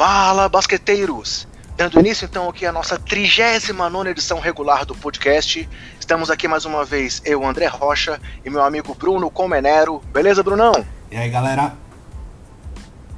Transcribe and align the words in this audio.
Fala, 0.00 0.48
basqueteiros! 0.48 1.46
Dando 1.76 2.00
início 2.00 2.24
então 2.24 2.48
aqui 2.48 2.64
a 2.64 2.72
nossa 2.72 2.98
39 2.98 4.08
edição 4.08 4.40
regular 4.40 4.86
do 4.86 4.94
podcast. 4.94 5.68
Estamos 6.00 6.30
aqui 6.30 6.48
mais 6.48 6.64
uma 6.64 6.86
vez, 6.86 7.20
eu, 7.22 7.44
André 7.44 7.66
Rocha, 7.66 8.18
e 8.42 8.48
meu 8.48 8.64
amigo 8.64 8.94
Bruno 8.94 9.30
Comenero. 9.30 10.00
Beleza, 10.10 10.42
Brunão? 10.42 10.86
E 11.10 11.16
aí, 11.18 11.28
galera? 11.28 11.74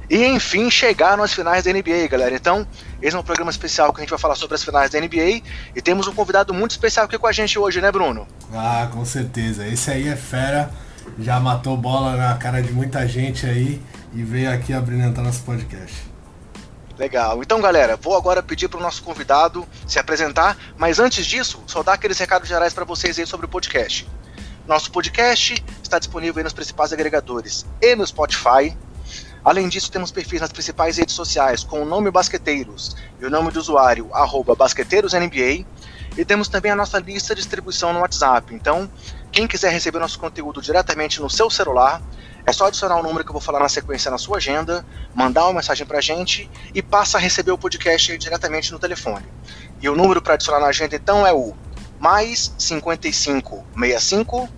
E 0.09 0.25
enfim, 0.25 0.69
chegaram 0.69 1.23
as 1.23 1.31
finais 1.31 1.63
da 1.63 1.71
NBA, 1.71 2.05
galera. 2.11 2.35
Então, 2.35 2.67
esse 3.01 3.15
é 3.15 3.19
um 3.19 3.23
programa 3.23 3.49
especial 3.49 3.93
que 3.93 4.01
a 4.01 4.03
gente 4.03 4.09
vai 4.09 4.19
falar 4.19 4.35
sobre 4.35 4.55
as 4.55 4.63
finais 4.65 4.91
da 4.91 4.99
NBA. 4.99 5.41
E 5.73 5.81
temos 5.81 6.05
um 6.07 6.13
convidado 6.13 6.53
muito 6.53 6.71
especial 6.71 7.05
aqui 7.05 7.17
com 7.17 7.27
a 7.27 7.31
gente 7.31 7.57
hoje, 7.57 7.79
né, 7.79 7.93
Bruno? 7.93 8.27
Ah, 8.53 8.89
com 8.91 9.05
certeza. 9.05 9.65
Esse 9.65 9.89
aí 9.89 10.09
é 10.09 10.17
fera. 10.17 10.69
Já 11.17 11.39
matou 11.39 11.77
bola 11.77 12.17
na 12.17 12.35
cara 12.35 12.61
de 12.61 12.73
muita 12.73 13.07
gente 13.07 13.45
aí 13.45 13.81
e 14.11 14.21
veio 14.21 14.51
aqui 14.51 14.73
abrilhantar 14.73 15.23
nosso 15.23 15.43
podcast. 15.43 16.12
Legal. 17.03 17.43
Então, 17.43 17.59
galera, 17.59 17.97
vou 17.97 18.15
agora 18.15 18.41
pedir 18.41 18.69
para 18.69 18.79
o 18.79 18.81
nosso 18.81 19.03
convidado 19.03 19.67
se 19.85 19.99
apresentar, 19.99 20.57
mas 20.77 20.99
antes 20.99 21.25
disso, 21.25 21.61
só 21.67 21.83
dar 21.83 21.95
aqueles 21.95 22.17
recados 22.17 22.47
gerais 22.47 22.73
para 22.73 22.85
vocês 22.85 23.19
aí 23.19 23.27
sobre 23.27 23.45
o 23.45 23.49
podcast. 23.49 24.07
Nosso 24.65 24.89
podcast 24.89 25.61
está 25.83 25.99
disponível 25.99 26.39
aí 26.39 26.45
nos 26.45 26.53
principais 26.53 26.93
agregadores 26.93 27.65
e 27.81 27.93
no 27.93 28.07
Spotify. 28.07 28.77
Além 29.43 29.67
disso, 29.67 29.91
temos 29.91 30.13
perfis 30.13 30.39
nas 30.39 30.53
principais 30.53 30.95
redes 30.95 31.13
sociais 31.13 31.61
com 31.61 31.81
o 31.81 31.85
nome 31.85 32.09
Basqueteiros 32.09 32.95
e 33.19 33.25
o 33.25 33.29
nome 33.29 33.51
do 33.51 33.59
usuário 33.59 34.09
BasqueteirosNBA. 34.57 35.65
E 36.17 36.23
temos 36.23 36.47
também 36.47 36.71
a 36.71 36.75
nossa 36.75 36.99
lista 36.99 37.35
de 37.35 37.41
distribuição 37.41 37.91
no 37.91 37.99
WhatsApp. 37.99 38.55
Então, 38.55 38.89
quem 39.29 39.45
quiser 39.45 39.73
receber 39.73 39.99
nosso 39.99 40.17
conteúdo 40.17 40.61
diretamente 40.61 41.19
no 41.19 41.29
seu 41.29 41.49
celular, 41.49 42.01
é 42.45 42.51
só 42.51 42.67
adicionar 42.67 42.97
o 42.97 43.03
número 43.03 43.23
que 43.23 43.29
eu 43.29 43.33
vou 43.33 43.41
falar 43.41 43.59
na 43.59 43.69
sequência 43.69 44.11
na 44.11 44.17
sua 44.17 44.37
agenda, 44.37 44.85
mandar 45.13 45.45
uma 45.45 45.53
mensagem 45.53 45.85
pra 45.85 46.01
gente 46.01 46.49
e 46.73 46.81
passa 46.81 47.17
a 47.17 47.21
receber 47.21 47.51
o 47.51 47.57
podcast 47.57 48.17
diretamente 48.17 48.71
no 48.71 48.79
telefone. 48.79 49.25
E 49.81 49.87
o 49.87 49.95
número 49.95 50.21
para 50.21 50.33
adicionar 50.33 50.59
na 50.59 50.67
agenda 50.67 50.95
então 50.95 51.25
é 51.25 51.33
o 51.33 51.53
mais 51.99 52.53
5565 52.57 54.49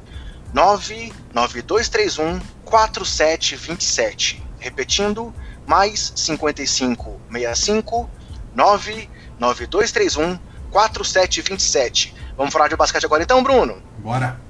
99231 0.54 2.40
4727. 2.64 4.44
Repetindo, 4.60 5.34
mais 5.68 6.12
5565 6.16 8.10
99231 8.56 10.40
4727. 10.72 12.16
Vamos 12.36 12.52
falar 12.52 12.68
de 12.68 12.76
basquete 12.76 13.06
agora 13.06 13.24
então, 13.24 13.44
Bruno? 13.44 13.82
Bora! 14.00 14.45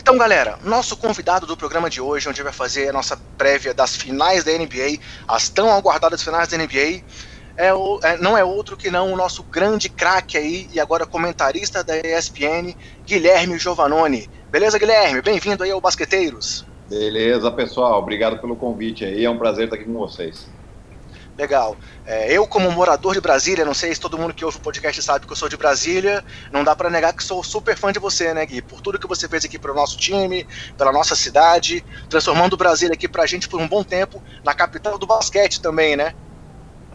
Então, 0.00 0.16
galera, 0.16 0.58
nosso 0.64 0.96
convidado 0.96 1.46
do 1.46 1.54
programa 1.54 1.90
de 1.90 2.00
hoje, 2.00 2.26
onde 2.26 2.42
vai 2.42 2.54
fazer 2.54 2.88
a 2.88 2.92
nossa 2.92 3.18
prévia 3.36 3.74
das 3.74 3.94
finais 3.94 4.42
da 4.42 4.50
NBA, 4.50 4.98
as 5.28 5.50
tão 5.50 5.70
aguardadas 5.70 6.22
finais 6.22 6.48
da 6.48 6.56
NBA, 6.56 7.02
é 7.54 7.74
o, 7.74 8.00
é, 8.02 8.16
não 8.16 8.36
é 8.36 8.42
outro 8.42 8.78
que 8.78 8.90
não 8.90 9.12
o 9.12 9.16
nosso 9.16 9.42
grande 9.42 9.90
craque 9.90 10.38
aí 10.38 10.66
e 10.72 10.80
agora 10.80 11.04
comentarista 11.04 11.84
da 11.84 11.98
ESPN, 11.98 12.74
Guilherme 13.06 13.58
Giovanoni. 13.58 14.26
Beleza, 14.50 14.78
Guilherme? 14.78 15.20
Bem-vindo 15.20 15.62
aí 15.62 15.70
ao 15.70 15.82
Basqueteiros. 15.82 16.64
Beleza, 16.88 17.50
pessoal. 17.50 17.98
Obrigado 17.98 18.38
pelo 18.38 18.56
convite 18.56 19.04
aí. 19.04 19.26
É 19.26 19.30
um 19.30 19.36
prazer 19.36 19.64
estar 19.64 19.76
aqui 19.76 19.84
com 19.84 19.92
vocês. 19.92 20.48
Legal. 21.40 21.74
É, 22.04 22.30
eu, 22.30 22.46
como 22.46 22.70
morador 22.70 23.14
de 23.14 23.20
Brasília, 23.20 23.64
não 23.64 23.72
sei 23.72 23.94
se 23.94 24.00
todo 24.00 24.18
mundo 24.18 24.34
que 24.34 24.44
ouve 24.44 24.58
o 24.58 24.60
podcast 24.60 25.02
sabe 25.02 25.24
que 25.24 25.32
eu 25.32 25.36
sou 25.36 25.48
de 25.48 25.56
Brasília, 25.56 26.22
não 26.52 26.62
dá 26.62 26.76
para 26.76 26.90
negar 26.90 27.14
que 27.14 27.24
sou 27.24 27.42
super 27.42 27.74
fã 27.78 27.90
de 27.90 27.98
você, 27.98 28.34
né, 28.34 28.44
Gui? 28.44 28.60
Por 28.60 28.82
tudo 28.82 28.98
que 28.98 29.08
você 29.08 29.26
fez 29.26 29.46
aqui 29.46 29.58
pro 29.58 29.74
nosso 29.74 29.96
time, 29.96 30.46
pela 30.76 30.92
nossa 30.92 31.16
cidade, 31.16 31.82
transformando 32.10 32.52
o 32.52 32.56
Brasília 32.58 32.92
aqui 32.92 33.08
pra 33.08 33.24
gente 33.24 33.48
por 33.48 33.58
um 33.58 33.66
bom 33.66 33.82
tempo 33.82 34.22
na 34.44 34.52
capital 34.52 34.98
do 34.98 35.06
basquete 35.06 35.62
também, 35.62 35.96
né? 35.96 36.12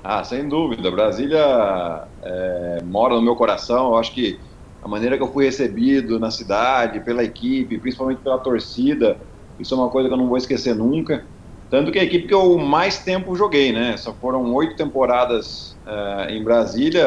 Ah, 0.03 0.24
sem 0.24 0.47
dúvida. 0.47 0.91
Brasília 0.91 2.08
é, 2.22 2.84
mora 2.84 3.16
no 3.16 3.24
meu 3.24 3.36
coração. 3.36 3.88
Eu 3.88 3.97
acho 3.97 4.14
que 4.14 4.40
a 4.80 4.88
maneira 4.88 5.18
que 5.18 5.24
eu 5.24 5.34
fui 5.34 5.46
recebido 5.46 6.20
na 6.20 6.30
cidade, 6.30 7.03
pela 7.03 7.24
equipe, 7.24 7.80
principalmente 7.80 8.22
pela 8.22 8.38
torcida, 8.38 9.20
isso 9.58 9.74
é 9.74 9.78
uma 9.78 9.90
coisa 9.90 10.08
que 10.08 10.14
eu 10.14 10.20
não 10.20 10.28
vou 10.28 10.38
esquecer 10.38 10.75
nunca. 10.75 11.28
Tanto 11.75 11.91
que 11.91 12.00
a 12.00 12.03
equipe 12.06 12.25
que 12.25 12.34
eu 12.34 12.58
mais 12.58 13.03
tempo 13.03 13.36
joguei, 13.36 13.74
né? 13.74 13.97
Só 13.97 14.13
foram 14.13 14.53
oito 14.53 14.78
temporadas 14.78 15.78
uh, 15.86 16.31
em 16.31 16.41
Brasília. 16.41 17.06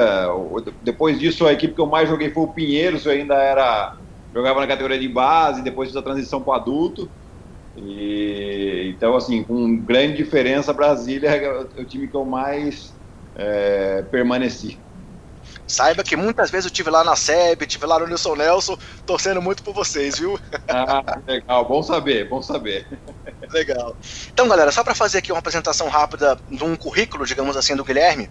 Depois 0.83 1.19
disso, 1.19 1.47
a 1.47 1.55
equipe 1.55 1.75
que 1.75 1.81
eu 1.81 1.87
mais 1.87 2.07
joguei 2.07 2.29
foi 2.29 2.43
o 2.43 2.53
Pinheiros, 2.53 3.07
eu 3.07 3.13
ainda 3.13 3.35
era. 3.37 3.91
jogava 4.31 4.61
na 4.61 4.67
categoria 4.67 4.99
de 4.99 5.09
base, 5.09 5.63
depois 5.63 5.89
fiz 5.89 5.97
a 5.97 6.03
transição 6.03 6.45
para 6.45 6.57
adulto. 6.61 7.11
E, 7.75 8.93
então, 8.95 9.17
assim, 9.17 9.43
com 9.43 9.83
grande 9.83 10.19
diferença, 10.19 10.75
Brasília 10.75 11.31
é 11.31 11.81
o 11.81 11.87
time 11.87 12.07
que 12.07 12.17
eu 12.19 12.27
mais 12.27 12.99
é, 13.35 14.03
permaneci. 14.03 14.83
Saiba 15.69 16.03
que 16.03 16.17
muitas 16.17 16.51
vezes 16.51 16.65
eu 16.65 16.71
tive 16.71 16.89
lá 16.89 17.05
na 17.05 17.15
SEB, 17.15 17.67
tive 17.67 17.85
lá 17.85 17.99
no 17.99 18.07
Nilson 18.07 18.35
Nelson, 18.35 18.79
torcendo 19.05 19.43
muito 19.43 19.63
por 19.63 19.75
vocês, 19.75 20.19
viu? 20.19 20.41
Ah, 20.67 21.19
legal, 21.27 21.69
bom 21.69 21.83
saber, 21.83 22.29
bom 22.29 22.43
saber. 22.43 22.87
Legal. 23.51 23.95
Então, 24.33 24.49
galera, 24.49 24.73
só 24.73 24.83
para 24.83 24.95
fazer 24.95 25.19
aqui 25.19 25.31
uma 25.31 25.39
apresentação 25.39 25.89
rápida 25.89 26.39
de 26.51 26.65
um 26.65 26.75
currículo, 26.75 27.27
digamos 27.27 27.57
assim, 27.57 27.77
do 27.77 27.85
Guilherme, 27.85 28.31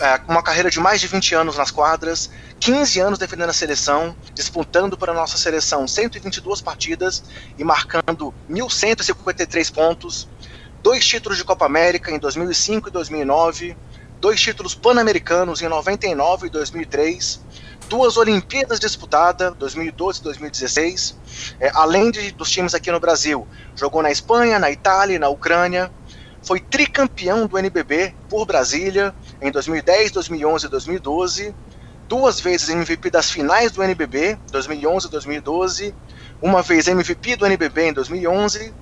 é, 0.00 0.20
uma 0.28 0.42
carreira 0.42 0.70
de 0.70 0.78
mais 0.78 1.00
de 1.00 1.06
20 1.06 1.34
anos 1.34 1.56
nas 1.56 1.70
quadras, 1.70 2.30
15 2.60 3.00
anos 3.00 3.18
defendendo 3.18 3.50
a 3.50 3.54
seleção, 3.54 4.14
disputando 4.34 4.96
para 4.96 5.12
a 5.12 5.14
nossa 5.14 5.38
seleção 5.38 5.88
122 5.88 6.60
partidas 6.60 7.24
e 7.56 7.64
marcando 7.64 8.34
1.153 8.50 9.72
pontos, 9.72 10.28
dois 10.82 11.06
títulos 11.06 11.38
de 11.38 11.44
Copa 11.44 11.64
América 11.64 12.10
em 12.10 12.18
2005 12.18 12.88
e 12.88 12.92
2009, 12.92 13.76
dois 14.20 14.40
títulos 14.40 14.74
pan-americanos 14.74 15.62
em 15.62 15.68
99 15.68 16.46
e 16.46 16.50
2003, 16.50 17.40
duas 17.88 18.16
Olimpíadas 18.16 18.80
disputadas, 18.80 19.54
2012 19.56 20.20
e 20.20 20.22
2016, 20.24 21.16
é, 21.60 21.70
além 21.74 22.10
de, 22.10 22.30
dos 22.32 22.50
times 22.50 22.74
aqui 22.74 22.90
no 22.90 23.00
Brasil. 23.00 23.46
Jogou 23.74 24.02
na 24.02 24.10
Espanha, 24.10 24.58
na 24.58 24.70
Itália 24.70 25.18
na 25.18 25.28
Ucrânia. 25.28 25.90
Foi 26.42 26.60
tricampeão 26.60 27.46
do 27.46 27.58
NBB 27.58 28.14
por 28.28 28.46
Brasília 28.46 29.14
em 29.40 29.50
2010, 29.50 30.12
2011 30.12 30.66
e 30.66 30.68
2012. 30.68 31.54
Duas 32.08 32.38
vezes 32.38 32.68
MVP 32.68 33.10
das 33.10 33.30
finais 33.30 33.72
do 33.72 33.82
NBB, 33.82 34.38
2011 34.52 35.08
e 35.08 35.10
2012. 35.10 35.94
Uma 36.40 36.62
vez 36.62 36.86
MVP 36.86 37.34
do 37.36 37.46
NBB 37.46 37.88
em 37.88 37.92
2011. 37.92 38.72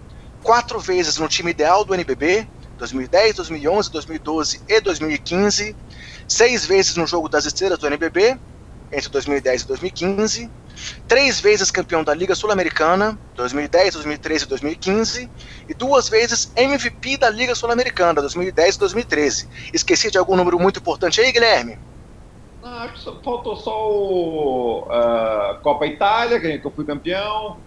Quatro 0.43 0.79
vezes 0.79 1.17
no 1.17 1.27
time 1.27 1.53
ideal 1.53 1.87
do 1.87 1.95
NBB, 1.95 2.47
2010, 2.91 3.37
2011, 3.37 3.91
2012 3.91 4.61
e 4.69 4.81
2015, 4.81 5.77
seis 6.29 6.67
vezes 6.67 6.97
no 6.97 7.07
jogo 7.07 7.29
das 7.29 7.47
estrelas 7.47 7.79
do 7.79 7.87
NBB, 7.87 8.39
entre 8.93 9.09
2010 9.09 9.63
e 9.63 9.67
2015, 9.67 10.51
três 11.09 11.41
vezes 11.41 11.71
campeão 11.71 12.05
da 12.05 12.15
Liga 12.15 12.35
Sul-Americana, 12.35 13.19
2010, 13.35 13.95
2013 13.95 14.45
e 14.45 14.49
2015, 14.49 15.31
e 15.69 15.75
duas 15.75 16.09
vezes 16.09 16.53
MVP 16.57 17.17
da 17.17 17.31
Liga 17.31 17.55
Sul-Americana, 17.55 18.21
2010 18.21 18.75
e 18.75 18.79
2013. 18.79 19.49
Esqueci 19.73 20.11
de 20.11 20.19
algum 20.19 20.37
número 20.37 20.59
muito 20.59 20.79
importante 20.79 21.21
aí, 21.21 21.33
Guilherme? 21.33 21.79
Ah, 22.63 22.89
faltou 23.23 23.57
só 23.57 23.91
o 23.91 24.87
uh, 24.87 25.61
Copa 25.63 25.87
Itália, 25.87 26.41
que 26.41 26.61
eu 26.65 26.71
fui 26.71 26.85
campeão, 26.85 27.59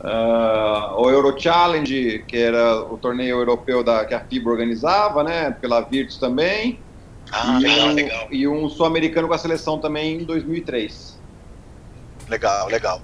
Uh, 0.00 1.00
o 1.00 1.10
Euro 1.10 1.34
Challenge, 1.38 2.24
que 2.26 2.36
era 2.36 2.82
o 2.82 2.98
torneio 2.98 3.38
europeu 3.38 3.82
da, 3.82 4.04
que 4.04 4.14
a 4.14 4.20
FIBA 4.20 4.50
organizava, 4.50 5.24
né, 5.24 5.50
pela 5.50 5.80
Virtus 5.80 6.18
também. 6.18 6.78
Ah, 7.32 7.58
e 7.58 7.62
legal, 7.62 7.88
um, 7.88 7.92
legal. 7.92 8.28
E 8.30 8.48
um 8.48 8.68
sul-americano 8.68 9.28
com 9.28 9.34
a 9.34 9.38
seleção 9.38 9.78
também 9.78 10.20
em 10.20 10.24
2003. 10.24 11.18
Legal, 12.28 12.68
legal. 12.68 13.02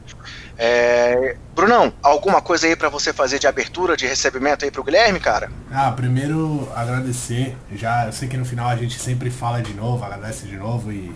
É, 0.56 1.36
Brunão, 1.54 1.92
alguma 2.02 2.42
coisa 2.42 2.66
aí 2.66 2.76
para 2.76 2.88
você 2.88 3.12
fazer 3.12 3.38
de 3.38 3.46
abertura, 3.46 3.96
de 3.96 4.06
recebimento 4.06 4.64
aí 4.64 4.70
pro 4.70 4.84
Guilherme, 4.84 5.18
cara? 5.18 5.50
Ah, 5.70 5.90
primeiro 5.92 6.68
agradecer. 6.74 7.56
Já 7.72 8.06
eu 8.06 8.12
sei 8.12 8.28
que 8.28 8.36
no 8.36 8.44
final 8.44 8.68
a 8.68 8.76
gente 8.76 8.98
sempre 8.98 9.30
fala 9.30 9.62
de 9.62 9.72
novo, 9.72 10.04
agradece 10.04 10.46
de 10.46 10.56
novo 10.56 10.92
e 10.92 11.12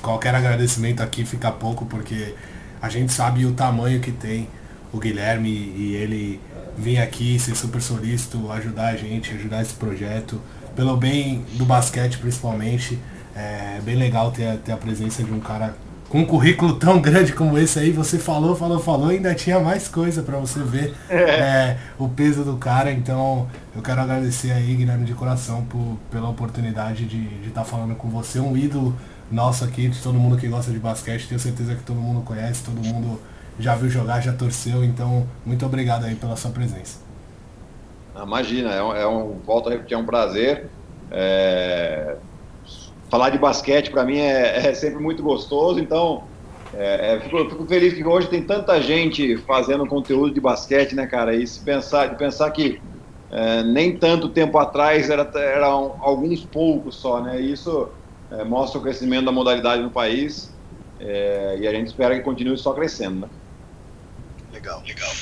qualquer 0.00 0.34
agradecimento 0.34 1.02
aqui 1.02 1.24
fica 1.24 1.50
pouco 1.50 1.86
porque 1.86 2.34
a 2.80 2.88
gente 2.88 3.12
sabe 3.12 3.46
o 3.46 3.52
tamanho 3.52 4.00
que 4.00 4.12
tem 4.12 4.48
o 4.94 4.98
Guilherme 4.98 5.50
e 5.50 5.94
ele 5.96 6.40
vir 6.76 6.98
aqui 6.98 7.38
ser 7.38 7.56
super 7.56 7.82
solícito, 7.82 8.50
ajudar 8.52 8.88
a 8.88 8.96
gente, 8.96 9.32
ajudar 9.34 9.62
esse 9.62 9.74
projeto, 9.74 10.40
pelo 10.76 10.96
bem 10.96 11.44
do 11.54 11.64
basquete 11.64 12.18
principalmente. 12.18 12.98
É 13.36 13.80
bem 13.82 13.96
legal 13.96 14.30
ter, 14.30 14.56
ter 14.58 14.70
a 14.70 14.76
presença 14.76 15.22
de 15.24 15.32
um 15.32 15.40
cara 15.40 15.74
com 16.08 16.20
um 16.20 16.24
currículo 16.24 16.74
tão 16.78 17.00
grande 17.00 17.32
como 17.32 17.58
esse 17.58 17.80
aí. 17.80 17.90
Você 17.90 18.18
falou, 18.18 18.54
falou, 18.54 18.78
falou, 18.78 19.08
ainda 19.08 19.34
tinha 19.34 19.58
mais 19.58 19.88
coisa 19.88 20.22
para 20.22 20.38
você 20.38 20.60
ver 20.60 20.94
é, 21.10 21.76
o 21.98 22.08
peso 22.08 22.44
do 22.44 22.56
cara. 22.56 22.92
Então 22.92 23.48
eu 23.74 23.82
quero 23.82 24.00
agradecer 24.00 24.52
aí, 24.52 24.76
Guilherme, 24.76 25.04
de 25.04 25.14
coração 25.14 25.64
por, 25.64 25.98
pela 26.12 26.28
oportunidade 26.28 27.04
de 27.06 27.48
estar 27.48 27.62
tá 27.62 27.64
falando 27.64 27.96
com 27.96 28.08
você, 28.08 28.38
um 28.38 28.56
ídolo 28.56 28.96
nosso 29.30 29.64
aqui, 29.64 29.88
de 29.88 29.98
todo 30.00 30.16
mundo 30.16 30.36
que 30.36 30.46
gosta 30.46 30.70
de 30.70 30.78
basquete. 30.78 31.26
Tenho 31.26 31.40
certeza 31.40 31.74
que 31.74 31.82
todo 31.82 31.96
mundo 31.96 32.20
conhece, 32.20 32.62
todo 32.62 32.76
mundo 32.76 33.20
já 33.58 33.74
viu 33.74 33.88
jogar, 33.88 34.20
já 34.20 34.32
torceu, 34.32 34.84
então 34.84 35.26
muito 35.44 35.64
obrigado 35.64 36.04
aí 36.04 36.14
pela 36.14 36.36
sua 36.36 36.50
presença. 36.50 36.98
Ah, 38.14 38.24
imagina, 38.24 38.72
é 38.72 38.82
um, 38.82 38.94
é 38.94 39.06
um, 39.06 39.40
a 39.48 39.70
repetir, 39.70 39.94
é 39.94 39.98
um 39.98 40.04
prazer. 40.04 40.68
É, 41.10 42.16
falar 43.10 43.30
de 43.30 43.38
basquete 43.38 43.90
para 43.90 44.04
mim 44.04 44.18
é, 44.18 44.66
é, 44.70 44.74
sempre 44.74 45.02
muito 45.02 45.22
gostoso, 45.22 45.78
então 45.78 46.24
é, 46.72 47.14
é, 47.14 47.20
fico, 47.20 47.48
fico, 47.50 47.66
feliz 47.66 47.94
que 47.94 48.04
hoje 48.04 48.28
tem 48.28 48.42
tanta 48.42 48.80
gente 48.80 49.36
fazendo 49.38 49.86
conteúdo 49.86 50.34
de 50.34 50.40
basquete, 50.40 50.94
né, 50.94 51.06
cara? 51.06 51.34
E 51.34 51.46
se 51.46 51.60
pensar, 51.60 52.08
de 52.08 52.16
pensar 52.16 52.50
que 52.50 52.80
é, 53.30 53.62
nem 53.62 53.96
tanto 53.96 54.28
tempo 54.28 54.58
atrás 54.58 55.10
era, 55.10 55.28
eram 55.36 55.96
alguns 56.00 56.44
poucos 56.44 56.96
só, 56.96 57.20
né? 57.20 57.40
Isso 57.40 57.88
é, 58.30 58.44
mostra 58.44 58.78
o 58.78 58.82
crescimento 58.82 59.26
da 59.26 59.32
modalidade 59.32 59.82
no 59.82 59.90
país 59.90 60.52
e 61.00 61.68
a 61.68 61.72
gente 61.72 61.88
espera 61.88 62.16
que 62.16 62.22
continue 62.22 62.56
só 62.56 62.72
crescendo, 62.72 63.20
né? 63.20 63.28
Legal, 64.64 64.82
legal. 64.86 65.12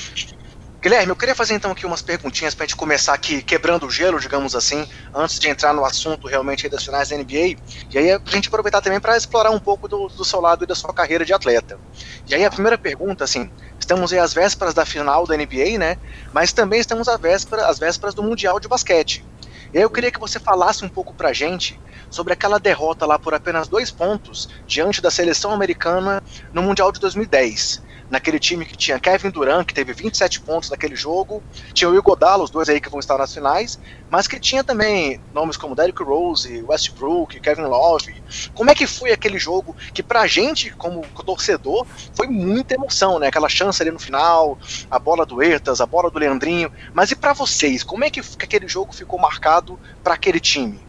Guilherme, 0.81 1.09
eu 1.09 1.15
queria 1.17 1.35
fazer 1.35 1.53
então 1.53 1.71
aqui 1.71 1.85
umas 1.85 2.01
perguntinhas 2.01 2.55
para 2.55 2.63
a 2.63 2.67
gente 2.67 2.77
começar 2.77 3.13
aqui 3.13 3.41
quebrando 3.41 3.85
o 3.85 3.91
gelo, 3.91 4.17
digamos 4.17 4.55
assim, 4.55 4.87
antes 5.13 5.37
de 5.37 5.49
entrar 5.49 5.73
no 5.73 5.83
assunto 5.83 6.29
realmente 6.29 6.69
das 6.69 6.85
finais 6.85 7.09
da 7.09 7.17
NBA. 7.17 7.57
E 7.91 7.97
aí 7.97 8.11
a 8.11 8.21
gente 8.29 8.47
aproveitar 8.47 8.79
também 8.81 9.01
para 9.01 9.17
explorar 9.17 9.51
um 9.51 9.59
pouco 9.59 9.85
do, 9.89 10.07
do, 10.07 10.23
seu 10.23 10.39
lado 10.39 10.63
e 10.63 10.67
da 10.67 10.75
sua 10.75 10.93
carreira 10.93 11.25
de 11.25 11.33
atleta. 11.33 11.77
E 12.25 12.33
aí 12.33 12.45
a 12.45 12.49
primeira 12.49 12.77
pergunta, 12.77 13.25
assim, 13.25 13.51
estamos 13.77 14.13
aí 14.13 14.19
às 14.19 14.33
vésperas 14.33 14.73
da 14.73 14.85
final 14.85 15.27
da 15.27 15.35
NBA, 15.35 15.77
né? 15.77 15.97
Mas 16.31 16.53
também 16.53 16.79
estamos 16.79 17.09
às 17.09 17.19
vésperas, 17.19 17.65
às 17.65 17.79
vésperas 17.79 18.13
do 18.13 18.23
Mundial 18.23 18.61
de 18.61 18.69
Basquete. 18.69 19.25
E 19.73 19.77
aí 19.77 19.83
eu 19.83 19.89
queria 19.89 20.11
que 20.11 20.19
você 20.19 20.39
falasse 20.39 20.85
um 20.85 20.89
pouco 20.89 21.13
pra 21.13 21.33
gente 21.33 21.77
sobre 22.09 22.31
aquela 22.31 22.59
derrota 22.59 23.05
lá 23.05 23.19
por 23.19 23.33
apenas 23.33 23.67
dois 23.67 23.91
pontos 23.91 24.47
diante 24.65 25.01
da 25.01 25.11
seleção 25.11 25.51
americana 25.51 26.23
no 26.53 26.61
Mundial 26.61 26.93
de 26.93 26.99
2010 27.01 27.91
naquele 28.09 28.39
time 28.39 28.65
que 28.65 28.75
tinha 28.75 28.99
Kevin 28.99 29.29
Durant, 29.29 29.65
que 29.65 29.73
teve 29.73 29.93
27 29.93 30.41
pontos 30.41 30.69
naquele 30.69 30.95
jogo, 30.95 31.43
tinha 31.73 31.89
o 31.89 31.95
Igodala, 31.95 32.43
os 32.43 32.49
dois 32.49 32.69
aí 32.69 32.79
que 32.79 32.89
vão 32.89 32.99
estar 32.99 33.17
nas 33.17 33.33
finais, 33.33 33.79
mas 34.09 34.27
que 34.27 34.39
tinha 34.39 34.63
também 34.63 35.19
nomes 35.33 35.57
como 35.57 35.75
Derrick 35.75 36.03
Rose, 36.03 36.63
Westbrook, 36.63 37.39
Kevin 37.39 37.63
Love. 37.63 38.13
Como 38.53 38.69
é 38.69 38.75
que 38.75 38.87
foi 38.87 39.11
aquele 39.11 39.37
jogo 39.37 39.75
que 39.93 40.03
pra 40.03 40.27
gente, 40.27 40.71
como 40.71 41.01
torcedor, 41.25 41.85
foi 42.13 42.27
muita 42.27 42.75
emoção, 42.75 43.19
né? 43.19 43.27
Aquela 43.27 43.49
chance 43.49 43.81
ali 43.81 43.91
no 43.91 43.99
final, 43.99 44.57
a 44.89 44.99
bola 44.99 45.25
do 45.25 45.41
Ertas, 45.41 45.81
a 45.81 45.85
bola 45.85 46.11
do 46.11 46.19
Leandrinho. 46.19 46.71
Mas 46.93 47.11
e 47.11 47.15
para 47.15 47.33
vocês, 47.33 47.83
como 47.83 48.03
é 48.03 48.09
que, 48.09 48.21
que 48.21 48.45
aquele 48.45 48.67
jogo 48.67 48.93
ficou 48.93 49.19
marcado 49.19 49.79
para 50.03 50.13
aquele 50.13 50.39
time? 50.39 50.79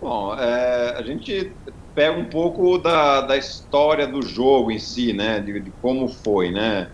Bom, 0.00 0.34
é, 0.34 0.94
a 0.96 1.02
gente 1.02 1.54
pega 1.94 2.18
um 2.18 2.24
pouco 2.24 2.78
da, 2.78 3.22
da 3.22 3.36
história 3.36 4.06
do 4.06 4.22
jogo 4.22 4.70
em 4.70 4.78
si, 4.78 5.12
né? 5.12 5.40
De, 5.40 5.60
de 5.60 5.70
como 5.82 6.08
foi, 6.08 6.50
né? 6.50 6.88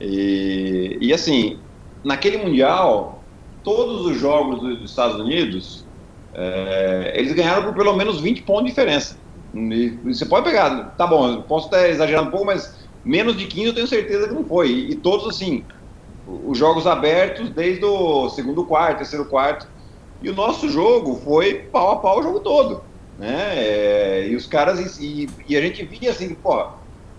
E, 0.00 0.98
e, 1.00 1.12
assim, 1.12 1.58
naquele 2.04 2.38
Mundial, 2.38 3.22
todos 3.62 4.06
os 4.06 4.18
jogos 4.18 4.60
dos 4.60 4.90
Estados 4.90 5.20
Unidos, 5.20 5.84
é, 6.34 7.12
eles 7.16 7.32
ganharam 7.32 7.64
por 7.64 7.74
pelo 7.74 7.96
menos 7.96 8.20
20 8.20 8.42
pontos 8.42 8.64
de 8.64 8.70
diferença. 8.70 9.16
E 9.54 9.88
você 10.04 10.24
pode 10.24 10.44
pegar, 10.44 10.94
tá 10.96 11.06
bom, 11.06 11.42
posso 11.42 11.66
estar 11.66 11.88
exagerando 11.88 12.28
um 12.28 12.30
pouco, 12.30 12.46
mas 12.46 12.78
menos 13.04 13.36
de 13.36 13.46
15 13.46 13.66
eu 13.66 13.74
tenho 13.74 13.86
certeza 13.86 14.28
que 14.28 14.34
não 14.34 14.44
foi. 14.44 14.70
E, 14.70 14.90
e 14.92 14.94
todos, 14.94 15.28
assim, 15.28 15.64
os 16.26 16.56
jogos 16.56 16.86
abertos 16.86 17.50
desde 17.50 17.84
o 17.84 18.28
segundo 18.30 18.64
quarto, 18.64 18.98
terceiro 18.98 19.26
quarto. 19.26 19.68
E 20.22 20.28
o 20.28 20.34
nosso 20.34 20.68
jogo 20.68 21.16
foi 21.16 21.54
pau 21.54 21.92
a 21.92 21.96
pau 21.96 22.20
o 22.20 22.22
jogo 22.22 22.40
todo 22.40 22.90
né? 23.20 23.69
E 24.40 24.42
os 24.42 24.46
caras, 24.46 24.98
e, 24.98 25.28
e, 25.46 25.54
a 25.54 25.60
gente 25.60 25.84
via 25.84 26.10
assim, 26.10 26.34
pô, 26.34 26.66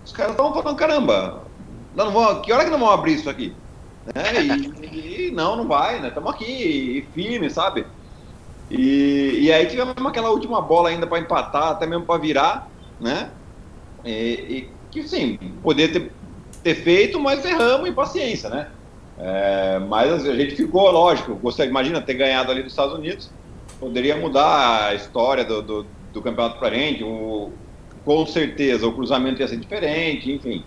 os 0.04 0.10
caras 0.10 0.32
estavam 0.32 0.52
falando, 0.52 0.76
caramba, 0.76 1.44
não, 1.94 2.10
vão, 2.10 2.42
que 2.42 2.52
hora 2.52 2.64
que 2.64 2.70
não 2.70 2.80
vão 2.80 2.90
abrir 2.90 3.14
isso 3.14 3.30
aqui? 3.30 3.54
Né? 4.12 4.42
E, 4.92 5.28
e 5.28 5.30
não, 5.30 5.54
não 5.54 5.68
vai, 5.68 6.00
né? 6.00 6.08
Estamos 6.08 6.32
aqui, 6.32 7.06
firme, 7.14 7.48
sabe? 7.48 7.86
E, 8.68 9.38
e 9.42 9.52
aí 9.52 9.66
tivemos 9.66 9.94
aquela 10.04 10.30
última 10.30 10.60
bola 10.60 10.88
ainda 10.88 11.06
para 11.06 11.20
empatar, 11.20 11.68
até 11.68 11.86
mesmo 11.86 12.04
para 12.04 12.20
virar, 12.20 12.68
né? 13.00 13.30
E, 14.04 14.10
e, 14.10 14.68
que 14.90 15.06
sim, 15.06 15.38
poder 15.62 15.92
ter, 15.92 16.12
ter 16.64 16.74
feito, 16.74 17.20
mas 17.20 17.44
erramos 17.44 17.88
em 17.88 17.92
paciência, 17.92 18.50
né? 18.50 18.68
É, 19.16 19.78
mas 19.78 20.26
a 20.26 20.34
gente 20.34 20.56
ficou, 20.56 20.90
lógico, 20.90 21.38
você 21.40 21.64
imagina 21.66 22.02
ter 22.02 22.14
ganhado 22.14 22.50
ali 22.50 22.64
dos 22.64 22.72
Estados 22.72 22.94
Unidos, 22.94 23.30
poderia 23.78 24.16
mudar 24.16 24.88
a 24.88 24.94
história 24.94 25.44
do, 25.44 25.62
do, 25.62 25.86
do 26.12 26.22
campeonato 26.22 26.58
para 26.58 26.74
gente. 26.74 27.02
O, 27.02 27.50
com 28.04 28.26
certeza 28.26 28.86
o 28.86 28.92
cruzamento 28.92 29.40
ia 29.40 29.48
ser 29.48 29.58
diferente, 29.58 30.30
enfim. 30.30 30.64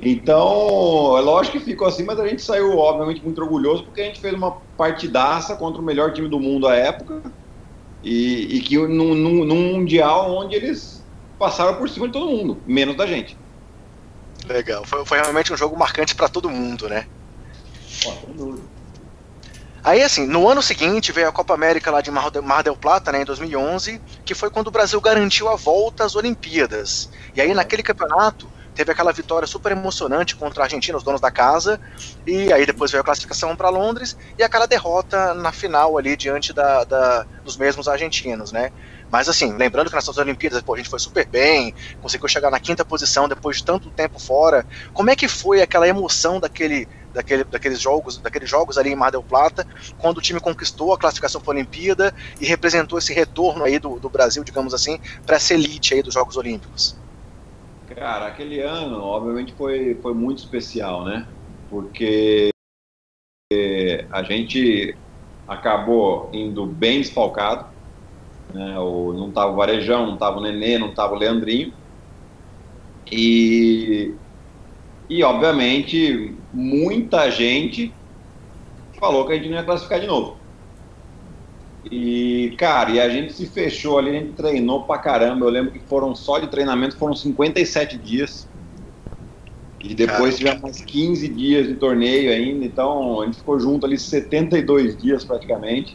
Então, 0.00 1.16
é 1.16 1.20
lógico 1.20 1.58
que 1.58 1.64
ficou 1.64 1.86
assim, 1.86 2.02
mas 2.02 2.18
a 2.18 2.26
gente 2.26 2.42
saiu, 2.42 2.76
obviamente, 2.78 3.22
muito 3.22 3.40
orgulhoso 3.40 3.84
porque 3.84 4.00
a 4.00 4.04
gente 4.04 4.20
fez 4.20 4.34
uma 4.34 4.52
partidaça 4.76 5.54
contra 5.54 5.80
o 5.80 5.84
melhor 5.84 6.12
time 6.12 6.28
do 6.28 6.40
mundo 6.40 6.66
à 6.66 6.74
época 6.74 7.22
e, 8.02 8.56
e 8.56 8.60
que 8.60 8.76
num, 8.78 9.14
num, 9.14 9.44
num 9.44 9.72
Mundial 9.74 10.34
onde 10.34 10.56
eles 10.56 11.04
passaram 11.38 11.76
por 11.76 11.88
cima 11.88 12.06
de 12.06 12.12
todo 12.14 12.26
mundo, 12.26 12.58
menos 12.66 12.96
da 12.96 13.06
gente. 13.06 13.36
Legal, 14.48 14.84
foi, 14.84 15.04
foi 15.04 15.18
realmente 15.20 15.52
um 15.52 15.56
jogo 15.56 15.78
marcante 15.78 16.14
para 16.16 16.28
todo 16.28 16.50
mundo, 16.50 16.88
né? 16.88 17.06
Pô, 18.02 18.10
sem 18.10 18.34
dúvida. 18.34 18.71
Aí, 19.84 20.00
assim, 20.00 20.26
no 20.26 20.48
ano 20.48 20.62
seguinte 20.62 21.10
veio 21.10 21.28
a 21.28 21.32
Copa 21.32 21.54
América 21.54 21.90
lá 21.90 22.00
de 22.00 22.10
Mar 22.10 22.30
del, 22.30 22.76
Plata, 22.76 23.10
né, 23.10 23.22
em 23.22 23.24
2011, 23.24 24.00
que 24.24 24.32
foi 24.34 24.48
quando 24.48 24.68
o 24.68 24.70
Brasil 24.70 25.00
garantiu 25.00 25.48
a 25.48 25.56
volta 25.56 26.04
às 26.04 26.14
Olimpíadas. 26.14 27.10
E 27.34 27.40
aí, 27.40 27.52
naquele 27.52 27.82
campeonato, 27.82 28.48
teve 28.74 28.92
aquela 28.92 29.12
vitória 29.12 29.46
super 29.46 29.72
emocionante 29.72 30.36
contra 30.36 30.62
a 30.62 30.66
Argentina, 30.66 30.96
os 30.96 31.02
donos 31.02 31.20
da 31.20 31.32
casa, 31.32 31.80
e 32.24 32.52
aí 32.52 32.64
depois 32.64 32.92
veio 32.92 33.00
a 33.00 33.04
classificação 33.04 33.56
para 33.56 33.68
Londres 33.68 34.16
e 34.38 34.42
aquela 34.42 34.66
derrota 34.66 35.34
na 35.34 35.52
final 35.52 35.98
ali 35.98 36.16
diante 36.16 36.52
da, 36.52 36.84
da, 36.84 37.26
dos 37.44 37.56
mesmos 37.56 37.88
argentinos, 37.88 38.52
né? 38.52 38.70
Mas 39.10 39.28
assim, 39.28 39.52
lembrando 39.56 39.90
que 39.90 39.96
nessas 39.96 40.16
Olimpíadas 40.16 40.62
pô, 40.62 40.74
a 40.74 40.78
gente 40.78 40.88
foi 40.88 40.98
super 40.98 41.26
bem, 41.26 41.74
conseguiu 42.00 42.28
chegar 42.28 42.50
na 42.50 42.58
quinta 42.58 42.84
posição 42.84 43.28
depois 43.28 43.58
de 43.58 43.64
tanto 43.64 43.90
tempo 43.90 44.18
fora. 44.18 44.64
Como 44.94 45.10
é 45.10 45.16
que 45.16 45.28
foi 45.28 45.60
aquela 45.60 45.86
emoção 45.86 46.40
daquele 46.40 46.88
daquele, 47.12 47.44
daqueles 47.44 47.80
jogos, 47.80 48.18
daqueles 48.18 48.48
jogos 48.48 48.78
ali 48.78 48.90
em 48.90 48.96
Mar 48.96 49.10
del 49.10 49.22
Plata, 49.22 49.66
quando 49.98 50.18
o 50.18 50.20
time 50.20 50.40
conquistou 50.40 50.92
a 50.92 50.98
classificação 50.98 51.40
para 51.40 51.52
a 51.52 51.56
Olimpíada 51.56 52.14
e 52.40 52.46
representou 52.46 52.98
esse 52.98 53.12
retorno 53.12 53.64
aí 53.64 53.78
do, 53.78 53.98
do 53.98 54.08
Brasil, 54.08 54.42
digamos 54.44 54.74
assim, 54.74 54.98
para 55.26 55.36
essa 55.36 55.54
elite 55.54 55.94
aí 55.94 56.02
dos 56.02 56.14
Jogos 56.14 56.36
Olímpicos. 56.36 56.96
Cara, 57.94 58.26
aquele 58.26 58.60
ano, 58.60 59.02
obviamente, 59.02 59.52
foi, 59.52 59.94
foi 60.00 60.14
muito 60.14 60.38
especial, 60.38 61.04
né? 61.04 61.26
Porque 61.68 62.50
a 64.10 64.22
gente 64.22 64.96
acabou 65.46 66.30
indo 66.32 66.64
bem 66.64 67.00
desfalcado, 67.00 67.66
né? 68.54 68.78
O, 68.78 69.12
não 69.12 69.30
tava 69.30 69.52
o 69.52 69.56
Varejão, 69.56 70.06
não 70.06 70.16
tava 70.16 70.38
o 70.38 70.42
Nenê, 70.42 70.78
não 70.78 70.94
tava 70.94 71.14
o 71.14 71.18
Leandrinho. 71.18 71.72
E, 73.10 74.14
e 75.12 75.22
obviamente, 75.22 76.34
muita 76.54 77.30
gente 77.30 77.92
falou 78.98 79.26
que 79.26 79.32
a 79.32 79.36
gente 79.36 79.50
não 79.50 79.56
ia 79.58 79.62
classificar 79.62 80.00
de 80.00 80.06
novo. 80.06 80.38
E, 81.90 82.54
cara, 82.56 82.92
e 82.92 82.98
a 82.98 83.10
gente 83.10 83.34
se 83.34 83.46
fechou 83.46 83.98
ali, 83.98 84.08
a 84.08 84.12
gente 84.14 84.32
treinou 84.32 84.84
pra 84.84 84.96
caramba. 84.96 85.44
Eu 85.44 85.50
lembro 85.50 85.70
que 85.70 85.80
foram 85.80 86.14
só 86.14 86.38
de 86.38 86.46
treinamento, 86.46 86.96
foram 86.96 87.14
57 87.14 87.98
dias. 87.98 88.48
E 89.84 89.94
depois 89.94 90.38
tivemos 90.38 90.62
mais 90.62 90.80
15 90.80 91.28
dias 91.28 91.66
de 91.66 91.74
torneio 91.74 92.32
ainda, 92.32 92.64
então 92.64 93.20
a 93.20 93.26
gente 93.26 93.36
ficou 93.36 93.60
junto 93.60 93.84
ali 93.84 93.98
72 93.98 94.96
dias 94.96 95.26
praticamente. 95.26 95.94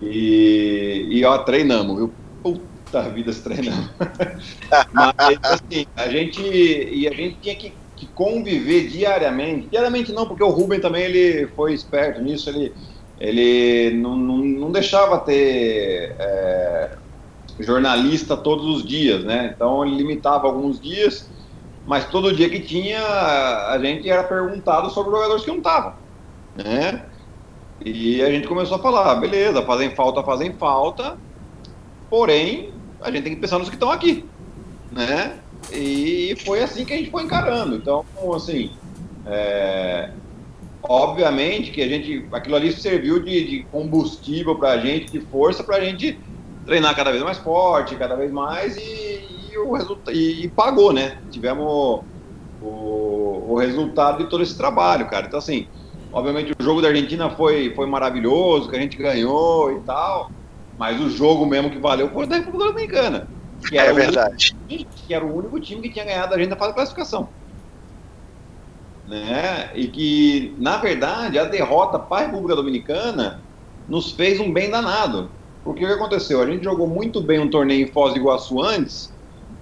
E, 0.00 1.08
e 1.10 1.24
ó, 1.24 1.38
treinamos, 1.38 1.96
viu? 1.96 2.12
Puta 2.40 3.02
vida, 3.08 3.32
se 3.32 3.42
treinamos. 3.42 3.90
Mas 4.94 5.38
assim, 5.42 5.86
a 5.96 6.08
gente. 6.08 6.40
E 6.40 7.08
a 7.08 7.12
gente 7.12 7.36
tinha 7.40 7.56
que 7.56 7.72
que 7.98 8.06
conviver 8.06 8.88
diariamente, 8.88 9.68
diariamente 9.68 10.12
não, 10.12 10.26
porque 10.26 10.42
o 10.42 10.48
Ruben 10.48 10.80
também 10.80 11.02
ele 11.04 11.48
foi 11.48 11.74
esperto 11.74 12.22
nisso, 12.22 12.48
ele, 12.48 12.72
ele 13.18 13.96
não, 13.96 14.16
não, 14.16 14.38
não 14.38 14.70
deixava 14.70 15.18
ter 15.18 16.14
é, 16.18 16.90
jornalista 17.58 18.36
todos 18.36 18.64
os 18.76 18.84
dias, 18.84 19.24
né? 19.24 19.52
Então 19.54 19.84
ele 19.84 19.96
limitava 19.96 20.46
alguns 20.46 20.80
dias, 20.80 21.28
mas 21.86 22.04
todo 22.04 22.32
dia 22.34 22.48
que 22.48 22.60
tinha 22.60 23.00
a 23.00 23.78
gente 23.82 24.08
era 24.08 24.22
perguntado 24.22 24.90
sobre 24.90 25.10
jogadores 25.10 25.42
que 25.42 25.50
não 25.50 25.58
estavam, 25.58 25.94
né? 26.54 27.04
E 27.84 28.22
a 28.22 28.30
gente 28.30 28.46
começou 28.46 28.76
a 28.76 28.80
falar, 28.80 29.14
beleza, 29.16 29.62
fazem 29.62 29.90
falta, 29.90 30.22
fazem 30.22 30.52
falta, 30.52 31.16
porém 32.08 32.72
a 33.00 33.10
gente 33.10 33.24
tem 33.24 33.34
que 33.34 33.40
pensar 33.40 33.58
nos 33.58 33.68
que 33.68 33.76
estão 33.76 33.90
aqui, 33.90 34.24
né? 34.92 35.38
E 35.72 36.36
foi 36.44 36.62
assim 36.62 36.84
que 36.84 36.92
a 36.92 36.96
gente 36.96 37.10
foi 37.10 37.24
encarando. 37.24 37.76
Então, 37.76 38.04
assim, 38.34 38.70
é, 39.26 40.10
obviamente 40.82 41.70
que 41.70 41.82
a 41.82 41.88
gente, 41.88 42.26
aquilo 42.32 42.56
ali 42.56 42.72
serviu 42.72 43.22
de, 43.22 43.44
de 43.44 43.62
combustível 43.70 44.56
para 44.56 44.70
a 44.70 44.78
gente, 44.78 45.12
de 45.12 45.20
força 45.20 45.62
para 45.62 45.76
a 45.76 45.80
gente 45.80 46.18
treinar 46.64 46.94
cada 46.94 47.10
vez 47.10 47.22
mais 47.22 47.38
forte, 47.38 47.96
cada 47.96 48.14
vez 48.14 48.30
mais 48.30 48.76
e, 48.76 49.50
e 49.52 49.58
o 49.58 49.72
resultado 49.72 50.14
e, 50.14 50.44
e, 50.44 50.48
pagou, 50.48 50.92
né? 50.92 51.18
Tivemos 51.30 52.02
o, 52.62 53.44
o 53.48 53.56
resultado 53.58 54.24
de 54.24 54.30
todo 54.30 54.42
esse 54.42 54.56
trabalho, 54.56 55.08
cara. 55.08 55.26
Então, 55.26 55.38
assim, 55.38 55.66
obviamente 56.12 56.52
o 56.58 56.62
jogo 56.62 56.80
da 56.80 56.88
Argentina 56.88 57.30
foi, 57.30 57.72
foi 57.74 57.86
maravilhoso, 57.86 58.68
que 58.68 58.76
a 58.76 58.80
gente 58.80 58.96
ganhou 58.96 59.72
e 59.72 59.80
tal, 59.80 60.30
mas 60.78 61.00
o 61.00 61.10
jogo 61.10 61.46
mesmo 61.46 61.70
que 61.70 61.78
valeu 61.78 62.10
foi 62.10 62.26
da 62.26 62.36
República 62.36 62.66
Dominicana. 62.66 63.28
Que 63.66 63.78
era 63.78 63.90
é 63.90 63.92
verdade. 63.92 64.56
Único, 64.68 64.90
que 65.06 65.14
era 65.14 65.24
o 65.24 65.36
único 65.36 65.58
time 65.60 65.82
que 65.82 65.90
tinha 65.90 66.04
ganhado 66.04 66.34
a 66.34 66.38
gente 66.38 66.48
na 66.48 66.56
fase 66.56 66.70
de 66.70 66.76
classificação. 66.76 67.28
Né? 69.06 69.70
E 69.74 69.88
que, 69.88 70.54
na 70.58 70.76
verdade, 70.76 71.38
a 71.38 71.44
derrota 71.44 71.98
para 71.98 72.24
a 72.24 72.26
República 72.26 72.54
Dominicana 72.54 73.40
nos 73.88 74.12
fez 74.12 74.38
um 74.38 74.52
bem 74.52 74.70
danado. 74.70 75.30
Porque 75.64 75.84
o 75.84 75.88
que 75.88 75.94
aconteceu? 75.94 76.42
A 76.42 76.46
gente 76.46 76.64
jogou 76.64 76.86
muito 76.86 77.20
bem 77.20 77.38
um 77.38 77.50
torneio 77.50 77.86
em 77.86 77.90
Foz 77.90 78.12
do 78.12 78.20
Iguaçu 78.20 78.62
antes, 78.62 79.12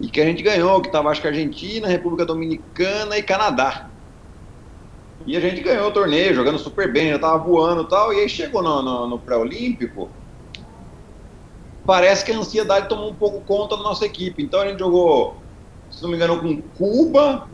e 0.00 0.08
que 0.08 0.20
a 0.20 0.24
gente 0.24 0.42
ganhou, 0.42 0.80
que 0.80 0.88
estava 0.88 1.10
acho 1.10 1.20
que 1.20 1.26
Argentina, 1.26 1.88
República 1.88 2.26
Dominicana 2.26 3.16
e 3.16 3.22
Canadá. 3.22 3.88
E 5.26 5.36
a 5.36 5.40
gente 5.40 5.60
ganhou 5.62 5.88
o 5.88 5.92
torneio, 5.92 6.34
jogando 6.34 6.58
super 6.58 6.92
bem, 6.92 7.08
já 7.08 7.16
estava 7.16 7.38
voando 7.38 7.82
e 7.82 7.88
tal, 7.88 8.12
e 8.12 8.20
aí 8.20 8.28
chegou 8.28 8.62
no, 8.62 8.82
no, 8.82 9.08
no 9.08 9.18
pré-olímpico, 9.18 10.10
parece 11.87 12.25
que 12.25 12.33
a 12.33 12.38
ansiedade 12.38 12.88
tomou 12.88 13.11
um 13.11 13.14
pouco 13.14 13.40
conta 13.40 13.76
da 13.76 13.83
nossa 13.83 14.05
equipe. 14.05 14.43
Então 14.43 14.61
a 14.61 14.66
gente 14.66 14.78
jogou, 14.78 15.37
se 15.90 16.02
não 16.02 16.11
me 16.11 16.16
engano, 16.16 16.40
com 16.40 16.61
Cuba, 16.76 17.49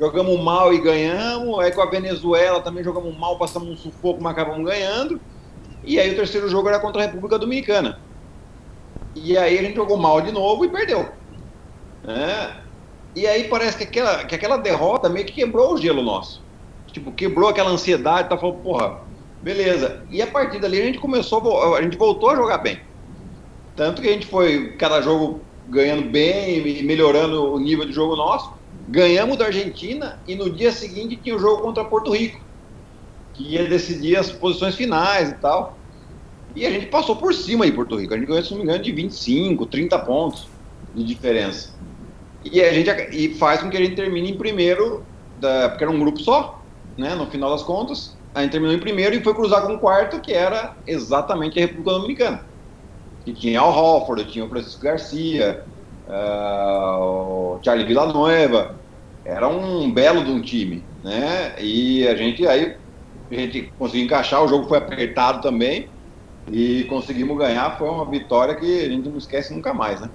jogamos 0.00 0.40
mal 0.40 0.72
e 0.72 0.80
ganhamos, 0.80 1.58
aí 1.60 1.70
com 1.70 1.82
a 1.82 1.86
Venezuela 1.86 2.60
também 2.60 2.82
jogamos 2.82 3.16
mal, 3.16 3.36
passamos 3.38 3.68
um 3.68 3.76
sufoco, 3.76 4.22
mas 4.22 4.32
acabamos 4.32 4.64
ganhando. 4.64 5.20
E 5.84 6.00
aí 6.00 6.12
o 6.12 6.16
terceiro 6.16 6.48
jogo 6.48 6.68
era 6.68 6.80
contra 6.80 7.02
a 7.02 7.06
República 7.06 7.38
Dominicana. 7.38 8.00
E 9.14 9.36
aí 9.36 9.58
a 9.58 9.62
gente 9.62 9.76
jogou 9.76 9.96
mal 9.96 10.20
de 10.20 10.32
novo 10.32 10.64
e 10.64 10.68
perdeu. 10.68 11.08
Né? 12.04 12.56
E 13.14 13.26
aí 13.26 13.44
parece 13.44 13.76
que 13.76 13.84
aquela, 13.84 14.24
que 14.24 14.34
aquela 14.34 14.56
derrota 14.56 15.08
meio 15.08 15.26
que 15.26 15.32
quebrou 15.32 15.74
o 15.74 15.78
gelo 15.78 16.02
nosso. 16.02 16.42
Tipo, 16.92 17.12
quebrou 17.12 17.48
aquela 17.48 17.70
ansiedade, 17.70 18.28
tá 18.28 18.38
falando, 18.38 18.62
porra, 18.62 19.00
beleza. 19.42 20.02
E 20.10 20.22
a 20.22 20.26
partir 20.26 20.60
dali 20.60 20.80
a 20.80 20.84
gente 20.84 20.98
começou, 20.98 21.74
a 21.74 21.82
gente 21.82 21.96
voltou 21.96 22.30
a 22.30 22.36
jogar 22.36 22.58
bem. 22.58 22.80
Tanto 23.78 24.02
que 24.02 24.08
a 24.08 24.12
gente 24.12 24.26
foi 24.26 24.72
cada 24.72 25.00
jogo 25.00 25.40
ganhando 25.68 26.10
bem 26.10 26.66
e 26.66 26.82
melhorando 26.82 27.54
o 27.54 27.60
nível 27.60 27.86
de 27.86 27.92
jogo 27.92 28.16
nosso. 28.16 28.52
Ganhamos 28.88 29.36
da 29.36 29.46
Argentina 29.46 30.18
e 30.26 30.34
no 30.34 30.50
dia 30.50 30.72
seguinte 30.72 31.14
tinha 31.14 31.36
o 31.36 31.38
jogo 31.38 31.62
contra 31.62 31.84
Porto 31.84 32.10
Rico, 32.10 32.40
que 33.34 33.54
ia 33.54 33.68
decidir 33.68 34.16
as 34.16 34.32
posições 34.32 34.74
finais 34.74 35.30
e 35.30 35.34
tal. 35.34 35.78
E 36.56 36.66
a 36.66 36.70
gente 36.72 36.86
passou 36.86 37.14
por 37.14 37.32
cima 37.32 37.66
aí 37.66 37.70
Porto 37.70 37.94
Rico. 37.94 38.14
A 38.14 38.16
gente 38.16 38.26
ganhou, 38.26 38.42
se 38.42 38.50
não 38.50 38.58
me 38.58 38.64
engano, 38.64 38.82
de 38.82 38.90
25, 38.90 39.64
30 39.66 39.96
pontos 40.00 40.48
de 40.92 41.04
diferença. 41.04 41.72
E 42.44 42.60
a 42.60 42.72
gente 42.72 42.90
e 43.12 43.32
faz 43.34 43.60
com 43.60 43.70
que 43.70 43.76
a 43.76 43.80
gente 43.80 43.94
termine 43.94 44.32
em 44.32 44.36
primeiro, 44.36 45.04
da, 45.38 45.68
porque 45.68 45.84
era 45.84 45.92
um 45.92 46.00
grupo 46.00 46.18
só, 46.18 46.60
né? 46.96 47.14
No 47.14 47.26
final 47.26 47.50
das 47.50 47.62
contas, 47.62 48.16
a 48.34 48.42
gente 48.42 48.50
terminou 48.50 48.74
em 48.74 48.80
primeiro 48.80 49.14
e 49.14 49.22
foi 49.22 49.34
cruzar 49.34 49.62
com 49.62 49.74
o 49.74 49.78
quarto, 49.78 50.20
que 50.20 50.32
era 50.32 50.74
exatamente 50.84 51.60
a 51.60 51.62
República 51.62 51.92
Dominicana. 51.92 52.48
Que 53.28 53.34
tinha 53.34 53.62
o 53.62 53.68
Hofford, 53.68 54.24
tinha 54.24 54.42
o 54.42 54.48
Francisco 54.48 54.82
Garcia, 54.82 55.62
uh, 56.08 56.98
o 56.98 57.60
Charlie 57.62 57.86
Villanueva. 57.86 58.74
Era 59.22 59.46
um 59.46 59.92
belo 59.92 60.24
de 60.24 60.30
um 60.30 60.40
time, 60.40 60.82
né? 61.04 61.54
E 61.58 62.08
a 62.08 62.14
gente 62.14 62.46
aí 62.46 62.74
a 63.30 63.34
gente 63.34 63.70
conseguiu 63.78 64.06
encaixar, 64.06 64.42
o 64.42 64.48
jogo 64.48 64.66
foi 64.66 64.78
apertado 64.78 65.42
também 65.42 65.90
e 66.50 66.84
conseguimos 66.84 67.36
ganhar. 67.36 67.76
Foi 67.76 67.86
uma 67.86 68.06
vitória 68.06 68.54
que 68.54 68.80
a 68.80 68.88
gente 68.88 69.06
não 69.06 69.18
esquece 69.18 69.52
nunca 69.52 69.74
mais, 69.74 70.00
né? 70.00 70.08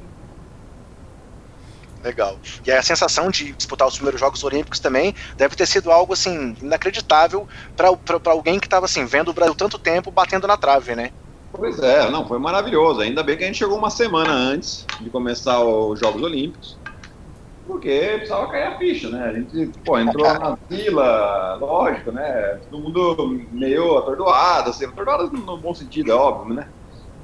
Legal. 2.04 2.40
E 2.66 2.72
a 2.72 2.82
sensação 2.82 3.30
de 3.30 3.52
disputar 3.54 3.88
os 3.88 3.94
primeiros 3.94 4.20
Jogos 4.20 4.44
Olímpicos 4.44 4.80
também 4.80 5.14
deve 5.38 5.56
ter 5.56 5.68
sido 5.68 5.92
algo 5.92 6.14
assim 6.14 6.56
inacreditável 6.60 7.48
para 7.78 8.32
alguém 8.32 8.60
que 8.60 8.66
estava 8.66 8.88
assim 8.88 9.06
vendo 9.06 9.30
o 9.30 9.34
Brasil 9.34 9.54
tanto 9.54 9.78
tempo 9.78 10.10
batendo 10.10 10.48
na 10.48 10.58
trave, 10.58 10.96
né? 10.96 11.12
Pois 11.56 11.80
é, 11.80 12.10
não, 12.10 12.28
foi 12.28 12.40
maravilhoso. 12.40 13.02
Ainda 13.02 13.22
bem 13.22 13.38
que 13.38 13.44
a 13.44 13.48
gente 13.48 13.60
chegou 13.60 13.78
uma 13.78 13.92
semana 13.92 14.32
antes 14.32 14.86
de 15.00 15.10
começar 15.10 15.64
os 15.64 16.00
Jogos 16.00 16.22
Olímpicos, 16.24 16.78
porque 17.68 18.16
precisava 18.16 18.48
cair 18.48 18.64
a 18.64 18.78
ficha, 18.78 19.10
né? 19.10 19.30
A 19.30 19.34
gente, 19.34 19.80
pô, 19.86 19.98
entrou 20.00 20.26
na 20.26 20.58
fila, 20.68 21.56
lógico, 21.56 22.12
né? 22.12 22.60
Todo 22.70 22.82
mundo 22.82 23.42
meio 23.52 23.98
atordoado, 24.00 24.72
assim, 24.72 24.86
atordoado 24.86 25.32
no 25.32 25.58
bom 25.58 25.74
sentido, 25.74 26.12
é 26.12 26.16
óbvio, 26.16 26.56
né? 26.56 26.68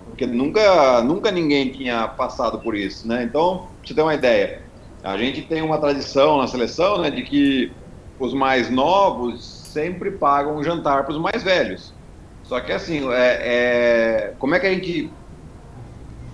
Porque 0.05 0.27
nunca, 0.27 1.01
nunca 1.01 1.31
ninguém 1.31 1.71
tinha 1.71 2.07
passado 2.07 2.59
por 2.59 2.75
isso, 2.75 3.07
né? 3.07 3.23
Então, 3.23 3.57
pra 3.57 3.87
você 3.87 3.93
ter 3.95 4.01
uma 4.01 4.13
ideia, 4.13 4.61
a 5.03 5.17
gente 5.17 5.41
tem 5.41 5.61
uma 5.61 5.79
tradição 5.79 6.37
na 6.37 6.47
seleção 6.47 7.01
né, 7.01 7.09
de 7.09 7.23
que 7.23 7.71
os 8.19 8.33
mais 8.33 8.69
novos 8.69 9.43
sempre 9.43 10.11
pagam 10.11 10.57
um 10.57 10.63
jantar 10.63 11.03
para 11.03 11.13
os 11.13 11.19
mais 11.19 11.41
velhos. 11.41 11.93
Só 12.49 12.59
que 12.59 12.71
assim, 12.71 13.07
é, 13.13 13.37
é, 13.43 14.33
como 14.39 14.55
é 14.55 14.59
que 14.59 14.65
a 14.65 14.71
gente 14.71 15.13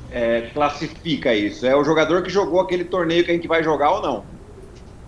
é, 0.09 0.49
classifica 0.53 1.35
isso? 1.35 1.67
É 1.67 1.75
o 1.75 1.83
jogador 1.83 2.23
que 2.23 2.29
jogou 2.29 2.61
aquele 2.61 2.85
torneio 2.85 3.25
que 3.25 3.31
a 3.31 3.33
gente 3.33 3.49
vai 3.49 3.61
jogar 3.61 3.91
ou 3.91 4.01
não. 4.01 4.23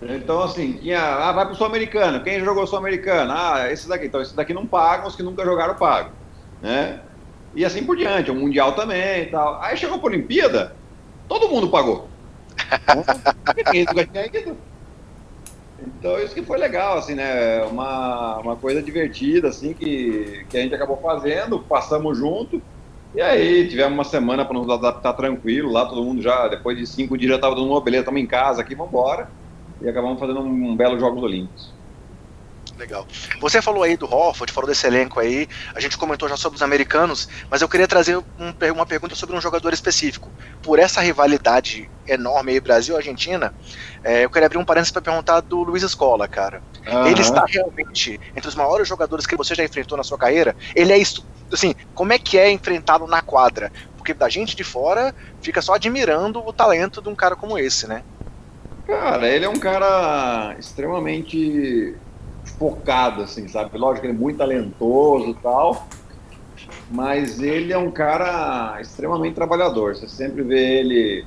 Então, 0.02 0.42
assim, 0.42 0.74
tinha, 0.74 1.00
ah, 1.00 1.32
vai 1.32 1.46
pro 1.46 1.54
Sul-Americano. 1.54 2.22
Quem 2.22 2.44
jogou 2.44 2.66
Sul-Americano? 2.66 3.32
Ah, 3.34 3.72
esse 3.72 3.88
daqui. 3.88 4.04
Então, 4.04 4.20
esse 4.20 4.36
daqui 4.36 4.52
não 4.52 4.66
pagam, 4.66 5.08
os 5.08 5.16
que 5.16 5.22
nunca 5.22 5.46
jogaram 5.46 5.76
pagam. 5.76 6.12
Né? 6.60 7.00
E 7.54 7.64
assim 7.64 7.84
por 7.84 7.96
diante, 7.96 8.30
o 8.30 8.34
Mundial 8.34 8.72
também 8.72 9.22
e 9.22 9.26
tal. 9.26 9.58
Aí 9.62 9.78
chegou 9.78 9.98
para 9.98 10.10
a 10.10 10.12
Olimpíada, 10.12 10.76
todo 11.26 11.48
mundo 11.48 11.70
pagou. 11.70 12.06
Então 15.80 16.18
isso 16.18 16.34
que 16.34 16.42
foi 16.42 16.58
legal, 16.58 16.98
assim, 16.98 17.14
né? 17.14 17.64
Uma, 17.64 18.38
uma 18.38 18.56
coisa 18.56 18.82
divertida, 18.82 19.48
assim, 19.48 19.72
que, 19.72 20.44
que 20.48 20.58
a 20.58 20.60
gente 20.60 20.74
acabou 20.74 20.96
fazendo, 20.96 21.60
passamos 21.60 22.18
junto, 22.18 22.60
e 23.14 23.20
aí 23.20 23.68
tivemos 23.68 23.92
uma 23.92 24.04
semana 24.04 24.44
para 24.44 24.58
nos 24.58 24.68
adaptar 24.68 25.12
tranquilo, 25.14 25.70
lá 25.72 25.86
todo 25.86 26.04
mundo 26.04 26.20
já, 26.20 26.48
depois 26.48 26.76
de 26.76 26.86
cinco 26.86 27.16
dias 27.16 27.30
já 27.30 27.36
estava 27.36 27.54
todo 27.54 27.66
mundo, 27.66 27.80
beleza, 27.80 28.02
estamos 28.02 28.20
em 28.20 28.26
casa 28.26 28.60
aqui, 28.60 28.74
vamos 28.74 28.92
embora. 28.92 29.30
E 29.80 29.88
acabamos 29.88 30.18
fazendo 30.18 30.40
um, 30.40 30.70
um 30.70 30.76
belo 30.76 30.98
Jogos 30.98 31.22
Olímpicos. 31.22 31.72
Legal. 32.78 33.06
Você 33.40 33.60
falou 33.60 33.82
aí 33.82 33.96
do 33.96 34.06
Hofford, 34.06 34.52
falou 34.52 34.68
desse 34.68 34.86
elenco 34.86 35.18
aí, 35.18 35.48
a 35.74 35.80
gente 35.80 35.98
comentou 35.98 36.28
já 36.28 36.36
sobre 36.36 36.56
os 36.56 36.62
americanos, 36.62 37.28
mas 37.50 37.60
eu 37.60 37.68
queria 37.68 37.88
trazer 37.88 38.16
um, 38.16 38.24
uma 38.72 38.86
pergunta 38.86 39.16
sobre 39.16 39.34
um 39.34 39.40
jogador 39.40 39.72
específico. 39.72 40.30
Por 40.62 40.78
essa 40.78 41.00
rivalidade 41.00 41.90
enorme 42.06 42.52
aí, 42.52 42.60
Brasil-Argentina, 42.60 43.52
é, 44.04 44.24
eu 44.24 44.30
queria 44.30 44.46
abrir 44.46 44.58
um 44.58 44.64
parênteses 44.64 44.92
para 44.92 45.02
perguntar 45.02 45.40
do 45.40 45.64
Luiz 45.64 45.82
Escola, 45.82 46.28
cara. 46.28 46.62
Uhum. 46.86 47.06
Ele 47.08 47.20
está 47.20 47.44
realmente 47.46 48.20
entre 48.36 48.48
os 48.48 48.54
maiores 48.54 48.86
jogadores 48.86 49.26
que 49.26 49.36
você 49.36 49.56
já 49.56 49.64
enfrentou 49.64 49.98
na 49.98 50.04
sua 50.04 50.16
carreira? 50.16 50.54
Ele 50.74 50.92
é, 50.92 51.02
assim, 51.52 51.74
como 51.94 52.12
é 52.12 52.18
que 52.18 52.38
é 52.38 52.48
enfrentá-lo 52.48 53.08
na 53.08 53.20
quadra? 53.20 53.72
Porque 53.96 54.14
da 54.14 54.28
gente 54.28 54.54
de 54.54 54.62
fora 54.62 55.12
fica 55.42 55.60
só 55.60 55.74
admirando 55.74 56.46
o 56.46 56.52
talento 56.52 57.02
de 57.02 57.08
um 57.08 57.14
cara 57.14 57.34
como 57.34 57.58
esse, 57.58 57.88
né? 57.88 58.04
Cara, 58.86 59.28
ele 59.28 59.44
é 59.44 59.48
um 59.48 59.58
cara 59.58 60.56
extremamente 60.58 61.94
focado, 62.58 63.22
assim, 63.22 63.46
sabe? 63.48 63.76
Lógico 63.78 64.02
que 64.02 64.06
ele 64.08 64.16
é 64.16 64.20
muito 64.20 64.38
talentoso 64.38 65.30
e 65.30 65.34
tal, 65.34 65.86
mas 66.90 67.40
ele 67.40 67.72
é 67.72 67.78
um 67.78 67.90
cara 67.90 68.78
extremamente 68.80 69.34
trabalhador. 69.34 69.94
Você 69.94 70.08
sempre 70.08 70.42
vê 70.42 70.80
ele. 70.80 71.24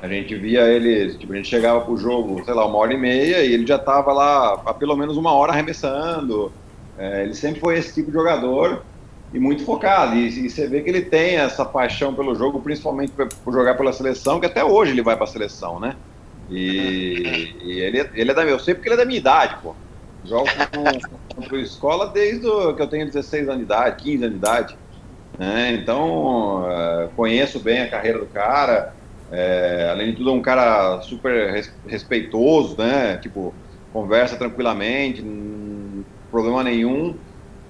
A 0.00 0.08
gente 0.08 0.34
via 0.34 0.62
ele, 0.62 1.14
tipo, 1.14 1.32
a 1.32 1.36
gente 1.36 1.48
chegava 1.48 1.80
pro 1.80 1.96
jogo, 1.96 2.44
sei 2.44 2.52
lá, 2.52 2.66
uma 2.66 2.76
hora 2.76 2.92
e 2.92 2.98
meia, 2.98 3.42
e 3.42 3.54
ele 3.54 3.66
já 3.66 3.78
tava 3.78 4.12
lá 4.12 4.60
há 4.66 4.74
pelo 4.74 4.96
menos 4.96 5.16
uma 5.16 5.32
hora 5.32 5.52
arremessando. 5.52 6.52
É, 6.98 7.22
ele 7.22 7.34
sempre 7.34 7.60
foi 7.60 7.78
esse 7.78 7.94
tipo 7.94 8.10
de 8.10 8.16
jogador 8.16 8.82
e 9.32 9.38
muito 9.38 9.64
focado. 9.64 10.14
E, 10.14 10.46
e, 10.46 10.50
você 10.50 10.66
vê 10.66 10.82
que 10.82 10.90
ele 10.90 11.02
tem 11.02 11.36
essa 11.36 11.64
paixão 11.64 12.14
pelo 12.14 12.34
jogo, 12.34 12.60
principalmente 12.60 13.12
por 13.12 13.52
jogar 13.52 13.76
pela 13.76 13.92
seleção, 13.92 14.38
que 14.40 14.46
até 14.46 14.64
hoje 14.64 14.92
ele 14.92 15.02
vai 15.02 15.16
para 15.16 15.26
seleção, 15.26 15.80
né? 15.80 15.96
E, 16.50 17.54
e, 17.62 17.80
ele, 17.80 18.10
ele 18.14 18.30
é 18.30 18.34
da 18.34 18.44
eu 18.44 18.58
sei 18.58 18.74
porque 18.74 18.88
ele 18.88 18.94
é 18.94 18.98
da 18.98 19.04
minha 19.06 19.18
idade, 19.18 19.56
pô. 19.62 19.74
Jogo 20.24 20.48
com, 20.72 21.48
com, 21.48 21.56
escola 21.56 22.08
desde 22.08 22.40
que 22.40 22.82
eu 22.82 22.86
tenho 22.86 23.06
16 23.06 23.48
anos 23.48 23.58
de 23.58 23.64
idade, 23.64 24.02
15 24.02 24.24
anos 24.24 24.30
de 24.30 24.36
idade. 24.36 24.78
Né? 25.38 25.72
Então, 25.72 26.62
uh, 26.62 27.08
conheço 27.14 27.58
bem 27.60 27.82
a 27.82 27.90
carreira 27.90 28.18
do 28.18 28.26
cara. 28.26 28.94
É, 29.30 29.88
além 29.90 30.10
de 30.10 30.18
tudo, 30.18 30.30
é 30.30 30.32
um 30.32 30.42
cara 30.42 31.00
super 31.02 31.64
respeitoso, 31.86 32.76
né? 32.78 33.16
Tipo, 33.16 33.52
conversa 33.92 34.36
tranquilamente, 34.36 35.22
não 35.22 36.04
problema 36.30 36.62
nenhum. 36.62 37.16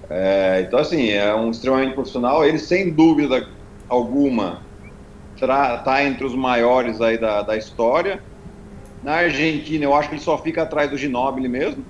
É, 0.09 0.63
então, 0.67 0.79
assim, 0.79 1.09
é 1.09 1.33
um 1.33 1.49
extremamente 1.49 1.93
profissional. 1.93 2.45
Ele, 2.45 2.59
sem 2.59 2.91
dúvida 2.91 3.47
alguma, 3.89 4.61
está 5.35 6.03
entre 6.03 6.25
os 6.25 6.35
maiores 6.35 7.01
aí 7.01 7.17
da, 7.17 7.41
da 7.41 7.57
história. 7.57 8.21
Na 9.03 9.15
Argentina, 9.15 9.85
eu 9.85 9.95
acho 9.95 10.09
que 10.09 10.15
ele 10.15 10.21
só 10.21 10.37
fica 10.37 10.63
atrás 10.63 10.89
do 10.89 10.97
Ginóbili 10.97 11.47
mesmo. 11.47 11.83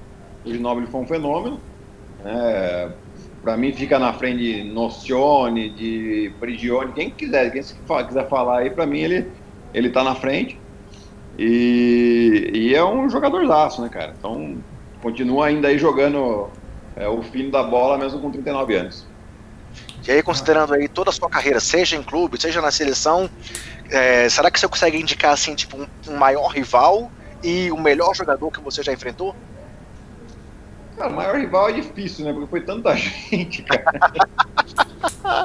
O 0.46 0.52
Ginóbili 0.52 0.88
foi 0.88 1.02
um 1.02 1.08
fenômeno. 1.08 1.60
É, 2.24 2.90
para 3.44 3.58
mim 3.58 3.74
fica 3.74 4.00
na 4.00 4.14
frente 4.14 4.40
de 4.40 4.64
Nocione, 4.64 5.70
de 5.70 6.32
Prigione, 6.40 6.92
quem 6.94 7.10
quiser, 7.10 7.52
quem 7.52 7.62
quiser 7.62 8.28
falar 8.28 8.60
aí, 8.60 8.70
para 8.70 8.86
mim 8.86 9.00
ele 9.00 9.32
ele 9.74 9.90
tá 9.90 10.04
na 10.04 10.16
frente. 10.16 10.60
E, 11.38 12.50
e 12.54 12.76
é 12.76 12.84
um 12.84 13.10
jogador 13.10 13.46
laço, 13.46 13.82
né, 13.82 13.90
cara? 13.90 14.14
Então, 14.18 14.58
continua 15.02 15.48
ainda 15.48 15.68
aí 15.68 15.78
jogando 15.78 16.50
é, 16.96 17.08
o 17.10 17.22
fim 17.22 17.50
da 17.50 17.62
bola 17.62 17.98
mesmo 17.98 18.22
com 18.22 18.32
39 18.32 18.74
anos. 18.74 19.06
E 20.08 20.12
aí, 20.12 20.24
considerando 20.24 20.74
aí 20.74 20.88
toda 20.88 21.10
a 21.10 21.14
sua 21.14 21.30
carreira, 21.30 21.60
seja 21.60 21.98
em 21.98 22.04
clube, 22.04 22.40
seja 22.40 22.62
na 22.62 22.72
seleção, 22.72 23.30
é, 23.90 24.30
será 24.30 24.50
que 24.50 24.60
você 24.60 24.68
consegue 24.68 24.98
indicar 24.98 25.34
assim, 25.34 25.56
tipo, 25.56 25.78
um, 25.78 25.88
um, 26.08 26.16
maior 26.16 26.48
rival 26.48 27.12
e 27.44 27.70
o 27.72 27.78
melhor 27.78 28.16
jogador 28.16 28.50
que 28.50 28.62
você 28.62 28.82
já 28.82 28.94
enfrentou? 28.94 29.36
Cara, 30.98 31.10
o 31.10 31.16
maior 31.16 31.36
rival 31.36 31.70
é 31.70 31.74
difícil, 31.74 32.26
né? 32.26 32.34
Porque 32.34 32.48
foi 32.48 32.62
tanta 32.62 32.96
gente, 32.98 33.64
cara. 33.64 33.84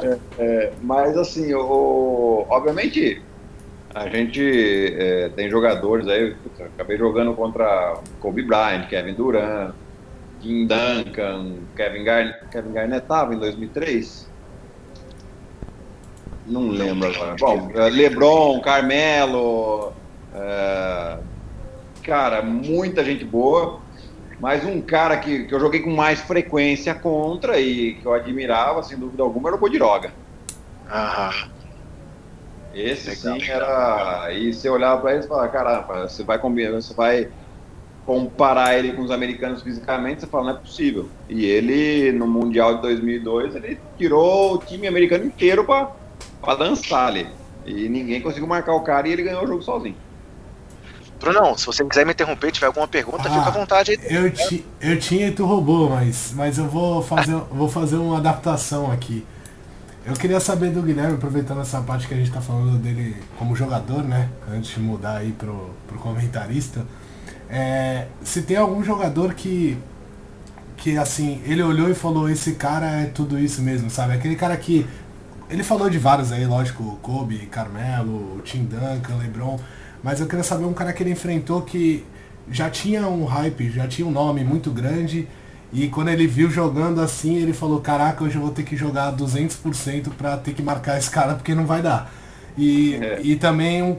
é, 0.02 0.19
é, 0.38 0.73
mas 0.83 1.16
assim, 1.16 1.52
o, 1.54 2.47
obviamente 2.49 3.23
a 3.95 4.09
gente 4.09 4.95
é, 4.97 5.28
tem 5.30 5.50
jogadores 5.50 6.07
aí, 6.07 6.37
acabei 6.75 6.97
jogando 6.97 7.35
contra 7.35 7.99
Kobe 8.21 8.42
Bryant, 8.42 8.88
Kevin 8.88 9.14
Durant, 9.14 9.75
Tim 10.40 10.66
Duncan, 10.66 11.57
Kevin 11.76 12.04
Garnett, 12.04 12.38
Kevin 12.50 12.73
Garnett 12.73 13.02
estava 13.02 13.35
em 13.35 13.38
2003? 13.38 14.30
Não 16.47 16.69
lembro 16.69 17.09
agora. 17.09 17.37
Bom, 17.38 17.71
é, 17.75 17.90
LeBron, 17.90 18.61
Carmelo, 18.61 19.92
é, 20.35 21.19
cara, 22.02 22.42
muita 22.42 23.04
gente 23.04 23.25
boa, 23.25 23.80
mas 24.40 24.64
um 24.64 24.80
cara 24.80 25.16
que, 25.18 25.44
que 25.44 25.54
eu 25.54 25.61
joguei 25.61 25.80
com 25.80 25.90
mais 25.90 26.20
frequência 26.20 26.94
contra 26.94 27.61
e 27.61 27.94
que 27.94 28.06
eu 28.06 28.14
admirava, 28.14 28.82
sem 28.82 28.99
dúvida 28.99 29.23
alguma, 29.23 29.50
era 29.50 29.56
o 29.56 29.61
Bodiroga. 29.61 30.12
Aham. 30.90 31.49
Esse 32.75 33.11
Legal. 33.11 33.40
sim 33.40 33.50
era. 33.50 34.32
E 34.32 34.52
você 34.52 34.68
olhava 34.68 35.00
para 35.00 35.14
ele 35.14 35.25
e 35.25 35.28
falava, 35.28 35.49
caramba, 35.49 36.09
você 36.09 36.23
vai 36.23 36.38
combinar, 36.38 36.70
você 36.73 36.94
vai 36.94 37.28
comparar 38.06 38.78
ele 38.78 38.92
com 38.92 39.02
os 39.02 39.11
americanos 39.11 39.62
fisicamente, 39.62 40.20
você 40.20 40.26
fala, 40.26 40.44
não 40.44 40.50
é 40.52 40.56
possível. 40.56 41.09
E 41.28 41.44
ele, 41.44 42.11
no 42.12 42.26
Mundial 42.26 42.76
de 42.76 42.82
2002, 42.82 43.54
ele 43.56 43.78
tirou 43.99 44.54
o 44.54 44.59
time 44.59 44.87
americano 44.87 45.25
inteiro 45.25 45.64
para 45.64 46.54
dançar 46.56 47.09
ali. 47.09 47.26
E 47.66 47.88
ninguém 47.88 48.20
conseguiu 48.20 48.49
marcar 48.49 48.75
o 48.75 48.80
cara 48.80 49.06
e 49.06 49.12
ele 49.12 49.23
ganhou 49.23 49.44
o 49.44 49.47
jogo 49.47 49.62
sozinho. 49.62 49.97
Brunão, 51.21 51.57
se 51.57 51.67
você 51.67 51.85
quiser 51.85 52.07
me 52.07 52.12
interromper, 52.12 52.50
tiver 52.50 52.67
alguma 52.67 52.89
pergunta, 52.89 53.29
ah, 53.29 53.31
fica 53.31 53.47
à 53.47 53.50
vontade 53.50 53.91
aí. 53.93 53.99
Eu, 54.09 54.31
ti, 54.31 54.65
eu 54.81 54.99
tinha 54.99 55.29
e 55.29 55.31
tu 55.31 55.45
roubou, 55.45 55.91
mas, 55.91 56.33
mas 56.35 56.57
eu 56.57 56.67
vou 56.67 57.03
fazer, 57.03 57.37
vou 57.53 57.69
fazer 57.69 57.97
uma 57.97 58.17
adaptação 58.17 58.91
aqui. 58.91 59.25
Eu 60.05 60.15
queria 60.15 60.41
saber 60.41 60.71
do 60.71 60.81
Guilherme, 60.81 61.15
aproveitando 61.15 61.61
essa 61.61 61.81
parte 61.83 62.09
que 62.09 62.15
a 62.15 62.17
gente 62.17 62.29
está 62.29 62.41
falando 62.41 62.79
dele 62.79 63.15
como 63.39 63.55
jogador, 63.55 64.03
né? 64.03 64.31
Antes 64.50 64.71
de 64.71 64.81
mudar 64.81 65.19
aí 65.19 65.33
pro, 65.33 65.71
pro 65.87 65.99
comentarista. 65.99 66.87
É, 67.50 68.07
se 68.25 68.43
tem 68.43 68.57
algum 68.57 68.83
jogador 68.83 69.35
que, 69.35 69.77
que, 70.79 70.97
assim, 70.97 71.43
ele 71.45 71.62
olhou 71.62 71.91
e 71.91 71.95
falou, 71.95 72.31
esse 72.31 72.55
cara 72.55 72.87
é 72.87 73.07
tudo 73.07 73.39
isso 73.39 73.61
mesmo, 73.61 73.91
sabe? 73.91 74.15
Aquele 74.15 74.37
cara 74.37 74.57
que. 74.57 74.87
Ele 75.50 75.62
falou 75.62 75.91
de 75.91 75.99
vários 75.99 76.33
aí, 76.33 76.47
lógico, 76.47 76.99
Kobe, 77.03 77.39
Carmelo, 77.47 78.41
Tim 78.43 78.65
Duncan, 78.65 79.17
LeBron. 79.17 79.59
Mas 80.02 80.21
eu 80.21 80.26
queria 80.26 80.42
saber 80.42 80.64
um 80.64 80.73
cara 80.73 80.92
que 80.92 81.02
ele 81.02 81.11
enfrentou 81.11 81.62
que 81.62 82.04
já 82.50 82.71
tinha 82.71 83.07
um 83.07 83.25
hype, 83.25 83.71
já 83.71 83.87
tinha 83.87 84.07
um 84.07 84.11
nome 84.11 84.45
muito 84.45 84.71
grande. 84.71 85.28
E 85.73 85.88
quando 85.88 86.09
ele 86.09 86.26
viu 86.26 86.50
jogando 86.50 87.00
assim, 87.00 87.37
ele 87.37 87.52
falou: 87.52 87.80
Caraca, 87.80 88.25
hoje 88.25 88.37
eu 88.37 88.42
vou 88.42 88.50
ter 88.50 88.64
que 88.64 88.76
jogar 88.76 89.14
200% 89.14 90.11
para 90.16 90.37
ter 90.37 90.54
que 90.54 90.62
marcar 90.62 90.99
esse 90.99 91.11
cara 91.11 91.35
porque 91.35 91.54
não 91.54 91.66
vai 91.66 91.83
dar. 91.83 92.12
E, 92.57 92.95
é. 92.95 93.21
e 93.23 93.37
também 93.37 93.83
um 93.83 93.97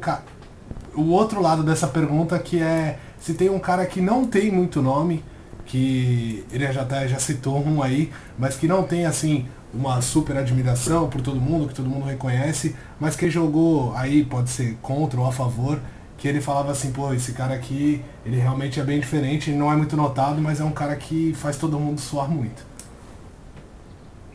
o 0.93 1.11
outro 1.11 1.41
lado 1.41 1.63
dessa 1.63 1.87
pergunta 1.87 2.37
que 2.37 2.61
é 2.61 2.99
se 3.19 3.33
tem 3.33 3.49
um 3.49 3.59
cara 3.59 3.85
que 3.85 4.01
não 4.01 4.25
tem 4.25 4.51
muito 4.51 4.81
nome, 4.81 5.23
que 5.65 6.43
ele 6.51 6.69
já, 6.73 6.81
até 6.81 7.07
já 7.07 7.19
citou 7.19 7.65
um 7.65 7.81
aí, 7.81 8.11
mas 8.37 8.55
que 8.55 8.67
não 8.67 8.83
tem 8.83 9.05
assim 9.05 9.45
uma 9.73 10.01
super 10.01 10.37
admiração 10.37 11.09
por 11.09 11.21
todo 11.21 11.39
mundo, 11.39 11.67
que 11.67 11.73
todo 11.73 11.89
mundo 11.89 12.05
reconhece, 12.05 12.75
mas 12.99 13.15
que 13.15 13.29
jogou 13.29 13.93
aí, 13.95 14.23
pode 14.23 14.49
ser 14.49 14.77
contra 14.81 15.19
ou 15.19 15.25
a 15.25 15.31
favor, 15.31 15.79
que 16.17 16.27
ele 16.27 16.41
falava 16.41 16.71
assim, 16.71 16.91
pô, 16.91 17.13
esse 17.13 17.33
cara 17.33 17.53
aqui, 17.53 18.01
ele 18.25 18.37
realmente 18.37 18.79
é 18.79 18.83
bem 18.83 18.99
diferente, 18.99 19.51
não 19.51 19.71
é 19.71 19.75
muito 19.75 19.95
notado, 19.95 20.41
mas 20.41 20.59
é 20.59 20.63
um 20.63 20.71
cara 20.71 20.95
que 20.95 21.33
faz 21.33 21.57
todo 21.57 21.79
mundo 21.79 21.99
suar 21.99 22.29
muito. 22.29 22.65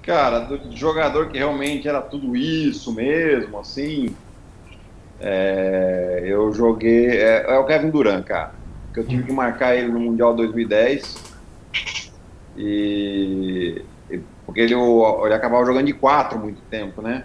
Cara, 0.02 0.40
do 0.40 0.76
jogador 0.76 1.28
que 1.28 1.38
realmente 1.38 1.88
era 1.88 2.00
tudo 2.00 2.36
isso 2.36 2.92
mesmo, 2.92 3.58
assim, 3.58 4.14
é, 5.20 6.22
eu 6.24 6.52
joguei. 6.52 7.08
É, 7.08 7.46
é, 7.48 7.58
o 7.58 7.64
Kevin 7.64 7.90
Durant, 7.90 8.24
cara 8.24 8.66
que 8.96 9.00
eu 9.00 9.06
tive 9.06 9.24
que 9.24 9.32
marcar 9.32 9.76
ele 9.76 9.88
no 9.88 10.00
Mundial 10.00 10.34
2010. 10.34 11.16
E, 12.56 13.82
porque 14.46 14.60
ele, 14.60 14.74
ele 14.74 15.34
acabava 15.34 15.66
jogando 15.66 15.86
de 15.86 15.92
quatro 15.92 16.38
muito 16.38 16.62
tempo, 16.70 17.02
né? 17.02 17.24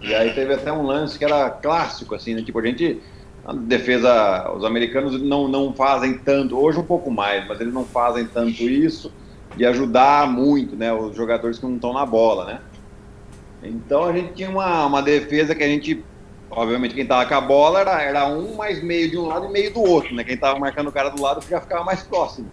E 0.00 0.14
aí 0.14 0.32
teve 0.32 0.54
até 0.54 0.72
um 0.72 0.82
lance 0.82 1.18
que 1.18 1.24
era 1.24 1.50
clássico, 1.50 2.14
assim, 2.14 2.34
né? 2.34 2.42
Tipo, 2.42 2.60
a 2.60 2.66
gente. 2.66 3.00
A 3.44 3.52
defesa, 3.54 4.52
os 4.52 4.62
americanos 4.62 5.20
não, 5.22 5.48
não 5.48 5.72
fazem 5.72 6.18
tanto, 6.18 6.58
hoje 6.58 6.78
um 6.78 6.84
pouco 6.84 7.10
mais, 7.10 7.48
mas 7.48 7.58
eles 7.58 7.72
não 7.72 7.84
fazem 7.84 8.26
tanto 8.26 8.62
isso 8.62 9.10
de 9.56 9.64
ajudar 9.64 10.30
muito, 10.30 10.76
né? 10.76 10.92
Os 10.92 11.16
jogadores 11.16 11.58
que 11.58 11.64
não 11.64 11.76
estão 11.76 11.94
na 11.94 12.04
bola, 12.04 12.44
né? 12.44 12.60
Então 13.62 14.04
a 14.04 14.12
gente 14.12 14.34
tinha 14.34 14.50
uma, 14.50 14.84
uma 14.84 15.00
defesa 15.00 15.54
que 15.54 15.64
a 15.64 15.68
gente 15.68 16.04
Obviamente, 16.50 16.94
quem 16.94 17.04
tava 17.04 17.26
com 17.26 17.34
a 17.34 17.40
bola 17.40 17.80
era, 17.80 18.02
era 18.02 18.26
um 18.26 18.54
mais 18.54 18.82
meio 18.82 19.10
de 19.10 19.18
um 19.18 19.26
lado 19.26 19.46
e 19.46 19.50
meio 19.50 19.72
do 19.72 19.82
outro, 19.82 20.14
né? 20.14 20.24
Quem 20.24 20.36
tava 20.36 20.58
marcando 20.58 20.88
o 20.88 20.92
cara 20.92 21.10
do 21.10 21.20
lado 21.20 21.44
já 21.48 21.60
ficava 21.60 21.84
mais 21.84 22.02
próximo. 22.02 22.50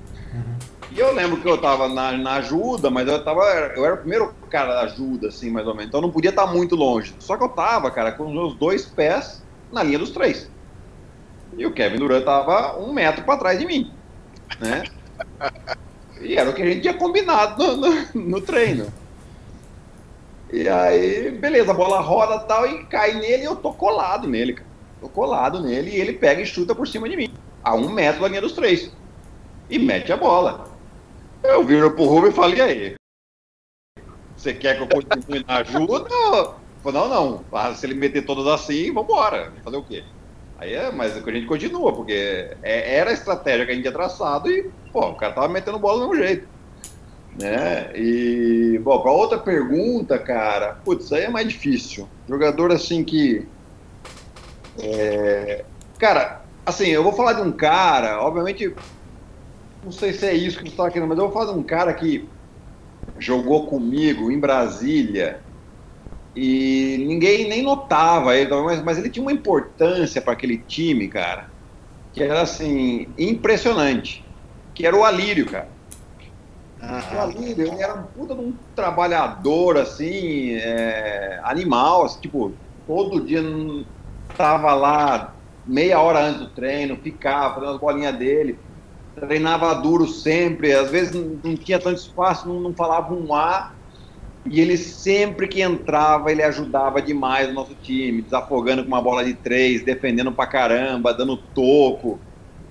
E 0.96 1.00
eu 1.00 1.14
lembro 1.14 1.42
que 1.42 1.48
eu 1.48 1.58
tava 1.58 1.90
na, 1.90 2.14
na, 2.14 2.36
ajuda, 2.36 2.90
mas 2.90 3.06
eu 3.06 3.22
tava. 3.22 3.44
Eu 3.76 3.84
era 3.84 3.96
o 3.96 3.98
primeiro 3.98 4.34
cara 4.50 4.74
da 4.76 4.82
ajuda, 4.84 5.28
assim, 5.28 5.52
mais 5.52 5.68
ou 5.68 5.74
menos. 5.74 5.90
Então 5.90 5.98
eu 5.98 6.04
não 6.04 6.12
podia 6.12 6.30
estar 6.30 6.48
muito 6.48 6.74
longe. 6.74 7.14
Só 7.20 7.36
que 7.36 7.44
eu 7.44 7.50
tava, 7.50 7.92
cara, 7.92 8.14
com 8.14 8.26
os 8.26 8.32
meus 8.32 8.56
dois 8.56 8.86
pés 8.86 9.44
na 9.74 9.84
linha 9.84 10.00
dos 10.00 10.12
três. 10.12 10.50
E 11.58 11.66
o 11.66 11.74
Kevin 11.74 11.98
Durant 11.98 12.24
tava 12.24 12.80
um 12.80 12.94
metro 12.94 13.26
para 13.26 13.38
trás 13.38 13.60
de 13.60 13.66
mim. 13.66 13.92
Né? 14.58 14.84
E 16.22 16.38
era 16.38 16.50
o 16.50 16.54
que 16.54 16.62
a 16.62 16.66
gente 16.66 16.82
tinha 16.82 16.94
combinado 16.94 17.76
no, 17.76 17.76
no, 17.76 18.06
no 18.14 18.42
treino. 18.42 18.88
E 20.50 20.70
aí, 20.70 21.30
beleza, 21.30 21.72
a 21.72 21.76
bola 21.76 22.00
roda 22.00 22.40
tal 22.40 22.66
e 22.66 22.86
cai 22.86 23.16
nele 23.16 23.44
e 23.44 23.46
eu 23.46 23.58
tô 23.58 23.74
colado 23.74 24.30
nele, 24.30 24.54
cara. 24.54 24.70
Tô 25.02 25.10
colado 25.10 25.62
nele 25.62 25.92
e 25.92 26.00
ele 26.00 26.14
pega 26.14 26.42
e 26.42 26.46
chuta 26.46 26.74
por 26.74 26.88
cima 26.88 27.10
de 27.10 27.18
mim. 27.18 27.34
A 27.62 27.76
um 27.76 27.90
metro 27.90 28.22
da 28.22 28.30
linha 28.30 28.40
dos 28.40 28.54
três. 28.54 28.90
E 29.70 29.78
mete 29.78 30.14
a 30.14 30.18
bola. 30.18 30.75
Eu 31.48 31.64
viro 31.64 31.92
pro 31.92 32.06
Rubio 32.06 32.30
e 32.30 32.34
falo, 32.34 32.54
e 32.54 32.62
aí? 32.62 32.96
Você 34.36 34.54
quer 34.54 34.76
que 34.76 34.84
eu 34.84 34.88
continue 34.88 35.44
na 35.48 35.58
ajuda? 35.58 36.10
Não, 36.84 37.10
não. 37.10 37.46
Ah, 37.52 37.74
se 37.74 37.86
ele 37.86 37.96
meter 37.96 38.26
todas 38.26 38.46
assim, 38.48 38.94
vambora. 38.94 39.52
Fazer 39.64 39.78
o 39.78 39.84
quê? 39.84 40.04
Aí 40.58 40.74
é, 40.74 40.92
mas 40.92 41.18
a 41.18 41.32
gente 41.32 41.48
continua, 41.48 41.94
porque 41.94 42.56
é, 42.64 42.96
era 42.96 43.10
a 43.10 43.14
estratégia 43.14 43.66
que 43.66 43.72
a 43.72 43.76
gente 43.76 43.84
tinha 43.84 43.94
traçado 43.94 44.50
e, 44.50 44.70
pô, 44.92 45.10
o 45.10 45.16
cara 45.16 45.34
tava 45.34 45.48
metendo 45.48 45.80
bola 45.80 46.00
do 46.00 46.10
mesmo 46.10 46.24
jeito. 46.24 46.48
Né? 47.40 47.92
E, 47.96 48.80
bom, 48.82 49.02
para 49.02 49.12
outra 49.12 49.38
pergunta, 49.38 50.18
cara, 50.18 50.78
putz, 50.86 51.12
aí 51.12 51.24
é 51.24 51.30
mais 51.30 51.48
difícil. 51.48 52.08
Jogador 52.28 52.72
assim 52.72 53.04
que. 53.04 53.46
É, 54.80 55.66
cara, 56.00 56.44
assim, 56.66 56.88
eu 56.88 57.04
vou 57.04 57.14
falar 57.14 57.34
de 57.34 57.42
um 57.42 57.52
cara, 57.52 58.22
obviamente, 58.22 58.74
não 59.86 59.92
sei 59.92 60.12
se 60.12 60.26
é 60.26 60.34
isso 60.34 60.58
que 60.58 60.64
você 60.64 60.70
está 60.72 60.90
querendo, 60.90 61.08
mas 61.08 61.18
eu 61.20 61.26
vou 61.26 61.34
falar 61.34 61.54
de 61.54 61.60
um 61.60 61.64
cara 61.64 61.94
que 61.94 62.28
jogou 63.20 63.68
comigo 63.68 64.32
em 64.32 64.40
Brasília 64.40 65.40
e 66.36 67.06
ninguém 67.08 67.48
nem 67.48 67.62
notava 67.62 68.36
ele, 68.36 68.54
mas, 68.62 68.84
mas 68.84 68.98
ele 68.98 69.12
tinha 69.12 69.24
uma 69.24 69.32
importância 69.32 70.20
para 70.22 70.34
aquele 70.34 70.58
time, 70.58 71.08
cara, 71.08 71.50
que 72.12 72.24
era 72.24 72.42
assim, 72.42 73.08
impressionante. 73.18 74.26
Que 74.74 74.86
era 74.86 74.96
o 74.96 75.06
Alírio, 75.06 75.46
cara. 75.46 75.70
O 77.16 77.20
Alírio, 77.20 77.68
ele 77.68 77.82
era 77.82 77.94
um 77.94 78.04
puta 78.04 78.36
de 78.36 78.42
um 78.42 78.54
trabalhador, 78.76 79.78
assim, 79.78 80.56
é, 80.56 81.40
animal, 81.44 82.06
assim, 82.06 82.20
tipo, 82.22 82.52
todo 82.86 83.22
dia 83.22 83.42
tava 84.36 84.74
lá 84.74 85.34
meia 85.66 86.00
hora 86.00 86.20
antes 86.20 86.42
do 86.42 86.50
treino, 86.50 86.98
ficava 86.98 87.56
fazendo 87.56 87.72
as 87.74 87.80
bolinhas 87.80 88.16
dele, 88.18 88.60
treinava 89.16 89.74
duro 89.76 90.08
sempre, 90.08 90.74
às 90.74 90.90
vezes 90.90 91.14
não, 91.14 91.56
tinha 91.56 91.80
tanto 91.80 92.00
espaço, 92.00 92.48
não, 92.48 92.60
não 92.60 92.74
falava 92.74 93.14
um 93.14 93.34
A, 93.34 93.72
e 94.46 94.62
ele 94.62 94.78
sempre 94.78 95.48
que 95.48 95.62
entrava, 95.62 96.32
ele 96.32 96.44
ajudava 96.44 97.02
demais 97.02 97.50
o 97.50 97.54
nosso 97.54 97.74
time, 97.82 98.22
desafogando 98.22 98.84
com 98.84 98.88
uma 98.88 99.02
bola 99.02 99.24
de 99.26 99.34
três, 99.34 99.84
defendendo 99.84 100.32
pra 100.32 100.46
caramba, 100.46 101.14
dando 101.14 101.38
toco. 101.38 102.20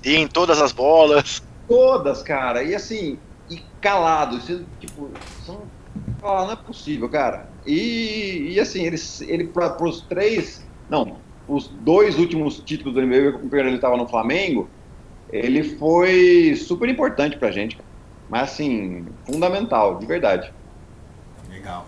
E 0.04 0.14
em 0.14 0.28
todas 0.28 0.62
as 0.62 0.70
bolas. 0.70 1.42
Todas, 1.66 2.22
cara. 2.22 2.62
E 2.62 2.74
assim, 2.74 3.18
e 3.50 3.60
calado. 3.80 4.36
Isso, 4.36 4.64
tipo, 4.78 5.10
são, 5.44 5.62
não 6.22 6.52
é 6.52 6.56
possível, 6.56 7.08
cara. 7.08 7.48
E, 7.66 8.52
e 8.52 8.60
assim, 8.60 8.84
ele, 8.84 8.96
ele 9.22 9.44
para 9.48 9.82
os 9.82 10.02
três, 10.02 10.64
não, 10.88 11.16
os 11.48 11.66
dois 11.66 12.18
últimos 12.18 12.62
títulos 12.64 12.94
do 12.94 13.02
NBA, 13.02 13.36
o 13.36 13.38
primeiro 13.40 13.68
ele 13.68 13.76
estava 13.76 13.96
no 13.96 14.06
Flamengo, 14.06 14.68
ele 15.30 15.76
foi 15.76 16.54
super 16.56 16.88
importante 16.88 17.36
pra 17.36 17.50
gente, 17.50 17.78
mas 18.28 18.52
assim, 18.52 19.06
fundamental, 19.26 19.98
de 19.98 20.06
verdade. 20.06 20.52
Legal. 21.48 21.86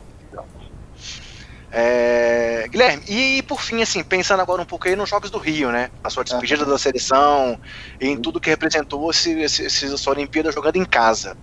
É, 1.79 2.67
Guilherme, 2.71 3.03
e 3.07 3.43
por 3.43 3.61
fim, 3.61 3.83
assim, 3.83 4.03
pensando 4.03 4.41
agora 4.41 4.63
um 4.63 4.65
pouco 4.65 4.89
aí 4.89 4.97
nos 4.97 5.11
Jogos 5.11 5.31
do 5.31 5.37
Rio, 5.37 5.71
né? 5.71 5.91
A 6.03 6.09
sua 6.09 6.25
despedida 6.25 6.65
da 6.65 6.79
seleção 6.79 7.61
e 8.01 8.09
em 8.09 8.17
tudo 8.17 8.41
que 8.41 8.49
representou 8.49 9.11
esse, 9.11 9.39
esse, 9.41 9.67
essa 9.67 10.11
Olimpíada 10.11 10.51
jogando 10.51 10.77
em 10.77 10.85
casa. 10.85 11.37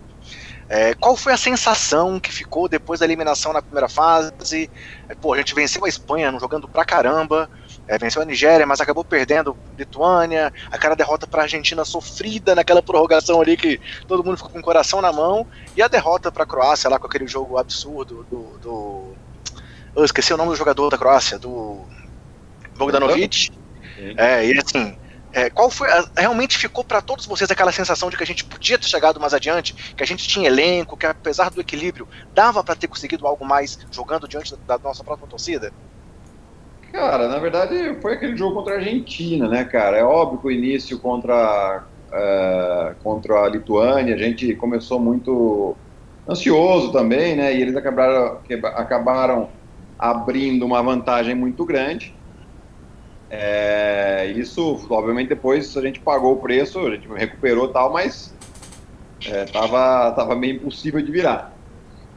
É, 0.68 0.96
qual 0.96 1.16
foi 1.16 1.34
a 1.34 1.38
sensação 1.38 2.20
que 2.20 2.32
ficou 2.32 2.68
depois 2.68 3.00
da 3.00 3.06
eliminação 3.06 3.54
na 3.54 3.62
primeira 3.62 3.88
fase? 3.88 4.32
É, 5.08 5.14
pô, 5.14 5.34
a 5.34 5.38
gente 5.38 5.54
venceu 5.54 5.86
a 5.86 5.90
Espanha 5.90 6.36
jogando 6.40 6.68
pra 6.68 6.84
caramba, 6.84 7.48
é, 7.88 7.98
venceu 7.98 8.22
a 8.22 8.26
Nigéria, 8.26 8.66
mas 8.66 8.80
acabou 8.80 9.04
perdendo 9.04 9.58
Lituânia, 9.78 10.54
aquela 10.72 10.96
derrota 10.96 11.28
para 11.28 11.42
a 11.42 11.44
Argentina 11.44 11.84
sofrida 11.84 12.56
naquela 12.56 12.82
prorrogação 12.82 13.42
ali 13.42 13.58
que 13.58 13.80
todo 14.08 14.24
mundo 14.24 14.38
ficou 14.38 14.52
com 14.52 14.60
o 14.60 14.64
coração 14.64 15.02
na 15.02 15.12
mão, 15.12 15.46
e 15.76 15.82
a 15.82 15.88
derrota 15.88 16.32
para 16.32 16.44
a 16.44 16.48
Croácia 16.48 16.90
lá 16.90 16.98
com 16.98 17.08
aquele 17.08 17.28
jogo 17.28 17.58
absurdo 17.58 18.26
do, 18.30 18.58
do 18.60 19.14
eu 19.96 20.04
esqueci 20.04 20.34
o 20.34 20.38
nome 20.38 20.52
do 20.52 20.56
jogador 20.56 20.90
da 20.90 20.98
Croácia, 20.98 21.38
do 21.38 21.82
Bogdanovic. 22.76 23.52
É, 24.18 24.46
e 24.46 24.58
assim, 24.58 24.98
é, 25.32 25.50
qual 25.50 25.70
foi. 25.70 25.88
Realmente 26.18 26.58
ficou 26.58 26.84
para 26.84 27.02
todos 27.02 27.26
vocês 27.26 27.50
aquela 27.52 27.72
sensação 27.72 28.10
de 28.10 28.18
que 28.18 28.24
a 28.24 28.26
gente 28.26 28.44
podia 28.44 28.78
ter 28.78 28.88
chegado 28.88 29.20
mais 29.20 29.34
adiante, 29.34 29.74
que 29.74 30.02
a 30.02 30.06
gente 30.06 30.28
tinha 30.28 30.48
elenco, 30.48 30.98
que 30.98 31.06
apesar 31.06 31.52
do 31.52 31.62
equilíbrio, 31.62 32.08
dava 32.34 32.64
para 32.64 32.76
ter 32.76 32.88
conseguido 32.88 33.28
algo 33.28 33.46
mais 33.46 33.78
jogando 33.92 34.28
diante 34.28 34.56
da, 34.56 34.78
da 34.78 34.84
nossa 34.84 35.04
própria 35.04 35.28
torcida? 35.28 35.72
Cara, 36.94 37.28
na 37.28 37.40
verdade 37.40 37.98
foi 38.04 38.14
aquele 38.14 38.38
jogo 38.38 38.54
contra 38.54 38.76
a 38.76 38.78
Argentina, 38.78 39.48
né, 39.48 39.64
cara? 39.64 39.98
É 39.98 40.04
óbvio 40.04 40.38
que 40.38 40.46
o 40.46 40.52
início 40.52 41.00
contra, 41.00 41.84
uh, 42.10 42.96
contra 43.04 43.46
a 43.46 43.50
Lituânia, 43.50 44.14
a 44.14 44.18
gente 44.18 44.54
começou 44.56 45.00
muito 45.00 45.76
ansioso 46.30 46.92
também, 46.92 47.36
né? 47.36 47.52
E 47.52 47.64
eles 47.64 47.76
acabaram, 47.76 48.38
acabaram 48.76 49.50
abrindo 49.98 50.68
uma 50.68 50.84
vantagem 50.84 51.34
muito 51.34 51.66
grande. 51.66 52.14
É, 53.28 54.32
isso, 54.36 54.86
obviamente, 54.88 55.30
depois 55.30 55.76
a 55.76 55.82
gente 55.82 56.00
pagou 56.00 56.34
o 56.34 56.38
preço, 56.38 56.78
a 56.78 56.92
gente 56.92 57.08
recuperou 57.08 57.70
tal, 57.70 57.92
mas 57.92 58.36
é, 59.26 59.46
tava, 59.46 60.12
tava 60.12 60.36
meio 60.36 60.58
impossível 60.58 61.02
de 61.02 61.12
virar. 61.12 61.53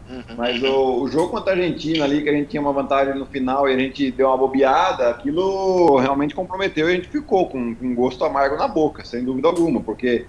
Uhum. 0.09 0.37
Mas 0.37 0.63
o, 0.63 1.03
o, 1.03 1.09
jogo 1.09 1.31
contra 1.31 1.53
a 1.53 1.57
Argentina 1.57 2.05
ali, 2.05 2.23
que 2.23 2.29
a 2.29 2.33
gente 2.33 2.49
tinha 2.49 2.61
uma 2.61 2.73
vantagem 2.73 3.15
no 3.15 3.27
final 3.27 3.69
e 3.69 3.75
a 3.75 3.79
gente 3.79 4.11
deu 4.13 4.29
uma 4.29 4.37
bobeada, 4.37 5.11
aquilo 5.11 5.97
realmente 5.97 6.35
comprometeu 6.35 6.89
e 6.89 6.93
a 6.93 6.95
gente 6.95 7.09
ficou 7.09 7.49
com, 7.49 7.75
com 7.75 7.87
um 7.87 7.95
gosto 7.95 8.25
amargo 8.25 8.57
na 8.57 8.69
boca, 8.69 9.05
sem 9.05 9.25
dúvida 9.25 9.49
alguma, 9.49 9.81
porque 9.81 10.25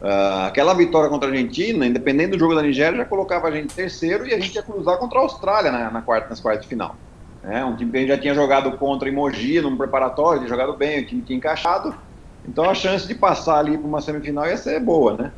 uh, 0.00 0.46
aquela 0.46 0.74
vitória 0.74 1.08
contra 1.08 1.28
a 1.28 1.32
Argentina, 1.32 1.86
independente 1.86 2.32
do 2.32 2.38
jogo 2.38 2.54
da 2.54 2.62
Nigéria, 2.62 2.98
já 2.98 3.04
colocava 3.04 3.46
a 3.46 3.50
gente 3.52 3.72
terceiro 3.72 4.26
e 4.26 4.34
a 4.34 4.40
gente 4.40 4.56
ia 4.56 4.62
cruzar 4.62 4.98
contra 4.98 5.20
a 5.20 5.22
Austrália 5.22 5.70
na, 5.70 5.90
na 5.90 6.02
quarta, 6.02 6.28
nas 6.28 6.40
quartas 6.40 6.62
de 6.62 6.68
final. 6.68 6.96
É, 7.44 7.64
um 7.64 7.76
time 7.76 7.90
que 7.90 7.96
a 7.96 8.00
gente 8.00 8.08
já 8.10 8.18
tinha 8.18 8.34
jogado 8.34 8.76
contra 8.76 9.08
em 9.08 9.12
Mogi, 9.12 9.60
num 9.60 9.76
preparatório, 9.76 10.40
tinha 10.40 10.48
jogado 10.48 10.76
bem, 10.76 11.00
o 11.00 11.06
time 11.06 11.22
tinha 11.22 11.36
encaixado. 11.36 11.94
Então 12.46 12.68
a 12.68 12.74
chance 12.74 13.06
de 13.06 13.14
passar 13.14 13.58
ali 13.58 13.78
para 13.78 13.86
uma 13.86 14.00
semifinal 14.00 14.46
ia 14.46 14.56
ser 14.56 14.80
boa, 14.80 15.16
né? 15.16 15.32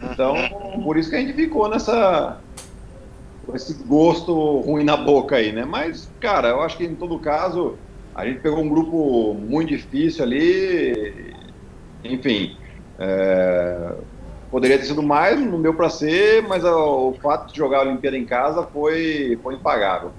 Então, 0.00 0.34
por 0.82 0.96
isso 0.96 1.10
que 1.10 1.16
a 1.16 1.20
gente 1.20 1.32
ficou 1.32 1.68
nessa. 1.68 2.38
Esse 3.54 3.74
gosto 3.84 4.60
ruim 4.60 4.84
na 4.84 4.96
boca 4.96 5.36
aí, 5.36 5.52
né? 5.52 5.64
Mas, 5.64 6.10
cara, 6.20 6.48
eu 6.48 6.60
acho 6.62 6.76
que 6.76 6.84
em 6.84 6.94
todo 6.94 7.18
caso, 7.18 7.76
a 8.14 8.26
gente 8.26 8.40
pegou 8.40 8.60
um 8.60 8.68
grupo 8.68 9.34
muito 9.34 9.68
difícil 9.68 10.24
ali. 10.24 11.34
Enfim. 12.04 12.56
É, 12.98 13.94
poderia 14.50 14.78
ter 14.78 14.86
sido 14.86 15.02
mais, 15.02 15.40
não 15.40 15.62
deu 15.62 15.74
para 15.74 15.88
ser, 15.88 16.42
mas 16.42 16.64
o 16.64 17.14
fato 17.22 17.52
de 17.52 17.58
jogar 17.58 17.78
a 17.78 17.82
Olimpíada 17.82 18.16
em 18.16 18.24
casa 18.24 18.64
foi, 18.64 19.38
foi 19.42 19.54
impagável. 19.54 20.12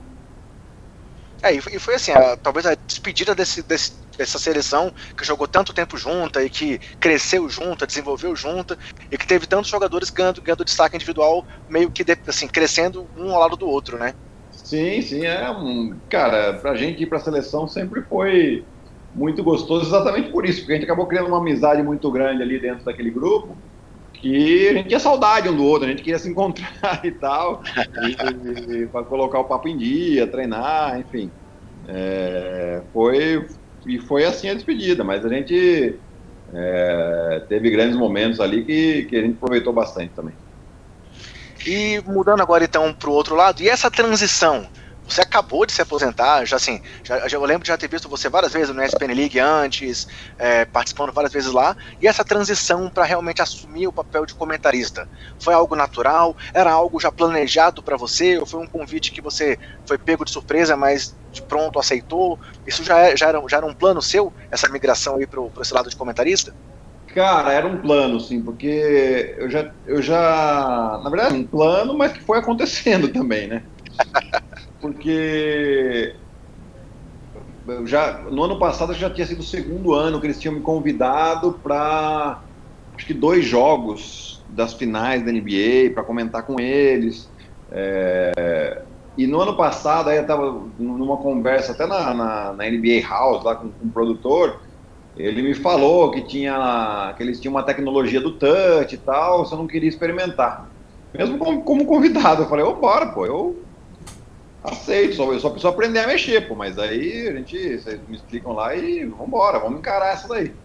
É, 1.42 1.54
e 1.54 1.62
foi 1.62 1.96
assim, 1.96 2.12
a, 2.12 2.36
talvez 2.36 2.66
a 2.66 2.76
despedida 2.76 3.34
desse, 3.34 3.62
desse, 3.64 3.94
dessa 4.20 4.38
seleção 4.38 4.94
que 5.18 5.26
jogou 5.26 5.48
tanto 5.48 5.74
tempo 5.74 5.98
junta 5.98 6.44
e 6.44 6.50
que 6.50 6.78
cresceu 7.00 7.50
junta, 7.50 7.88
desenvolveu 7.88 8.36
junta 8.36 8.78
e 9.10 9.18
que 9.18 9.26
teve 9.26 9.48
tantos 9.48 9.72
jogadores 9.72 10.10
ganhando, 10.10 10.42
ganhando 10.42 10.66
destaque 10.66 10.98
individual, 10.98 11.46
meio 11.70 11.90
que 11.90 12.06
assim, 12.28 12.48
crescendo 12.48 13.08
um 13.16 13.32
ao 13.32 13.40
lado 13.40 13.56
do 13.56 13.66
outro, 13.66 13.98
né? 13.98 14.14
Sim, 14.52 15.02
sim, 15.02 15.26
é 15.26 15.50
um. 15.50 15.98
Cara, 16.10 16.54
pra 16.60 16.76
gente 16.76 17.02
ir 17.02 17.08
pra 17.08 17.20
seleção 17.20 17.66
sempre 17.66 18.02
foi 18.04 18.68
muito 19.16 19.42
gostoso, 19.42 19.88
exatamente 19.88 20.32
por 20.32 20.46
isso, 20.46 20.60
porque 20.60 20.74
a 20.74 20.76
gente 20.76 20.84
acabou 20.84 21.08
criando 21.08 21.30
uma 21.30 21.40
amizade 21.40 21.82
muito 21.82 22.12
grande 22.12 22.44
ali 22.44 22.60
dentro 22.60 22.84
daquele 22.84 23.10
grupo 23.10 23.58
que 24.14 24.68
a 24.68 24.74
gente 24.74 24.90
tinha 24.90 25.00
saudade 25.00 25.48
um 25.48 25.56
do 25.56 25.64
outro, 25.64 25.88
a 25.88 25.90
gente 25.90 26.04
queria 26.04 26.20
se 26.20 26.30
encontrar 26.30 27.00
e 27.06 27.12
tal, 27.12 27.62
para 28.92 29.04
colocar 29.06 29.40
o 29.40 29.46
papo 29.46 29.70
em 29.70 29.78
dia, 29.78 30.28
treinar, 30.28 31.00
enfim. 31.00 31.32
É, 31.88 32.84
foi, 32.92 33.48
e 33.86 34.00
foi 34.00 34.26
assim 34.26 34.50
a 34.50 34.54
despedida, 34.54 35.04
mas 35.04 35.26
a 35.26 35.30
gente 35.30 35.96
é, 36.54 37.46
teve 37.48 37.70
grandes 37.70 37.98
momentos 37.98 38.40
ali 38.40 38.64
que, 38.64 39.04
que 39.04 39.16
a 39.16 39.22
gente 39.22 39.36
aproveitou 39.36 39.74
bastante 39.74 40.12
também. 40.16 40.34
E 41.66 42.02
mudando 42.06 42.42
agora 42.42 42.64
então 42.64 42.94
para 42.94 43.10
o 43.10 43.14
outro 43.14 43.36
lado, 43.36 43.62
e 43.62 43.70
essa 43.70 43.92
transição 43.92 44.68
você 45.10 45.22
acabou 45.22 45.66
de 45.66 45.72
se 45.72 45.82
aposentar, 45.82 46.46
já 46.46 46.56
assim, 46.56 46.80
já, 47.04 47.28
já, 47.28 47.38
eu 47.38 47.44
lembro 47.44 47.64
de 47.64 47.70
já 47.70 47.78
ter 47.78 47.90
visto 47.90 48.08
você 48.08 48.30
várias 48.30 48.54
vezes 48.54 48.74
no 48.74 48.84
ESPN 48.84 49.14
League 49.14 49.40
antes, 49.40 50.08
é, 50.38 50.66
participando 50.66 51.12
várias 51.12 51.34
vezes 51.34 51.52
lá, 51.52 51.76
e 52.00 52.08
essa 52.08 52.24
transição 52.24 52.90
para 52.90 53.04
realmente 53.04 53.42
assumir 53.42 53.88
o 53.88 53.94
papel 53.94 54.26
de 54.26 54.36
comentarista, 54.36 55.08
foi 55.40 55.54
algo 55.54 55.76
natural? 55.76 56.36
Era 56.54 56.72
algo 56.72 57.00
já 57.00 57.12
planejado 57.12 57.82
para 57.82 57.98
você? 57.98 58.38
Ou 58.38 58.46
foi 58.46 58.60
um 58.60 58.68
convite 58.68 59.12
que 59.12 59.22
você 59.22 59.58
foi 59.86 59.98
pego 59.98 60.24
de 60.24 60.32
surpresa, 60.32 60.78
mas 60.78 61.16
de 61.32 61.42
pronto 61.42 61.80
aceitou? 61.80 62.40
Isso 62.66 62.84
já, 62.84 63.00
é, 63.00 63.18
já, 63.18 63.30
era, 63.30 63.42
já 63.50 63.58
era 63.58 63.66
um 63.66 63.74
plano 63.74 64.02
seu, 64.02 64.32
essa 64.52 64.70
migração 64.70 65.18
aí 65.18 65.26
para 65.26 65.42
esse 65.62 65.74
lado 65.74 65.90
de 65.90 65.96
comentarista? 65.96 66.54
Cara, 67.08 67.52
era 67.52 67.66
um 67.66 67.82
plano, 67.82 68.20
sim, 68.20 68.42
porque 68.44 69.36
eu 69.40 69.50
já, 69.50 69.72
eu 69.88 70.02
já, 70.02 71.00
na 71.04 71.10
verdade, 71.10 71.34
um 71.34 71.48
plano, 71.48 71.98
mas 71.98 72.14
que 72.14 72.22
foi 72.22 72.38
acontecendo 72.38 73.08
também, 73.12 73.48
né? 73.48 73.64
Porque 74.80 76.16
já 77.86 78.22
no 78.24 78.44
ano 78.44 78.58
passado 78.58 78.94
já 78.94 79.10
tinha 79.10 79.28
sido 79.28 79.42
o 79.42 79.44
segundo 79.44 79.94
ano 79.94 80.20
que 80.20 80.28
eles 80.28 80.40
tinham 80.40 80.56
me 80.56 80.62
convidado 80.62 81.60
para 81.62 82.44
acho 82.96 83.06
que 83.06 83.14
dois 83.14 83.46
jogos 83.46 84.44
das 84.50 84.74
finais 84.74 85.24
da 85.24 85.32
NBA 85.32 85.94
para 85.94 86.04
comentar 86.04 86.44
com 86.44 86.60
eles. 86.60 87.32
É, 87.72 88.84
e 89.18 89.28
no 89.28 89.40
ano 89.40 89.56
passado 89.56 90.10
aí 90.10 90.18
eu 90.18 90.24
estava 90.24 90.52
numa 90.78 91.18
conversa 91.18 91.74
até 91.74 91.86
na, 91.86 92.14
na, 92.14 92.54
na, 92.54 92.70
NBA 92.70 93.08
House 93.08 93.44
lá 93.44 93.56
com, 93.56 93.70
com 93.70 93.86
o 93.86 93.92
produtor. 93.92 94.62
Ele 95.16 95.42
me 95.42 95.54
falou 95.54 96.12
que 96.12 96.22
tinha 96.22 97.14
que 97.16 97.24
eles 97.24 97.40
tinham 97.40 97.54
uma 97.54 97.64
tecnologia 97.64 98.22
do 98.22 98.38
touch 98.38 98.96
e 98.96 98.98
tal, 98.98 99.46
se 99.46 99.54
eu 99.54 99.58
não 99.58 99.68
queria 99.68 99.90
experimentar. 99.90 100.70
Mesmo 101.14 101.38
como, 101.38 101.64
como 101.64 101.86
convidado, 101.86 102.44
eu 102.44 102.50
falei, 102.50 102.64
ô, 102.64 102.76
bora, 102.76 103.08
pô, 103.08 103.26
eu 103.26 103.69
aceito, 104.64 105.16
só, 105.16 105.32
eu 105.32 105.40
só 105.40 105.50
preciso 105.50 105.70
aprender 105.70 106.00
a 106.00 106.08
mexer, 106.08 106.48
pô, 106.48 106.56
mas 106.56 106.78
aí 106.78 107.28
a 107.28 107.36
gente, 107.36 107.80
vocês 107.80 108.08
me 108.08 108.16
explicam 108.16 108.54
lá 108.54 108.76
e 108.76 109.06
vambora, 109.06 109.60
vamos 109.60 109.80
encarar 109.80 110.14
essa 110.14 110.28
daí. 110.28 110.56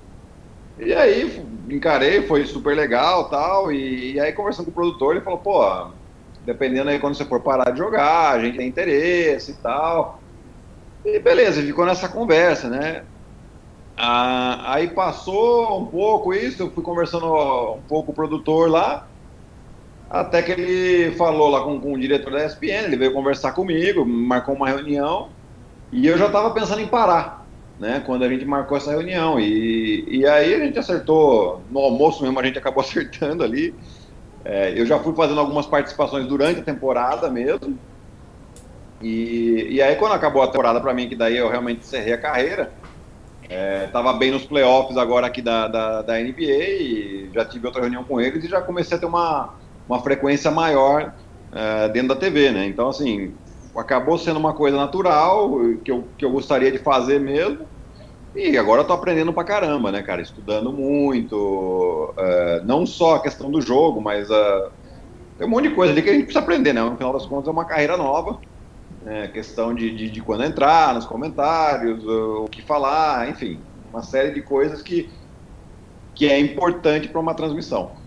E 0.76 0.92
aí, 0.92 1.22
encarei, 1.70 2.26
foi 2.26 2.44
super 2.46 2.76
legal 2.76 3.30
tal, 3.30 3.70
e, 3.70 4.14
e 4.14 4.20
aí 4.20 4.33
conversando 4.33 4.66
com 4.66 4.70
o 4.72 4.74
produtor, 4.74 5.14
ele 5.14 5.24
falou, 5.24 5.38
pô, 5.38 5.62
dependendo 6.44 6.90
aí 6.90 6.98
quando 6.98 7.16
você 7.16 7.24
for 7.24 7.42
parar 7.42 7.70
de 7.70 7.78
jogar, 7.78 8.33
a 8.33 8.44
gente 8.44 8.57
tem 8.57 8.68
interesse 8.68 9.52
e 9.52 9.54
tal. 9.54 10.24
E 11.04 11.18
beleza, 11.20 11.62
ficou 11.62 11.87
nessa 11.87 12.09
conversa, 12.09 12.68
né? 12.68 13.07
Ah, 13.96 14.74
aí 14.74 14.88
passou 14.88 15.80
um 15.83 15.87
pouco 15.87 16.35
isso, 16.35 16.62
eu 16.62 16.70
fui 16.72 16.83
conversando 16.83 17.26
um 17.26 17.83
pouco 17.83 18.07
com 18.07 18.12
o 18.12 18.14
produtor 18.14 18.68
lá, 18.68 19.09
até 20.14 20.40
que 20.42 20.53
ele 20.53 21.11
falou 21.16 21.50
lá 21.50 21.64
com, 21.64 21.81
com 21.81 21.92
o 21.92 21.98
diretor 21.98 22.33
da 22.33 22.46
ESPN, 22.46 22.85
ele 22.85 22.96
veio 22.96 23.12
conversar 23.12 23.50
comigo, 23.50 24.07
marcou 24.07 24.55
uma 24.55 24.68
reunião, 24.68 25.29
e 25.90 26.07
eu 26.07 26.16
já 26.16 26.27
estava 26.27 26.53
pensando 26.53 26.81
em 26.81 26.87
parar, 26.87 27.44
né, 27.81 28.00
quando 28.07 28.22
a 28.22 28.29
gente 28.29 28.44
marcou 28.44 28.77
essa 28.77 28.92
reunião. 28.92 29.40
E, 29.40 30.05
e 30.09 30.24
aí 30.24 30.55
a 30.55 30.61
gente 30.61 30.79
acertou, 30.79 31.62
no 31.68 31.81
almoço 31.81 32.22
mesmo 32.22 32.38
a 32.38 32.44
gente 32.44 32.57
acabou 32.57 32.81
acertando 32.85 33.42
ali. 33.42 33.74
É, 34.44 34.72
eu 34.79 34.87
já 34.87 35.00
fui 35.00 35.12
fazendo 35.16 35.40
algumas 35.40 35.66
participações 35.66 36.27
durante 36.27 36.61
a 36.61 36.62
temporada 36.62 37.29
mesmo. 37.29 37.77
E, 39.03 39.66
e 39.68 39.83
aí 39.83 39.96
quando 39.96 40.12
acabou 40.12 40.42
a 40.42 40.46
temporada 40.46 40.81
para 40.81 40.94
mim, 40.94 41.09
que 41.09 41.16
daí 41.16 41.37
eu 41.37 41.50
realmente 41.50 41.81
encerrei 41.81 42.12
a 42.12 42.18
carreira, 42.18 42.72
é, 43.50 43.88
bem 44.16 44.31
nos 44.31 44.44
playoffs 44.44 44.96
agora 44.96 45.27
aqui 45.27 45.42
da, 45.42 45.66
da, 45.66 46.03
da 46.03 46.20
NBA 46.20 46.40
e 46.40 47.31
já 47.35 47.44
tive 47.44 47.66
outra 47.66 47.83
reunião 47.83 48.05
com 48.05 48.20
eles 48.20 48.44
e 48.44 48.48
já 48.48 48.61
comecei 48.61 48.96
a 48.96 49.00
ter 49.00 49.07
uma 49.07 49.63
uma 49.88 50.02
frequência 50.02 50.50
maior 50.50 51.14
uh, 51.52 51.92
dentro 51.92 52.08
da 52.08 52.16
TV, 52.16 52.50
né? 52.50 52.66
Então, 52.66 52.88
assim, 52.88 53.38
acabou 53.76 54.18
sendo 54.18 54.38
uma 54.38 54.54
coisa 54.54 54.76
natural, 54.76 55.58
que 55.84 55.90
eu, 55.90 56.14
que 56.16 56.24
eu 56.24 56.30
gostaria 56.32 56.70
de 56.72 56.78
fazer 56.78 57.20
mesmo, 57.20 57.68
E 58.34 58.58
agora 58.58 58.82
eu 58.82 58.86
tô 58.86 58.92
aprendendo 58.94 59.32
pra 59.34 59.44
caramba, 59.44 59.92
né, 59.92 60.02
cara? 60.02 60.22
Estudando 60.22 60.72
muito, 60.72 62.14
uh, 62.18 62.66
não 62.66 62.86
só 62.86 63.16
a 63.16 63.22
questão 63.22 63.50
do 63.50 63.60
jogo, 63.60 64.00
mas 64.02 64.30
uh, 64.30 64.72
tem 65.38 65.46
um 65.46 65.50
monte 65.50 65.68
de 65.68 65.74
coisa 65.74 65.92
ali 65.92 66.02
que 66.02 66.10
a 66.10 66.14
gente 66.14 66.24
precisa 66.24 66.40
aprender, 66.44 66.72
né? 66.72 66.82
No 66.82 66.96
final 66.96 67.12
das 67.12 67.26
contas 67.26 67.48
é 67.48 67.52
uma 67.52 67.66
carreira 67.66 67.96
nova, 67.96 68.40
né? 69.02 69.28
questão 69.28 69.74
de, 69.74 69.94
de, 69.96 70.10
de, 70.10 70.22
quando 70.22 70.44
entrar, 70.44 70.94
nos 70.94 71.06
comentários, 71.06 72.04
o 72.04 72.46
que 72.46 72.62
falar, 72.62 73.28
enfim, 73.30 73.66
uma 73.92 74.02
série 74.02 74.32
de 74.32 74.42
coisas 74.42 74.82
que, 74.82 75.12
que 76.14 76.26
é 76.28 76.38
importante 76.38 77.08
para 77.08 77.20
uma 77.20 77.34
transmissão. 77.34 78.03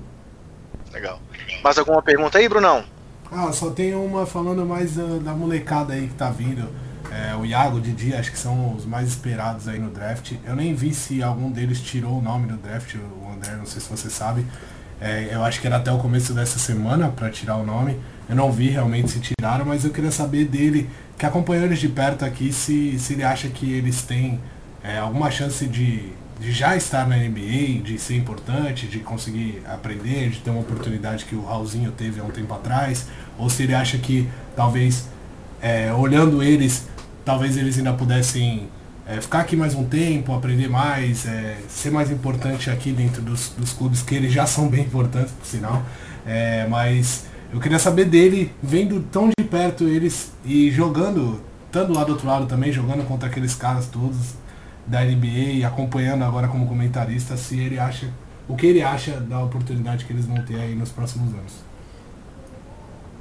Legal. 0.92 1.20
Mais 1.64 1.78
alguma 1.78 2.02
pergunta 2.02 2.38
aí, 2.38 2.48
Brunão? 2.48 2.84
Ah, 3.32 3.52
só 3.52 3.70
tem 3.70 3.94
uma 3.94 4.26
falando 4.26 4.66
mais 4.66 4.96
da, 4.96 5.18
da 5.20 5.34
molecada 5.34 5.94
aí 5.94 6.08
que 6.08 6.14
tá 6.14 6.30
vindo. 6.30 6.68
É, 7.12 7.36
o 7.36 7.46
Iago, 7.46 7.78
o 7.78 7.82
Didi, 7.82 8.14
acho 8.14 8.32
que 8.32 8.38
são 8.38 8.76
os 8.76 8.86
mais 8.86 9.10
esperados 9.10 9.68
aí 9.68 9.80
no 9.80 9.90
draft. 9.90 10.34
Eu 10.46 10.56
nem 10.56 10.74
vi 10.74 10.94
se 10.94 11.24
algum 11.24 11.52
deles 11.52 11.82
tirou 11.82 12.20
o 12.20 12.22
nome 12.22 12.48
do 12.48 12.58
draft, 12.58 12.96
o 12.96 13.32
André, 13.32 13.56
não 13.56 13.66
sei 13.66 13.82
se 13.82 13.90
você 13.90 14.10
sabe. 14.10 14.46
É, 15.00 15.30
eu 15.32 15.44
acho 15.44 15.62
que 15.62 15.68
era 15.68 15.78
até 15.78 15.92
o 15.92 15.98
começo 15.98 16.34
dessa 16.34 16.58
semana 16.58 17.10
para 17.10 17.30
tirar 17.30 17.58
o 17.58 17.66
nome. 17.66 18.00
Eu 18.30 18.36
não 18.36 18.52
vi 18.52 18.70
realmente 18.70 19.12
se 19.12 19.20
tiraram, 19.20 19.66
mas 19.66 19.86
eu 19.86 19.92
queria 19.92 20.12
saber 20.12 20.46
dele, 20.46 20.90
que 21.18 21.26
acompanhou 21.26 21.66
eles 21.66 21.80
de 21.80 21.88
perto 21.88 22.26
aqui, 22.26 22.52
se, 22.52 23.00
se 23.00 23.14
ele 23.14 23.24
acha 23.24 23.48
que 23.48 23.72
eles 23.72 24.02
têm 24.02 24.40
é, 24.84 24.98
alguma 24.98 25.32
chance 25.32 25.66
de, 25.66 26.12
de 26.40 26.52
já 26.52 26.76
estar 26.76 27.08
na 27.08 27.18
NBA, 27.18 27.82
de 27.84 27.98
ser 27.98 28.16
importante, 28.16 28.88
de 28.88 29.00
conseguir 29.00 29.62
aprender, 29.66 30.30
de 30.30 30.40
ter 30.40 30.50
uma 30.50 30.62
oportunidade 30.62 31.26
que 31.26 31.36
o 31.36 31.44
Raulzinho 31.44 31.92
teve 31.92 32.20
há 32.20 32.24
um 32.24 32.30
tempo 32.30 32.54
atrás, 32.54 33.08
ou 33.38 33.50
se 33.50 33.64
ele 33.64 33.74
acha 33.74 33.98
que 33.98 34.30
talvez 34.56 35.08
é, 35.62 35.92
olhando 35.92 36.44
eles 36.44 36.88
talvez 37.28 37.58
eles 37.58 37.78
ainda 37.78 37.92
pudessem 37.92 38.70
é, 39.06 39.20
ficar 39.20 39.42
aqui 39.42 39.58
mais 39.58 39.76
um 39.76 39.84
tempo, 39.84 40.34
aprender 40.34 40.70
mais, 40.70 41.26
é, 41.26 41.58
ser 41.68 41.92
mais 41.92 42.10
importante 42.10 42.70
aqui 42.70 42.94
dentro 42.94 43.22
dos, 43.22 43.50
dos, 43.50 43.74
clubes, 43.74 44.02
que 44.02 44.16
eles 44.16 44.32
já 44.32 44.46
são 44.46 44.70
bem 44.70 44.86
importantes, 44.86 45.34
por 45.34 45.46
sinal. 45.46 45.84
É, 46.26 46.66
mas 46.70 47.26
eu 47.52 47.60
queria 47.60 47.80
saber 47.80 48.06
dele, 48.06 48.54
vendo 48.64 49.02
tão 49.12 49.28
de 49.28 49.44
perto 49.44 49.84
eles 49.84 50.32
e 50.46 50.72
jogando, 50.72 51.42
estando 51.66 51.94
lá 51.94 52.06
do 52.06 52.14
outro 52.14 52.26
lado 52.26 52.46
também, 52.46 52.72
jogando 52.72 53.06
contra 53.06 53.28
aqueles 53.28 53.54
caras 53.54 53.88
todos 53.88 54.36
da 54.88 55.02
NBA 55.02 55.54
e 55.54 55.66
acompanhando 55.66 56.24
agora 56.24 56.48
como 56.48 56.68
comentarista, 56.68 57.36
se 57.38 57.60
ele 57.60 57.78
acha, 57.78 58.10
o 58.48 58.56
que 58.56 58.66
ele 58.66 58.82
acha 58.82 59.20
da 59.20 59.40
oportunidade 59.40 60.06
que 60.06 60.14
eles 60.14 60.26
vão 60.26 60.42
ter 60.44 60.60
aí 60.60 60.74
nos 60.74 60.92
próximos 60.92 61.34
anos. 61.34 61.54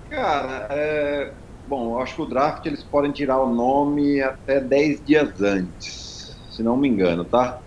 Cara, 0.09 0.69
é, 0.71 1.33
Bom, 1.69 2.01
acho 2.01 2.15
que 2.15 2.23
o 2.23 2.27
draft 2.27 2.65
eles 2.67 2.83
podem 2.83 3.11
tirar 3.11 3.39
o 3.41 3.53
nome 3.53 4.23
até 4.23 4.61
10 4.61 5.05
dias 5.05 5.43
antes, 5.43 6.37
se 6.51 6.63
não 6.63 6.77
me 6.77 6.89
engano, 6.89 7.25
tá? 7.25 7.59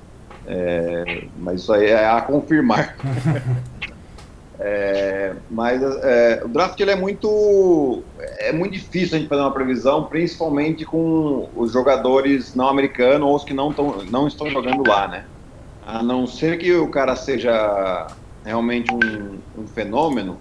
É, 0.47 1.25
mas 1.37 1.61
isso 1.61 1.73
aí 1.73 1.87
é 1.87 2.07
a 2.07 2.21
confirmar. 2.21 2.95
é, 4.61 5.33
mas 5.49 5.81
é, 5.81 6.41
o 6.43 6.49
draft 6.49 6.77
ele 6.81 6.91
é 6.91 6.95
muito 6.95 8.03
é 8.39 8.51
muito 8.51 8.73
difícil 8.73 9.15
a 9.15 9.19
gente 9.19 9.29
fazer 9.29 9.41
uma 9.41 9.53
previsão, 9.53 10.03
principalmente 10.03 10.83
com 10.83 11.47
os 11.55 11.71
jogadores 11.71 12.53
não 12.55 12.67
americanos 12.67 13.27
ou 13.27 13.35
os 13.35 13.43
que 13.45 13.53
não, 13.53 13.71
tão, 13.71 14.03
não 14.03 14.27
estão 14.27 14.49
jogando 14.49 14.85
lá, 14.85 15.07
né? 15.07 15.25
A 15.87 16.03
não 16.03 16.27
ser 16.27 16.57
que 16.57 16.73
o 16.73 16.89
cara 16.89 17.15
seja 17.15 18.07
realmente 18.43 18.93
um, 18.93 19.61
um 19.61 19.65
fenômeno, 19.65 20.37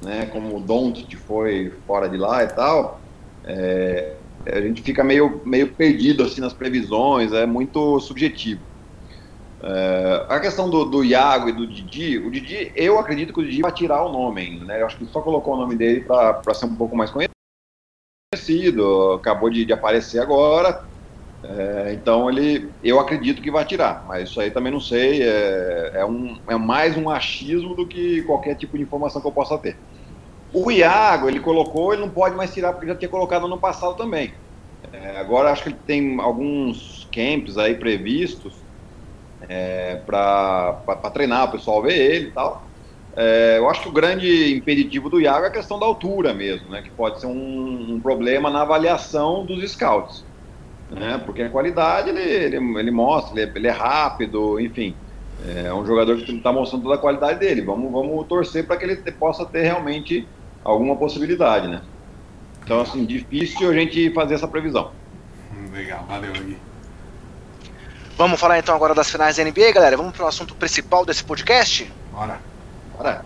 né, 0.00 0.26
como 0.32 0.56
o 0.56 0.60
Don't 0.60 1.14
foi 1.16 1.72
fora 1.86 2.08
de 2.08 2.16
lá 2.16 2.42
e 2.42 2.48
tal, 2.48 3.00
é, 3.44 4.14
a 4.46 4.60
gente 4.60 4.82
fica 4.82 5.04
meio, 5.04 5.40
meio 5.44 5.68
perdido 5.68 6.24
assim 6.24 6.40
nas 6.40 6.52
previsões, 6.52 7.32
é 7.32 7.46
muito 7.46 8.00
subjetivo. 8.00 8.60
É, 9.64 10.26
a 10.28 10.40
questão 10.40 10.68
do, 10.68 10.84
do 10.84 11.04
Iago 11.04 11.48
e 11.48 11.52
do 11.52 11.64
Didi, 11.68 12.18
o 12.18 12.28
Didi, 12.32 12.72
eu 12.74 12.98
acredito 12.98 13.32
que 13.32 13.40
o 13.40 13.44
Didi 13.44 13.62
vai 13.62 13.70
tirar 13.70 14.02
o 14.02 14.10
nome 14.10 14.58
né? 14.58 14.80
Eu 14.80 14.86
acho 14.86 14.96
que 14.96 15.06
só 15.06 15.20
colocou 15.20 15.54
o 15.54 15.56
nome 15.56 15.76
dele 15.76 16.00
para 16.00 16.52
ser 16.52 16.66
um 16.66 16.74
pouco 16.74 16.96
mais 16.96 17.12
conhecido, 18.34 19.12
acabou 19.12 19.48
de, 19.48 19.64
de 19.64 19.72
aparecer 19.72 20.18
agora, 20.18 20.82
é, 21.44 21.92
então 21.92 22.28
ele, 22.28 22.72
eu 22.82 22.98
acredito 22.98 23.40
que 23.40 23.52
vai 23.52 23.64
tirar, 23.64 24.04
mas 24.08 24.28
isso 24.28 24.40
aí 24.40 24.50
também 24.50 24.72
não 24.72 24.80
sei, 24.80 25.22
é, 25.22 25.92
é, 25.94 26.04
um, 26.04 26.36
é 26.48 26.56
mais 26.56 26.96
um 26.96 27.08
achismo 27.08 27.76
do 27.76 27.86
que 27.86 28.22
qualquer 28.22 28.56
tipo 28.56 28.76
de 28.76 28.82
informação 28.82 29.20
que 29.22 29.28
eu 29.28 29.32
possa 29.32 29.56
ter. 29.58 29.76
O 30.52 30.72
Iago, 30.72 31.28
ele 31.28 31.38
colocou, 31.38 31.92
ele 31.92 32.02
não 32.02 32.10
pode 32.10 32.34
mais 32.34 32.52
tirar 32.52 32.72
porque 32.72 32.88
já 32.88 32.96
tinha 32.96 33.08
colocado 33.08 33.46
no 33.46 33.58
passado 33.58 33.94
também. 33.94 34.34
É, 34.92 35.18
agora 35.18 35.52
acho 35.52 35.62
que 35.62 35.68
ele 35.68 35.78
tem 35.86 36.20
alguns 36.20 37.08
camps 37.12 37.56
aí 37.56 37.76
previstos 37.76 38.61
é, 39.48 39.96
para 40.06 41.10
treinar, 41.12 41.48
o 41.48 41.52
pessoal 41.52 41.82
ver 41.82 41.96
ele 41.96 42.28
e 42.28 42.30
tal. 42.30 42.64
É, 43.14 43.58
eu 43.58 43.68
acho 43.68 43.82
que 43.82 43.88
o 43.88 43.92
grande 43.92 44.56
impeditivo 44.56 45.10
do 45.10 45.20
Iago 45.20 45.44
é 45.44 45.48
a 45.48 45.52
questão 45.52 45.78
da 45.78 45.84
altura 45.84 46.32
mesmo, 46.32 46.70
né? 46.70 46.80
Que 46.80 46.90
pode 46.90 47.20
ser 47.20 47.26
um, 47.26 47.94
um 47.94 48.00
problema 48.00 48.50
na 48.50 48.62
avaliação 48.62 49.44
dos 49.44 49.70
scouts. 49.70 50.24
Né? 50.90 51.20
Porque 51.24 51.42
a 51.42 51.48
qualidade 51.48 52.10
ele, 52.10 52.20
ele, 52.20 52.56
ele 52.56 52.90
mostra, 52.90 53.40
ele 53.40 53.50
é, 53.50 53.52
ele 53.54 53.66
é, 53.66 53.70
rápido, 53.70 54.60
enfim. 54.60 54.94
É 55.44 55.72
um 55.72 55.84
jogador 55.84 56.16
que 56.18 56.32
está 56.32 56.52
mostrando 56.52 56.84
toda 56.84 56.94
a 56.94 56.98
qualidade 56.98 57.40
dele. 57.40 57.62
Vamos, 57.62 57.90
vamos 57.90 58.26
torcer 58.26 58.66
para 58.66 58.76
que 58.76 58.84
ele 58.84 58.96
possa 59.12 59.44
ter 59.44 59.62
realmente 59.62 60.26
alguma 60.64 60.96
possibilidade, 60.96 61.66
né? 61.66 61.82
Então, 62.64 62.80
assim, 62.80 63.04
difícil 63.04 63.68
a 63.68 63.74
gente 63.74 64.10
fazer 64.10 64.34
essa 64.34 64.46
previsão. 64.46 64.92
Legal, 65.72 66.04
valeu, 66.08 66.32
Gui. 66.32 66.56
Vamos 68.16 68.38
falar 68.38 68.58
então 68.58 68.74
agora 68.74 68.94
das 68.94 69.10
finais 69.10 69.36
da 69.36 69.44
NBA, 69.44 69.72
galera? 69.72 69.96
Vamos 69.96 70.12
para 70.12 70.24
o 70.24 70.28
assunto 70.28 70.54
principal 70.54 71.04
desse 71.04 71.24
podcast? 71.24 71.90
Bora. 72.12 72.40
Bora. 72.96 73.24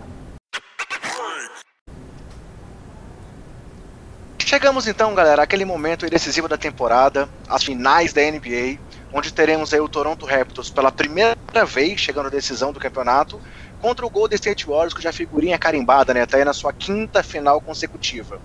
Chegamos 4.38 4.86
então, 4.86 5.12
galera, 5.12 5.42
àquele 5.42 5.64
momento 5.64 6.08
decisivo 6.08 6.46
da 6.46 6.56
temporada, 6.56 7.28
as 7.48 7.64
finais 7.64 8.12
da 8.12 8.22
NBA, 8.22 8.78
onde 9.12 9.32
teremos 9.32 9.74
aí 9.74 9.80
o 9.80 9.88
Toronto 9.88 10.24
Raptors 10.24 10.70
pela 10.70 10.92
primeira 10.92 11.36
vez 11.66 12.00
chegando 12.00 12.26
à 12.26 12.30
decisão 12.30 12.72
do 12.72 12.78
campeonato 12.78 13.40
contra 13.80 14.06
o 14.06 14.10
Golden 14.10 14.36
State 14.36 14.66
Warriors, 14.66 14.94
que 14.94 15.02
já 15.02 15.12
figurinha 15.12 15.58
carimbada, 15.58 16.14
né? 16.14 16.24
Tá 16.26 16.36
aí 16.36 16.44
na 16.44 16.52
sua 16.52 16.72
quinta 16.72 17.24
final 17.24 17.60
consecutiva. 17.60 18.40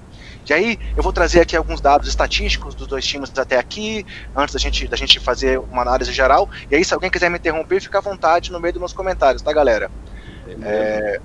E 0.49 0.53
aí, 0.53 0.79
eu 0.95 1.03
vou 1.03 1.13
trazer 1.13 1.41
aqui 1.41 1.55
alguns 1.55 1.79
dados 1.79 2.07
estatísticos 2.07 2.75
dos 2.75 2.87
dois 2.87 3.05
times 3.05 3.31
até 3.37 3.57
aqui, 3.57 4.05
antes 4.35 4.53
da 4.53 4.59
gente, 4.59 4.87
da 4.87 4.97
gente 4.97 5.19
fazer 5.19 5.59
uma 5.59 5.81
análise 5.81 6.11
geral. 6.11 6.49
E 6.69 6.75
aí, 6.75 6.83
se 6.83 6.93
alguém 6.93 7.09
quiser 7.09 7.29
me 7.29 7.37
interromper, 7.37 7.79
fica 7.79 7.99
à 7.99 8.01
vontade 8.01 8.51
no 8.51 8.59
meio 8.59 8.73
dos 8.73 8.79
meus 8.79 8.93
comentários, 8.93 9.41
tá, 9.41 9.53
galera? 9.53 9.91
É, 10.61 11.21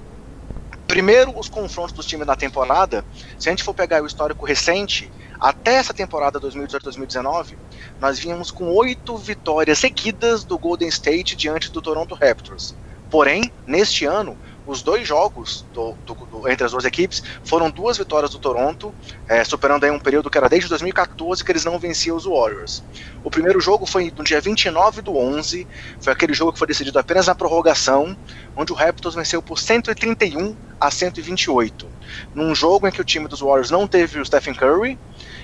primeiro, 0.87 1.37
os 1.39 1.49
confrontos 1.49 1.93
dos 1.93 2.07
times 2.07 2.27
na 2.27 2.37
temporada. 2.37 3.05
Se 3.39 3.49
a 3.49 3.53
gente 3.53 3.65
for 3.65 3.75
pegar 3.75 4.03
o 4.03 4.07
histórico 4.07 4.45
recente, 4.45 5.11
até 5.41 5.75
essa 5.75 5.93
temporada 5.93 6.41
2018-2019, 6.41 7.57
nós 8.01 8.19
vínhamos 8.19 8.51
com 8.51 8.69
oito 8.69 9.17
vitórias 9.17 9.79
seguidas 9.79 10.45
do 10.45 10.59
Golden 10.59 10.89
State 10.89 11.37
diante 11.37 11.71
do 11.71 11.83
Toronto 11.83 12.15
Raptors. 12.15 12.75
Porém, 13.11 13.53
neste 13.67 14.05
ano, 14.05 14.37
os 14.67 14.83
dois 14.83 15.07
jogos 15.07 15.65
do, 15.73 15.93
do, 16.05 16.15
do, 16.15 16.49
entre 16.49 16.65
as 16.65 16.73
duas 16.73 16.85
equipes 16.85 17.23
foram 17.45 17.71
duas 17.71 17.97
vitórias 17.97 18.33
do 18.33 18.39
Toronto, 18.39 18.93
é, 19.29 19.45
superando 19.45 19.85
aí 19.85 19.91
um 19.91 19.99
período 19.99 20.29
que 20.29 20.37
era 20.37 20.49
desde 20.49 20.69
2014 20.69 21.45
que 21.45 21.53
eles 21.53 21.65
não 21.65 21.79
venciam 21.79 22.17
os 22.17 22.25
Warriors. 22.25 22.83
O 23.23 23.31
primeiro 23.31 23.61
jogo 23.61 23.87
foi 23.87 24.13
no 24.17 24.25
dia 24.25 24.41
29 24.41 25.03
do 25.03 25.17
11, 25.17 25.67
foi 26.01 26.13
aquele 26.13 26.35
jogo 26.35 26.53
que 26.53 26.59
foi 26.59 26.69
decidido 26.69 26.99
apenas 26.99 27.27
na 27.27 27.35
prorrogação, 27.35 28.17
onde 28.57 28.73
o 28.73 28.75
Raptors 28.75 29.15
venceu 29.15 29.41
por 29.41 29.59
131 29.59 30.57
a 30.81 30.91
128. 30.91 31.87
Num 32.35 32.55
jogo 32.55 32.87
em 32.87 32.91
que 32.91 33.01
o 33.01 33.05
time 33.05 33.29
dos 33.29 33.41
Warriors 33.41 33.71
não 33.71 33.87
teve 33.87 34.19
o 34.21 34.25
Stephen 34.25 34.55
Curry, 34.55 34.99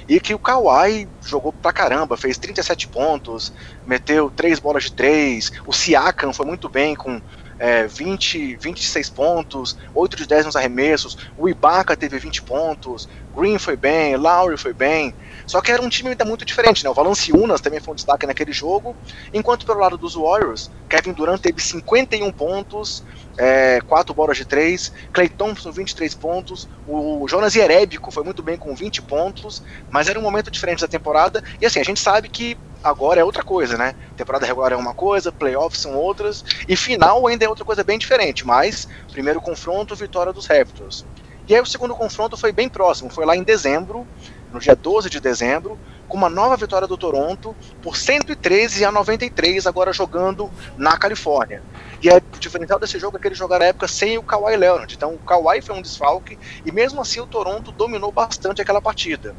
e 0.09 0.21
que 0.21 0.35
o 0.35 0.39
Kawhi 0.39 1.09
jogou 1.25 1.53
pra 1.53 1.73
caramba, 1.73 2.17
fez 2.17 2.37
37 2.39 2.89
pontos, 2.89 3.53
meteu 3.87 4.31
três 4.31 4.59
bolas 4.59 4.85
de 4.85 4.93
três, 4.93 5.53
o 5.67 5.73
Siakam 5.73 6.33
foi 6.33 6.47
muito 6.47 6.69
bem 6.69 6.95
com 6.95 7.21
é, 7.63 7.87
20, 7.87 8.57
26 8.57 9.09
pontos, 9.11 9.77
8 9.95 10.17
de 10.17 10.27
10 10.27 10.47
nos 10.47 10.57
arremessos, 10.57 11.17
o 11.37 11.49
Ibaka 11.49 11.97
teve 11.97 12.19
20 12.19 12.43
pontos, 12.43 13.07
Green 13.33 13.57
foi 13.57 13.77
bem, 13.77 14.17
Lowry 14.17 14.57
foi 14.57 14.75
bem, 14.75 15.15
só 15.47 15.61
que 15.61 15.71
era 15.71 15.81
um 15.81 15.89
time 15.89 16.11
ainda 16.11 16.25
muito 16.25 16.45
diferente, 16.45 16.83
né? 16.83 16.91
O 16.91 16.95
Valanciunas 16.95 17.61
também 17.61 17.79
foi 17.79 17.93
um 17.93 17.95
destaque 17.95 18.27
naquele 18.27 18.53
jogo, 18.53 18.97
enquanto 19.33 19.65
pelo 19.65 19.79
lado 19.79 19.97
dos 19.97 20.15
Warriors, 20.15 20.73
Kevin 20.89 21.13
Durant 21.13 21.41
teve 21.41 21.61
51 21.61 22.33
pontos, 22.33 23.05
é, 23.39 23.81
4 23.87 24.13
bolas 24.13 24.37
de 24.37 24.45
3, 24.45 24.91
Clay 25.13 25.29
Thompson 25.29 25.71
23 25.71 26.13
pontos, 26.17 26.69
o 26.85 27.29
Jonas 27.29 27.53
Jerebico 27.53 28.11
foi 28.11 28.25
muito 28.25 28.43
bem 28.43 28.57
com 28.57 28.75
20 28.75 29.03
pontos, 29.03 29.63
mas 29.89 30.09
era 30.09 30.19
um 30.19 30.23
momento 30.23 30.51
diferente 30.51 30.81
da 30.81 30.89
temporada, 30.89 31.41
e 31.61 31.67
assim, 31.67 31.79
a 31.79 31.85
gente 31.85 32.01
sabe 32.01 32.29
que 32.29 32.59
agora 32.83 33.21
é 33.21 33.25
outra 33.25 33.43
coisa, 33.43 33.77
né? 33.77 33.95
Temporada 34.17 34.47
regular 34.47 34.73
é 34.73 34.77
uma 34.77 34.95
coisa, 34.95 35.31
playoffs 35.31 35.81
são 35.81 35.95
outras, 35.95 36.45
e 36.69 36.77
final 36.77 37.27
ainda 37.27 37.45
é 37.45 37.49
outra 37.49 37.65
coisa 37.65 37.85
bem 37.85 37.99
diferente, 37.99 38.47
mas 38.47 38.89
primeiro 39.11 39.41
confronto, 39.41 39.95
vitória 39.95 40.33
dos 40.33 40.47
Raptors. 40.47 41.05
E 41.49 41.55
aí 41.55 41.61
o 41.61 41.67
segundo 41.67 41.95
confronto 41.95 42.37
foi 42.37 42.53
bem 42.53 42.69
próximo, 42.69 43.11
foi 43.11 43.27
lá 43.27 43.37
em 43.37 43.43
dezembro, 43.43 44.07
no 44.53 44.61
dia 44.61 44.77
12 44.77 45.09
de 45.09 45.21
dezembro, 45.21 45.79
com 46.07 46.17
uma 46.17 46.29
nova 46.29 46.57
vitória 46.57 46.87
do 46.87 46.97
Toronto 46.97 47.57
por 47.83 47.97
113 47.97 48.85
a 48.85 48.93
93, 48.93 49.67
agora 49.67 49.93
jogando 49.93 50.51
na 50.77 50.97
Califórnia. 50.97 51.63
E 52.03 52.11
é, 52.11 52.21
diferencial 52.39 52.79
desse 52.79 52.99
jogo 52.99 53.17
é 53.17 53.21
que 53.21 53.29
ele 53.29 53.35
jogaram 53.35 53.61
na 53.61 53.69
época 53.69 53.89
sem 53.89 54.19
o 54.19 54.23
Kawhi 54.23 54.57
Leonard. 54.57 54.95
Então 54.95 55.15
o 55.15 55.19
Kawhi 55.19 55.63
foi 55.63 55.75
um 55.75 55.81
desfalque 55.81 56.39
e 56.67 56.71
mesmo 56.71 57.01
assim 57.01 57.21
o 57.21 57.27
Toronto 57.27 57.73
dominou 57.73 58.13
bastante 58.13 58.61
aquela 58.61 58.83
partida. 58.83 59.35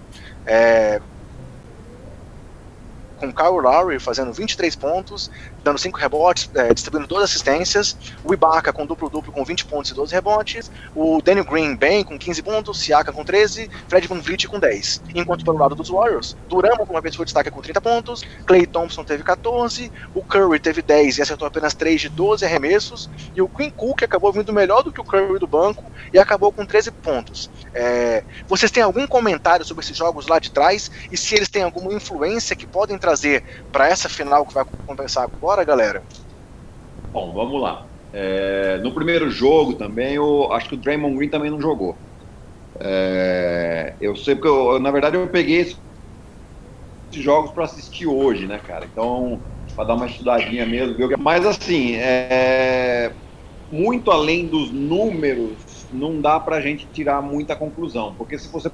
É, 0.46 1.00
com 3.24 3.32
Kyle 3.34 3.62
Lowry 3.62 4.00
fazendo 4.00 4.34
23 4.34 4.76
pontos, 4.76 5.30
dando 5.64 5.78
5 5.78 5.98
rebotes, 5.98 6.50
é, 6.56 6.74
distribuindo 6.74 7.08
12 7.08 7.24
assistências, 7.24 7.96
o 8.24 8.34
Ibaka 8.34 8.74
com 8.74 8.86
duplo-duplo 8.86 9.32
com 9.32 9.44
20 9.44 9.66
pontos 9.66 9.92
e 9.92 9.94
12 9.94 10.14
rebotes, 10.14 10.72
o 10.96 11.22
Daniel 11.22 11.46
Green 11.46 11.76
bem 11.76 12.04
com 12.04 12.18
15 12.18 12.42
pontos, 12.44 12.80
Siaka 12.80 13.12
com 13.12 13.24
13, 13.24 13.70
Fred 13.88 14.08
Van 14.08 14.20
Vliet 14.20 14.48
com 14.48 14.60
10. 14.60 15.02
Enquanto 15.16 15.46
pelo 15.46 15.58
lado 15.58 15.76
dos 15.76 15.90
Warriors, 15.90 16.36
Duramo 16.48 16.84
uma 16.84 17.02
vez 17.02 17.16
foi 17.16 17.26
destaque 17.26 17.50
com 17.50 17.62
30 17.62 17.82
pontos, 17.82 18.24
Clay 18.46 18.66
Thompson 18.66 19.04
teve 19.04 19.24
14, 19.24 19.92
o 20.14 20.22
Curry 20.24 20.60
teve 20.60 20.82
10 20.82 21.18
e 21.18 21.22
acertou 21.22 21.48
apenas 21.48 21.74
3 21.74 22.02
de 22.02 22.10
12 22.10 22.46
arremessos, 22.46 23.10
e 23.36 23.42
o 23.42 23.48
Quinn 23.48 23.72
Cook 23.72 24.04
acabou 24.04 24.32
vindo 24.32 24.52
melhor 24.54 24.84
do 24.84 24.92
que 24.92 25.02
o 25.02 25.04
Curry 25.04 25.40
do 25.40 25.48
banco 25.48 25.84
e 26.12 26.20
acabou 26.20 26.52
com 26.52 26.66
13 26.66 26.92
pontos. 26.92 27.50
É, 27.74 28.24
vocês 28.48 28.72
têm 28.72 28.84
algum 28.84 29.08
comentário 29.08 29.66
sobre 29.66 29.84
esses 29.84 29.98
jogos 29.98 30.28
lá 30.28 30.40
de 30.40 30.52
trás 30.52 30.92
e 31.12 31.18
se 31.18 31.36
eles 31.36 31.50
têm 31.50 31.64
alguma 31.64 31.94
influência 31.94 32.56
que 32.56 32.68
podem 32.68 32.98
trazer 32.98 33.44
para 33.72 33.88
essa 33.88 34.08
final 34.08 34.46
que 34.46 34.54
vai 34.54 34.66
começar 34.86 35.24
agora, 35.24 35.53
galera? 35.64 36.04
Bom, 37.12 37.34
vamos 37.34 37.62
lá. 37.62 37.86
É, 38.12 38.78
no 38.80 38.94
primeiro 38.94 39.30
jogo 39.30 39.74
também, 39.76 40.16
eu 40.16 40.52
acho 40.52 40.70
que 40.70 40.76
o 40.76 40.78
Draymond 40.82 41.16
Green 41.16 41.30
também 41.30 41.52
não 41.52 41.62
jogou. 41.62 42.00
É, 42.80 43.96
eu 44.00 44.16
sei 44.16 44.36
porque, 44.36 44.48
eu, 44.48 44.80
na 44.80 44.90
verdade, 44.90 45.18
eu 45.18 45.28
peguei 45.28 45.58
esses 45.58 45.80
jogos 47.12 47.52
para 47.52 47.66
assistir 47.66 48.08
hoje, 48.08 48.48
né, 48.48 48.58
cara? 48.60 48.86
Então, 48.86 49.44
para 49.76 49.86
dar 49.86 49.96
uma 49.96 50.08
estudadinha 50.08 50.66
mesmo. 50.66 50.96
Viu? 50.96 51.10
Mas, 51.20 51.46
assim, 51.46 51.96
é, 51.98 53.16
muito 53.72 54.12
além 54.12 54.48
dos 54.48 54.72
números, 54.72 55.88
não 55.92 56.22
dá 56.22 56.40
para 56.40 56.58
a 56.58 56.62
gente 56.62 56.88
tirar 56.88 57.22
muita 57.22 57.56
conclusão. 57.56 58.16
Porque 58.16 58.38
se 58.38 58.50
você 58.52 58.72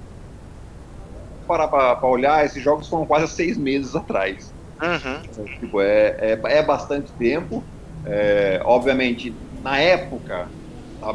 parar 1.47 1.67
para 1.67 2.07
olhar, 2.07 2.45
esses 2.45 2.61
jogos 2.61 2.87
foram 2.87 3.07
quase 3.07 3.33
seis 3.33 3.57
meses 3.57 3.95
atrás. 3.95 4.53
Uhum. 4.81 5.21
Tipo, 5.59 5.81
é, 5.81 6.15
é, 6.19 6.41
é, 6.57 6.63
bastante 6.63 7.15
tempo. 7.17 7.69
É, 8.05 8.61
obviamente, 8.65 9.41
na 9.61 9.77
época, 9.79 10.49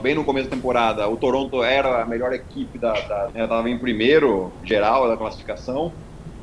bem 0.02 0.14
no 0.14 0.24
começo 0.24 0.48
da 0.50 0.56
temporada, 0.56 1.08
o 1.08 1.16
Toronto 1.16 1.62
era 1.62 2.02
a 2.02 2.06
melhor 2.06 2.32
equipe 2.32 2.78
da. 2.78 2.92
da 2.92 3.30
né, 3.34 3.46
tava 3.46 3.68
em 3.70 3.78
primeiro 3.78 4.58
geral 4.64 5.08
da 5.08 5.16
classificação. 5.16 5.94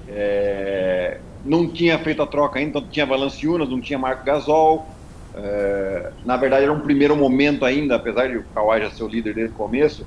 É, 0.07 1.21
não 1.43 1.71
tinha 1.71 1.97
feito 1.99 2.21
a 2.21 2.27
troca 2.27 2.59
ainda, 2.59 2.79
então 2.79 2.89
tinha 2.89 3.05
Valanciunas, 3.05 3.69
não 3.69 3.81
tinha 3.81 3.99
Marco 3.99 4.25
Gasol. 4.25 4.87
É, 5.35 6.13
na 6.25 6.37
verdade, 6.37 6.63
era 6.63 6.73
um 6.73 6.81
primeiro 6.81 7.15
momento 7.15 7.63
ainda, 7.65 7.95
apesar 7.95 8.27
de 8.27 8.37
o 8.37 8.49
Kawhi 8.51 8.81
já 8.81 8.91
ser 8.91 9.03
o 9.03 9.07
líder 9.07 9.35
desde 9.35 9.53
o 9.53 9.55
começo. 9.57 10.05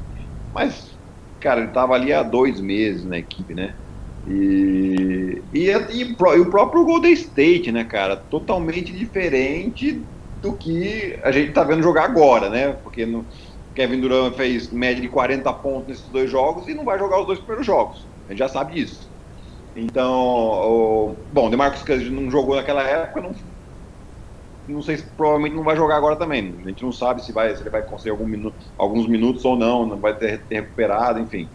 Mas 0.53 0.99
cara, 1.41 1.61
ele 1.61 1.69
estava 1.69 1.95
ali 1.95 2.13
há 2.13 2.23
dois 2.23 2.61
meses 2.61 3.05
na 3.07 3.19
equipe, 3.19 3.55
né? 3.55 3.75
E, 4.27 5.45
e, 5.53 5.71
e, 5.71 6.01
e, 6.01 6.13
o 6.41 6.51
próprio 6.51 6.85
Golden 6.85 7.13
State, 7.13 7.71
né, 7.71 7.85
cara? 7.85 8.17
Totalmente 8.17 8.93
diferente 8.93 10.09
do 10.35 10.57
que 10.57 11.19
a 11.23 11.31
gente 11.31 11.53
tá 11.53 11.63
vendo 11.63 11.83
jogar 11.83 12.05
agora, 12.05 12.49
né? 12.49 12.73
Porque 12.73 13.05
no, 13.05 13.27
Kevin 13.75 14.01
Durant 14.01 14.35
fez 14.35 14.73
média 14.73 15.03
de 15.03 15.09
40 15.09 15.53
pontos 15.55 15.89
nesses 15.89 16.09
dois 16.11 16.31
jogos 16.31 16.69
e 16.69 16.75
não 16.75 16.85
vai 16.85 16.99
jogar 16.99 17.21
os 17.21 17.27
dois 17.27 17.41
primeiros 17.41 17.67
jogos. 17.67 18.09
A 18.29 18.33
gente 18.33 18.39
já 18.39 18.49
sabe 18.49 18.75
disso. 18.75 19.13
Então, 19.75 20.13
o, 20.13 21.27
bom, 21.31 21.51
DeMarcus 21.51 21.83
Cousins 21.83 22.11
não 22.11 22.31
jogou 22.31 22.55
naquela 22.55 22.83
época, 22.83 23.21
não 23.21 23.33
não 24.67 24.81
sei 24.81 24.97
se 24.97 25.15
provavelmente 25.15 25.55
não 25.55 25.63
vai 25.63 25.77
jogar 25.77 25.97
agora 25.97 26.17
também. 26.17 26.59
A 26.65 26.69
gente 26.69 26.83
não 26.83 26.93
sabe 26.93 27.23
se, 27.23 27.33
vai, 27.33 27.55
se 27.55 27.63
ele 27.63 27.71
vai 27.71 27.83
conseguir 27.83 28.11
algum 28.11 28.27
minuto, 28.27 28.57
alguns 28.79 29.07
minutos 29.07 29.45
ou 29.45 29.57
não, 29.57 29.87
não 29.87 30.01
vai 30.01 30.17
ter, 30.17 30.47
ter 30.47 30.63
recuperado, 30.63 31.21
enfim. 31.21 31.51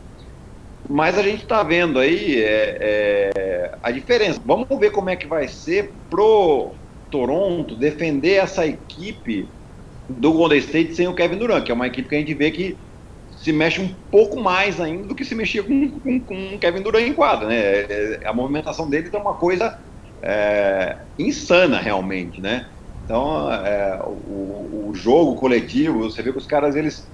Mas 0.88 1.18
a 1.18 1.24
gente 1.24 1.44
está 1.44 1.64
vendo 1.64 2.00
aí 2.00 2.42
é, 2.42 2.78
é, 2.80 3.72
a 3.82 3.92
diferença. 3.92 4.40
Vamos 4.46 4.68
ver 4.80 4.92
como 4.92 5.10
é 5.10 5.16
que 5.16 5.28
vai 5.28 5.48
ser 5.48 5.92
pro 6.10 6.72
Toronto 7.12 7.76
defender 7.76 8.36
essa 8.36 8.66
equipe 8.66 9.48
do 10.08 10.34
Golden 10.34 10.60
State 10.60 10.96
sem 10.96 11.08
o 11.08 11.14
Kevin 11.14 11.38
Durant, 11.38 11.64
que 11.64 11.72
é 11.72 11.76
uma 11.76 11.88
equipe 11.88 12.10
que 12.10 12.16
a 12.16 12.20
gente 12.20 12.34
vê 12.34 12.50
que 12.52 12.78
se 13.38 13.54
mexe 13.54 13.80
um 13.80 13.94
pouco 14.12 14.40
mais 14.40 14.82
ainda 14.82 15.08
do 15.08 15.16
que 15.16 15.24
se 15.24 15.34
mexia 15.34 15.64
com, 15.64 15.90
com, 16.00 16.20
com 16.20 16.56
o 16.56 16.60
Kevin 16.60 16.82
Durant 16.82 17.04
em 17.04 17.14
quadra, 17.14 17.48
né? 17.48 17.58
É, 17.58 18.22
a 18.26 18.34
movimentação 18.34 18.90
dele 18.90 19.10
é 19.12 19.18
uma 19.18 19.36
coisa 19.36 19.80
é, 20.22 20.98
insana 21.18 21.80
realmente, 21.80 22.42
né? 22.42 22.68
Então, 23.06 23.52
é, 23.52 24.00
o, 24.04 24.90
o, 24.90 24.92
jogo 24.94 25.36
coletivo, 25.36 26.04
você 26.04 26.22
vê 26.22 26.32
que 26.32 26.38
os 26.38 26.46
caras, 26.46 26.76
eles 26.76 27.08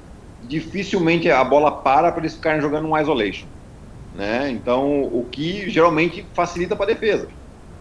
dificilmente 0.47 1.29
a 1.29 1.43
bola 1.43 1.71
para 1.71 2.11
para 2.11 2.21
eles 2.21 2.35
ficarem 2.35 2.61
jogando 2.61 2.87
um 2.87 2.97
isolation. 2.97 3.47
Né? 4.13 4.49
Então, 4.49 5.03
o 5.03 5.27
que 5.29 5.69
geralmente 5.69 6.25
facilita 6.33 6.75
para 6.75 6.85
a 6.85 6.93
defesa. 6.93 7.27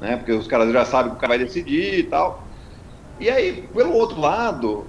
Né? 0.00 0.16
Porque 0.16 0.32
os 0.32 0.46
caras 0.46 0.72
já 0.72 0.84
sabem 0.84 1.12
que 1.12 1.16
o 1.16 1.20
cara 1.20 1.36
vai 1.36 1.44
decidir 1.44 1.98
e 2.00 2.02
tal. 2.04 2.42
E 3.20 3.30
aí, 3.30 3.68
pelo 3.72 3.92
outro 3.92 4.20
lado, 4.20 4.84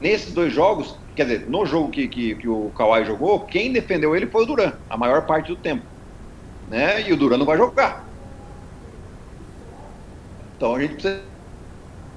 nesses 0.00 0.32
dois 0.32 0.52
jogos, 0.52 0.96
quer 1.16 1.24
dizer, 1.24 1.48
no 1.48 1.66
jogo 1.66 1.90
que, 1.90 2.06
que, 2.06 2.34
que 2.36 2.48
o 2.48 2.70
Kawhi 2.76 3.04
jogou, 3.04 3.40
quem 3.40 3.72
defendeu 3.72 4.14
ele 4.14 4.26
foi 4.26 4.44
o 4.44 4.46
Duran, 4.46 4.72
a 4.88 4.96
maior 4.96 5.26
parte 5.26 5.48
do 5.48 5.56
tempo. 5.56 5.84
Né? 6.68 7.08
E 7.08 7.12
o 7.12 7.16
Duran 7.16 7.38
não 7.38 7.46
vai 7.46 7.58
jogar. 7.58 8.06
Então 10.56 10.76
a 10.76 10.80
gente 10.80 10.94
precisa 10.94 11.22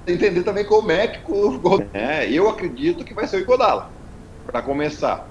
entender 0.05 0.43
também 0.43 0.65
como 0.65 0.91
é 0.91 1.07
que 1.07 1.31
o 1.31 1.59
é, 1.93 2.29
eu 2.29 2.49
acredito 2.49 3.03
que 3.03 3.13
vai 3.13 3.25
ser 3.25 3.37
o 3.37 3.39
Igodala 3.39 3.92
para 4.45 4.61
começar 4.61 5.27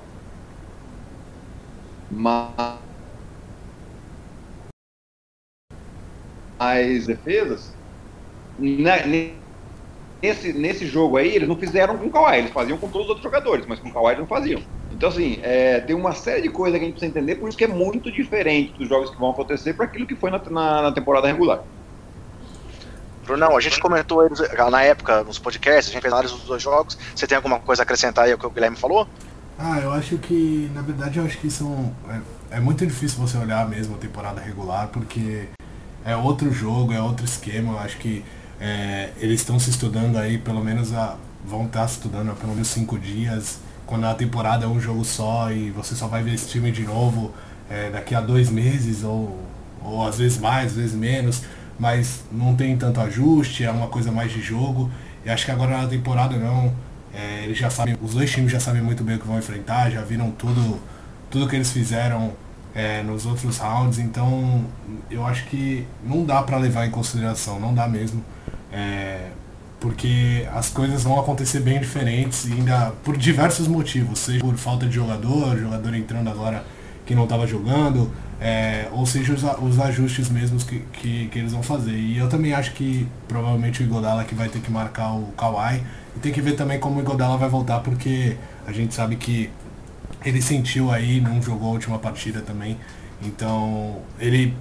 mas 2.10 2.78
as 6.58 7.06
defesas 7.06 7.72
né, 8.58 9.38
nesse, 10.22 10.52
nesse 10.52 10.86
jogo 10.86 11.16
aí 11.16 11.34
eles 11.34 11.48
não 11.48 11.56
fizeram 11.56 11.96
com 11.98 12.06
o 12.06 12.10
Kawhi, 12.10 12.38
eles 12.38 12.50
faziam 12.50 12.78
com 12.78 12.88
todos 12.88 13.06
os 13.06 13.08
outros 13.08 13.24
jogadores, 13.24 13.66
mas 13.66 13.80
com 13.80 13.88
o 13.88 13.92
Kawhi 13.92 14.08
eles 14.08 14.20
não 14.20 14.26
faziam. 14.26 14.62
Então 14.90 15.08
assim, 15.08 15.38
é, 15.42 15.80
tem 15.80 15.96
uma 15.96 16.12
série 16.12 16.42
de 16.42 16.50
coisas 16.50 16.78
que 16.78 16.84
a 16.84 16.88
gente 16.88 16.98
precisa 16.98 17.18
entender, 17.18 17.36
por 17.36 17.48
isso 17.48 17.58
que 17.58 17.64
é 17.64 17.68
muito 17.68 18.12
diferente 18.12 18.78
dos 18.78 18.88
jogos 18.88 19.10
que 19.10 19.18
vão 19.18 19.30
acontecer 19.30 19.74
para 19.74 19.86
aquilo 19.86 20.06
que 20.06 20.16
foi 20.16 20.30
na, 20.30 20.38
na, 20.50 20.82
na 20.82 20.92
temporada 20.92 21.26
regular. 21.26 21.64
Brunão, 23.24 23.56
a 23.56 23.60
gente 23.60 23.80
comentou 23.80 24.28
na 24.70 24.82
época, 24.82 25.22
nos 25.22 25.38
podcasts, 25.38 25.90
a 25.90 25.92
gente 25.92 26.02
fez 26.02 26.12
análise 26.12 26.34
dos 26.34 26.44
dois 26.44 26.62
jogos. 26.62 26.98
Você 27.14 27.26
tem 27.26 27.36
alguma 27.36 27.60
coisa 27.60 27.82
a 27.82 27.84
acrescentar 27.84 28.24
aí 28.24 28.32
ao 28.32 28.38
que 28.38 28.46
o 28.46 28.50
Guilherme 28.50 28.76
falou? 28.76 29.06
Ah, 29.58 29.78
eu 29.78 29.92
acho 29.92 30.18
que, 30.18 30.70
na 30.74 30.82
verdade, 30.82 31.18
eu 31.18 31.24
acho 31.24 31.38
que 31.38 31.50
são. 31.50 31.94
É, 32.50 32.56
é 32.56 32.60
muito 32.60 32.84
difícil 32.84 33.18
você 33.20 33.36
olhar 33.38 33.68
mesmo 33.68 33.94
a 33.94 33.98
temporada 33.98 34.40
regular, 34.40 34.88
porque 34.88 35.48
é 36.04 36.16
outro 36.16 36.52
jogo, 36.52 36.92
é 36.92 37.00
outro 37.00 37.24
esquema. 37.24 37.74
Eu 37.74 37.78
acho 37.78 37.96
que 37.98 38.24
é, 38.60 39.10
eles 39.18 39.40
estão 39.40 39.58
se 39.60 39.70
estudando 39.70 40.16
aí, 40.18 40.38
pelo 40.38 40.62
menos 40.64 40.92
a, 40.92 41.16
vão 41.44 41.66
estar 41.66 41.86
se 41.86 41.94
estudando 41.94 42.30
há 42.30 42.34
pelo 42.34 42.52
menos 42.52 42.68
cinco 42.68 42.98
dias. 42.98 43.60
Quando 43.86 44.04
a 44.06 44.14
temporada 44.14 44.64
é 44.64 44.68
um 44.68 44.80
jogo 44.80 45.04
só 45.04 45.52
e 45.52 45.70
você 45.70 45.94
só 45.94 46.08
vai 46.08 46.22
ver 46.22 46.34
esse 46.34 46.48
time 46.48 46.72
de 46.72 46.82
novo 46.82 47.32
é, 47.70 47.90
daqui 47.90 48.14
a 48.14 48.20
dois 48.20 48.50
meses, 48.50 49.04
ou, 49.04 49.38
ou 49.80 50.06
às 50.06 50.18
vezes 50.18 50.38
mais, 50.38 50.72
às 50.72 50.76
vezes 50.76 50.94
menos 50.94 51.42
mas 51.78 52.24
não 52.30 52.54
tem 52.54 52.76
tanto 52.76 53.00
ajuste, 53.00 53.64
é 53.64 53.70
uma 53.70 53.88
coisa 53.88 54.10
mais 54.10 54.32
de 54.32 54.40
jogo. 54.40 54.90
E 55.24 55.30
acho 55.30 55.44
que 55.44 55.50
agora 55.50 55.78
na 55.82 55.86
temporada 55.86 56.36
não. 56.36 56.72
É, 57.14 57.44
eles 57.44 57.58
já 57.58 57.68
sabem, 57.68 57.96
os 58.00 58.14
dois 58.14 58.30
times 58.30 58.50
já 58.50 58.58
sabem 58.58 58.80
muito 58.80 59.04
bem 59.04 59.16
o 59.16 59.18
que 59.18 59.26
vão 59.26 59.38
enfrentar, 59.38 59.90
já 59.90 60.00
viram 60.00 60.30
tudo, 60.30 60.80
tudo 61.30 61.46
que 61.46 61.54
eles 61.54 61.70
fizeram 61.70 62.32
é, 62.74 63.02
nos 63.02 63.26
outros 63.26 63.58
rounds, 63.58 63.98
então 63.98 64.64
eu 65.10 65.26
acho 65.26 65.44
que 65.44 65.86
não 66.02 66.24
dá 66.24 66.42
para 66.42 66.56
levar 66.56 66.86
em 66.86 66.90
consideração, 66.90 67.60
não 67.60 67.74
dá 67.74 67.86
mesmo. 67.86 68.24
É, 68.72 69.28
porque 69.78 70.48
as 70.54 70.70
coisas 70.70 71.02
vão 71.02 71.18
acontecer 71.18 71.60
bem 71.60 71.80
diferentes 71.80 72.50
ainda 72.50 72.92
por 73.02 73.16
diversos 73.16 73.66
motivos, 73.66 74.20
seja 74.20 74.40
por 74.40 74.54
falta 74.56 74.86
de 74.86 74.94
jogador, 74.94 75.58
jogador 75.58 75.94
entrando 75.94 76.30
agora 76.30 76.64
que 77.04 77.14
não 77.14 77.24
estava 77.24 77.46
jogando, 77.48 78.10
é, 78.42 78.88
ou 78.90 79.06
seja, 79.06 79.32
os, 79.32 79.44
os 79.44 79.78
ajustes 79.78 80.28
mesmos 80.28 80.64
que, 80.64 80.80
que, 80.92 81.28
que, 81.28 81.38
eles 81.38 81.52
vão 81.52 81.62
fazer. 81.62 81.94
E 81.94 82.18
eu 82.18 82.28
também 82.28 82.52
acho 82.52 82.72
que 82.72 83.06
provavelmente 83.28 83.80
o 83.82 83.86
Igodala 83.86 84.24
que 84.24 84.34
vai 84.34 84.48
ter 84.48 84.60
que 84.60 84.70
marcar 84.70 85.12
o 85.12 85.26
Kawhi. 85.36 85.80
E 86.16 86.18
tem 86.18 86.32
que 86.32 86.40
ver 86.40 86.56
também 86.56 86.80
como 86.80 86.98
o 86.98 87.02
Igodala 87.02 87.36
vai 87.36 87.48
voltar, 87.48 87.78
porque 87.80 88.36
a 88.66 88.72
gente 88.72 88.94
sabe 88.94 89.14
que 89.14 89.48
ele 90.24 90.42
sentiu 90.42 90.90
aí, 90.90 91.20
não 91.20 91.40
jogou 91.40 91.68
a 91.68 91.72
última 91.72 92.00
partida 92.00 92.40
também. 92.40 92.76
Então, 93.22 93.98
ele 94.18 94.56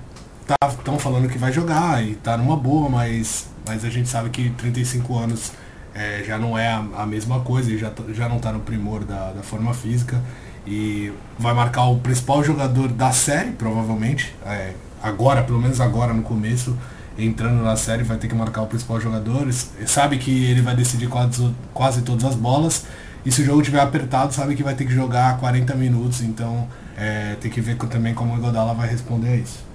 tá 0.46 0.56
tão 0.84 1.00
falando 1.00 1.28
que 1.28 1.40
vai 1.40 1.52
jogar 1.52 2.06
e 2.06 2.14
tá 2.16 2.38
numa 2.38 2.56
boa, 2.56 2.88
mas, 2.88 3.48
mas 3.66 3.84
a 3.84 3.90
gente 3.90 4.10
sabe 4.10 4.30
que 4.30 4.52
35 4.52 5.18
anos 5.18 5.54
é, 5.96 6.24
já 6.24 6.38
não 6.38 6.56
é 6.56 6.68
a, 6.68 6.86
a, 6.98 7.06
mesma 7.08 7.40
coisa, 7.40 7.72
ele 7.72 7.80
já, 7.80 7.92
já 8.14 8.30
não 8.30 8.38
tá 8.38 8.52
no 8.52 8.60
primor 8.60 9.04
da, 9.04 9.32
da 9.32 9.42
forma 9.42 9.74
física. 9.74 10.22
E 10.66 11.12
vai 11.39 11.53
marcar 11.53 11.86
o 11.86 11.99
principal 11.99 12.43
jogador 12.43 12.89
da 12.89 13.12
série, 13.12 13.51
provavelmente. 13.51 14.36
É, 14.45 14.74
agora, 15.01 15.43
pelo 15.43 15.59
menos 15.59 15.82
agora 15.82 16.14
no 16.14 16.22
começo, 16.22 16.78
entrando 17.18 17.64
na 17.64 17.76
série, 17.76 18.03
vai 18.03 18.18
ter 18.18 18.28
que 18.28 18.36
marcar 18.36 18.62
o 18.62 18.68
principal 18.68 18.99
jogador. 18.99 19.51
Sabe 19.86 20.18
que 20.18 20.45
ele 20.45 20.62
vai 20.62 20.76
decidir 20.76 21.07
quase, 21.07 21.53
quase 21.74 22.01
todas 22.01 22.26
as 22.26 22.36
bolas. 22.36 22.86
E 23.26 23.32
se 23.32 23.41
o 23.41 23.45
jogo 23.45 23.62
tiver 23.62 23.80
apertado, 23.80 24.34
sabe 24.34 24.55
que 24.55 24.64
vai 24.64 24.74
ter 24.76 24.86
que 24.86 24.93
jogar 24.93 25.38
40 25.39 25.76
minutos. 25.76 26.22
Então 26.22 26.68
é, 26.97 27.36
tem 27.39 27.49
que 27.49 27.62
ver 27.62 27.76
também 27.78 28.14
como 28.14 28.36
o 28.36 28.38
Godala 28.38 28.74
vai 28.74 28.88
responder 28.88 29.30
a 29.30 29.36
isso. 29.36 29.71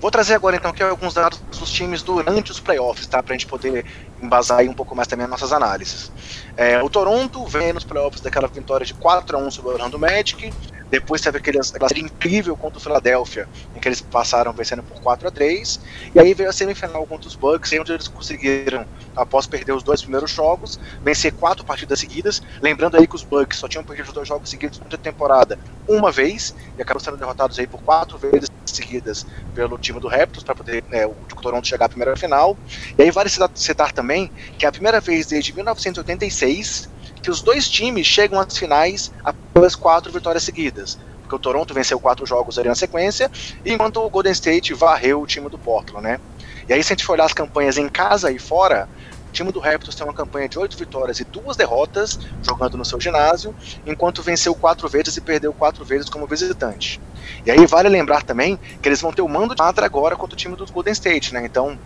Vou 0.00 0.10
trazer 0.10 0.34
agora 0.34 0.54
então 0.54 0.70
aqui 0.70 0.82
alguns 0.82 1.14
dados 1.14 1.40
dos 1.58 1.70
times 1.70 2.02
durante 2.02 2.52
os 2.52 2.60
playoffs, 2.60 3.06
tá? 3.06 3.20
Pra 3.22 3.34
gente 3.34 3.46
poder 3.46 3.84
embasar 4.22 4.58
aí 4.58 4.68
um 4.68 4.74
pouco 4.74 4.94
mais 4.94 5.08
também 5.08 5.24
as 5.24 5.30
nossas 5.30 5.52
análises. 5.52 6.12
É, 6.56 6.80
o 6.82 6.88
Toronto 6.88 7.44
vem 7.46 7.72
nos 7.72 7.84
playoffs 7.84 8.20
daquela 8.20 8.46
vitória 8.46 8.86
de 8.86 8.94
4 8.94 9.36
a 9.36 9.40
1 9.40 9.50
sobre 9.50 9.70
o 9.70 9.74
Orlando 9.74 9.98
Magic. 9.98 10.52
Depois 10.90 11.20
teve 11.20 11.38
aquele, 11.38 11.58
aquela 11.58 11.88
série 11.88 12.00
incrível 12.00 12.56
contra 12.56 12.78
o 12.78 12.80
Philadelphia, 12.80 13.48
em 13.74 13.80
que 13.80 13.88
eles 13.88 14.00
passaram 14.00 14.52
vencendo 14.52 14.82
por 14.82 15.00
4 15.00 15.28
a 15.28 15.30
3 15.30 15.80
E 16.14 16.20
aí 16.20 16.34
veio 16.34 16.48
a 16.48 16.52
semifinal 16.52 17.06
contra 17.06 17.28
os 17.28 17.34
Bucks, 17.34 17.72
onde 17.78 17.92
eles 17.92 18.08
conseguiram, 18.08 18.86
após 19.16 19.46
perder 19.46 19.72
os 19.72 19.82
dois 19.82 20.02
primeiros 20.02 20.30
jogos, 20.30 20.78
vencer 21.02 21.32
quatro 21.32 21.64
partidas 21.64 22.00
seguidas. 22.00 22.42
Lembrando 22.60 22.96
aí 22.96 23.06
que 23.06 23.14
os 23.14 23.22
Bucks 23.22 23.58
só 23.58 23.68
tinham 23.68 23.84
perdido 23.84 24.08
os 24.08 24.14
dois 24.14 24.28
jogos 24.28 24.48
seguidos 24.48 24.78
durante 24.78 24.94
a 24.94 24.98
temporada 24.98 25.58
uma 25.86 26.10
vez, 26.10 26.54
e 26.76 26.82
acabaram 26.82 27.00
sendo 27.04 27.16
derrotados 27.16 27.58
aí 27.58 27.66
por 27.66 27.80
quatro 27.82 28.18
vezes 28.18 28.48
seguidas 28.66 29.26
pelo 29.54 29.78
time 29.78 29.98
do 29.98 30.08
Raptors, 30.08 30.44
para 30.44 30.54
poder 30.54 30.84
é, 30.90 31.06
o 31.06 31.14
Toronto 31.40 31.66
chegar 31.66 31.86
à 31.86 31.88
primeira 31.88 32.16
final. 32.16 32.56
E 32.96 33.02
aí 33.02 33.10
vale 33.10 33.30
citar 33.54 33.92
também 33.92 34.30
que 34.58 34.64
é 34.64 34.68
a 34.68 34.72
primeira 34.72 35.00
vez 35.00 35.26
desde 35.26 35.54
1986 35.54 36.88
que 37.20 37.30
os 37.30 37.42
dois 37.42 37.68
times 37.68 38.06
chegam 38.06 38.40
às 38.40 38.56
finais 38.56 39.12
após 39.24 39.74
quatro 39.74 40.12
vitórias 40.12 40.44
seguidas. 40.44 40.98
Porque 41.22 41.34
o 41.34 41.38
Toronto 41.38 41.74
venceu 41.74 42.00
quatro 42.00 42.24
jogos 42.24 42.58
ali 42.58 42.68
na 42.68 42.74
sequência, 42.74 43.30
enquanto 43.64 44.00
o 44.00 44.08
Golden 44.08 44.32
State 44.32 44.72
varreu 44.72 45.20
o 45.20 45.26
time 45.26 45.48
do 45.48 45.58
Portland, 45.58 46.02
né? 46.02 46.20
E 46.68 46.72
aí, 46.72 46.82
se 46.82 46.92
a 46.92 46.94
gente 46.94 47.04
for 47.04 47.12
olhar 47.12 47.24
as 47.24 47.32
campanhas 47.32 47.76
em 47.76 47.88
casa 47.88 48.30
e 48.30 48.38
fora, 48.38 48.88
o 49.28 49.32
time 49.32 49.52
do 49.52 49.60
Raptors 49.60 49.94
tem 49.94 50.06
uma 50.06 50.12
campanha 50.14 50.48
de 50.48 50.58
oito 50.58 50.76
vitórias 50.76 51.20
e 51.20 51.24
duas 51.24 51.56
derrotas, 51.56 52.18
jogando 52.42 52.78
no 52.78 52.84
seu 52.84 52.98
ginásio, 52.98 53.54
enquanto 53.86 54.22
venceu 54.22 54.54
quatro 54.54 54.88
vezes 54.88 55.16
e 55.16 55.20
perdeu 55.20 55.52
quatro 55.52 55.84
vezes 55.84 56.08
como 56.08 56.26
visitante. 56.26 56.98
E 57.44 57.50
aí 57.50 57.66
vale 57.66 57.88
lembrar 57.88 58.22
também 58.22 58.58
que 58.80 58.88
eles 58.88 59.00
vão 59.00 59.12
ter 59.12 59.22
o 59.22 59.28
mando 59.28 59.54
de 59.54 59.60
quadra 59.60 59.84
agora 59.84 60.16
contra 60.16 60.34
o 60.34 60.36
time 60.36 60.56
do 60.56 60.66
Golden 60.72 60.92
State, 60.92 61.34
né? 61.34 61.44
Então, 61.44 61.78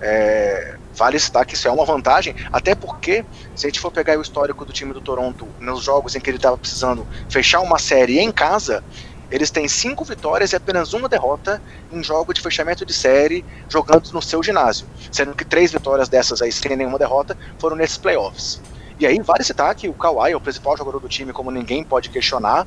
é, 0.00 0.76
vale 0.94 1.18
citar 1.18 1.44
que 1.44 1.54
isso 1.54 1.68
é 1.68 1.70
uma 1.70 1.84
vantagem, 1.84 2.34
até 2.52 2.74
porque, 2.74 3.24
se 3.54 3.66
a 3.66 3.68
gente 3.68 3.80
for 3.80 3.90
pegar 3.90 4.18
o 4.18 4.22
histórico 4.22 4.64
do 4.64 4.72
time 4.72 4.92
do 4.92 5.00
Toronto 5.00 5.46
nos 5.60 5.82
jogos 5.82 6.14
em 6.14 6.20
que 6.20 6.30
ele 6.30 6.38
estava 6.38 6.56
precisando 6.56 7.06
fechar 7.28 7.60
uma 7.60 7.78
série 7.78 8.18
em 8.18 8.32
casa, 8.32 8.82
eles 9.30 9.50
têm 9.50 9.66
cinco 9.66 10.04
vitórias 10.04 10.52
e 10.52 10.56
apenas 10.56 10.92
uma 10.92 11.08
derrota 11.08 11.60
em 11.92 12.02
jogo 12.02 12.32
de 12.32 12.40
fechamento 12.40 12.86
de 12.86 12.94
série, 12.94 13.44
jogando 13.68 14.10
no 14.12 14.22
seu 14.22 14.42
ginásio. 14.42 14.86
Sendo 15.10 15.34
que 15.34 15.44
três 15.44 15.72
vitórias 15.72 16.08
dessas 16.08 16.40
aí, 16.40 16.52
sem 16.52 16.76
nenhuma 16.76 16.98
derrota, 16.98 17.36
foram 17.58 17.76
nesses 17.76 17.96
playoffs. 17.98 18.60
E 18.98 19.06
aí 19.06 19.20
vale 19.20 19.42
citar 19.42 19.74
que 19.74 19.88
o 19.88 19.92
Kawhi 19.92 20.32
é 20.32 20.36
o 20.36 20.40
principal 20.40 20.76
jogador 20.76 21.00
do 21.00 21.08
time, 21.08 21.32
como 21.32 21.50
ninguém 21.50 21.82
pode 21.84 22.08
questionar. 22.08 22.66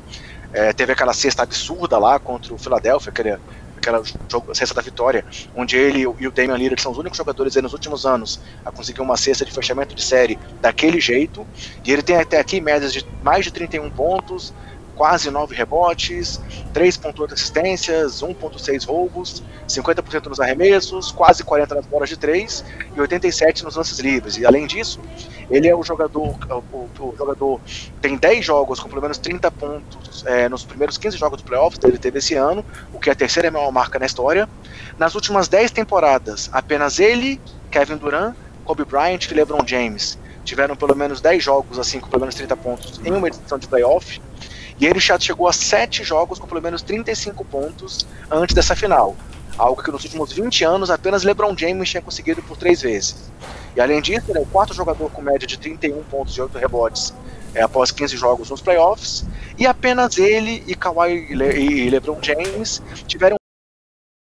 É, 0.51 0.73
teve 0.73 0.91
aquela 0.91 1.13
cesta 1.13 1.43
absurda 1.43 1.97
lá 1.97 2.19
contra 2.19 2.53
o 2.53 2.57
Philadelphia, 2.57 3.09
aquele, 3.09 3.37
aquela 3.79 4.03
jogo, 4.31 4.53
cesta 4.53 4.75
da 4.75 4.81
vitória, 4.81 5.25
onde 5.55 5.75
ele 5.75 6.01
e 6.01 6.27
o 6.27 6.31
Damian 6.31 6.57
Lillard 6.57 6.81
são 6.81 6.91
os 6.91 6.97
únicos 6.97 7.17
jogadores 7.17 7.55
aí 7.55 7.63
nos 7.63 7.73
últimos 7.73 8.05
anos 8.05 8.39
a 8.63 8.71
conseguir 8.71 9.01
uma 9.01 9.17
cesta 9.17 9.43
de 9.43 9.51
fechamento 9.51 9.95
de 9.95 10.03
série 10.03 10.37
daquele 10.61 10.99
jeito. 10.99 11.45
E 11.83 11.91
ele 11.91 12.01
tem 12.01 12.17
até 12.17 12.39
aqui 12.39 12.61
médias 12.61 12.93
de 12.93 13.05
mais 13.23 13.43
de 13.43 13.51
31 13.51 13.89
pontos, 13.89 14.53
quase 14.99 15.31
9 15.31 15.55
rebotes, 15.55 16.41
3.8 16.73 17.31
assistências, 17.31 18.21
1.6 18.21 18.85
roubos, 18.85 19.41
50% 19.65 20.25
nos 20.25 20.41
arremessos, 20.41 21.09
quase 21.09 21.41
40 21.41 21.75
nas 21.75 21.85
bolas 21.85 22.09
de 22.09 22.17
3 22.17 22.65
e 22.97 22.99
87 22.99 23.63
nos 23.63 23.77
lances 23.77 23.97
livres. 23.99 24.35
E 24.37 24.45
além 24.45 24.67
disso, 24.67 24.99
ele 25.49 25.67
é 25.67 25.75
o 25.75 25.83
jogador, 25.83 26.37
o, 26.71 26.77
o 26.77 27.15
jogador 27.17 27.59
tem 28.01 28.15
10 28.15 28.45
jogos 28.45 28.79
com 28.79 28.89
pelo 28.89 29.01
menos 29.01 29.17
30 29.17 29.49
pontos 29.51 30.25
é, 30.25 30.47
nos 30.47 30.63
primeiros 30.63 30.97
15 30.97 31.17
jogos 31.17 31.41
do 31.41 31.45
playoffs 31.45 31.79
que 31.79 31.85
ele 31.85 31.97
teve 31.97 32.19
esse 32.19 32.35
ano, 32.35 32.63
o 32.93 32.99
que 32.99 33.09
é 33.09 33.13
a 33.13 33.15
terceira 33.15 33.49
maior 33.49 33.71
marca 33.71 33.97
na 33.97 34.05
história. 34.05 34.47
Nas 34.97 35.15
últimas 35.15 35.47
10 35.47 35.71
temporadas, 35.71 36.49
apenas 36.51 36.99
ele, 36.99 37.39
Kevin 37.71 37.97
Durant, 37.97 38.35
Kobe 38.65 38.85
Bryant 38.85 39.25
e 39.29 39.33
LeBron 39.33 39.65
James 39.65 40.17
tiveram 40.43 40.75
pelo 40.75 40.95
menos 40.95 41.21
10 41.21 41.43
jogos 41.43 41.79
assim 41.79 41.99
com 41.99 42.07
pelo 42.09 42.21
menos 42.21 42.35
30 42.35 42.57
pontos 42.57 43.01
em 43.03 43.11
uma 43.11 43.27
edição 43.27 43.57
de 43.57 43.67
playoff. 43.67 44.21
E 44.79 44.85
ele 44.85 44.99
já 44.99 45.19
chegou 45.19 45.47
a 45.47 45.53
sete 45.53 46.03
jogos 46.03 46.39
com 46.39 46.47
pelo 46.47 46.61
menos 46.61 46.81
35 46.81 47.43
pontos 47.43 48.07
antes 48.31 48.55
dessa 48.55 48.75
final. 48.75 49.15
Algo 49.59 49.83
que 49.83 49.91
nos 49.91 50.05
últimos 50.05 50.31
20 50.31 50.63
anos 50.63 50.89
apenas 50.89 51.23
LeBron 51.23 51.53
James 51.57 51.89
tinha 51.89 52.01
conseguido 52.01 52.41
por 52.41 52.55
três 52.55 52.81
vezes. 52.81 53.29
E 53.75 53.81
além 53.81 54.01
disso, 54.01 54.31
ele 54.31 54.39
é 54.39 54.41
o 54.41 54.45
quarto 54.45 54.73
jogador 54.73 55.11
com 55.11 55.21
média 55.21 55.45
de 55.45 55.59
31 55.59 56.01
pontos 56.03 56.37
e 56.37 56.41
8 56.41 56.57
rebotes 56.57 57.13
é, 57.53 57.61
após 57.61 57.91
15 57.91 58.15
jogos 58.15 58.49
nos 58.49 58.61
playoffs. 58.61 59.25
E 59.57 59.67
apenas 59.67 60.17
ele 60.17 60.63
e 60.65 60.73
Kawhi 60.75 61.27
e, 61.29 61.35
Le 61.35 61.59
e 61.59 61.89
LeBron 61.89 62.19
James 62.21 62.81
tiveram 63.05 63.35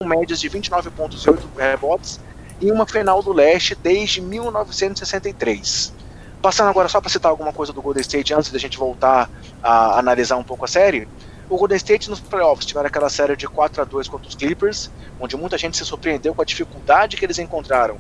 médias 0.04 0.42
de 0.42 0.50
29 0.50 0.92
pontos 0.92 1.24
e 1.24 1.30
8 1.30 1.50
rebotes 1.58 2.20
em 2.62 2.70
uma 2.70 2.86
final 2.86 3.24
do 3.24 3.32
leste 3.32 3.76
desde 3.76 4.20
1963. 4.20 5.94
Passando 6.42 6.70
agora 6.70 6.90
só 6.90 7.00
para 7.00 7.10
citar 7.10 7.32
alguma 7.32 7.54
coisa 7.54 7.72
do 7.72 7.82
Golden 7.82 8.02
State 8.02 8.34
antes 8.34 8.52
da 8.52 8.60
gente 8.60 8.78
voltar 8.78 9.30
a 9.64 9.98
analisar 9.98 10.36
um 10.36 10.44
pouco 10.44 10.66
a 10.66 10.68
série. 10.68 11.08
O 11.54 11.56
Golden 11.56 11.78
State 11.78 12.10
nos 12.10 12.20
playoffs 12.20 12.66
tiveram 12.66 12.88
aquela 12.88 13.12
série 13.12 13.36
de 13.36 13.48
4 13.48 13.84
a 13.84 13.86
2 13.86 14.08
contra 14.08 14.28
os 14.28 14.34
Clippers, 14.34 14.90
onde 15.20 15.38
muita 15.38 15.56
gente 15.56 15.78
se 15.78 15.86
surpreendeu 15.86 16.34
com 16.34 16.42
a 16.42 16.46
dificuldade 16.46 17.16
que 17.16 17.24
eles 17.24 17.38
encontraram 17.38 18.00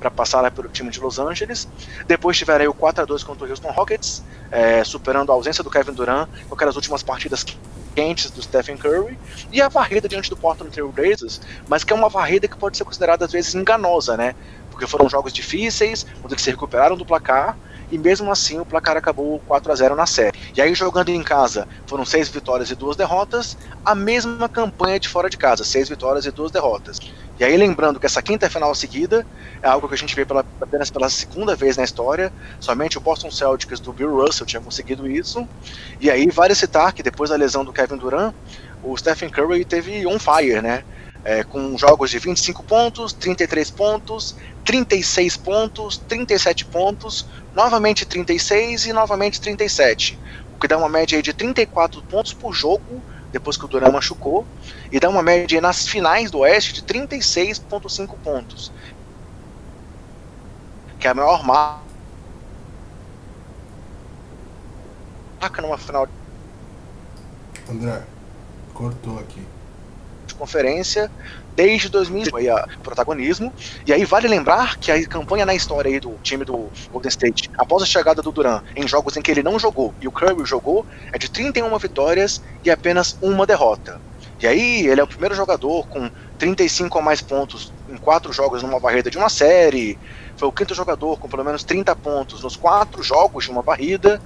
para 0.00 0.10
passar 0.10 0.40
lá 0.40 0.50
pelo 0.50 0.68
time 0.68 0.90
de 0.90 0.98
Los 0.98 1.16
Angeles. 1.20 1.68
Depois 2.08 2.36
tiveram 2.36 2.62
aí 2.62 2.66
o 2.66 2.74
4 2.74 3.04
a 3.04 3.06
2 3.06 3.22
contra 3.22 3.46
o 3.46 3.48
Houston 3.48 3.70
Rockets, 3.70 4.24
é, 4.50 4.82
superando 4.82 5.30
a 5.30 5.36
ausência 5.36 5.62
do 5.62 5.70
Kevin 5.70 5.92
Durant 5.92 6.28
com 6.48 6.54
aquelas 6.56 6.74
últimas 6.74 7.00
partidas 7.00 7.46
quentes 7.94 8.28
do 8.32 8.42
Stephen 8.42 8.76
Curry 8.76 9.16
e 9.52 9.62
a 9.62 9.68
varrida 9.68 10.08
diante 10.08 10.28
do 10.28 10.36
Portland 10.36 10.72
Trail 10.72 10.90
Blazers, 10.90 11.40
mas 11.68 11.84
que 11.84 11.92
é 11.92 11.96
uma 11.96 12.08
varrida 12.08 12.48
que 12.48 12.56
pode 12.56 12.76
ser 12.76 12.82
considerada 12.82 13.24
às 13.24 13.30
vezes 13.30 13.54
enganosa, 13.54 14.16
né? 14.16 14.34
Porque 14.68 14.88
foram 14.88 15.08
jogos 15.08 15.32
difíceis, 15.32 16.04
onde 16.24 16.34
eles 16.34 16.42
se 16.42 16.50
recuperaram 16.50 16.96
do 16.96 17.06
placar 17.06 17.56
e 17.90 17.98
mesmo 17.98 18.30
assim 18.30 18.58
o 18.60 18.64
placar 18.64 18.96
acabou 18.96 19.40
4 19.46 19.72
a 19.72 19.74
0 19.74 19.96
na 19.96 20.06
série. 20.06 20.38
E 20.54 20.60
aí 20.60 20.74
jogando 20.74 21.08
em 21.08 21.22
casa 21.22 21.66
foram 21.86 22.04
seis 22.04 22.28
vitórias 22.28 22.70
e 22.70 22.74
duas 22.74 22.96
derrotas, 22.96 23.56
a 23.84 23.94
mesma 23.94 24.48
campanha 24.48 25.00
de 25.00 25.08
fora 25.08 25.28
de 25.28 25.36
casa, 25.36 25.64
seis 25.64 25.88
vitórias 25.88 26.26
e 26.26 26.30
duas 26.30 26.50
derrotas. 26.50 26.98
E 27.40 27.44
aí 27.44 27.56
lembrando 27.56 27.98
que 27.98 28.04
essa 28.04 28.20
quinta 28.20 28.50
final 28.50 28.74
seguida 28.74 29.26
é 29.62 29.68
algo 29.68 29.88
que 29.88 29.94
a 29.94 29.96
gente 29.98 30.14
vê 30.14 30.26
pela, 30.26 30.44
apenas 30.60 30.90
pela 30.90 31.08
segunda 31.08 31.56
vez 31.56 31.74
na 31.74 31.84
história, 31.84 32.30
somente 32.60 32.98
o 32.98 33.00
Boston 33.00 33.30
Celtics 33.30 33.80
do 33.80 33.94
Bill 33.94 34.14
Russell 34.14 34.44
tinha 34.46 34.60
conseguido 34.60 35.10
isso. 35.10 35.48
E 35.98 36.10
aí 36.10 36.28
vale 36.30 36.54
citar 36.54 36.92
que 36.92 37.02
depois 37.02 37.30
da 37.30 37.36
lesão 37.36 37.64
do 37.64 37.72
Kevin 37.72 37.96
Durant, 37.96 38.34
o 38.82 38.94
Stephen 38.96 39.30
Curry 39.30 39.64
teve 39.64 40.06
on 40.06 40.18
fire, 40.18 40.60
né? 40.60 40.84
É, 41.22 41.42
com 41.42 41.76
jogos 41.76 42.10
de 42.10 42.18
25 42.18 42.62
pontos, 42.62 43.12
33 43.12 43.70
pontos, 43.70 44.36
36 44.64 45.36
pontos, 45.36 45.98
37 46.08 46.64
pontos, 46.66 47.26
novamente 47.54 48.04
36 48.04 48.86
e 48.86 48.92
novamente 48.92 49.40
37, 49.40 50.18
o 50.54 50.60
que 50.60 50.68
dá 50.68 50.76
uma 50.78 50.88
média 50.88 51.22
de 51.22 51.32
34 51.32 52.02
pontos 52.02 52.32
por 52.32 52.52
jogo 52.52 53.02
depois 53.32 53.56
que 53.56 53.64
o 53.64 53.68
Duran 53.68 53.92
machucou, 53.92 54.44
e 54.90 54.98
dá 54.98 55.08
uma 55.08 55.22
média 55.22 55.60
nas 55.60 55.86
finais 55.86 56.30
do 56.30 56.38
Oeste 56.38 56.72
de 56.72 56.82
36,5 56.82 58.16
pontos, 58.22 58.72
que 60.98 61.06
é 61.06 61.10
a 61.10 61.14
maior 61.14 61.44
marca 61.44 61.80
numa 65.62 65.78
final. 65.78 66.08
André, 67.70 68.02
cortou 68.74 69.20
aqui. 69.20 69.46
De 70.26 70.34
conferência 70.34 71.10
desde 71.54 71.88
2000 71.88 72.36
aí, 72.36 72.48
a 72.48 72.66
protagonismo. 72.82 73.52
E 73.86 73.92
aí 73.92 74.04
vale 74.04 74.28
lembrar 74.28 74.78
que 74.78 74.90
a 74.90 75.06
campanha 75.06 75.46
na 75.46 75.54
história 75.54 75.90
aí 75.90 76.00
do 76.00 76.16
time 76.22 76.44
do 76.44 76.70
Golden 76.90 77.08
State, 77.08 77.50
após 77.56 77.82
a 77.82 77.86
chegada 77.86 78.22
do 78.22 78.32
Duran 78.32 78.62
em 78.76 78.86
jogos 78.86 79.16
em 79.16 79.22
que 79.22 79.30
ele 79.30 79.42
não 79.42 79.58
jogou 79.58 79.94
e 80.00 80.08
o 80.08 80.12
Curry 80.12 80.44
jogou, 80.44 80.86
é 81.12 81.18
de 81.18 81.28
31 81.28 81.76
vitórias 81.78 82.42
e 82.64 82.70
apenas 82.70 83.16
uma 83.20 83.46
derrota. 83.46 84.00
E 84.40 84.46
aí 84.46 84.86
ele 84.86 85.00
é 85.00 85.04
o 85.04 85.06
primeiro 85.06 85.34
jogador 85.34 85.86
com 85.86 86.10
35 86.38 86.96
ou 86.96 87.04
mais 87.04 87.20
pontos 87.20 87.72
em 87.90 87.96
quatro 87.96 88.32
jogos 88.32 88.62
numa 88.62 88.78
varrida 88.78 89.10
de 89.10 89.18
uma 89.18 89.28
série. 89.28 89.98
Foi 90.36 90.48
o 90.48 90.52
quinto 90.52 90.74
jogador 90.74 91.18
com 91.18 91.28
pelo 91.28 91.44
menos 91.44 91.64
30 91.64 91.94
pontos 91.96 92.42
nos 92.42 92.56
quatro 92.56 93.02
jogos 93.02 93.44
de 93.44 93.50
uma 93.50 93.62
varrida. 93.62 94.20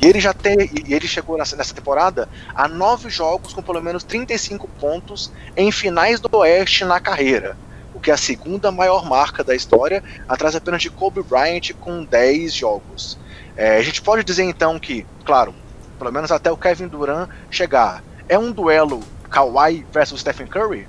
E 0.00 0.06
ele 0.06 0.20
já 0.20 0.32
tem, 0.32 0.56
e 0.86 0.94
ele 0.94 1.06
chegou 1.06 1.36
nessa, 1.36 1.56
nessa 1.56 1.74
temporada 1.74 2.28
a 2.54 2.66
nove 2.66 3.10
jogos 3.10 3.52
com 3.52 3.62
pelo 3.62 3.82
menos 3.82 4.04
35 4.04 4.68
pontos 4.80 5.32
em 5.56 5.70
finais 5.70 6.20
do 6.20 6.28
Oeste 6.38 6.84
na 6.84 7.00
carreira. 7.00 7.56
O 7.94 8.00
que 8.00 8.10
é 8.10 8.14
a 8.14 8.18
segunda 8.18 8.70
maior 8.70 9.04
marca 9.04 9.42
da 9.42 9.54
história, 9.54 10.02
atrás 10.28 10.54
apenas 10.54 10.80
de 10.80 10.90
Kobe 10.90 11.22
Bryant 11.22 11.72
com 11.80 12.04
10 12.04 12.54
jogos. 12.54 13.18
É, 13.56 13.76
a 13.76 13.82
gente 13.82 14.00
pode 14.00 14.22
dizer 14.22 14.44
então 14.44 14.78
que, 14.78 15.04
claro, 15.24 15.52
pelo 15.98 16.12
menos 16.12 16.30
até 16.30 16.50
o 16.50 16.56
Kevin 16.56 16.86
Durant 16.86 17.28
chegar. 17.50 18.02
É 18.28 18.38
um 18.38 18.52
duelo 18.52 19.02
Kawhi 19.28 19.84
versus 19.92 20.20
Stephen 20.20 20.46
Curry? 20.46 20.86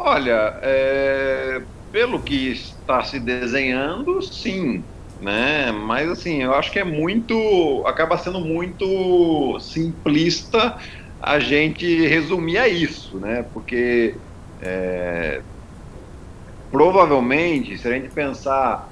Olha, 0.00 0.56
é, 0.62 1.60
pelo 1.90 2.20
que 2.20 2.52
está 2.52 3.02
se 3.02 3.18
desenhando, 3.18 4.22
sim, 4.22 4.84
né? 5.20 5.72
Mas 5.72 6.08
assim, 6.08 6.40
eu 6.40 6.54
acho 6.54 6.70
que 6.70 6.78
é 6.78 6.84
muito, 6.84 7.82
acaba 7.84 8.16
sendo 8.16 8.40
muito 8.40 9.58
simplista 9.58 10.76
a 11.20 11.40
gente 11.40 12.06
resumir 12.06 12.58
a 12.58 12.68
isso, 12.68 13.16
né? 13.18 13.44
Porque 13.52 14.14
é, 14.62 15.42
provavelmente, 16.70 17.76
se 17.76 17.88
a 17.88 17.90
gente 17.90 18.08
pensar 18.10 18.88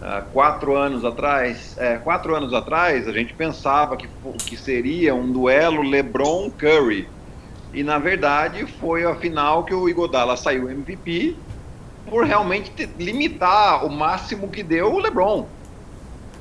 uh, 0.00 0.30
quatro 0.32 0.74
anos 0.76 1.04
atrás, 1.04 1.76
é, 1.76 1.98
quatro 1.98 2.34
anos 2.34 2.54
atrás, 2.54 3.06
a 3.06 3.12
gente 3.12 3.34
pensava 3.34 3.98
que, 3.98 4.08
que 4.46 4.56
seria 4.56 5.14
um 5.14 5.30
duelo 5.30 5.82
LeBron-Curry. 5.82 7.17
E 7.72 7.82
na 7.82 7.98
verdade 7.98 8.66
foi 8.80 9.04
a 9.04 9.14
final 9.14 9.64
que 9.64 9.74
o 9.74 9.88
Igodala 9.88 10.36
saiu 10.36 10.70
MVP 10.70 11.36
por 12.08 12.24
realmente 12.24 12.88
limitar 12.98 13.84
o 13.84 13.90
máximo 13.90 14.48
que 14.48 14.62
deu 14.62 14.94
o 14.94 14.98
LeBron. 14.98 15.46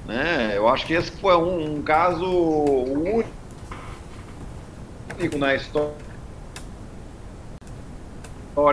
Né? 0.05 0.53
Eu 0.55 0.67
acho 0.69 0.85
que 0.85 0.93
esse 0.93 1.11
foi 1.11 1.35
um, 1.35 1.77
um 1.77 1.81
caso 1.81 2.25
único 5.19 5.37
na 5.37 5.53
história 5.55 5.93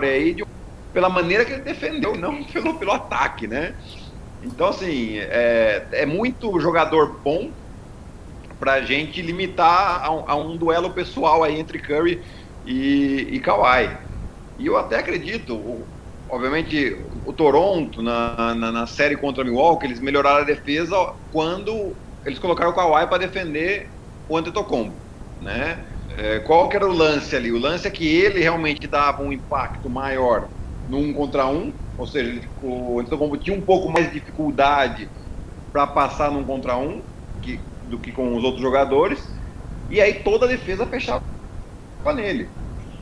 aí 0.01 0.33
de, 0.33 0.45
pela 0.93 1.09
maneira 1.09 1.43
que 1.43 1.51
ele 1.51 1.61
defendeu, 1.61 2.15
não 2.15 2.43
pelo, 2.45 2.75
pelo 2.75 2.91
ataque, 2.91 3.47
né? 3.47 3.75
Então, 4.41 4.69
assim, 4.69 5.17
é, 5.17 5.85
é 5.91 6.05
muito 6.05 6.59
jogador 6.59 7.19
bom 7.23 7.51
para 8.59 8.81
gente 8.81 9.21
limitar 9.21 10.01
a 10.01 10.07
a 10.07 10.35
um, 10.35 10.55
duelo 10.55 10.91
pessoal 10.91 11.43
aí 11.43 11.59
entre 11.59 11.79
Curry 11.79 12.21
e, 12.65 13.27
e 13.31 13.39
Kawhi. 13.39 13.95
E 14.57 14.65
eu 14.65 14.77
até 14.77 14.97
acredito, 14.97 15.87
obviamente, 16.29 17.05
o 17.25 17.33
Toronto, 17.33 18.01
na, 18.01 18.55
na, 18.55 18.71
na, 18.71 18.87
série 18.87 19.17
contra 19.17 19.43
o 19.43 19.45
Milwaukee, 19.45 19.85
eles 19.85 19.99
melhoraram 19.99 20.41
a 20.41 20.45
defesa 20.45 20.95
quando 21.31 21.95
eles 22.25 22.39
colocaram 22.39 22.71
o 22.71 22.73
Kawhi 22.73 23.07
para 23.07 23.19
defender 23.19 23.89
o 24.27 24.37
Antetokounmpo, 24.37 24.95
né? 25.41 25.85
É, 26.17 26.39
qual 26.39 26.69
que 26.69 26.77
era 26.77 26.87
o 26.87 26.93
lance 26.93 27.35
ali? 27.35 27.51
O 27.51 27.59
lance 27.59 27.87
é 27.87 27.91
que 27.91 28.07
ele 28.07 28.39
realmente 28.39 28.87
dava 28.87 29.21
um 29.21 29.33
impacto 29.33 29.89
maior 29.89 30.47
no 30.87 30.97
um 30.97 31.13
contra 31.13 31.45
um, 31.45 31.73
ou 31.97 32.07
seja, 32.07 32.29
ele, 32.29 32.47
o 32.61 32.99
Antetokounmpo 32.99 33.37
tinha 33.37 33.55
um 33.55 33.61
pouco 33.61 33.91
mais 33.91 34.07
de 34.07 34.19
dificuldade 34.19 35.09
para 35.73 35.85
passar 35.85 36.31
num 36.31 36.45
contra 36.45 36.77
um 36.77 37.03
que, 37.41 37.59
do 37.83 37.99
que 37.99 38.11
com 38.11 38.35
os 38.35 38.43
outros 38.43 38.61
jogadores, 38.61 39.27
e 39.89 39.99
aí 39.99 40.13
toda 40.23 40.45
a 40.45 40.49
defesa 40.49 40.85
fechava 40.85 41.34
nele. 42.13 42.49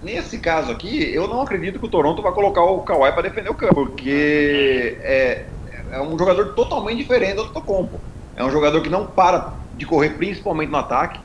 Nesse 0.01 0.38
caso 0.38 0.72
aqui, 0.72 1.14
eu 1.14 1.28
não 1.28 1.41
acredito 1.41 1.80
que 1.80 1.86
o 1.86 1.89
Toronto 1.89 2.22
vai 2.22 2.34
colocar 2.34 2.62
o 2.64 2.82
Kawhi 2.82 3.12
para 3.14 3.22
defender 3.24 3.49
o 3.49 3.54
campo, 3.54 3.74
porque 3.74 4.97
é, 5.01 5.45
é 5.91 6.01
um 6.01 6.18
jogador 6.18 6.54
totalmente 6.54 6.97
diferente 6.97 7.36
do 7.36 7.41
Antetokounmpo. 7.43 7.99
É 8.36 8.43
um 8.43 8.51
jogador 8.51 8.82
que 8.82 8.89
não 8.89 9.06
para 9.06 9.54
de 9.78 9.86
correr, 9.86 10.10
principalmente 10.10 10.70
no 10.70 10.78
ataque. 10.78 11.20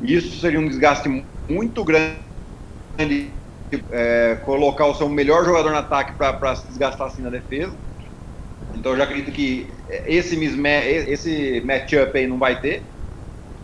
Isso 0.00 0.40
seria 0.40 0.58
um 0.58 0.66
desgaste 0.66 1.24
muito 1.48 1.84
grande 1.84 2.16
é, 3.90 4.38
colocar 4.44 4.86
o 4.86 4.94
seu 4.94 5.08
melhor 5.08 5.44
jogador 5.44 5.70
no 5.70 5.76
ataque 5.76 6.12
para 6.14 6.56
se 6.56 6.66
desgastar 6.66 7.06
assim 7.06 7.22
na 7.22 7.30
defesa. 7.30 7.72
Então 8.74 8.92
eu 8.92 8.98
já 8.98 9.04
acredito 9.04 9.30
que 9.30 9.68
esse, 10.06 10.36
esse 11.08 11.62
matchup 11.64 12.16
aí 12.16 12.26
não 12.26 12.38
vai 12.38 12.60
ter, 12.60 12.82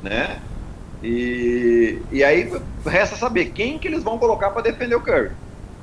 né? 0.02 0.38
E, 1.02 2.02
e 2.10 2.24
aí 2.24 2.50
resta 2.84 3.16
saber 3.16 3.46
quem 3.46 3.78
que 3.78 3.86
eles 3.86 4.02
vão 4.02 4.18
colocar 4.18 4.50
para 4.50 4.62
defender 4.62 4.96
o 4.96 5.00
Curry. 5.00 5.30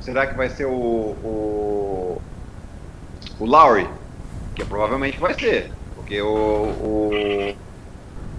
Será 0.01 0.27
que 0.27 0.35
vai 0.35 0.49
ser 0.49 0.65
o, 0.65 0.71
o, 0.71 2.21
o 3.39 3.45
Lowry? 3.45 3.87
Que 4.53 4.65
provavelmente 4.65 5.17
vai 5.19 5.33
ser, 5.33 5.71
porque 5.95 6.21
o, 6.21 6.27
o, 6.27 7.55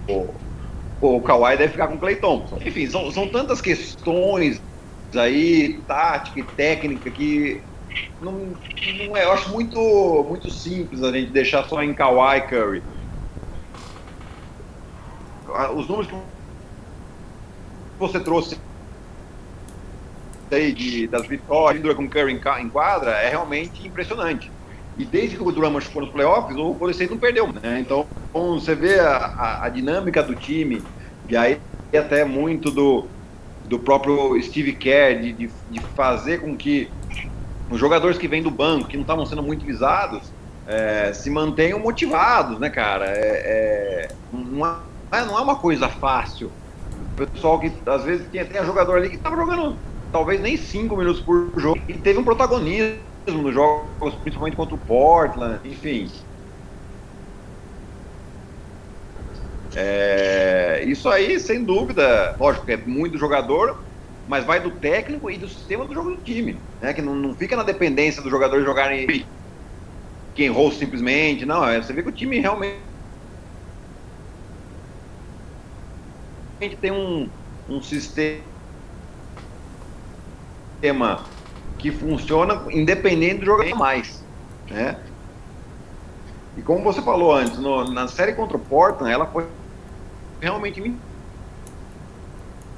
o, 0.07 1.15
o 1.17 1.21
Kawhi 1.21 1.57
deve 1.57 1.73
ficar 1.73 1.87
com 1.87 1.95
o 1.95 1.99
Clay 1.99 2.15
Thompson. 2.17 2.57
Enfim, 2.63 2.87
são, 2.87 3.11
são 3.11 3.27
tantas 3.27 3.59
questões 3.59 4.61
aí, 5.15 5.79
tática 5.87 6.39
e 6.39 6.43
técnica, 6.43 7.09
que 7.09 7.61
não, 8.21 8.31
não 8.31 9.17
é, 9.17 9.23
eu 9.23 9.31
acho 9.31 9.49
muito, 9.51 10.25
muito 10.27 10.51
simples 10.51 11.03
a 11.03 11.11
gente 11.11 11.31
deixar 11.31 11.63
só 11.67 11.81
em 11.81 11.93
Kawhi 11.93 12.41
Curry. 12.41 12.83
Os 15.75 15.87
números 15.87 16.07
que 16.07 16.15
você 17.97 18.19
trouxe 18.19 18.57
aí 20.51 20.71
de, 20.71 21.07
das 21.07 21.27
vitórias 21.27 21.95
com 21.95 22.07
Curry 22.07 22.39
em 22.59 22.69
quadra 22.69 23.11
é 23.11 23.29
realmente 23.29 23.85
impressionante. 23.85 24.51
E 24.97 25.05
desde 25.05 25.35
que 25.35 25.43
o 25.43 25.51
Durant 25.51 25.73
machucou 25.73 26.01
nos 26.01 26.11
playoffs, 26.11 26.57
o 26.57 26.73
Golden 26.73 26.91
State 26.91 27.11
não 27.11 27.19
perdeu. 27.19 27.47
Né? 27.47 27.79
Então, 27.79 28.07
você 28.33 28.73
vê 28.73 28.99
a, 28.99 29.15
a, 29.15 29.65
a, 29.65 29.69
dinâmica 29.69 30.23
do 30.23 30.33
time, 30.35 30.81
e 31.29 31.37
aí 31.37 31.59
até 31.95 32.25
muito 32.25 32.71
do, 32.71 33.05
do 33.65 33.77
próprio 33.77 34.41
Steve 34.41 34.73
Kerr, 34.73 35.21
de, 35.21 35.33
de, 35.33 35.49
de 35.69 35.79
fazer 35.95 36.41
com 36.41 36.55
que 36.55 36.89
os 37.69 37.79
jogadores 37.79 38.17
que 38.17 38.27
vêm 38.27 38.41
do 38.41 38.49
banco, 38.49 38.87
que 38.87 38.97
não 38.97 39.01
estavam 39.01 39.25
sendo 39.25 39.43
muito 39.43 39.65
visados, 39.65 40.31
é, 40.65 41.13
se 41.13 41.29
mantenham 41.29 41.79
motivados, 41.79 42.59
né, 42.59 42.69
cara? 42.69 43.05
É, 43.05 43.19
é, 43.19 44.11
não, 44.33 44.65
é, 45.11 45.25
não 45.25 45.37
é 45.37 45.41
uma 45.41 45.55
coisa 45.57 45.87
fácil. 45.87 46.51
Pessoal 47.17 47.59
que 47.59 47.81
às 47.87 48.03
vezes 48.03 48.29
tem 48.29 48.63
jogador 48.63 48.97
ali 48.97 49.09
que 49.09 49.15
estava 49.15 49.35
jogando 49.35 49.83
talvez 50.11 50.39
nem 50.39 50.55
5 50.55 50.95
minutos 50.95 51.21
por 51.21 51.51
jogo 51.57 51.79
e 51.87 51.97
teve 51.97 52.19
um 52.19 52.23
protagonismo 52.23 53.01
nos 53.27 53.53
jogos, 53.53 54.15
principalmente 54.21 54.55
contra 54.55 54.75
o 54.75 54.79
Portland, 54.79 55.59
enfim. 55.65 56.05
É, 59.75 60.83
isso 60.85 61.09
aí, 61.09 61.39
sem 61.39 61.65
dúvida, 61.65 62.35
lógico, 62.39 62.69
é 62.71 62.77
muito 62.77 63.17
jogador, 63.17 63.75
mas 64.25 64.45
vai 64.45 64.59
do 64.61 64.79
técnico 64.79 65.29
e 65.29 65.37
do 65.37 65.47
sistema 65.47 65.85
do 65.85 65.93
jogo 65.93 66.11
do 66.11 66.23
time, 66.23 66.65
né? 66.79 66.93
Que 66.93 67.01
não, 67.01 67.15
não 67.15 67.35
fica 67.35 67.55
na 67.55 67.63
dependência 67.63 68.21
dos 68.21 68.31
jogadores 68.31 68.65
jogarem 68.65 69.07
quem 70.33 70.45
errou 70.45 70.71
simplesmente, 70.71 71.45
não, 71.45 71.67
é, 71.67 71.81
você 71.81 71.91
vê 71.93 72.03
que 72.03 72.09
o 72.09 72.13
time 72.13 72.39
realmente 72.39 72.87
tem 76.59 76.91
um, 76.91 77.29
um 77.69 77.81
sistema 77.81 78.43
que 81.77 81.91
funciona 81.91 82.63
independente 82.71 83.39
do 83.39 83.45
jogador 83.45 83.75
mais, 83.75 84.23
né? 84.69 84.99
E 86.57 86.61
como 86.61 86.83
você 86.83 87.01
falou 87.01 87.33
antes, 87.33 87.59
no, 87.59 87.83
na 87.91 88.07
série 88.07 88.33
contra 88.33 88.57
o 88.57 88.59
Portland, 88.59 89.13
ela 89.13 89.27
foi 89.27 89.45
realmente 90.41 90.81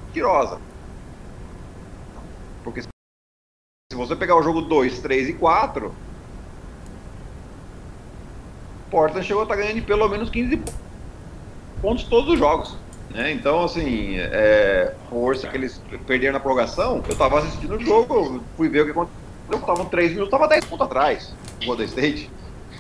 mentirosa. 0.08 0.60
Porque 2.64 2.82
se 2.82 2.88
você 3.94 4.16
pegar 4.18 4.36
o 4.36 4.44
jogo 4.44 4.62
2, 4.62 5.00
3 5.00 5.30
e 5.30 5.34
4, 5.34 5.96
Portland 8.92 9.26
chegou 9.26 9.42
a 9.42 9.46
estar 9.46 9.56
ganhando 9.56 9.76
de 9.76 9.82
pelo 9.82 10.10
menos 10.10 10.30
15 10.30 10.62
pontos 11.82 12.04
todos 12.04 12.34
os 12.34 12.40
jogos. 12.40 12.76
Né? 13.10 13.32
Então, 13.32 13.64
assim, 13.64 14.18
é, 14.18 14.94
força 15.10 15.48
que 15.48 15.58
eles 15.58 15.82
perderam 16.06 16.34
na 16.34 16.40
prorrogação, 16.40 17.02
eu 17.08 17.14
estava 17.14 17.40
assistindo 17.40 17.76
o 17.76 17.80
jogo, 17.80 18.44
fui 18.56 18.70
ver 18.70 18.82
o 18.82 18.86
que 18.86 18.92
aconteceu, 18.92 19.20
estavam 19.52 19.86
3 19.86 20.12
minutos, 20.12 20.34
estava 20.34 20.48
10 20.48 20.66
pontos 20.66 20.86
atrás, 20.86 21.34
o 21.62 21.66
Golden 21.66 21.86
State. 21.88 22.30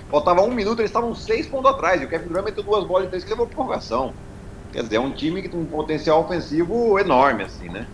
Faltava 0.09 0.41
um 0.41 0.51
minuto, 0.51 0.79
eles 0.79 0.89
estavam 0.89 1.13
6 1.13 1.47
pontos 1.47 1.71
atrás, 1.71 2.01
e 2.01 2.05
o 2.05 2.07
Kevin 2.07 2.27
Durant 2.27 2.45
meteu 2.45 2.63
duas 2.63 2.83
bolas 2.83 3.05
de 3.05 3.09
três 3.09 3.23
que 3.23 3.29
levou 3.29 3.47
prorrogação. 3.47 4.13
Quer 4.71 4.83
dizer, 4.83 4.97
é 4.97 4.99
um 4.99 5.11
time 5.11 5.41
que 5.41 5.49
tem 5.49 5.59
um 5.59 5.65
potencial 5.65 6.21
ofensivo 6.21 6.99
enorme, 6.99 7.43
assim, 7.43 7.69
né? 7.69 7.87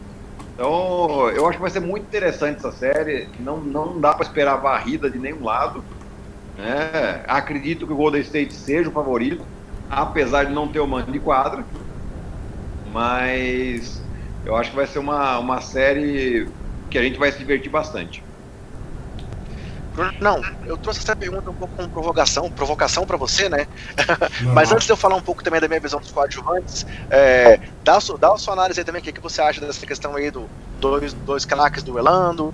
Então, 0.54 1.30
eu 1.30 1.46
acho 1.48 1.58
que 1.58 1.62
vai 1.62 1.70
ser 1.70 1.82
muito 1.82 2.04
interessante 2.04 2.58
essa 2.58 2.72
série. 2.72 3.28
Não, 3.40 3.58
não 3.58 4.00
dá 4.00 4.14
para 4.14 4.26
esperar 4.26 4.56
varrida 4.56 5.10
de 5.10 5.20
nenhum 5.20 5.44
lado. 5.44 5.84
Né? 6.58 7.24
Acredito 7.28 7.86
que 7.86 7.92
o 7.92 7.96
Golden 7.96 8.22
State 8.22 8.54
seja 8.54 8.90
o 8.90 8.92
favorito, 8.92 9.44
apesar 9.90 10.46
de 10.46 10.54
não 10.54 10.68
ter 10.68 10.80
o 10.80 10.88
mando 10.88 11.12
de 11.12 11.20
quadra. 11.20 11.66
Mas 12.96 14.02
eu 14.46 14.56
acho 14.56 14.70
que 14.70 14.76
vai 14.78 14.88
ser 14.88 15.00
uma, 15.00 15.38
uma 15.38 15.60
série 15.60 16.48
que 16.90 16.98
a 16.98 17.04
gente 17.04 17.20
vai 17.20 17.30
se 17.30 17.38
divertir 17.38 17.70
bastante. 17.70 18.24
Não, 20.22 20.42
eu 20.66 20.78
trouxe 20.78 21.02
essa 21.02 21.14
pergunta 21.14 21.50
um 21.50 21.54
pouco 21.54 21.76
com 21.76 21.90
provocação, 21.90 22.50
provocação 22.50 23.06
para 23.06 23.18
você, 23.18 23.50
né? 23.50 23.68
Mas 24.54 24.72
antes 24.72 24.86
de 24.86 24.94
eu 24.94 24.98
falar 24.98 25.16
um 25.16 25.22
pouco 25.22 25.44
também 25.44 25.60
da 25.60 25.68
minha 25.68 25.80
visão 25.80 26.00
dos 26.00 26.10
coadjuvantes, 26.10 26.86
é, 27.10 27.60
dá, 27.84 28.00
dá 28.18 28.34
a 28.34 28.38
sua 28.38 28.54
análise 28.54 28.80
aí 28.80 28.86
também, 28.86 29.02
o 29.02 29.04
que, 29.04 29.12
que 29.12 29.22
você 29.22 29.42
acha 29.42 29.60
dessa 29.60 29.86
questão 29.86 30.16
aí 30.16 30.32
do 30.32 30.50
dois, 30.80 31.12
dois 31.14 31.44
craques 31.44 31.84
duelando, 31.84 32.54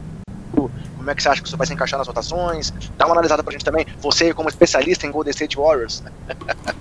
como 0.51 1.09
é 1.09 1.15
que 1.15 1.21
você 1.21 1.29
acha 1.29 1.41
que 1.41 1.47
isso 1.47 1.57
vai 1.57 1.67
se 1.67 1.73
encaixar 1.73 1.99
nas 1.99 2.07
rotações? 2.07 2.73
Dá 2.97 3.05
uma 3.05 3.13
analisada 3.13 3.43
pra 3.43 3.51
gente 3.51 3.65
também, 3.65 3.85
você 3.99 4.33
como 4.33 4.49
especialista 4.49 5.05
em 5.05 5.11
Golden 5.11 5.31
State 5.31 5.57
Warriors. 5.57 6.01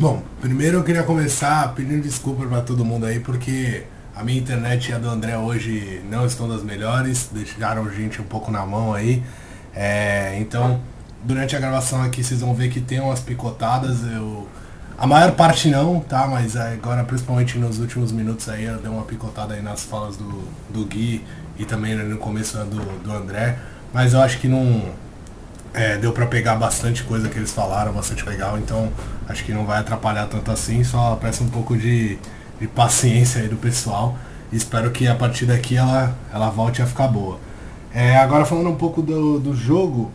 Bom, 0.00 0.22
primeiro 0.40 0.78
eu 0.78 0.82
queria 0.82 1.02
começar 1.02 1.74
pedindo 1.74 2.02
desculpa 2.02 2.46
para 2.46 2.62
todo 2.62 2.82
mundo 2.86 3.04
aí, 3.04 3.20
porque 3.20 3.84
a 4.16 4.24
minha 4.24 4.38
internet 4.38 4.88
e 4.88 4.94
a 4.94 4.98
do 4.98 5.06
André 5.10 5.36
hoje 5.36 6.00
não 6.10 6.24
estão 6.24 6.48
das 6.48 6.62
melhores, 6.62 7.28
deixaram 7.30 7.84
a 7.84 7.90
gente 7.90 8.18
um 8.18 8.24
pouco 8.24 8.50
na 8.50 8.64
mão 8.64 8.94
aí. 8.94 9.22
É, 9.74 10.38
então, 10.40 10.80
durante 11.22 11.54
a 11.54 11.60
gravação 11.60 12.02
aqui 12.02 12.24
vocês 12.24 12.40
vão 12.40 12.54
ver 12.54 12.70
que 12.70 12.80
tem 12.80 12.98
umas 12.98 13.20
picotadas. 13.20 13.98
Eu, 14.10 14.48
a 14.96 15.06
maior 15.06 15.32
parte 15.32 15.68
não, 15.68 16.00
tá? 16.00 16.26
Mas 16.26 16.56
agora, 16.56 17.04
principalmente 17.04 17.58
nos 17.58 17.78
últimos 17.78 18.10
minutos 18.10 18.48
aí, 18.48 18.64
eu 18.64 18.78
dei 18.78 18.90
uma 18.90 19.02
picotada 19.02 19.52
aí 19.52 19.60
nas 19.60 19.84
falas 19.84 20.16
do, 20.16 20.44
do 20.70 20.86
Gui 20.86 21.22
e 21.58 21.66
também 21.66 21.94
no 21.94 22.16
começo 22.16 22.56
do, 22.56 23.02
do 23.02 23.12
André. 23.12 23.58
Mas 23.92 24.14
eu 24.14 24.22
acho 24.22 24.38
que 24.38 24.48
não. 24.48 24.82
É, 25.72 25.96
deu 25.96 26.12
para 26.12 26.26
pegar 26.26 26.56
bastante 26.56 27.04
coisa 27.04 27.28
que 27.28 27.38
eles 27.38 27.52
falaram, 27.52 27.92
bastante 27.92 28.28
legal, 28.28 28.58
então 28.58 28.90
acho 29.28 29.44
que 29.44 29.52
não 29.52 29.64
vai 29.64 29.78
atrapalhar 29.78 30.26
tanto 30.26 30.50
assim, 30.50 30.82
só 30.82 31.14
peço 31.14 31.44
um 31.44 31.48
pouco 31.48 31.76
de, 31.76 32.18
de 32.60 32.66
paciência 32.66 33.42
aí 33.42 33.48
do 33.48 33.56
pessoal. 33.56 34.18
Espero 34.52 34.90
que 34.90 35.06
a 35.06 35.14
partir 35.14 35.46
daqui 35.46 35.76
ela, 35.76 36.12
ela 36.32 36.50
volte 36.50 36.82
a 36.82 36.86
ficar 36.86 37.06
boa. 37.06 37.38
É, 37.94 38.16
agora 38.16 38.44
falando 38.44 38.68
um 38.68 38.74
pouco 38.74 39.00
do, 39.00 39.38
do 39.38 39.54
jogo, 39.54 40.12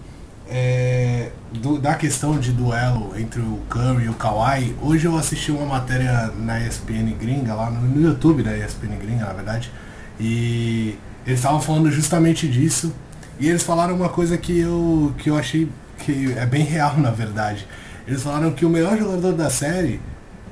é, 0.50 1.32
do, 1.54 1.80
da 1.80 1.96
questão 1.96 2.38
de 2.38 2.52
duelo 2.52 3.14
entre 3.18 3.42
o 3.42 3.60
Curry 3.70 4.06
e 4.06 4.10
o 4.10 4.14
Kawhi, 4.14 4.76
hoje 4.82 5.06
eu 5.06 5.18
assisti 5.18 5.52
uma 5.52 5.66
matéria 5.66 6.32
na 6.38 6.60
ESPN 6.60 7.14
gringa, 7.20 7.54
lá 7.54 7.70
no, 7.70 7.82
no 7.82 8.02
YouTube 8.02 8.44
da 8.44 8.56
ESPN 8.58 8.98
gringa, 8.98 9.26
na 9.26 9.34
verdade, 9.34 9.72
e 10.20 10.98
eles 11.26 11.40
estavam 11.40 11.60
falando 11.60 11.92
justamente 11.92 12.48
disso, 12.48 12.94
e 13.40 13.50
eles 13.50 13.64
falaram 13.64 13.96
uma 13.96 14.10
coisa 14.10 14.38
que 14.38 14.60
eu, 14.60 15.14
que 15.18 15.30
eu 15.30 15.38
achei 15.38 15.70
que 16.00 16.34
é 16.34 16.46
bem 16.46 16.64
real, 16.64 16.98
na 17.00 17.12
verdade. 17.12 17.68
Eles 18.08 18.24
falaram 18.24 18.52
que 18.52 18.66
o 18.66 18.70
melhor 18.70 18.98
jogador 18.98 19.34
da 19.34 19.50
série 19.50 20.00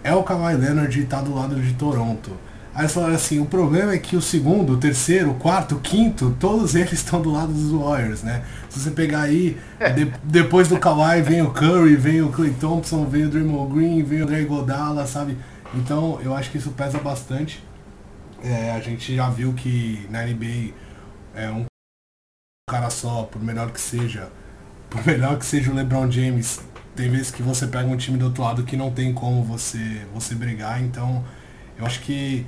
é 0.04 0.14
o 0.14 0.24
Kawhi 0.24 0.56
Leonard 0.56 1.00
e 1.00 1.06
tá 1.06 1.22
do 1.22 1.34
lado 1.34 1.56
de 1.56 1.74
Toronto. 1.74 2.32
Aí 2.74 2.82
eles 2.82 2.92
falaram 2.92 3.14
assim, 3.14 3.40
o 3.40 3.46
problema 3.46 3.94
é 3.94 4.00
que 4.00 4.16
o 4.16 4.22
segundo, 4.22 4.74
o 4.74 4.78
terceiro, 4.78 5.30
o 5.30 5.36
quarto, 5.36 5.76
o 5.76 5.80
quinto, 5.80 6.36
todos 6.40 6.74
eles 6.76 6.94
estão 6.94 7.22
do 7.22 7.32
lado 7.32 7.54
dos 7.54 7.72
Warriors, 7.72 8.24
né? 8.24 8.44
Se 8.70 8.80
você 8.80 8.92
pegar 8.92 9.22
aí, 9.22 9.58
de, 9.96 10.12
depois 10.24 10.68
do 10.68 10.80
Kawhi 10.80 11.22
vem 11.22 11.42
o 11.44 11.52
Curry, 11.52 11.96
vem 11.96 12.22
o 12.24 12.30
Clay 12.30 12.52
Thompson, 12.60 13.06
vem 13.06 13.26
o 13.26 13.30
Draymond 13.30 13.74
Green, 13.74 14.04
vem 14.04 14.24
o 14.24 14.26
Dre 14.26 14.44
Godala, 14.46 15.06
sabe? 15.06 15.38
Então 15.76 16.20
eu 16.24 16.36
acho 16.36 16.50
que 16.50 16.58
isso 16.58 16.72
pesa 16.72 16.98
bastante. 16.98 17.64
É, 18.44 18.72
a 18.72 18.80
gente 18.80 19.16
já 19.16 19.30
viu 19.30 19.54
que 19.54 20.06
na 20.10 20.24
NBA 20.26 20.74
é 21.36 21.50
um 21.50 21.66
cara 22.66 22.90
só, 22.90 23.24
por 23.24 23.44
melhor 23.44 23.72
que 23.72 23.82
seja, 23.82 24.32
por 24.90 25.06
melhor 25.06 25.38
que 25.38 25.46
seja 25.46 25.70
o 25.70 25.76
LeBron 25.76 26.10
James, 26.10 26.62
tem 26.96 27.10
vezes 27.10 27.30
que 27.30 27.44
você 27.44 27.68
pega 27.68 27.90
um 27.90 27.98
time 27.98 28.18
do 28.18 28.26
outro 28.26 28.42
lado 28.42 28.64
que 28.64 28.78
não 28.78 28.90
tem 28.90 29.14
como 29.14 29.44
você 29.44 30.06
você 30.14 30.34
brigar, 30.34 30.82
então 30.82 31.26
eu 31.78 31.86
acho 31.86 32.00
que 32.02 32.46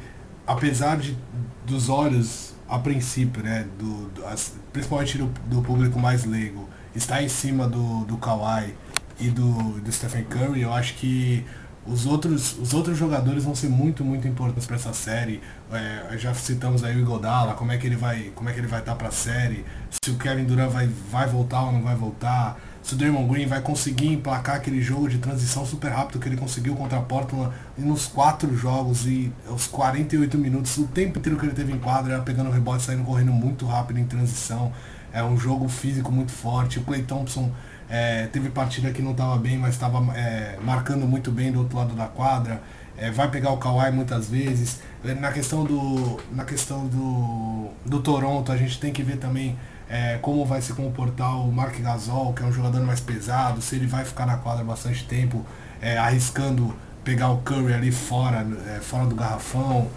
apesar 0.48 0.96
de, 0.98 1.18
dos 1.66 1.90
olhos, 1.90 2.54
a 2.70 2.80
princípio, 2.80 3.44
né, 3.44 3.68
do, 3.78 4.10
do 4.12 4.26
as, 4.26 4.54
principalmente 4.72 5.18
do, 5.18 5.26
do, 5.48 5.62
público 5.62 6.00
mais 6.00 6.24
leigo, 6.24 6.70
estar 6.96 7.22
em 7.22 7.28
cima 7.28 7.68
do, 7.68 8.06
do 8.06 8.16
Kawhi 8.16 8.74
e 9.20 9.30
do, 9.30 9.82
do 9.82 9.92
Stephen 9.92 10.24
Curry, 10.24 10.62
eu 10.62 10.74
acho 10.74 10.94
que 10.94 11.44
os 11.86 12.06
outros, 12.06 12.58
os 12.58 12.74
outros 12.74 12.98
jogadores 12.98 13.44
vão 13.44 13.54
ser 13.54 13.70
muito, 13.70 14.04
muito 14.04 14.28
importantes 14.28 14.66
para 14.66 14.76
essa 14.76 14.94
série. 14.94 15.42
É, 15.72 16.18
já 16.18 16.34
citamos 16.34 16.84
aí 16.84 16.96
o 16.96 17.00
Igodala, 17.00 17.54
como 17.54 17.72
é 17.72 17.78
que 17.78 17.86
ele 17.86 17.96
vai, 17.96 18.32
como 18.36 18.50
é 18.50 18.54
que 18.54 18.60
ele 18.60 18.68
vai 18.68 18.80
estar 18.80 18.96
para 18.96 19.10
a 19.10 19.12
série, 19.12 19.66
se 19.90 20.12
o 20.12 20.16
Kevin 20.16 20.46
Durant 20.46 20.72
vai, 20.72 20.88
vai 21.12 21.28
voltar 21.28 21.64
ou 21.64 21.72
não 21.72 21.82
vai 21.82 21.96
voltar 21.96 22.60
se 22.86 22.94
o 22.94 22.98
Draymond 22.98 23.28
Green 23.28 23.48
vai 23.48 23.62
conseguir 23.62 24.14
emplacar 24.14 24.58
aquele 24.58 24.80
jogo 24.80 25.10
de 25.10 25.18
transição 25.18 25.66
super 25.66 25.92
rápido 25.92 26.20
que 26.20 26.30
ele 26.30 26.38
conseguiu 26.38 26.76
contra 26.76 27.00
a 27.00 27.02
Portland 27.02 27.52
nos 27.76 28.06
quatro 28.06 28.56
jogos 28.56 29.08
e 29.08 29.34
os 29.50 29.66
48 29.66 30.38
minutos, 30.38 30.78
o 30.78 30.86
tempo 30.86 31.18
inteiro 31.18 31.40
que 31.40 31.48
ele 31.48 31.56
teve 31.56 31.74
em 31.74 31.80
quadra, 31.80 32.22
pegando 32.22 32.52
rebote, 32.52 32.84
saindo 32.84 33.04
correndo 33.04 33.32
muito 33.32 33.66
rápido 33.66 34.00
em 34.00 34.06
transição. 34.06 34.72
É 35.12 35.24
um 35.24 35.36
jogo 35.36 35.68
físico 35.68 36.12
muito 36.12 36.32
forte. 36.32 36.78
O 36.78 36.84
Clay 36.84 37.02
Thompson 37.02 37.52
é, 37.90 38.28
teve 38.28 38.50
partida 38.50 38.92
que 38.92 39.02
não 39.02 39.12
estava 39.12 39.38
bem, 39.38 39.58
mas 39.58 39.76
estava 39.76 40.00
é, 40.16 40.58
marcando 40.64 41.08
muito 41.08 41.32
bem 41.32 41.52
do 41.52 41.60
outro 41.60 41.78
lado 41.78 41.96
da 41.96 42.08
quadra. 42.08 42.62
É, 42.98 43.12
vai 43.12 43.30
pegar 43.30 43.52
o 43.52 43.58
Kawhi 43.58 43.92
muitas 43.92 44.30
vezes. 44.30 44.80
Na 45.20 45.32
questão 45.32 45.64
do, 45.64 46.20
na 46.32 46.46
questão 46.46 46.88
do, 46.88 47.70
do 47.86 48.00
Toronto, 48.00 48.52
a 48.52 48.58
gente 48.58 48.80
tem 48.80 48.92
que 48.92 49.04
ver 49.04 49.18
também 49.18 49.58
é, 49.90 50.18
como 50.22 50.46
vai 50.46 50.62
se 50.62 50.74
comportar 50.74 51.40
o 51.40 51.52
Mark 51.52 51.78
Gasol, 51.80 52.34
que 52.34 52.44
é 52.44 52.46
um 52.46 52.52
jogador 52.52 52.82
mais 52.82 53.00
pesado, 53.00 53.62
se 53.62 53.76
ele 53.76 53.88
vai 53.88 54.04
ficar 54.04 54.26
na 54.26 54.38
quadra 54.38 54.64
bastante 54.64 55.06
tempo, 55.06 55.46
é, 55.82 55.98
arriscando 55.98 56.76
pegar 57.04 57.30
o 57.30 57.38
Curry 57.38 57.74
ali 57.74 57.92
fora, 57.92 58.46
é, 58.68 58.80
fora 58.80 59.06
do 59.06 59.16
garrafão, 59.16 59.88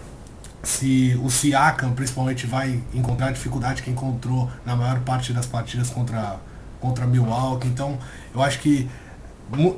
se 0.61 1.19
o 1.23 1.29
Siakam 1.29 1.93
principalmente 1.93 2.45
vai 2.45 2.83
encontrar 2.93 3.27
a 3.27 3.31
dificuldade 3.31 3.81
que 3.81 3.89
encontrou 3.89 4.49
na 4.65 4.75
maior 4.75 4.99
parte 4.99 5.33
das 5.33 5.45
partidas 5.45 5.89
contra, 5.89 6.37
contra 6.79 7.05
Milwaukee. 7.05 7.67
Então 7.67 7.97
eu 8.33 8.41
acho 8.41 8.59
que 8.59 8.89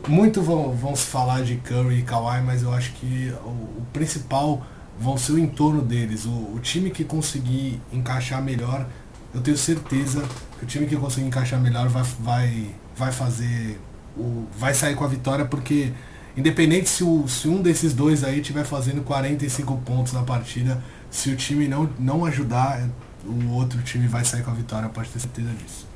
muito 0.08 0.41
vão, 0.41 0.74
vão 0.74 0.95
se 0.95 1.06
falar 1.06 1.43
de 1.43 1.56
Curry 1.58 1.99
e 1.99 2.02
Kawhi, 2.04 2.41
mas 2.41 2.62
eu 2.62 2.74
acho 2.74 2.91
que 2.93 3.34
o, 3.43 3.49
o 3.49 3.86
principal 3.93 4.62
vão 4.99 5.18
ser 5.18 5.34
o 5.34 5.39
entorno 5.39 5.82
deles. 5.82 6.26
O, 6.26 6.56
o 6.56 6.60
time 6.62 6.89
que 6.89 7.04
conseguir 7.04 7.82
encaixar 7.91 8.41
melhor 8.41 8.86
eu 9.34 9.41
tenho 9.41 9.58
certeza 9.58 10.24
que 10.60 10.66
o 10.66 10.68
time 10.68 10.86
que 10.86 10.95
conseguir 10.95 11.28
encaixar 11.28 11.60
melhor 11.60 11.88
vai, 11.88 12.04
vai, 12.20 12.76
vai 12.95 13.12
fazer. 13.12 13.80
O, 14.18 14.45
vai 14.58 14.74
sair 14.74 14.95
com 14.95 15.06
a 15.06 15.08
vitória 15.08 15.45
porque 15.45 15.93
independente 16.36 16.89
se, 16.89 17.04
o, 17.04 17.28
se 17.28 17.47
um 17.47 17.62
desses 17.62 17.93
dois 17.93 18.24
aí 18.24 18.41
estiver 18.41 18.66
fazendo 18.66 19.02
45 19.04 19.78
pontos 19.80 20.12
na 20.12 20.24
partida, 20.24 20.84
se 21.10 21.30
o 21.30 21.36
time 21.36 21.68
não, 21.68 21.89
não 21.97 22.26
ajudar, 22.26 22.88
o 23.26 23.52
outro 23.52 23.82
time 23.84 24.06
vai 24.08 24.26
sair 24.26 24.43
com 24.43 24.52
a 24.52 24.54
vitória, 24.54 24.89
pode 24.89 25.10
ter 25.10 25.20
certeza 25.20 25.49
disso. 25.54 25.88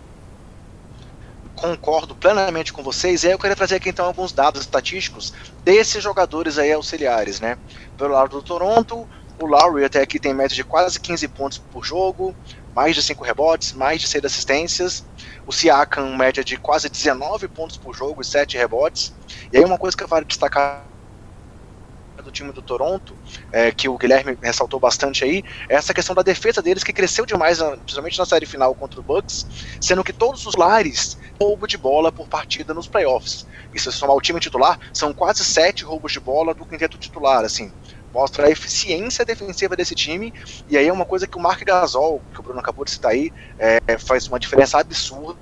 Concordo 1.55 2.15
plenamente 2.15 2.73
com 2.73 2.83
vocês. 2.83 3.23
E 3.23 3.27
aí 3.27 3.33
eu 3.33 3.39
queria 3.39 3.55
trazer 3.55 3.75
aqui 3.75 3.89
então 3.89 4.05
alguns 4.05 4.31
dados 4.31 4.61
estatísticos 4.61 5.33
desses 5.63 6.03
jogadores 6.03 6.57
aí 6.57 6.71
auxiliares, 6.71 7.39
né? 7.39 7.57
Pelo 7.97 8.13
lado 8.13 8.29
do 8.29 8.41
Toronto, 8.41 9.07
o 9.39 9.45
Lowry 9.45 9.85
até 9.85 10.01
aqui 10.01 10.19
tem 10.19 10.33
média 10.33 10.55
de 10.55 10.63
quase 10.63 10.99
15 10.99 11.27
pontos 11.29 11.57
por 11.57 11.83
jogo, 11.83 12.35
mais 12.75 12.95
de 12.95 13.01
5 13.01 13.23
rebotes, 13.23 13.73
mais 13.73 14.01
de 14.01 14.07
6 14.07 14.25
assistências. 14.25 15.03
O 15.45 15.51
Siakam, 15.51 16.15
média 16.15 16.43
de 16.43 16.57
quase 16.57 16.89
19 16.89 17.47
pontos 17.47 17.77
por 17.77 17.95
jogo 17.95 18.21
e 18.21 18.25
7 18.25 18.57
rebotes. 18.57 19.13
E 19.51 19.57
aí 19.57 19.63
uma 19.63 19.77
coisa 19.77 19.95
que 19.95 20.03
eu 20.03 20.07
vale 20.07 20.25
destacar 20.25 20.83
time 22.35 22.51
do 22.51 22.61
Toronto, 22.61 23.15
é, 23.51 23.71
que 23.71 23.87
o 23.87 23.97
Guilherme 23.97 24.37
ressaltou 24.41 24.79
bastante 24.79 25.23
aí, 25.23 25.43
é 25.69 25.75
essa 25.75 25.93
questão 25.93 26.13
da 26.13 26.21
defesa 26.21 26.61
deles 26.61 26.83
que 26.83 26.93
cresceu 26.93 27.25
demais, 27.25 27.59
principalmente 27.59 28.19
na 28.19 28.25
série 28.25 28.45
final 28.45 28.75
contra 28.75 28.99
o 28.99 29.03
Bucks, 29.03 29.45
sendo 29.81 30.03
que 30.03 30.13
todos 30.13 30.45
os 30.45 30.55
lares 30.55 31.17
roubo 31.41 31.67
de 31.67 31.77
bola 31.77 32.11
por 32.11 32.27
partida 32.27 32.73
nos 32.73 32.87
playoffs. 32.87 33.45
E 33.73 33.79
se 33.79 33.91
somar 33.91 34.15
o 34.15 34.21
time 34.21 34.39
titular, 34.39 34.77
são 34.93 35.13
quase 35.13 35.43
sete 35.43 35.83
roubos 35.83 36.11
de 36.11 36.19
bola 36.19 36.53
do 36.53 36.65
quinteto 36.65 36.97
titular, 36.97 37.43
assim 37.43 37.71
mostra 38.15 38.47
a 38.47 38.49
eficiência 38.49 39.25
defensiva 39.25 39.75
desse 39.75 39.93
time, 39.93 40.33
e 40.69 40.77
aí 40.77 40.87
é 40.87 40.93
uma 40.93 41.03
coisa 41.03 41.27
que 41.27 41.37
o 41.37 41.41
Mark 41.41 41.61
Gasol, 41.65 42.21
que 42.33 42.39
o 42.39 42.43
Bruno 42.43 42.61
acabou 42.61 42.85
de 42.85 42.91
citar 42.91 43.11
aí, 43.11 43.29
é, 43.59 43.97
faz 43.97 44.25
uma 44.27 44.39
diferença 44.39 44.79
absurda. 44.79 45.37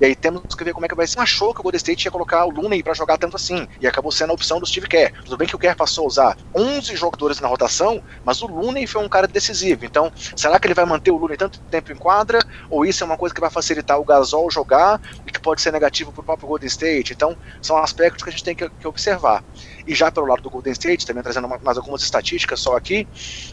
E 0.00 0.04
aí 0.04 0.14
temos 0.14 0.54
que 0.54 0.62
ver 0.62 0.72
como 0.72 0.86
é 0.86 0.88
que 0.88 0.94
vai 0.94 1.06
ser. 1.06 1.18
Achou 1.18 1.52
que 1.52 1.60
o 1.60 1.62
Golden 1.62 1.76
State 1.76 2.06
ia 2.06 2.10
colocar 2.10 2.44
o 2.44 2.50
Looney 2.50 2.82
para 2.82 2.94
jogar 2.94 3.18
tanto 3.18 3.36
assim. 3.36 3.66
E 3.80 3.86
acabou 3.86 4.12
sendo 4.12 4.30
a 4.30 4.34
opção 4.34 4.60
do 4.60 4.66
Steve 4.66 4.86
Kerr. 4.86 5.12
Tudo 5.24 5.36
bem 5.36 5.48
que 5.48 5.56
o 5.56 5.58
Kerr 5.58 5.76
passou 5.76 6.04
a 6.04 6.06
usar 6.06 6.38
11 6.54 6.94
jogadores 6.94 7.40
na 7.40 7.48
rotação, 7.48 8.00
mas 8.24 8.40
o 8.40 8.46
Looney 8.46 8.86
foi 8.86 9.02
um 9.04 9.08
cara 9.08 9.26
decisivo. 9.26 9.84
Então, 9.84 10.12
será 10.36 10.58
que 10.60 10.66
ele 10.66 10.74
vai 10.74 10.84
manter 10.84 11.10
o 11.10 11.16
Looney 11.16 11.36
tanto 11.36 11.58
tempo 11.62 11.90
em 11.90 11.96
quadra? 11.96 12.38
Ou 12.70 12.86
isso 12.86 13.02
é 13.02 13.06
uma 13.06 13.16
coisa 13.16 13.34
que 13.34 13.40
vai 13.40 13.50
facilitar 13.50 13.98
o 13.98 14.04
Gasol 14.04 14.50
jogar 14.50 15.00
e 15.26 15.32
que 15.32 15.40
pode 15.40 15.60
ser 15.60 15.72
negativo 15.72 16.12
para 16.12 16.20
o 16.20 16.24
próprio 16.24 16.48
Golden 16.48 16.68
State? 16.68 17.12
Então, 17.12 17.36
são 17.60 17.76
aspectos 17.76 18.22
que 18.22 18.30
a 18.30 18.32
gente 18.32 18.44
tem 18.44 18.54
que, 18.54 18.68
que 18.68 18.86
observar. 18.86 19.42
E 19.88 19.94
já 19.94 20.12
pelo 20.12 20.26
lado 20.26 20.42
do 20.42 20.50
Golden 20.50 20.74
State, 20.74 21.06
também 21.06 21.22
trazendo 21.22 21.48
mais 21.48 21.78
algumas 21.78 22.02
estatísticas 22.02 22.60
só 22.60 22.76
aqui, 22.76 23.08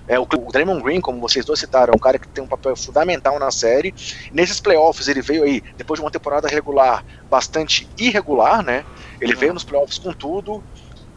é, 0.06 0.20
o, 0.20 0.24
o 0.24 0.52
Draymond 0.52 0.84
Green, 0.84 1.00
como 1.00 1.22
vocês 1.22 1.46
dois 1.46 1.58
citaram, 1.62 1.94
é 1.94 1.96
um 1.96 2.00
cara 2.00 2.20
que 2.20 2.28
tem 2.28 2.44
um 2.44 2.48
papel 2.48 2.76
fundamental 2.76 3.40
na 3.40 3.50
série. 3.52 3.96
Nesses 4.34 4.60
playoffs, 4.60 5.08
ele 5.08 5.22
veio 5.22 5.44
aí, 5.44 5.62
depois 5.78 5.98
de 5.98 6.04
uma 6.06 6.12
temporada 6.12 6.50
regular 6.50 7.06
bastante 7.30 7.88
irregular, 7.98 8.62
né? 8.62 8.84
Ele 9.22 9.34
veio 9.34 9.54
nos 9.54 9.64
playoffs 9.64 9.98
com 9.98 10.12
tudo, 10.12 10.62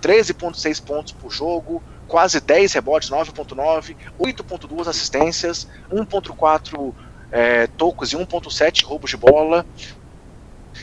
13,6 0.00 0.80
pontos 0.84 1.12
por 1.12 1.32
jogo, 1.32 1.82
quase 2.06 2.40
10 2.40 2.72
rebotes, 2.74 3.10
9,9, 3.10 3.96
8,2 4.20 4.86
assistências, 4.86 5.66
1,4 5.90 6.94
é, 7.32 7.66
tocos 7.66 8.12
e 8.12 8.16
1,7 8.16 8.84
roubos 8.84 9.10
de 9.10 9.16
bola. 9.16 9.66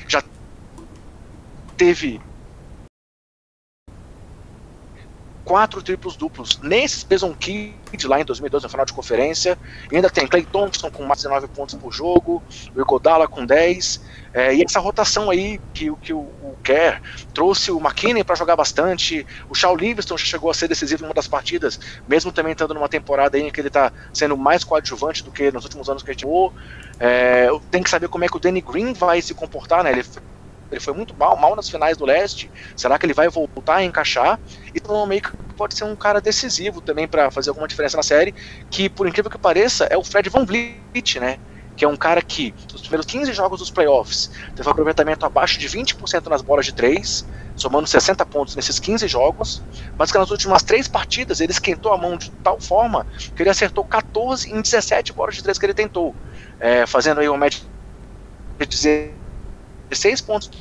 Já 0.09 0.21
teve 1.77 2.19
quatro 5.45 5.81
triplos 5.81 6.17
duplos. 6.17 6.59
Nesses 6.61 7.03
Beson 7.03 7.33
Kidd 7.33 8.07
lá 8.07 8.19
em 8.19 8.25
2012, 8.25 8.63
no 8.63 8.69
final 8.69 8.85
de 8.85 8.91
conferência. 8.91 9.57
E 9.91 9.95
ainda 9.95 10.09
tem 10.09 10.27
Clay 10.27 10.43
Thompson 10.43 10.89
com 10.89 11.05
mais 11.05 11.21
de 11.21 11.27
9 11.27 11.47
pontos 11.47 11.75
por 11.75 11.93
jogo, 11.93 12.43
o 12.75 12.81
Iguodala 12.81 13.27
com 13.27 13.45
10. 13.45 14.01
É, 14.33 14.53
e 14.53 14.63
essa 14.63 14.79
rotação 14.79 15.29
aí 15.29 15.61
que, 15.73 15.89
que 16.01 16.11
o, 16.11 16.27
Kerr 16.65 16.99
trouxe 17.31 17.71
o 17.71 17.79
McKinney 17.79 18.23
para 18.23 18.35
jogar 18.35 18.55
bastante, 18.55 19.25
o 19.47 19.53
Shaw 19.53 19.75
Livingston 19.75 20.17
chegou 20.17 20.49
a 20.49 20.53
ser 20.53 20.67
decisivo 20.67 21.03
em 21.03 21.07
uma 21.07 21.13
das 21.13 21.27
partidas, 21.27 21.79
mesmo 22.07 22.31
também 22.31 22.53
estando 22.53 22.73
numa 22.73 22.89
temporada 22.89 23.37
em 23.37 23.51
que 23.51 23.61
ele 23.61 23.67
está 23.67 23.93
sendo 24.11 24.35
mais 24.35 24.63
coadjuvante 24.63 25.23
do 25.23 25.31
que 25.31 25.51
nos 25.51 25.63
últimos 25.63 25.87
anos 25.89 26.01
que 26.01 26.09
a 26.09 26.13
gente. 26.13 26.25
É, 26.99 27.47
tem 27.69 27.83
que 27.83 27.89
saber 27.89 28.07
como 28.07 28.25
é 28.25 28.27
que 28.27 28.35
o 28.35 28.39
Danny 28.39 28.61
Green 28.61 28.93
vai 28.93 29.21
se 29.21 29.33
comportar, 29.35 29.83
né? 29.83 29.91
Ele 29.91 30.03
ele 30.75 30.83
foi 30.83 30.93
muito 30.93 31.15
mal, 31.17 31.37
mal 31.37 31.55
nas 31.55 31.69
finais 31.69 31.95
do 31.97 32.05
leste. 32.05 32.51
Será 32.75 32.99
que 32.99 33.05
ele 33.05 33.13
vai 33.13 33.29
voltar 33.29 33.77
a 33.77 33.83
encaixar? 33.83 34.39
E 34.73 34.81
o 34.85 35.05
Maker 35.05 35.31
pode 35.55 35.73
ser 35.73 35.85
um 35.85 35.95
cara 35.95 36.19
decisivo 36.19 36.81
também 36.81 37.07
para 37.07 37.31
fazer 37.31 37.49
alguma 37.49 37.67
diferença 37.67 37.95
na 37.95 38.03
série. 38.03 38.35
Que, 38.69 38.89
por 38.89 39.07
incrível 39.07 39.31
que 39.31 39.37
pareça, 39.37 39.85
é 39.85 39.97
o 39.97 40.03
Fred 40.03 40.29
Van 40.29 40.45
Vliet, 40.45 41.19
né? 41.19 41.37
Que 41.77 41.85
é 41.85 41.87
um 41.87 41.95
cara 41.95 42.21
que, 42.21 42.53
nos 42.71 42.81
primeiros 42.81 43.05
15 43.05 43.31
jogos 43.33 43.59
dos 43.59 43.71
playoffs, 43.71 44.29
teve 44.53 44.67
um 44.67 44.71
aproveitamento 44.71 45.25
abaixo 45.25 45.57
de 45.59 45.67
20% 45.67 46.27
nas 46.27 46.41
bolas 46.41 46.65
de 46.65 46.73
3, 46.73 47.25
somando 47.55 47.87
60 47.87 48.25
pontos 48.25 48.55
nesses 48.55 48.77
15 48.77 49.07
jogos. 49.07 49.63
Mas 49.97 50.11
que 50.11 50.17
nas 50.17 50.29
últimas 50.29 50.61
três 50.61 50.89
partidas 50.89 51.39
ele 51.39 51.51
esquentou 51.51 51.93
a 51.93 51.97
mão 51.97 52.17
de 52.17 52.31
tal 52.43 52.59
forma 52.59 53.07
que 53.33 53.41
ele 53.41 53.49
acertou 53.49 53.85
14 53.85 54.51
em 54.51 54.61
17 54.61 55.13
bolas 55.13 55.35
de 55.35 55.43
3 55.43 55.57
que 55.57 55.65
ele 55.65 55.73
tentou, 55.73 56.13
é, 56.59 56.85
fazendo 56.85 57.21
aí 57.21 57.29
uma 57.29 57.37
média 57.37 57.59
de 58.59 59.15
16 59.89 60.21
pontos 60.21 60.51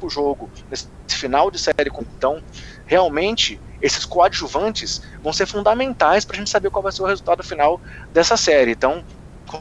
por 0.00 0.10
jogo 0.10 0.50
nesse 0.70 0.88
final 1.08 1.50
de 1.50 1.58
série. 1.58 1.90
Então, 2.16 2.42
realmente, 2.86 3.60
esses 3.80 4.04
coadjuvantes 4.04 5.02
vão 5.22 5.32
ser 5.32 5.46
fundamentais 5.46 6.24
para 6.24 6.36
a 6.36 6.38
gente 6.38 6.50
saber 6.50 6.70
qual 6.70 6.82
vai 6.82 6.92
ser 6.92 7.02
o 7.02 7.06
resultado 7.06 7.42
final 7.42 7.80
dessa 8.12 8.36
série. 8.36 8.72
Então, 8.72 9.04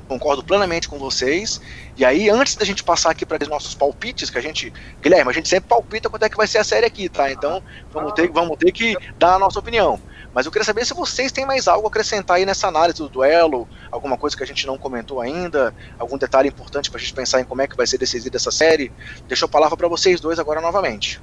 concordo 0.07 0.43
plenamente 0.43 0.87
com 0.87 0.97
vocês. 0.97 1.61
E 1.97 2.03
aí, 2.03 2.29
antes 2.29 2.55
da 2.55 2.65
gente 2.65 2.83
passar 2.83 3.11
aqui 3.11 3.25
para 3.25 3.41
os 3.41 3.49
nossos 3.49 3.75
palpites, 3.75 4.29
que 4.29 4.37
a 4.37 4.41
gente. 4.41 4.73
Guilherme, 5.01 5.29
a 5.29 5.33
gente 5.33 5.47
sempre 5.49 5.69
palpita 5.69 6.09
quanto 6.09 6.23
é 6.23 6.29
que 6.29 6.37
vai 6.37 6.47
ser 6.47 6.59
a 6.59 6.63
série 6.63 6.85
aqui, 6.85 7.09
tá? 7.09 7.31
Então, 7.31 7.61
vamos 7.91 8.13
ter, 8.13 8.29
vamos 8.29 8.57
ter 8.57 8.71
que 8.71 8.97
dar 9.17 9.35
a 9.35 9.39
nossa 9.39 9.59
opinião. 9.59 9.99
Mas 10.33 10.45
eu 10.45 10.51
queria 10.51 10.65
saber 10.65 10.85
se 10.85 10.93
vocês 10.93 11.31
têm 11.31 11.45
mais 11.45 11.67
algo 11.67 11.87
a 11.87 11.89
acrescentar 11.89 12.37
aí 12.37 12.45
nessa 12.45 12.67
análise 12.67 12.97
do 12.97 13.09
duelo, 13.09 13.67
alguma 13.91 14.17
coisa 14.17 14.35
que 14.35 14.43
a 14.43 14.47
gente 14.47 14.65
não 14.65 14.77
comentou 14.77 15.21
ainda, 15.21 15.73
algum 15.99 16.17
detalhe 16.17 16.49
importante 16.49 16.89
para 16.89 16.97
a 16.97 17.01
gente 17.01 17.13
pensar 17.13 17.39
em 17.39 17.45
como 17.45 17.61
é 17.61 17.67
que 17.67 17.77
vai 17.77 17.85
ser 17.85 17.97
decidida 17.97 18.37
essa 18.37 18.51
série. 18.51 18.91
Deixo 19.27 19.45
a 19.45 19.47
palavra 19.47 19.77
para 19.77 19.87
vocês 19.87 20.19
dois 20.19 20.39
agora 20.39 20.59
novamente. 20.59 21.21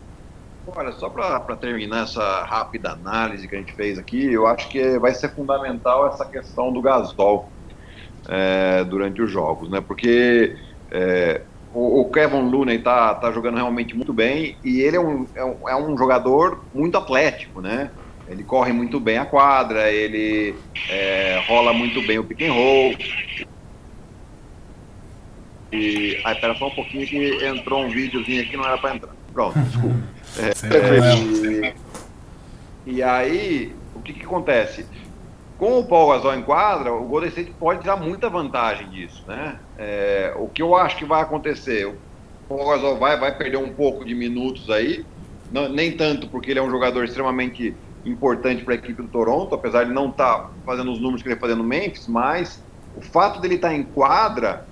Olha, 0.67 0.93
só 0.93 1.09
para 1.09 1.57
terminar 1.57 2.05
essa 2.05 2.45
rápida 2.45 2.93
análise 2.93 3.49
que 3.49 3.57
a 3.57 3.59
gente 3.59 3.73
fez 3.73 3.99
aqui, 3.99 4.33
eu 4.33 4.47
acho 4.47 4.69
que 4.69 4.99
vai 4.99 5.13
ser 5.13 5.35
fundamental 5.35 6.07
essa 6.07 6.25
questão 6.25 6.73
do 6.73 6.81
Gasol 6.81 7.51
é, 8.29 8.85
durante 8.85 9.21
os 9.21 9.31
jogos, 9.31 9.69
né? 9.69 9.81
Porque 9.81 10.57
é, 10.91 11.43
o, 11.75 12.03
o, 12.03 12.11
Kevin 12.11 12.49
Looney 12.51 12.79
tá, 12.79 13.15
tá 13.15 13.33
jogando 13.33 13.57
realmente 13.57 13.97
muito 13.97 14.13
bem 14.13 14.57
e 14.63 14.81
ele 14.81 14.97
é 14.97 15.01
um, 15.01 15.27
é 15.35 15.45
um, 15.45 15.69
é 15.69 15.77
um 15.77 15.97
jogador 15.97 16.65
muito 16.73 16.97
atlético, 16.97 17.61
né? 17.61 17.91
Ele 18.31 18.45
corre 18.45 18.73
muito 18.73 19.01
bem 19.01 19.19
a 19.19 19.27
quadra, 19.27 19.91
ele 19.91 20.55
é, 20.89 21.43
rola 21.49 21.73
muito 21.73 22.01
bem 22.07 22.17
o 22.17 22.25
pick 22.25 22.43
and 22.43 22.53
roll. 22.53 22.95
E. 25.73 26.21
Ai, 26.25 26.37
pera 26.37 26.55
só 26.55 26.69
um 26.69 26.75
pouquinho 26.75 27.05
que 27.09 27.45
entrou 27.45 27.83
um 27.83 27.91
videozinho 27.91 28.41
aqui, 28.43 28.57
não 28.57 28.65
era 28.65 28.79
para 28.79 28.95
entrar. 28.95 29.11
Pronto, 29.33 29.59
desculpa. 29.67 29.97
É, 30.39 31.75
e, 32.87 32.95
e, 32.95 33.03
aí, 33.03 33.75
o 33.97 34.01
que, 34.01 34.13
que 34.13 34.25
acontece? 34.25 34.87
Com 35.59 35.81
o 35.81 35.85
Paul 35.85 36.13
Gasol 36.13 36.37
em 36.37 36.43
quadra, 36.43 36.93
o 36.93 37.05
Golden 37.07 37.31
State 37.31 37.53
pode 37.59 37.85
dar 37.85 37.97
muita 37.97 38.31
vantagem 38.31 38.89
disso, 38.91 39.25
né? 39.27 39.59
É, 39.77 40.33
o 40.37 40.47
que 40.47 40.63
eu 40.63 40.77
acho 40.77 40.97
que 40.97 41.05
vai 41.05 41.21
acontecer, 41.21 41.85
o 41.85 41.97
Paul 42.49 42.71
Gasol 42.71 42.97
vai, 42.97 43.19
vai 43.19 43.37
perder 43.37 43.57
um 43.57 43.73
pouco 43.73 44.05
de 44.05 44.15
minutos 44.15 44.71
aí, 44.71 45.05
não, 45.51 45.69
nem 45.69 45.97
tanto 45.97 46.29
porque 46.29 46.53
ele 46.53 46.61
é 46.61 46.63
um 46.63 46.71
jogador 46.71 47.05
extremamente 47.05 47.75
importante 48.05 48.65
para 48.65 48.75
a 48.75 48.77
equipe 48.77 49.03
do 49.03 49.09
Toronto, 49.09 49.55
apesar 49.55 49.85
de 49.85 49.93
não 49.93 50.09
estar 50.09 50.39
tá 50.39 50.51
fazendo 50.65 50.93
os 50.93 51.01
números 51.01 51.23
que 51.23 51.29
ele 51.29 51.37
fazendo 51.37 51.59
no 51.59 51.65
Memphis, 51.65 52.07
mas 52.07 52.63
o 52.97 53.01
fato 53.01 53.41
dele 53.41 53.57
estar 53.57 53.69
tá 53.69 53.75
em 53.75 53.83
quadra 53.83 54.67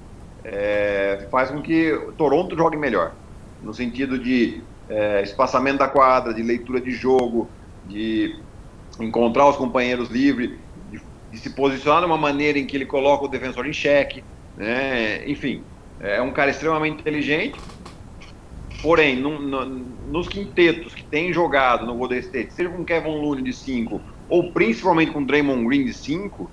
é, 0.45 1.27
faz 1.31 1.51
com 1.51 1.61
que 1.61 1.93
o 1.93 2.13
Toronto 2.13 2.57
jogue 2.57 2.77
melhor, 2.77 3.13
no 3.63 3.75
sentido 3.75 4.19
de 4.19 4.63
é, 4.89 5.23
espaçamento 5.23 5.79
da 5.79 5.89
quadra, 5.89 6.33
de 6.33 6.43
leitura 6.43 6.81
de 6.81 6.91
jogo, 6.91 7.49
de 7.87 8.37
encontrar 8.99 9.49
os 9.49 9.57
companheiros 9.57 10.09
livres, 10.09 10.53
de, 10.91 11.01
de 11.31 11.39
se 11.39 11.51
posicionar 11.51 12.01
de 12.01 12.07
uma 12.07 12.17
maneira 12.17 12.59
em 12.59 12.67
que 12.67 12.77
ele 12.77 12.87
coloca 12.87 13.25
o 13.25 13.29
defensor 13.29 13.67
em 13.67 13.73
xeque, 13.73 14.25
né? 14.57 15.29
enfim, 15.29 15.63
é 16.01 16.21
um 16.23 16.33
cara 16.33 16.51
extremamente 16.51 17.01
inteligente, 17.01 17.59
Porém, 18.83 19.17
no, 19.17 19.41
no, 19.41 19.85
nos 20.09 20.29
quintetos 20.29 20.95
que 20.95 21.05
tem 21.05 21.33
jogado 21.33 21.87
no 21.87 21.95
Golden 21.95 22.19
State, 22.19 22.53
seja 22.53 22.71
com 22.71 22.85
Kevin 22.85 23.21
Looney 23.21 23.43
de 23.43 23.53
5 23.53 24.01
ou 24.29 24.53
principalmente 24.53 25.11
com 25.11 25.23
Draymond 25.23 25.67
Green 25.67 25.85
de 25.85 25.95
5, 25.95 26.51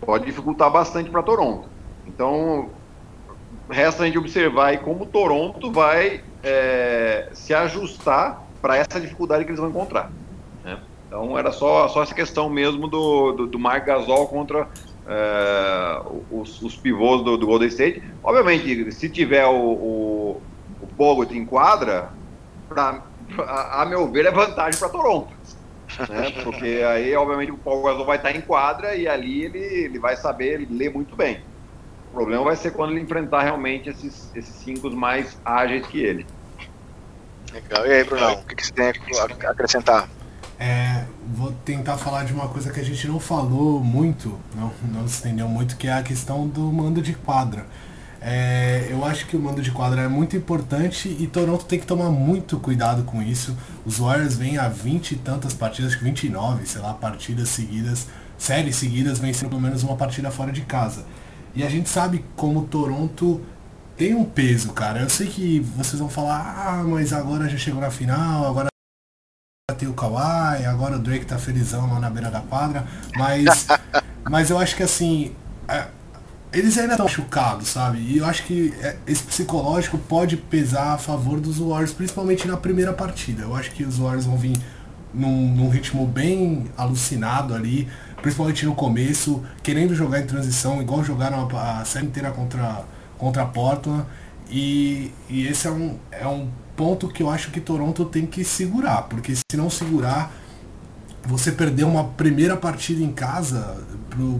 pode 0.00 0.24
dificultar 0.24 0.70
bastante 0.70 1.10
para 1.10 1.22
Toronto. 1.22 1.68
Então, 2.06 2.70
resta 3.68 4.02
a 4.02 4.06
gente 4.06 4.18
observar 4.18 4.78
como 4.78 5.06
Toronto 5.06 5.70
vai 5.70 6.22
é, 6.42 7.28
se 7.32 7.52
ajustar 7.52 8.42
para 8.62 8.76
essa 8.76 9.00
dificuldade 9.00 9.44
que 9.44 9.50
eles 9.50 9.60
vão 9.60 9.68
encontrar. 9.68 10.10
Né? 10.64 10.78
Então, 11.06 11.38
era 11.38 11.52
só, 11.52 11.88
só 11.88 12.02
essa 12.02 12.14
questão 12.14 12.48
mesmo 12.48 12.88
do, 12.88 13.32
do, 13.32 13.46
do 13.46 13.58
Mark 13.58 13.84
Gasol 13.84 14.26
contra 14.28 14.68
é, 15.06 16.02
os, 16.30 16.62
os, 16.62 16.76
pivôs 16.76 17.22
do, 17.22 17.36
do, 17.36 17.46
Golden 17.46 17.68
State. 17.68 18.02
Obviamente, 18.22 18.90
se 18.92 19.08
tiver 19.08 19.46
o, 19.46 20.40
o 20.40 20.42
Bogut 20.96 21.36
enquadra, 21.36 22.10
pra, 22.68 23.02
a, 23.38 23.82
a, 23.82 23.86
meu 23.86 24.10
ver, 24.10 24.26
é 24.26 24.30
vantagem 24.30 24.78
para 24.78 24.88
Toronto. 24.88 25.32
Né? 26.08 26.30
Porque 26.44 26.82
aí, 26.86 27.14
obviamente, 27.16 27.50
o 27.50 27.58
Paul 27.58 27.82
Gasol 27.82 28.04
vai 28.04 28.16
estar 28.16 28.30
em 28.32 28.40
quadra 28.40 28.94
e 28.94 29.08
ali 29.08 29.44
ele, 29.44 29.58
ele 29.58 29.98
vai 29.98 30.16
saber 30.16 30.66
ler 30.70 30.92
muito 30.92 31.16
bem. 31.16 31.40
O 32.10 32.14
problema 32.14 32.44
vai 32.44 32.56
ser 32.56 32.72
quando 32.72 32.92
ele 32.92 33.00
enfrentar 33.00 33.42
realmente 33.42 33.88
esses, 33.88 34.30
esses 34.34 34.54
cinco 34.54 34.90
mais 34.90 35.38
ágeis 35.44 35.86
que 35.86 36.00
ele. 36.00 36.26
Legal. 37.52 37.86
E 37.86 37.92
aí, 37.92 38.04
Brunão, 38.04 38.34
o 38.34 38.44
que, 38.44 38.54
que 38.54 38.66
você 38.66 38.72
tem 38.72 38.86
a 38.86 39.50
acrescentar? 39.50 40.08
É, 40.58 41.04
vou 41.26 41.52
tentar 41.64 41.96
falar 41.96 42.24
de 42.24 42.32
uma 42.32 42.48
coisa 42.48 42.72
que 42.72 42.80
a 42.80 42.82
gente 42.84 43.06
não 43.06 43.20
falou 43.20 43.78
muito, 43.80 44.38
não, 44.54 44.72
não 44.92 45.06
se 45.06 45.20
entendeu 45.20 45.48
muito, 45.48 45.76
que 45.76 45.86
é 45.86 45.92
a 45.92 46.02
questão 46.02 46.48
do 46.48 46.62
mando 46.72 47.00
de 47.00 47.14
quadra. 47.14 47.64
É, 48.20 48.88
eu 48.90 49.04
acho 49.04 49.26
que 49.26 49.36
o 49.36 49.40
mando 49.40 49.62
de 49.62 49.70
quadra 49.70 50.02
é 50.02 50.08
muito 50.08 50.36
importante 50.36 51.08
e 51.08 51.26
Toronto 51.26 51.64
tem 51.64 51.78
que 51.78 51.86
tomar 51.86 52.10
muito 52.10 52.58
cuidado 52.58 53.04
com 53.04 53.22
isso. 53.22 53.56
Os 53.86 53.98
Warriors 53.98 54.36
vêm 54.36 54.58
a 54.58 54.68
20 54.68 55.12
e 55.12 55.16
tantas 55.16 55.54
partidas, 55.54 55.92
acho 55.92 55.98
que 55.98 56.04
29, 56.04 56.66
sei 56.66 56.80
lá, 56.80 56.92
partidas 56.94 57.48
seguidas, 57.48 58.08
séries 58.36 58.76
seguidas, 58.76 59.18
vencendo 59.18 59.50
pelo 59.50 59.60
menos 59.60 59.82
uma 59.82 59.96
partida 59.96 60.30
fora 60.30 60.50
de 60.50 60.62
casa. 60.62 61.04
E 61.54 61.62
a 61.62 61.68
gente 61.68 61.88
sabe 61.88 62.24
como 62.36 62.66
Toronto 62.66 63.40
tem 63.96 64.14
um 64.14 64.24
peso, 64.24 64.72
cara. 64.72 65.00
Eu 65.00 65.08
sei 65.08 65.26
que 65.26 65.60
vocês 65.60 65.98
vão 65.98 66.08
falar, 66.08 66.54
ah, 66.56 66.84
mas 66.84 67.12
agora 67.12 67.48
já 67.48 67.56
chegou 67.56 67.80
na 67.80 67.90
final, 67.90 68.46
agora 68.46 68.68
tem 69.76 69.88
o 69.88 69.94
Kawhi, 69.94 70.64
agora 70.66 70.96
o 70.96 70.98
Drake 70.98 71.24
tá 71.24 71.38
felizão 71.38 71.92
lá 71.92 72.00
na 72.00 72.10
beira 72.10 72.30
da 72.30 72.40
quadra, 72.40 72.84
mas, 73.16 73.68
mas 74.28 74.50
eu 74.50 74.58
acho 74.58 74.74
que 74.74 74.82
assim, 74.82 75.32
eles 76.58 76.76
ainda 76.76 76.94
estão 76.94 77.06
machucados, 77.06 77.68
sabe? 77.68 77.98
E 77.98 78.18
eu 78.18 78.26
acho 78.26 78.44
que 78.44 78.74
é, 78.80 78.96
esse 79.06 79.22
psicológico 79.22 79.96
pode 79.96 80.36
pesar 80.36 80.94
a 80.94 80.98
favor 80.98 81.40
dos 81.40 81.58
Warriors, 81.58 81.92
principalmente 81.92 82.46
na 82.46 82.56
primeira 82.56 82.92
partida. 82.92 83.42
Eu 83.42 83.54
acho 83.54 83.70
que 83.70 83.84
os 83.84 83.98
Warriors 83.98 84.26
vão 84.26 84.36
vir 84.36 84.56
num, 85.12 85.54
num 85.54 85.68
ritmo 85.68 86.06
bem 86.06 86.66
alucinado 86.76 87.54
ali, 87.54 87.88
principalmente 88.20 88.66
no 88.66 88.74
começo, 88.74 89.42
querendo 89.62 89.94
jogar 89.94 90.20
em 90.20 90.26
transição, 90.26 90.80
igual 90.82 91.04
jogaram 91.04 91.48
a, 91.56 91.80
a 91.80 91.84
série 91.84 92.06
inteira 92.06 92.30
contra, 92.30 92.84
contra 93.16 93.42
a 93.42 93.46
Portland. 93.46 94.04
E, 94.50 95.12
e 95.28 95.46
esse 95.46 95.66
é 95.66 95.70
um, 95.70 95.96
é 96.10 96.26
um 96.26 96.48
ponto 96.76 97.08
que 97.08 97.22
eu 97.22 97.30
acho 97.30 97.50
que 97.50 97.60
Toronto 97.60 98.04
tem 98.04 98.24
que 98.24 98.42
segurar, 98.44 99.02
porque 99.02 99.34
se 99.34 99.56
não 99.56 99.68
segurar, 99.68 100.32
você 101.28 101.52
perder 101.52 101.84
uma 101.84 102.04
primeira 102.04 102.56
partida 102.56 103.02
em 103.04 103.12
casa 103.12 103.76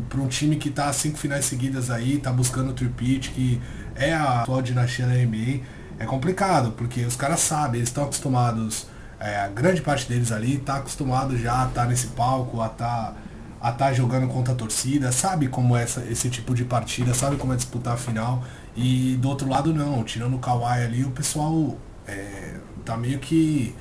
para 0.08 0.20
um 0.20 0.26
time 0.26 0.56
que 0.56 0.70
está 0.70 0.90
cinco 0.90 1.18
finais 1.18 1.44
seguidas 1.44 1.90
aí, 1.90 2.16
está 2.16 2.32
buscando 2.32 2.70
o 2.70 2.72
tripit, 2.72 3.28
que 3.30 3.60
é 3.94 4.14
a 4.14 4.40
atual 4.40 4.62
dinastia 4.62 5.06
da 5.06 5.12
NBA, 5.12 5.60
é 5.98 6.06
complicado, 6.06 6.72
porque 6.72 7.02
os 7.02 7.14
caras 7.14 7.40
sabem, 7.40 7.80
eles 7.80 7.90
estão 7.90 8.04
acostumados, 8.04 8.86
é, 9.20 9.38
a 9.38 9.48
grande 9.48 9.82
parte 9.82 10.08
deles 10.08 10.32
ali 10.32 10.54
está 10.54 10.76
acostumado 10.76 11.36
já 11.36 11.64
a 11.64 11.68
estar 11.68 11.82
tá 11.82 11.86
nesse 11.86 12.06
palco, 12.06 12.62
a 12.62 12.68
estar 12.68 12.86
tá, 12.86 13.14
a 13.60 13.70
tá 13.70 13.92
jogando 13.92 14.26
contra 14.26 14.54
a 14.54 14.56
torcida, 14.56 15.12
sabe 15.12 15.48
como 15.48 15.76
é 15.76 15.82
essa, 15.82 16.02
esse 16.08 16.30
tipo 16.30 16.54
de 16.54 16.64
partida, 16.64 17.12
sabe 17.12 17.36
como 17.36 17.52
é 17.52 17.56
disputar 17.56 17.94
a 17.94 17.96
final. 17.98 18.42
E 18.74 19.18
do 19.20 19.28
outro 19.28 19.46
lado 19.46 19.74
não, 19.74 20.02
tirando 20.04 20.36
o 20.36 20.38
Kawhi 20.38 20.84
ali, 20.84 21.04
o 21.04 21.10
pessoal 21.10 21.76
é, 22.06 22.54
tá 22.82 22.96
meio 22.96 23.18
que 23.18 23.74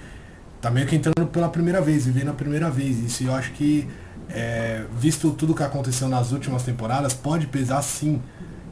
tá 0.61 0.69
meio 0.69 0.87
que 0.87 0.95
entrando 0.95 1.27
pela 1.27 1.49
primeira 1.49 1.81
vez, 1.81 2.05
vivendo 2.05 2.29
a 2.29 2.33
primeira 2.33 2.69
vez. 2.69 2.99
Isso 2.99 3.23
eu 3.23 3.33
acho 3.33 3.51
que, 3.53 3.87
é, 4.29 4.85
visto 4.99 5.31
tudo 5.31 5.53
que 5.53 5.63
aconteceu 5.63 6.07
nas 6.07 6.31
últimas 6.31 6.63
temporadas, 6.63 7.13
pode 7.13 7.47
pesar 7.47 7.81
sim, 7.81 8.21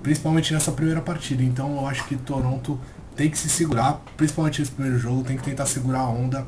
principalmente 0.02 0.54
nessa 0.54 0.72
primeira 0.72 1.02
partida. 1.02 1.44
Então 1.44 1.78
eu 1.78 1.88
acho 1.88 2.06
que 2.06 2.16
Toronto 2.16 2.80
tem 3.16 3.30
que 3.30 3.38
se 3.38 3.50
segurar, 3.50 4.02
principalmente 4.18 4.60
nesse 4.60 4.72
primeiro 4.72 5.00
jogo, 5.00 5.24
tem 5.24 5.38
que 5.38 5.44
tentar 5.44 5.66
segurar 5.66 6.00
a 6.00 6.10
onda 6.10 6.46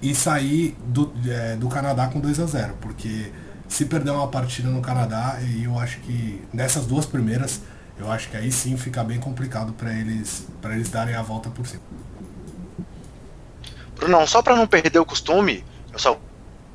e 0.00 0.14
sair 0.14 0.76
do, 0.86 1.12
é, 1.26 1.56
do 1.56 1.68
Canadá 1.68 2.06
com 2.08 2.20
2 2.20 2.38
a 2.38 2.46
0 2.46 2.74
porque 2.80 3.32
se 3.68 3.84
perder 3.84 4.10
uma 4.10 4.28
partida 4.28 4.68
no 4.70 4.80
Canadá, 4.80 5.38
eu 5.62 5.78
acho 5.78 5.98
que 6.00 6.42
nessas 6.52 6.86
duas 6.86 7.04
primeiras, 7.04 7.60
eu 7.98 8.10
acho 8.10 8.30
que 8.30 8.36
aí 8.36 8.50
sim 8.50 8.76
fica 8.76 9.04
bem 9.04 9.20
complicado 9.20 9.72
para 9.74 9.92
eles, 9.92 10.46
eles 10.64 10.88
darem 10.88 11.14
a 11.14 11.22
volta 11.22 11.50
por 11.50 11.66
cima. 11.66 11.82
Brunão, 13.98 14.26
só 14.26 14.40
para 14.40 14.56
não 14.56 14.66
perder 14.66 14.98
o 14.98 15.04
costume, 15.04 15.64
eu 15.92 15.98
só 15.98 16.18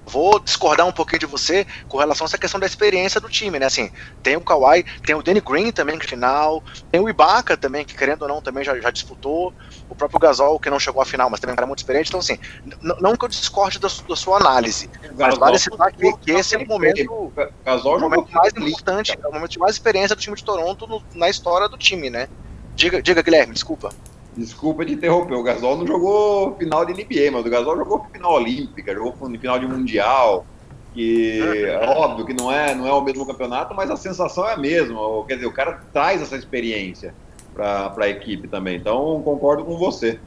vou 0.05 0.39
discordar 0.39 0.85
um 0.85 0.91
pouquinho 0.91 1.19
de 1.19 1.25
você 1.25 1.65
com 1.87 1.97
relação 1.97 2.25
a 2.25 2.27
essa 2.27 2.37
questão 2.37 2.59
da 2.59 2.65
experiência 2.65 3.21
do 3.21 3.29
time, 3.29 3.57
né? 3.57 3.65
Assim, 3.65 3.89
tem 4.21 4.35
o 4.35 4.41
Kawhi, 4.41 4.83
tem 5.05 5.15
o 5.15 5.23
Danny 5.23 5.39
Green 5.39 5.71
também 5.71 5.95
no 5.95 6.03
final, 6.03 6.61
tem 6.91 6.99
o 6.99 7.09
Ibaka 7.09 7.55
também, 7.55 7.85
que 7.85 7.95
querendo 7.95 8.23
ou 8.23 8.27
não 8.27 8.41
também 8.41 8.63
já, 8.63 8.77
já 8.79 8.91
disputou, 8.91 9.53
o 9.89 9.95
próprio 9.95 10.19
Gasol, 10.19 10.59
que 10.59 10.69
não 10.69 10.79
chegou 10.79 11.01
à 11.01 11.05
final, 11.05 11.29
mas 11.29 11.39
também 11.39 11.51
é 11.51 11.53
um 11.53 11.55
cara 11.55 11.67
muito 11.67 11.79
experiente. 11.79 12.09
Então, 12.09 12.19
assim, 12.19 12.37
não 12.81 13.15
que 13.15 13.25
eu 13.25 13.29
discorde 13.29 13.79
da, 13.79 13.87
da 13.87 14.15
sua 14.15 14.37
análise, 14.37 14.89
mas 15.17 15.37
vale 15.37 15.57
citar 15.57 15.87
aqui 15.87 16.13
que 16.17 16.31
esse 16.31 16.55
é 16.55 16.57
o 16.57 16.67
momento, 16.67 17.33
Gasol 17.63 17.97
o 17.97 18.01
momento 18.01 18.31
mais 18.31 18.53
importante, 18.53 19.17
é 19.21 19.27
o 19.27 19.33
momento 19.33 19.51
de 19.51 19.59
mais 19.59 19.75
experiência 19.75 20.15
do 20.15 20.21
time 20.21 20.35
de 20.35 20.43
Toronto 20.43 20.85
no, 20.85 21.01
na 21.15 21.29
história 21.29 21.69
do 21.69 21.77
time, 21.77 22.09
né? 22.09 22.27
Diga, 22.75 23.01
diga 23.01 23.21
Guilherme, 23.21 23.53
desculpa. 23.53 23.89
Desculpa 24.35 24.83
te 24.85 24.93
interromper, 24.93 25.35
o 25.35 25.43
Gasol 25.43 25.77
não 25.77 25.85
jogou 25.85 26.55
final 26.55 26.85
de 26.85 26.93
NBA, 26.93 27.31
mas 27.31 27.45
o 27.45 27.49
Gasol 27.49 27.77
jogou 27.77 28.05
final 28.11 28.33
olímpica, 28.33 28.93
jogou 28.93 29.13
final 29.13 29.59
de 29.59 29.67
mundial, 29.67 30.45
que 30.93 31.39
é 31.39 31.87
óbvio 31.87 32.25
que 32.25 32.33
não 32.33 32.51
é, 32.51 32.73
não 32.73 32.87
é 32.87 32.93
o 32.93 33.01
mesmo 33.01 33.25
campeonato, 33.25 33.73
mas 33.75 33.89
a 33.89 33.97
sensação 33.97 34.47
é 34.47 34.53
a 34.53 34.57
mesma. 34.57 34.99
Quer 35.27 35.35
dizer, 35.35 35.47
o 35.47 35.51
cara 35.51 35.81
traz 35.91 36.21
essa 36.21 36.35
experiência 36.35 37.13
para 37.53 37.93
a 37.97 38.09
equipe 38.09 38.47
também. 38.47 38.77
Então, 38.77 39.21
concordo 39.23 39.63
com 39.63 39.77
você. 39.77 40.19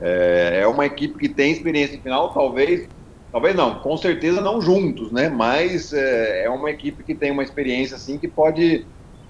É, 0.00 0.60
é 0.62 0.66
uma 0.66 0.86
equipe 0.86 1.18
que 1.18 1.28
tem 1.28 1.52
experiência 1.52 1.96
em 1.96 2.00
final, 2.00 2.32
talvez, 2.32 2.88
talvez 3.30 3.54
não, 3.54 3.80
com 3.80 3.96
certeza 3.96 4.40
não 4.40 4.60
juntos, 4.60 5.12
né? 5.12 5.28
Mas 5.28 5.92
é, 5.92 6.44
é 6.44 6.50
uma 6.50 6.70
equipe 6.70 7.02
que 7.02 7.14
tem 7.14 7.30
uma 7.30 7.42
experiência 7.42 7.96
assim 7.96 8.16
que 8.16 8.28
pode, 8.28 8.86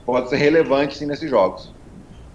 pode 0.07 0.29
ser 0.29 0.37
relevante 0.37 0.97
sim 0.97 1.07
nesses 1.07 1.29
jogos. 1.29 1.73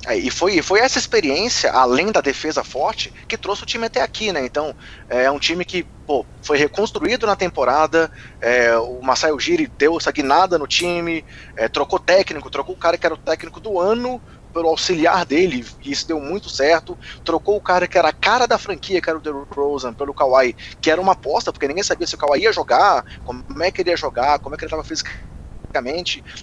É, 0.06 0.16
e 0.16 0.30
foi, 0.30 0.62
foi 0.62 0.80
essa 0.80 1.00
experiência, 1.00 1.72
além 1.72 2.12
da 2.12 2.22
defesa 2.22 2.64
forte, 2.64 3.12
que 3.28 3.38
trouxe 3.38 3.64
o 3.64 3.66
time 3.66 3.88
até 3.88 4.02
aqui, 4.02 4.32
né? 4.32 4.46
Então, 4.46 4.76
é 5.10 5.30
um 5.32 5.40
time 5.40 5.66
que 5.66 5.84
pô, 6.06 6.24
foi 6.44 6.58
reconstruído 6.58 7.26
na 7.26 7.36
temporada. 7.36 8.12
É, 8.40 8.78
o 8.78 9.02
Masai 9.02 9.32
Ujiri 9.32 9.66
deu 9.66 9.98
essa 9.98 10.12
guinada 10.12 10.60
no 10.60 10.68
time, 10.68 11.26
é, 11.56 11.68
trocou 11.68 11.98
técnico, 11.98 12.52
trocou 12.52 12.76
o 12.76 12.78
cara 12.78 12.98
que 12.98 13.06
era 13.06 13.16
o 13.16 13.18
técnico 13.18 13.60
do 13.60 13.80
ano 13.80 14.22
pelo 14.54 14.70
auxiliar 14.70 15.26
dele, 15.26 15.66
e 15.84 15.92
isso 15.92 16.08
deu 16.08 16.18
muito 16.18 16.50
certo. 16.50 16.98
Trocou 17.26 17.58
o 17.58 17.62
cara 17.62 17.88
que 17.88 17.98
era 17.98 18.08
a 18.08 18.14
cara 18.14 18.48
da 18.48 18.58
franquia, 18.58 19.02
que 19.02 19.10
era 19.10 19.18
o 19.18 19.22
DeRozan, 19.22 19.48
Rosen, 19.54 19.94
pelo 19.94 20.14
Kawhi, 20.14 20.56
que 20.80 20.90
era 20.90 21.02
uma 21.02 21.12
aposta, 21.12 21.52
porque 21.52 21.68
ninguém 21.68 21.84
sabia 21.84 22.08
se 22.08 22.16
o 22.16 22.18
Kawhi 22.18 22.44
ia 22.44 22.54
jogar, 22.54 23.04
como 23.26 23.44
é 23.62 23.70
que 23.70 23.82
ele 23.82 23.90
ia 23.90 23.98
jogar, 23.98 24.40
como 24.40 24.56
é 24.56 24.58
que 24.58 24.64
ele 24.64 24.68
estava 24.68 24.84
fisicamente 24.84 25.35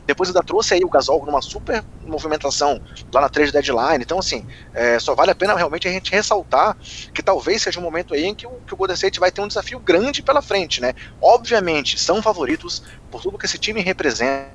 depois 0.07 0.29
ainda 0.29 0.43
trouxe 0.43 0.75
aí 0.75 0.85
o 0.85 0.89
Gasol 0.89 1.25
numa 1.25 1.41
super 1.41 1.85
movimentação 2.05 2.81
lá 3.13 3.21
na 3.21 3.29
trade 3.29 3.53
deadline. 3.53 4.03
Então, 4.03 4.19
assim, 4.19 4.47
é, 4.75 4.99
só 4.99 5.15
vale 5.15 5.31
a 5.31 5.35
pena 5.35 5.55
realmente 5.55 5.89
a 5.89 5.91
gente 5.91 6.11
ressaltar 6.11 6.77
que 7.15 7.23
talvez 7.23 7.63
seja 7.63 7.79
um 7.79 7.83
momento 7.83 8.15
aí 8.15 8.25
em 8.25 8.35
que 8.35 8.47
o, 8.47 8.51
que 8.67 8.75
o 8.75 8.77
Golden 8.77 8.95
State 8.95 9.21
vai 9.21 9.31
ter 9.31 9.41
um 9.41 9.49
desafio 9.49 9.79
grande 9.79 10.23
pela 10.23 10.43
frente, 10.43 10.81
né? 10.81 10.95
Obviamente, 11.21 11.99
são 11.99 12.23
favoritos 12.23 12.83
por 13.11 13.23
tudo 13.23 13.39
que 13.39 13.47
esse 13.47 13.59
time 13.59 13.81
representa 13.81 14.53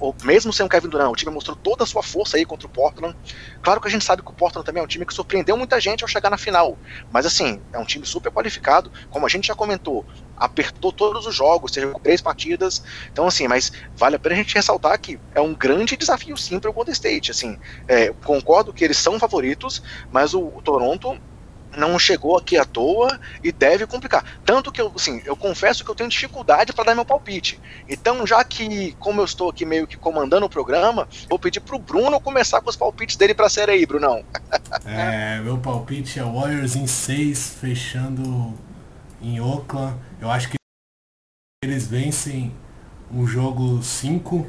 ou 0.00 0.14
mesmo 0.22 0.52
sem 0.52 0.64
o 0.64 0.68
Kevin 0.68 0.88
Durant, 0.88 1.10
o 1.10 1.16
time 1.16 1.32
mostrou 1.32 1.56
toda 1.56 1.84
a 1.84 1.86
sua 1.86 2.02
força 2.02 2.36
aí 2.36 2.44
contra 2.44 2.66
o 2.66 2.70
Portland. 2.70 3.16
Claro 3.62 3.80
que 3.80 3.88
a 3.88 3.90
gente 3.90 4.04
sabe 4.04 4.22
que 4.22 4.30
o 4.30 4.34
Portland 4.34 4.64
também 4.64 4.80
é 4.80 4.84
um 4.84 4.88
time 4.88 5.04
que 5.04 5.14
surpreendeu 5.14 5.56
muita 5.56 5.80
gente 5.80 6.02
ao 6.02 6.08
chegar 6.08 6.30
na 6.30 6.38
final, 6.38 6.78
mas 7.10 7.26
assim, 7.26 7.60
é 7.72 7.78
um 7.78 7.84
time 7.84 8.06
super 8.06 8.30
qualificado, 8.30 8.90
como 9.10 9.26
a 9.26 9.28
gente 9.28 9.48
já 9.48 9.54
comentou, 9.54 10.04
apertou 10.36 10.92
todos 10.92 11.26
os 11.26 11.34
jogos, 11.34 11.72
seja 11.72 11.92
três 12.02 12.20
partidas. 12.20 12.82
Então, 13.10 13.26
assim, 13.26 13.48
mas 13.48 13.72
vale 13.96 14.16
a 14.16 14.18
pena 14.18 14.34
a 14.34 14.38
gente 14.38 14.54
ressaltar 14.54 14.98
que 15.00 15.18
é 15.34 15.40
um 15.40 15.54
grande 15.54 15.96
desafio 15.96 16.36
sim 16.36 16.60
para 16.60 16.70
o 16.70 16.72
Golden 16.72 16.92
State. 16.92 17.30
Assim, 17.30 17.58
é, 17.88 18.12
concordo 18.24 18.72
que 18.72 18.84
eles 18.84 18.98
são 18.98 19.18
favoritos, 19.18 19.82
mas 20.10 20.34
o, 20.34 20.40
o 20.40 20.62
Toronto 20.62 21.18
não 21.76 21.98
chegou 21.98 22.36
aqui 22.36 22.56
à 22.56 22.64
toa 22.64 23.20
e 23.42 23.52
deve 23.52 23.86
complicar. 23.86 24.24
Tanto 24.44 24.72
que 24.72 24.80
eu, 24.80 24.92
assim, 24.94 25.22
eu 25.24 25.36
confesso 25.36 25.84
que 25.84 25.90
eu 25.90 25.94
tenho 25.94 26.08
dificuldade 26.08 26.72
para 26.72 26.84
dar 26.84 26.94
meu 26.94 27.04
palpite. 27.04 27.60
Então, 27.88 28.26
já 28.26 28.42
que, 28.42 28.92
como 28.98 29.20
eu 29.20 29.24
estou 29.24 29.50
aqui 29.50 29.64
meio 29.64 29.86
que 29.86 29.96
comandando 29.96 30.46
o 30.46 30.50
programa, 30.50 31.08
vou 31.28 31.38
pedir 31.38 31.60
pro 31.60 31.78
Bruno 31.78 32.20
começar 32.20 32.60
com 32.60 32.70
os 32.70 32.76
palpites 32.76 33.16
dele 33.16 33.34
pra 33.34 33.48
série 33.48 33.72
aí, 33.72 33.86
Brunão. 33.86 34.24
é, 34.86 35.40
meu 35.40 35.58
palpite 35.58 36.18
é 36.18 36.22
Warriors 36.22 36.74
em 36.76 36.86
6, 36.86 37.56
fechando 37.60 38.54
em 39.20 39.40
Oakland. 39.40 39.96
Eu 40.20 40.30
acho 40.30 40.48
que 40.48 40.56
eles 41.62 41.86
vencem 41.86 42.54
o 43.10 43.26
jogo 43.26 43.82
5 43.82 44.46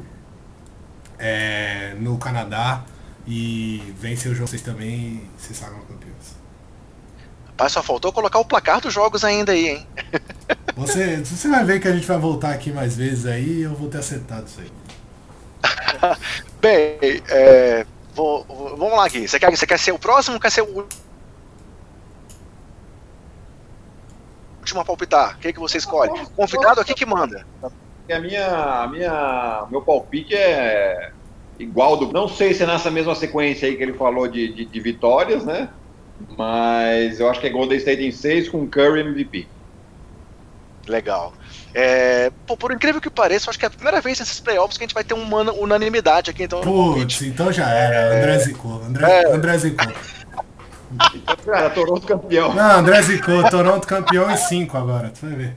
é, 1.18 1.94
no 1.98 2.16
Canadá 2.18 2.84
e 3.26 3.92
vencem 3.98 4.32
o 4.32 4.34
jogo 4.34 4.48
6 4.48 4.62
também 4.62 5.22
e 5.36 5.42
se 5.42 5.54
sagram 5.54 5.80
campeões. 5.80 5.97
Rapaz, 7.58 7.72
só 7.72 7.82
faltou 7.82 8.12
colocar 8.12 8.38
o 8.38 8.44
placar 8.44 8.80
dos 8.80 8.94
jogos 8.94 9.24
ainda 9.24 9.50
aí, 9.50 9.68
hein? 9.68 9.86
Você, 10.76 11.16
você 11.16 11.48
vai 11.48 11.64
ver 11.64 11.80
que 11.80 11.88
a 11.88 11.92
gente 11.92 12.06
vai 12.06 12.16
voltar 12.16 12.52
aqui 12.52 12.70
mais 12.70 12.96
vezes 12.96 13.26
aí 13.26 13.48
e 13.48 13.62
eu 13.62 13.74
vou 13.74 13.88
ter 13.88 13.98
acertado 13.98 14.46
isso 14.46 14.60
aí. 14.60 14.70
Bem, 16.62 17.20
é, 17.28 17.84
vou, 18.14 18.44
vamos 18.46 18.96
lá 18.96 19.06
aqui. 19.06 19.26
Você 19.26 19.40
quer, 19.40 19.50
você 19.50 19.66
quer 19.66 19.76
ser 19.76 19.90
o 19.90 19.98
próximo 19.98 20.36
ou 20.36 20.40
quer 20.40 20.52
ser 20.52 20.62
o 20.62 20.86
último 24.60 24.80
a 24.80 24.84
palpitar? 24.84 25.34
O 25.34 25.38
que, 25.40 25.52
que 25.52 25.58
você 25.58 25.78
escolhe? 25.78 26.12
Convidado 26.36 26.80
aqui 26.80 26.94
que 26.94 27.04
manda. 27.04 27.44
A 27.60 28.20
minha, 28.20 28.82
a 28.82 28.86
minha, 28.86 29.66
meu 29.68 29.82
palpite 29.82 30.32
é 30.32 31.10
igual 31.58 31.96
do. 31.96 32.12
Não 32.12 32.28
sei 32.28 32.54
se 32.54 32.62
é 32.62 32.66
nessa 32.66 32.88
mesma 32.88 33.16
sequência 33.16 33.66
aí 33.66 33.76
que 33.76 33.82
ele 33.82 33.94
falou 33.94 34.28
de, 34.28 34.54
de, 34.54 34.64
de 34.64 34.80
vitórias, 34.80 35.44
né? 35.44 35.68
Mas 36.36 37.20
eu 37.20 37.28
acho 37.28 37.40
que 37.40 37.46
é 37.46 37.50
Golden 37.50 37.78
State 37.78 38.02
em 38.02 38.10
6 38.10 38.48
com 38.48 38.66
Curry 38.66 39.00
MVP. 39.00 39.46
Legal. 40.86 41.32
É, 41.74 42.32
pô, 42.46 42.56
por 42.56 42.72
incrível 42.72 43.00
que 43.00 43.10
pareça, 43.10 43.50
acho 43.50 43.58
que 43.58 43.64
é 43.64 43.68
a 43.68 43.70
primeira 43.70 44.00
vez 44.00 44.18
nesses 44.18 44.40
playoffs 44.40 44.78
que 44.78 44.84
a 44.84 44.86
gente 44.86 44.94
vai 44.94 45.04
ter 45.04 45.14
uma 45.14 45.52
unanimidade 45.52 46.30
aqui. 46.30 46.44
Então, 46.44 46.60
Putz, 46.60 47.22
então 47.22 47.52
já 47.52 47.68
era. 47.68 48.18
André 48.18 48.38
Zicou. 48.38 48.82
André, 48.82 49.06
é... 49.06 49.32
André 49.32 49.58
Zicou. 49.58 49.92
Então, 51.14 51.36
cara, 51.44 51.70
Toronto 51.70 52.06
campeão. 52.06 52.54
Não, 52.54 52.78
André 52.78 53.02
Zicou. 53.02 53.48
Toronto 53.50 53.86
campeão 53.86 54.30
em 54.30 54.36
5 54.36 54.76
agora. 54.76 55.10
Tu 55.10 55.26
vai 55.26 55.36
ver. 55.36 55.56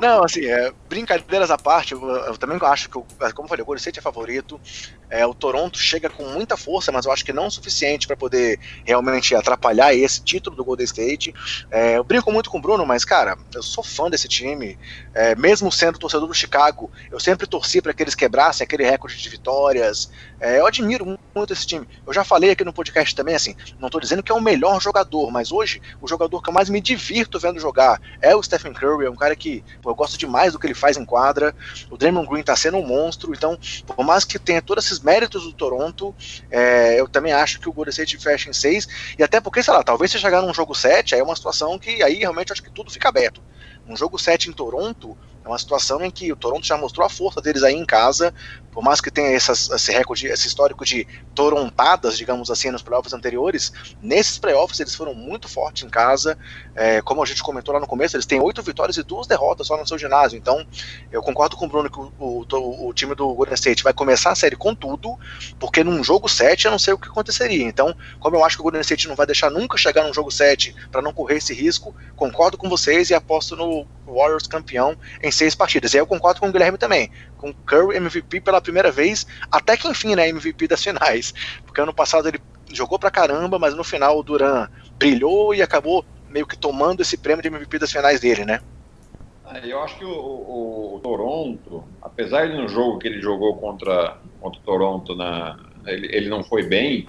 Não, 0.00 0.24
assim, 0.24 0.44
é, 0.46 0.72
brincadeiras 0.88 1.50
à 1.50 1.58
parte, 1.58 1.92
eu, 1.92 2.08
eu, 2.08 2.36
também 2.36 2.58
acho 2.62 2.88
que, 2.88 2.92
como 2.92 3.44
eu 3.44 3.48
falei, 3.48 3.62
o 3.62 3.66
Golden 3.66 3.78
State 3.78 3.98
é 3.98 4.02
favorito. 4.02 4.60
É, 5.12 5.26
o 5.26 5.34
Toronto 5.34 5.76
chega 5.78 6.08
com 6.08 6.24
muita 6.24 6.56
força, 6.56 6.90
mas 6.90 7.04
eu 7.04 7.12
acho 7.12 7.22
que 7.22 7.34
não 7.34 7.48
o 7.48 7.50
suficiente 7.50 8.06
para 8.06 8.16
poder 8.16 8.58
realmente 8.82 9.34
atrapalhar 9.34 9.94
esse 9.94 10.22
título 10.22 10.56
do 10.56 10.64
Golden 10.64 10.86
State. 10.86 11.34
É, 11.70 11.98
eu 11.98 12.02
brinco 12.02 12.32
muito 12.32 12.48
com 12.48 12.56
o 12.56 12.60
Bruno, 12.62 12.86
mas, 12.86 13.04
cara, 13.04 13.36
eu 13.54 13.62
sou 13.62 13.84
fã 13.84 14.08
desse 14.08 14.26
time. 14.26 14.78
É, 15.12 15.34
mesmo 15.34 15.70
sendo 15.70 15.98
torcedor 15.98 16.26
do 16.26 16.32
Chicago, 16.32 16.90
eu 17.10 17.20
sempre 17.20 17.46
torci 17.46 17.82
para 17.82 17.92
que 17.92 18.02
eles 18.02 18.14
quebrassem 18.14 18.64
aquele 18.64 18.84
recorde 18.84 19.20
de 19.20 19.28
vitórias. 19.28 20.10
É, 20.40 20.58
eu 20.58 20.66
admiro 20.66 21.18
muito 21.34 21.52
esse 21.52 21.66
time. 21.66 21.86
Eu 22.06 22.12
já 22.14 22.24
falei 22.24 22.50
aqui 22.50 22.64
no 22.64 22.72
podcast 22.72 23.14
também, 23.14 23.34
assim, 23.34 23.54
não 23.78 23.88
estou 23.88 24.00
dizendo 24.00 24.22
que 24.22 24.32
é 24.32 24.34
o 24.34 24.40
melhor 24.40 24.80
jogador, 24.80 25.30
mas 25.30 25.52
hoje 25.52 25.82
o 26.00 26.08
jogador 26.08 26.40
que 26.40 26.48
eu 26.48 26.54
mais 26.54 26.70
me 26.70 26.80
divirto 26.80 27.38
vendo 27.38 27.60
jogar 27.60 28.00
é 28.20 28.34
o 28.34 28.42
Stephen 28.42 28.72
Curry, 28.72 29.04
é 29.04 29.10
um 29.10 29.16
cara 29.16 29.36
que 29.36 29.62
pô, 29.82 29.90
eu 29.90 29.94
gosto 29.94 30.16
demais 30.16 30.54
do 30.54 30.58
que 30.58 30.66
ele 30.66 30.74
faz 30.74 30.96
em 30.96 31.04
quadra. 31.04 31.54
O 31.90 31.98
Draymond 31.98 32.28
Green 32.28 32.40
está 32.40 32.56
sendo 32.56 32.78
um 32.78 32.86
monstro, 32.86 33.34
então, 33.34 33.58
por 33.86 34.02
mais 34.04 34.24
que 34.24 34.38
tenha 34.38 34.62
todos 34.62 34.86
esses 34.86 35.01
méritos 35.02 35.44
do 35.44 35.52
Toronto, 35.54 36.14
é, 36.50 36.98
eu 37.00 37.08
também 37.08 37.32
acho 37.32 37.60
que 37.60 37.68
o 37.68 37.72
Golden 37.72 37.90
State 37.90 38.18
fecha 38.18 38.48
em 38.48 38.52
6, 38.52 38.86
e 39.18 39.22
até 39.22 39.40
porque, 39.40 39.62
sei 39.62 39.74
lá, 39.74 39.82
talvez 39.82 40.10
se 40.10 40.18
chegar 40.18 40.42
num 40.42 40.54
jogo 40.54 40.74
7, 40.74 41.14
aí 41.14 41.20
é 41.20 41.24
uma 41.24 41.36
situação 41.36 41.78
que 41.78 42.02
aí 42.02 42.18
realmente 42.18 42.52
acho 42.52 42.62
que 42.62 42.70
tudo 42.70 42.90
fica 42.90 43.08
aberto. 43.08 43.42
Um 43.86 43.96
jogo 43.96 44.18
7 44.18 44.48
em 44.48 44.52
Toronto 44.52 45.16
é 45.44 45.48
uma 45.48 45.58
situação 45.58 46.00
em 46.04 46.10
que 46.10 46.32
o 46.32 46.36
Toronto 46.36 46.64
já 46.64 46.76
mostrou 46.76 47.04
a 47.04 47.10
força 47.10 47.40
deles 47.40 47.62
aí 47.64 47.74
em 47.74 47.84
casa, 47.84 48.32
por 48.70 48.82
mais 48.82 49.00
que 49.00 49.10
tenha 49.10 49.28
essas, 49.28 49.68
esse 49.70 49.92
recorde, 49.92 50.26
esse 50.26 50.46
histórico 50.46 50.84
de 50.84 51.06
torontadas, 51.34 52.16
digamos 52.16 52.50
assim, 52.50 52.70
nos 52.70 52.80
playoffs 52.80 53.12
anteriores, 53.12 53.72
nesses 54.00 54.38
playoffs 54.38 54.80
eles 54.80 54.94
foram 54.94 55.14
muito 55.14 55.48
fortes 55.48 55.82
em 55.82 55.90
casa. 55.90 56.38
É, 56.74 57.02
como 57.02 57.22
a 57.22 57.26
gente 57.26 57.42
comentou 57.42 57.74
lá 57.74 57.80
no 57.80 57.86
começo, 57.86 58.16
eles 58.16 58.24
têm 58.24 58.40
oito 58.40 58.62
vitórias 58.62 58.96
e 58.96 59.02
duas 59.02 59.26
derrotas 59.26 59.66
só 59.66 59.76
no 59.76 59.86
seu 59.86 59.98
ginásio. 59.98 60.38
Então, 60.38 60.66
eu 61.10 61.20
concordo 61.22 61.56
com 61.56 61.66
o 61.66 61.68
Bruno 61.68 61.90
que 61.90 61.98
o, 61.98 62.12
o, 62.18 62.88
o 62.88 62.94
time 62.94 63.14
do 63.14 63.34
Golden 63.34 63.54
State 63.54 63.82
vai 63.82 63.92
começar 63.92 64.30
a 64.30 64.34
série 64.34 64.56
com 64.56 64.74
tudo, 64.74 65.18
porque 65.58 65.84
num 65.84 66.02
jogo 66.02 66.28
7 66.28 66.64
eu 66.64 66.70
não 66.70 66.78
sei 66.78 66.94
o 66.94 66.98
que 66.98 67.08
aconteceria. 67.08 67.66
Então, 67.66 67.94
como 68.20 68.36
eu 68.36 68.44
acho 68.44 68.56
que 68.56 68.62
o 68.62 68.64
Golden 68.64 68.80
State 68.80 69.06
não 69.06 69.16
vai 69.16 69.26
deixar 69.26 69.50
nunca 69.50 69.76
chegar 69.76 70.04
num 70.04 70.14
jogo 70.14 70.30
7 70.30 70.74
para 70.90 71.02
não 71.02 71.12
correr 71.12 71.36
esse 71.36 71.52
risco, 71.52 71.94
concordo 72.16 72.56
com 72.56 72.70
vocês 72.70 73.10
e 73.10 73.14
aposto 73.14 73.54
no 73.54 73.81
Warriors 74.06 74.46
campeão 74.46 74.96
em 75.22 75.30
seis 75.30 75.54
partidas. 75.54 75.92
E 75.92 75.96
aí 75.96 76.02
eu 76.02 76.06
concordo 76.06 76.40
com 76.40 76.48
o 76.48 76.52
Guilherme 76.52 76.78
também, 76.78 77.10
com 77.38 77.52
Curry 77.52 77.96
MVP 77.96 78.40
pela 78.40 78.60
primeira 78.60 78.90
vez, 78.90 79.26
até 79.50 79.76
que 79.76 79.88
enfim, 79.88 80.14
né, 80.14 80.28
MVP 80.28 80.68
das 80.68 80.82
finais. 80.82 81.32
Porque 81.64 81.80
ano 81.80 81.94
passado 81.94 82.28
ele 82.28 82.40
jogou 82.72 82.98
pra 82.98 83.10
caramba, 83.10 83.58
mas 83.58 83.74
no 83.74 83.84
final 83.84 84.18
o 84.18 84.22
Duran 84.22 84.68
brilhou 84.98 85.54
e 85.54 85.62
acabou 85.62 86.04
meio 86.28 86.46
que 86.46 86.56
tomando 86.56 87.02
esse 87.02 87.16
prêmio 87.16 87.42
de 87.42 87.48
MVP 87.48 87.78
das 87.78 87.92
finais 87.92 88.20
dele, 88.20 88.44
né? 88.44 88.60
É, 89.52 89.66
eu 89.66 89.82
acho 89.82 89.98
que 89.98 90.04
o, 90.04 90.10
o, 90.10 90.94
o, 90.96 91.00
Toronto, 91.00 91.84
apesar 92.00 92.48
de 92.48 92.56
no 92.56 92.68
jogo 92.68 92.98
que 92.98 93.06
ele 93.06 93.20
jogou 93.20 93.56
contra, 93.56 94.16
contra 94.40 94.58
o 94.58 94.62
Toronto, 94.62 95.14
na, 95.14 95.58
ele, 95.86 96.08
ele 96.10 96.28
não 96.30 96.42
foi 96.42 96.62
bem, 96.62 97.06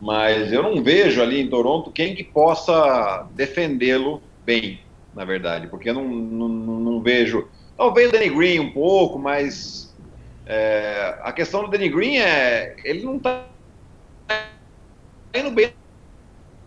mas 0.00 0.52
eu 0.52 0.62
não 0.62 0.82
vejo 0.82 1.20
ali 1.20 1.40
em 1.40 1.48
Toronto 1.48 1.90
quem 1.90 2.14
que 2.14 2.24
possa 2.24 3.26
defendê-lo 3.34 4.22
bem 4.44 4.80
na 5.16 5.24
verdade, 5.24 5.66
porque 5.68 5.88
eu 5.88 5.94
não, 5.94 6.04
não, 6.04 6.48
não 6.48 7.00
vejo. 7.00 7.48
Talvez 7.74 8.10
o 8.10 8.12
Danny 8.12 8.28
Green 8.28 8.60
um 8.60 8.70
pouco, 8.70 9.18
mas 9.18 9.96
é, 10.44 11.18
a 11.22 11.32
questão 11.32 11.62
do 11.64 11.70
Danny 11.70 11.88
Green 11.88 12.18
é. 12.18 12.76
Ele 12.84 13.02
não 13.02 13.16
está 13.16 13.46
indo 15.34 15.50
bem 15.50 15.72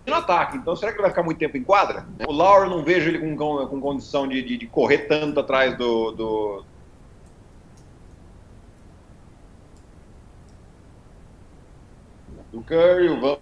no 0.07 0.15
ataque, 0.15 0.57
então 0.57 0.75
será 0.75 0.91
que 0.91 0.97
ele 0.97 1.03
vai 1.03 1.11
ficar 1.11 1.21
muito 1.21 1.37
tempo 1.37 1.55
em 1.57 1.63
quadra? 1.63 2.07
O 2.27 2.31
Lauro 2.31 2.67
não 2.67 2.83
vejo 2.83 3.07
ele 3.09 3.19
com, 3.19 3.67
com, 3.67 3.79
condição 3.79 4.27
de, 4.27 4.41
de, 4.41 4.57
de, 4.57 4.65
correr 4.65 5.07
tanto 5.07 5.39
atrás 5.39 5.77
do, 5.77 6.11
do, 6.11 6.65
do 12.51 12.61
Curry, 12.63 13.09
o 13.09 13.21
Van, 13.21 13.37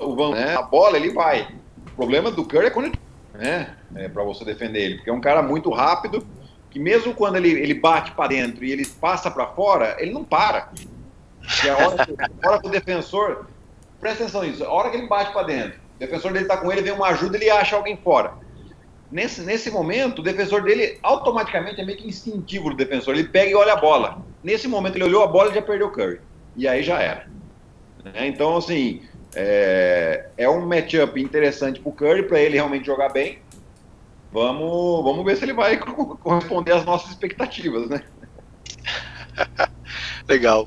o 0.00 0.16
Van 0.16 0.30
né? 0.32 0.56
a 0.56 0.62
bola 0.62 0.96
ele 0.96 1.12
vai. 1.12 1.54
O 1.86 1.90
problema 1.94 2.32
do 2.32 2.44
Curry 2.44 2.66
é 2.66 2.70
quando 2.70 2.86
ele 2.86 3.05
né? 3.36 3.76
É, 3.94 4.08
para 4.08 4.22
você 4.22 4.44
defender 4.44 4.80
ele, 4.80 4.94
porque 4.96 5.10
é 5.10 5.12
um 5.12 5.20
cara 5.20 5.42
muito 5.42 5.70
rápido, 5.70 6.26
que 6.70 6.78
mesmo 6.78 7.14
quando 7.14 7.36
ele, 7.36 7.50
ele 7.50 7.74
bate 7.74 8.12
para 8.12 8.28
dentro 8.28 8.64
e 8.64 8.72
ele 8.72 8.86
passa 8.86 9.30
para 9.30 9.46
fora, 9.46 9.96
ele 9.98 10.12
não 10.12 10.24
para. 10.24 10.70
E 11.64 11.68
a 11.68 11.76
hora, 11.76 12.06
que, 12.06 12.14
a 12.20 12.50
hora 12.50 12.60
que 12.60 12.66
o 12.66 12.70
defensor, 12.70 13.46
presta 14.00 14.24
atenção 14.24 14.42
nisso, 14.42 14.64
a 14.64 14.70
hora 14.70 14.90
que 14.90 14.96
ele 14.96 15.06
bate 15.06 15.32
para 15.32 15.46
dentro, 15.46 15.78
o 15.96 15.98
defensor 15.98 16.32
dele 16.32 16.44
está 16.44 16.56
com 16.56 16.70
ele, 16.70 16.82
vem 16.82 16.92
uma 16.92 17.08
ajuda, 17.08 17.36
ele 17.36 17.48
acha 17.48 17.76
alguém 17.76 17.96
fora. 17.96 18.34
Nesse, 19.10 19.40
nesse 19.42 19.70
momento, 19.70 20.18
o 20.18 20.22
defensor 20.22 20.62
dele 20.62 20.98
automaticamente 21.02 21.80
é 21.80 21.84
meio 21.84 21.96
que 21.96 22.08
instintivo 22.08 22.70
do 22.70 22.76
defensor, 22.76 23.14
ele 23.14 23.28
pega 23.28 23.50
e 23.50 23.54
olha 23.54 23.74
a 23.74 23.76
bola. 23.76 24.18
Nesse 24.42 24.66
momento, 24.66 24.96
ele 24.96 25.04
olhou 25.04 25.22
a 25.22 25.26
bola 25.28 25.50
e 25.50 25.54
já 25.54 25.62
perdeu 25.62 25.86
o 25.86 25.92
Curry. 25.92 26.20
E 26.56 26.66
aí 26.66 26.82
já 26.82 27.00
era. 27.00 27.28
Né? 28.04 28.26
Então, 28.26 28.56
assim, 28.56 29.02
é, 29.38 30.28
é 30.38 30.48
um 30.48 30.66
matchup 30.66 31.20
interessante 31.20 31.78
para 31.78 31.90
o 31.90 31.92
Curry, 31.92 32.22
para 32.22 32.40
ele 32.40 32.54
realmente 32.54 32.86
jogar 32.86 33.10
bem. 33.10 33.38
Vamos, 34.32 35.04
vamos 35.04 35.24
ver 35.26 35.36
se 35.36 35.44
ele 35.44 35.52
vai 35.52 35.76
corresponder 35.78 36.72
às 36.72 36.86
nossas 36.86 37.10
expectativas, 37.10 37.86
né? 37.88 38.02
Legal. 40.26 40.66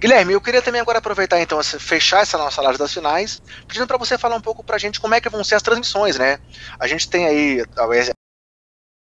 Guilherme, 0.00 0.32
eu 0.32 0.40
queria 0.40 0.60
também 0.60 0.80
agora 0.80 0.98
aproveitar 0.98 1.40
então 1.40 1.62
fechar 1.62 2.22
essa 2.22 2.36
nossa 2.36 2.60
live 2.62 2.78
das 2.78 2.92
finais, 2.92 3.40
pedindo 3.66 3.86
para 3.86 3.96
você 3.96 4.18
falar 4.18 4.36
um 4.36 4.40
pouco 4.40 4.64
para 4.64 4.74
a 4.74 4.78
gente 4.78 5.00
como 5.00 5.14
é 5.14 5.20
que 5.20 5.28
vão 5.28 5.44
ser 5.44 5.54
as 5.54 5.62
transmissões, 5.62 6.18
né? 6.18 6.40
A 6.80 6.88
gente 6.88 7.08
tem 7.08 7.26
aí 7.26 7.64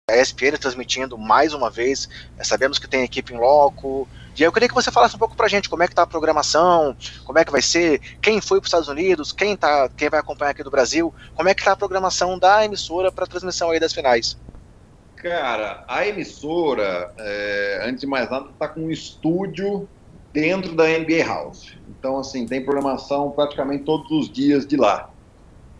a 0.08 0.16
ESPN 0.16 0.56
transmitindo 0.58 1.18
mais 1.18 1.52
uma 1.52 1.68
vez, 1.68 2.08
sabemos 2.42 2.78
que 2.78 2.88
tem 2.88 3.04
equipe 3.04 3.34
em 3.34 3.38
loco, 3.38 4.08
e 4.38 4.42
aí 4.42 4.46
eu 4.46 4.52
queria 4.52 4.68
que 4.68 4.74
você 4.74 4.90
falasse 4.90 5.16
um 5.16 5.18
pouco 5.18 5.36
pra 5.36 5.48
gente 5.48 5.68
como 5.68 5.82
é 5.82 5.88
que 5.88 5.94
tá 5.94 6.02
a 6.02 6.06
programação, 6.06 6.96
como 7.24 7.38
é 7.38 7.44
que 7.44 7.50
vai 7.50 7.60
ser, 7.60 8.00
quem 8.22 8.40
foi 8.40 8.60
para 8.60 8.66
os 8.66 8.68
Estados 8.68 8.88
Unidos, 8.88 9.32
quem, 9.32 9.56
tá, 9.56 9.88
quem 9.96 10.08
vai 10.08 10.20
acompanhar 10.20 10.52
aqui 10.52 10.62
do 10.62 10.70
Brasil, 10.70 11.12
como 11.34 11.48
é 11.48 11.54
que 11.54 11.64
tá 11.64 11.72
a 11.72 11.76
programação 11.76 12.38
da 12.38 12.64
emissora 12.64 13.10
para 13.10 13.26
transmissão 13.26 13.70
aí 13.70 13.80
das 13.80 13.92
finais. 13.92 14.38
Cara, 15.16 15.84
a 15.88 16.06
emissora, 16.06 17.12
é, 17.18 17.80
antes 17.82 18.02
de 18.02 18.06
mais 18.06 18.30
nada, 18.30 18.50
está 18.50 18.68
com 18.68 18.82
um 18.82 18.90
estúdio 18.90 19.88
dentro 20.32 20.76
da 20.76 20.84
NBA 20.84 21.24
House. 21.26 21.74
Então, 21.88 22.18
assim, 22.18 22.46
tem 22.46 22.64
programação 22.64 23.32
praticamente 23.32 23.82
todos 23.82 24.08
os 24.12 24.30
dias 24.30 24.64
de 24.64 24.76
lá. 24.76 25.10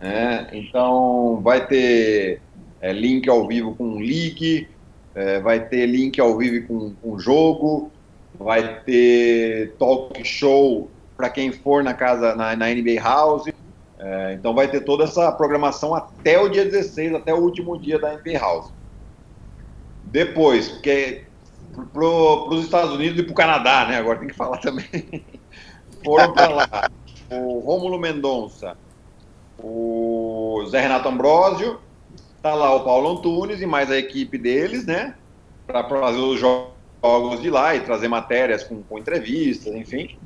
Né? 0.01 0.49
Então, 0.51 1.39
vai 1.41 1.65
ter 1.65 2.41
é, 2.81 2.91
link 2.91 3.29
ao 3.29 3.47
vivo 3.47 3.73
com 3.75 3.99
league, 3.99 4.67
é, 5.15 5.39
vai 5.39 5.65
ter 5.65 5.85
link 5.85 6.19
ao 6.19 6.37
vivo 6.37 6.67
com, 6.67 6.93
com 7.01 7.17
jogo, 7.17 7.89
vai 8.39 8.79
ter 8.83 9.75
talk 9.77 10.23
show 10.23 10.89
para 11.17 11.29
quem 11.29 11.51
for 11.51 11.83
na 11.83 11.93
casa, 11.93 12.33
na, 12.33 12.55
na 12.55 12.67
NBA 12.69 13.01
House. 13.01 13.51
É, 13.99 14.33
então 14.33 14.55
vai 14.55 14.69
ter 14.69 14.79
toda 14.79 15.03
essa 15.03 15.29
programação 15.33 15.93
até 15.93 16.39
o 16.39 16.47
dia 16.47 16.63
16, 16.63 17.15
até 17.15 17.33
o 17.33 17.39
último 17.39 17.77
dia 17.77 17.99
da 17.99 18.13
NBA 18.13 18.39
House. 18.39 18.71
Depois, 20.05 20.69
porque 20.69 21.23
para 21.93 22.03
os 22.03 22.63
Estados 22.63 22.93
Unidos 22.93 23.19
e 23.19 23.23
para 23.23 23.31
o 23.33 23.35
Canadá, 23.35 23.85
né? 23.85 23.97
Agora 23.97 24.19
tem 24.19 24.29
que 24.29 24.35
falar 24.35 24.57
também. 24.57 24.87
Foram 26.03 26.33
para 26.33 26.47
lá 26.47 26.89
o 27.29 27.59
Rômulo 27.59 27.99
Mendonça, 27.99 28.77
o 29.61 30.65
Zé 30.69 30.79
Renato 30.79 31.09
Ambrosio, 31.09 31.79
tá 32.41 32.55
lá 32.55 32.73
o 32.73 32.85
Paulo 32.85 33.17
Antunes 33.17 33.61
e 33.61 33.65
mais 33.65 33.91
a 33.91 33.97
equipe 33.97 34.37
deles, 34.37 34.85
né? 34.85 35.15
Para 35.67 35.83
fazer 35.83 36.19
os 36.19 36.39
jogos 36.39 36.78
jogos 37.03 37.41
de 37.41 37.49
lá 37.49 37.75
e 37.75 37.81
trazer 37.81 38.07
matérias 38.07 38.63
com, 38.63 38.81
com 38.83 38.97
entrevistas, 38.97 39.73
enfim. 39.73 40.17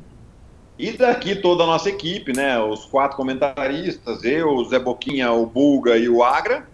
E 0.78 0.92
daqui 0.92 1.36
toda 1.36 1.64
a 1.64 1.68
nossa 1.68 1.90
equipe, 1.90 2.36
né? 2.36 2.60
Os 2.60 2.86
quatro 2.86 3.16
comentaristas, 3.16 4.24
eu, 4.24 4.50
o 4.50 4.66
Zé 4.66 4.80
Boquinha, 4.80 5.32
o 5.32 5.46
Bulga 5.46 5.98
e 5.98 6.10
o 6.10 6.24
Agra, 6.24 6.68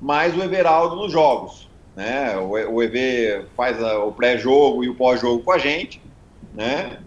mais 0.00 0.36
o 0.36 0.42
Everaldo 0.42 0.96
nos 0.96 1.10
jogos. 1.10 1.68
Né? 1.96 2.36
O, 2.36 2.50
o 2.50 2.82
EV 2.82 3.46
faz 3.56 3.82
a, 3.82 4.04
o 4.04 4.12
pré-jogo 4.12 4.84
e 4.84 4.88
o 4.88 4.94
pós-jogo 4.94 5.42
com 5.42 5.50
a 5.50 5.58
gente, 5.58 6.00
né? 6.54 6.98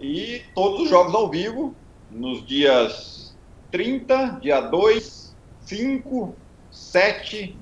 E 0.00 0.42
todos 0.54 0.80
os 0.80 0.88
jogos 0.88 1.14
ao 1.14 1.28
vivo, 1.28 1.74
nos 2.10 2.44
dias 2.44 3.36
30, 3.70 4.38
dia 4.40 4.60
2, 4.60 5.34
5, 5.62 6.34
7, 6.70 7.56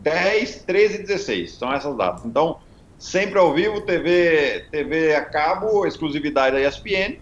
10, 0.00 0.62
13 0.62 0.94
e 0.94 0.98
16. 0.98 1.52
São 1.52 1.72
essas 1.72 1.96
datas. 1.96 2.24
Então, 2.24 2.58
sempre 3.04 3.38
ao 3.38 3.52
vivo, 3.52 3.82
TV, 3.82 4.64
TV 4.70 5.14
a 5.14 5.22
cabo, 5.22 5.86
exclusividade 5.86 6.56
da 6.56 6.66
ESPN. 6.66 7.18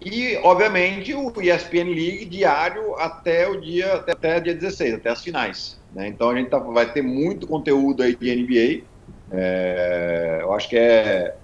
E, 0.00 0.36
obviamente, 0.42 1.14
o 1.14 1.32
ESPN 1.40 1.94
League 1.94 2.24
diário 2.24 2.96
até 2.96 3.48
o 3.48 3.60
dia, 3.60 3.94
até, 3.94 4.12
até 4.12 4.40
dia 4.40 4.54
16, 4.56 4.94
até 4.94 5.10
as 5.10 5.22
finais. 5.22 5.80
Né? 5.94 6.08
Então 6.08 6.30
a 6.30 6.36
gente 6.36 6.50
tá, 6.50 6.58
vai 6.58 6.92
ter 6.92 7.00
muito 7.00 7.46
conteúdo 7.46 8.02
aí 8.02 8.16
de 8.16 8.34
NBA. 8.34 8.84
É, 9.30 10.38
eu 10.42 10.52
acho 10.52 10.68
que 10.68 10.76
é 10.76 11.36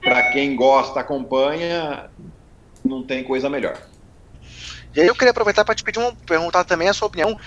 para 0.00 0.30
quem 0.32 0.56
gosta, 0.56 1.00
acompanha, 1.00 2.08
não 2.82 3.02
tem 3.02 3.24
coisa 3.24 3.50
melhor. 3.50 3.76
E 4.94 5.00
aí 5.02 5.06
eu 5.06 5.14
queria 5.14 5.32
aproveitar 5.32 5.66
para 5.66 5.74
te 5.74 5.84
pedir 5.84 5.98
uma, 5.98 6.14
perguntar 6.26 6.64
também 6.64 6.88
a 6.88 6.94
sua 6.94 7.08
opinião 7.08 7.38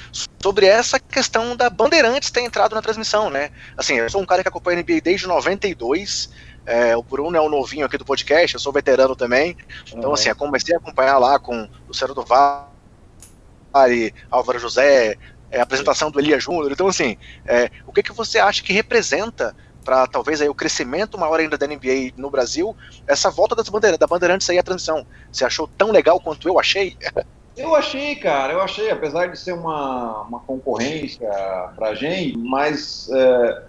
sobre 0.42 0.66
essa 0.66 1.00
questão 1.00 1.56
da 1.56 1.70
Bandeirantes 1.70 2.32
ter 2.32 2.42
entrado 2.42 2.74
na 2.74 2.82
transmissão, 2.82 3.30
né? 3.30 3.52
Assim, 3.78 3.96
eu 3.96 4.10
sou 4.10 4.22
um 4.22 4.26
cara 4.26 4.42
que 4.42 4.48
acompanha 4.48 4.80
a 4.80 4.82
NBA 4.82 5.02
desde 5.02 5.28
92, 5.28 6.30
é, 6.66 6.96
o 6.96 7.04
Bruno 7.04 7.36
é 7.36 7.42
o 7.42 7.50
novinho 7.50 7.86
aqui 7.86 7.98
do 7.98 8.06
podcast, 8.06 8.56
eu 8.56 8.60
sou 8.60 8.72
veterano 8.72 9.16
também, 9.16 9.58
então 9.88 10.10
uhum. 10.10 10.14
assim, 10.14 10.30
eu 10.30 10.36
comecei 10.36 10.74
a 10.76 10.78
acompanhar 10.78 11.18
lá 11.18 11.38
com 11.40 11.64
o 11.64 11.70
Luciano 11.88 12.14
do 12.14 12.24
Vale, 12.24 14.14
Álvaro 14.32 14.60
José, 14.60 15.18
é, 15.52 15.60
a 15.60 15.64
apresentação 15.64 16.10
do 16.10 16.20
Elia 16.20 16.40
Júnior, 16.40 16.72
então 16.72 16.88
assim, 16.88 17.18
é, 17.46 17.70
o 17.86 17.92
que, 17.92 18.04
que 18.04 18.14
você 18.14 18.40
acha 18.40 18.64
que 18.64 18.72
representa 18.72 19.56
para 19.84 20.06
talvez 20.08 20.42
aí 20.42 20.48
o 20.48 20.56
crescimento 20.56 21.18
maior 21.18 21.40
ainda 21.40 21.58
da 21.58 21.66
NBA 21.66 22.14
no 22.16 22.30
Brasil, 22.30 22.76
essa 23.08 23.30
volta 23.30 23.56
das 23.56 23.70
bandeira, 23.70 23.98
da 23.98 24.06
Bandeirantes 24.06 24.50
aí 24.50 24.60
à 24.60 24.64
transmissão. 24.64 25.08
Você 25.32 25.44
achou 25.44 25.68
tão 25.68 25.90
legal 25.92 26.20
quanto 26.20 26.48
eu 26.48 26.60
achei? 26.60 26.96
Eu 27.60 27.76
achei, 27.76 28.16
cara, 28.16 28.53
eu 28.53 28.62
achei, 28.62 28.89
apesar 28.89 29.28
de 29.28 29.38
ser 29.38 29.51
uma, 29.51 30.22
uma 30.22 30.39
concorrência 30.39 31.30
pra 31.76 31.93
gente, 31.93 32.38
mas 32.38 33.10
é, 33.12 33.64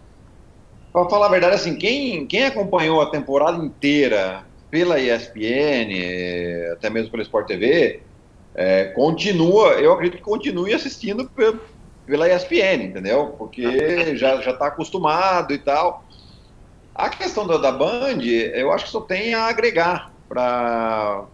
para 0.93 1.11
falar 1.11 1.27
a 1.27 1.31
verdade, 1.31 1.57
assim, 1.57 1.75
quem, 1.75 2.25
quem 2.25 2.45
acompanhou 2.47 3.03
a 3.03 3.11
temporada 3.11 3.59
inteira 3.65 4.47
pela 4.71 5.01
ESPN, 5.01 5.91
até 6.73 6.89
mesmo 6.89 7.11
pela 7.11 7.25
Sport 7.25 7.49
TV, 7.49 8.05
é, 8.55 8.85
continua, 8.95 9.73
eu 9.73 9.93
acredito 9.93 10.19
que 10.19 10.25
continue 10.25 10.73
assistindo 10.73 11.29
pela 12.07 12.33
ESPN, 12.33 12.85
entendeu? 12.85 13.35
Porque 13.37 14.15
já 14.17 14.41
já 14.41 14.53
está 14.53 14.69
acostumado 14.69 15.53
e 15.53 15.59
tal. 15.59 16.05
A 16.95 17.09
questão 17.09 17.45
da, 17.45 17.57
da 17.57 17.73
Band, 17.73 18.23
eu 18.23 18.71
acho 18.71 18.85
que 18.85 18.91
só 18.93 19.01
tem 19.01 19.35
a 19.35 19.47
agregar 19.47 20.13
para 20.31 21.27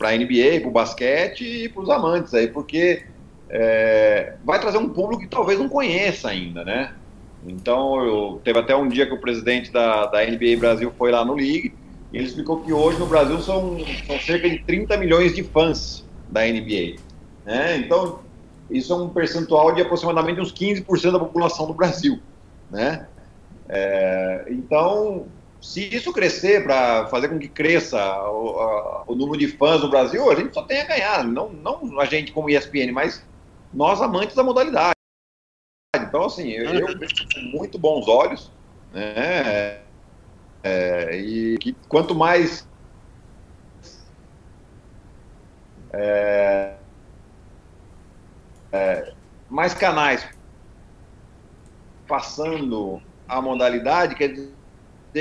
a 0.00 0.16
NBA, 0.16 0.60
para 0.60 0.68
o 0.68 0.72
basquete 0.72 1.44
e 1.44 1.68
para 1.68 1.82
os 1.82 1.88
amantes 1.88 2.34
aí, 2.34 2.48
porque 2.48 3.04
é, 3.48 4.34
vai 4.44 4.60
trazer 4.60 4.78
um 4.78 4.88
público 4.88 5.22
que 5.22 5.28
talvez 5.28 5.56
não 5.56 5.68
conheça 5.68 6.28
ainda, 6.28 6.64
né? 6.64 6.92
Então, 7.46 8.04
eu, 8.04 8.40
teve 8.42 8.58
até 8.58 8.74
um 8.74 8.88
dia 8.88 9.06
que 9.06 9.14
o 9.14 9.20
presidente 9.20 9.70
da, 9.70 10.06
da 10.06 10.26
NBA 10.26 10.58
Brasil 10.58 10.92
foi 10.98 11.12
lá 11.12 11.24
no 11.24 11.34
League 11.34 11.72
e 12.12 12.16
ele 12.16 12.26
explicou 12.26 12.60
que 12.60 12.72
hoje 12.72 12.98
no 12.98 13.06
Brasil 13.06 13.40
são, 13.40 13.78
são 14.06 14.18
cerca 14.18 14.50
de 14.50 14.58
30 14.60 14.96
milhões 14.96 15.34
de 15.34 15.44
fãs 15.44 16.04
da 16.28 16.40
NBA. 16.40 16.96
Né? 17.44 17.76
Então, 17.76 18.20
isso 18.68 18.92
é 18.92 18.96
um 18.96 19.10
percentual 19.10 19.72
de 19.74 19.82
aproximadamente 19.82 20.40
uns 20.40 20.52
15% 20.52 21.12
da 21.12 21.18
população 21.20 21.66
do 21.66 21.74
Brasil. 21.74 22.18
Né? 22.70 23.06
É, 23.68 24.46
então, 24.48 25.26
se 25.64 25.82
isso 25.96 26.12
crescer 26.12 26.62
para 26.62 27.06
fazer 27.06 27.28
com 27.28 27.38
que 27.38 27.48
cresça 27.48 27.98
o, 28.28 28.60
a, 28.60 29.04
o, 29.06 29.14
número 29.14 29.38
de 29.38 29.48
fãs 29.48 29.80
no 29.80 29.88
Brasil, 29.88 30.30
a 30.30 30.34
gente 30.34 30.52
só 30.52 30.62
tem 30.62 30.82
a 30.82 30.86
ganhar. 30.86 31.24
Não, 31.24 31.50
não 31.50 31.98
a 31.98 32.04
gente 32.04 32.32
como 32.32 32.50
ESPN, 32.50 32.92
mas 32.92 33.26
nós 33.72 34.02
amantes 34.02 34.36
da 34.36 34.42
modalidade. 34.42 34.92
Então, 35.96 36.26
assim, 36.26 36.50
eu, 36.50 36.66
eu 36.66 36.98
vejo 36.98 37.14
com 37.32 37.40
muito 37.40 37.78
bons 37.78 38.06
olhos, 38.06 38.52
né? 38.92 39.80
É, 40.62 41.16
e 41.16 41.56
que 41.58 41.74
quanto 41.88 42.14
mais 42.14 42.68
é, 45.94 46.76
é, 48.70 49.14
mais 49.48 49.72
canais 49.72 50.28
passando 52.06 53.00
a 53.26 53.40
modalidade, 53.40 54.14
quer 54.14 54.28
dizer 54.28 54.53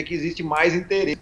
que 0.01 0.13
existe 0.13 0.41
mais 0.41 0.73
interesse 0.73 1.21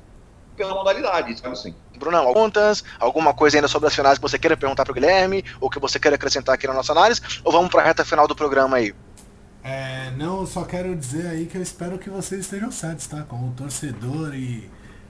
pela 0.56 0.74
modalidade, 0.74 1.40
sabe 1.40 1.54
assim. 1.54 1.76
Bruno, 1.98 2.34
contas, 2.34 2.84
alguma 3.00 3.34
coisa 3.34 3.58
ainda 3.58 3.68
sobre 3.68 3.88
as 3.88 3.96
finais 3.96 4.18
que 4.18 4.22
você 4.22 4.38
queira 4.38 4.56
perguntar 4.56 4.84
para 4.84 4.92
o 4.92 4.96
Guilherme, 4.96 5.44
ou 5.60 5.70
que 5.70 5.80
você 5.80 6.00
queira 6.00 6.16
acrescentar 6.16 6.56
aqui 6.56 6.68
na 6.68 6.74
nossa 6.74 6.92
análise, 6.92 7.22
ou 7.44 7.52
vamos 7.52 7.70
para 7.70 7.82
a 7.82 7.86
reta 7.86 8.06
final 8.06 8.28
do 8.28 8.36
programa 8.36 8.78
aí? 8.78 8.94
É, 9.64 10.12
não, 10.18 10.46
só 10.46 10.64
quero 10.64 10.96
dizer 10.96 11.28
aí 11.28 11.46
que 11.46 11.58
eu 11.58 11.62
espero 11.62 11.98
que 11.98 12.10
vocês 12.10 12.42
estejam 12.42 12.72
certos, 12.72 13.06
tá? 13.08 13.24
Como 13.24 13.54
torcedor 13.54 14.34
e 14.34 14.70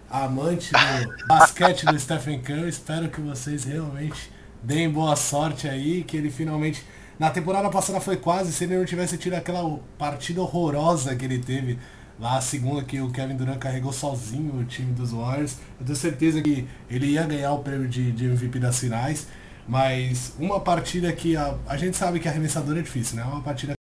amante 0.09 0.71
do 0.71 1.27
basquete 1.27 1.85
do 1.85 1.97
Stephen 1.97 2.41
Curry, 2.41 2.67
espero 2.67 3.09
que 3.09 3.21
vocês 3.21 3.63
realmente 3.63 4.31
deem 4.61 4.89
boa 4.89 5.15
sorte 5.15 5.67
aí, 5.67 6.03
que 6.03 6.17
ele 6.17 6.29
finalmente. 6.29 6.85
Na 7.17 7.29
temporada 7.29 7.69
passada 7.69 8.01
foi 8.01 8.17
quase, 8.17 8.51
se 8.51 8.63
ele 8.63 8.77
não 8.77 8.85
tivesse 8.85 9.15
tido 9.17 9.35
aquela 9.35 9.79
partida 9.97 10.41
horrorosa 10.41 11.15
que 11.15 11.23
ele 11.23 11.37
teve 11.37 11.77
lá, 12.21 12.37
a 12.37 12.41
segunda 12.41 12.83
que 12.83 13.01
o 13.01 13.09
Kevin 13.09 13.35
Durant 13.35 13.57
carregou 13.57 13.91
sozinho 13.91 14.55
o 14.55 14.63
time 14.63 14.93
dos 14.93 15.11
Warriors. 15.11 15.57
Eu 15.79 15.85
tenho 15.85 15.97
certeza 15.97 16.41
que 16.41 16.67
ele 16.89 17.07
ia 17.07 17.23
ganhar 17.25 17.51
o 17.53 17.59
prêmio 17.59 17.87
de, 17.87 18.11
de 18.11 18.25
MVP 18.25 18.59
das 18.59 18.79
finais. 18.79 19.27
Mas 19.67 20.33
uma 20.39 20.59
partida 20.59 21.11
que 21.13 21.35
a, 21.35 21.55
a 21.67 21.77
gente 21.77 21.97
sabe 21.97 22.19
que 22.19 22.27
arremessador 22.27 22.77
é 22.77 22.81
difícil, 22.81 23.15
né? 23.15 23.23
Uma 23.23 23.41
partida 23.41 23.73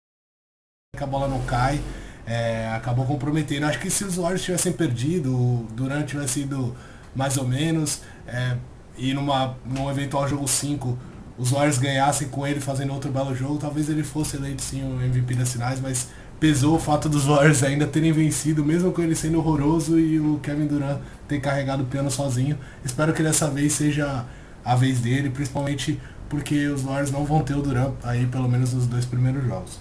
que 0.96 1.04
a 1.04 1.06
bola 1.06 1.28
não 1.28 1.40
cai, 1.44 1.80
é, 2.26 2.68
acabou 2.74 3.06
comprometendo. 3.06 3.64
Acho 3.64 3.78
que 3.78 3.90
se 3.90 4.04
os 4.04 4.16
Warriors 4.16 4.42
tivessem 4.42 4.72
perdido, 4.72 5.34
o 5.34 5.66
Durant 5.72 6.06
tivesse 6.06 6.40
ido 6.40 6.76
mais 7.14 7.36
ou 7.36 7.46
menos, 7.46 8.02
é, 8.26 8.56
e 8.96 9.12
numa, 9.12 9.56
num 9.64 9.90
eventual 9.90 10.28
jogo 10.28 10.46
5 10.46 10.98
os 11.40 11.52
Warriors 11.52 11.78
ganhassem 11.78 12.28
com 12.28 12.46
ele 12.46 12.60
fazendo 12.60 12.92
outro 12.92 13.10
belo 13.10 13.34
jogo, 13.34 13.56
talvez 13.56 13.88
ele 13.88 14.04
fosse 14.04 14.36
eleito 14.36 14.60
sim 14.60 14.82
o 14.84 15.02
MVP 15.02 15.34
das 15.34 15.50
finais, 15.50 15.80
mas 15.80 16.08
pesou 16.40 16.76
o 16.76 16.78
fato 16.80 17.06
dos 17.06 17.26
Warriors 17.26 17.62
ainda 17.62 17.86
terem 17.86 18.10
vencido, 18.12 18.64
mesmo 18.64 18.90
com 18.90 19.02
ele 19.02 19.14
sendo 19.14 19.38
horroroso 19.38 20.00
e 20.00 20.18
o 20.18 20.40
Kevin 20.42 20.66
Durant 20.66 20.98
ter 21.28 21.38
carregado 21.38 21.82
o 21.82 21.86
piano 21.86 22.10
sozinho. 22.10 22.58
Espero 22.82 23.12
que 23.12 23.22
dessa 23.22 23.48
vez 23.48 23.74
seja 23.74 24.24
a 24.64 24.74
vez 24.74 25.00
dele, 25.00 25.28
principalmente 25.28 26.00
porque 26.30 26.66
os 26.68 26.80
Warriors 26.80 27.10
não 27.10 27.26
vão 27.26 27.42
ter 27.42 27.54
o 27.54 27.60
Durant 27.60 27.92
aí 28.02 28.26
pelo 28.26 28.48
menos 28.48 28.72
nos 28.72 28.86
dois 28.86 29.04
primeiros 29.04 29.46
jogos. 29.46 29.78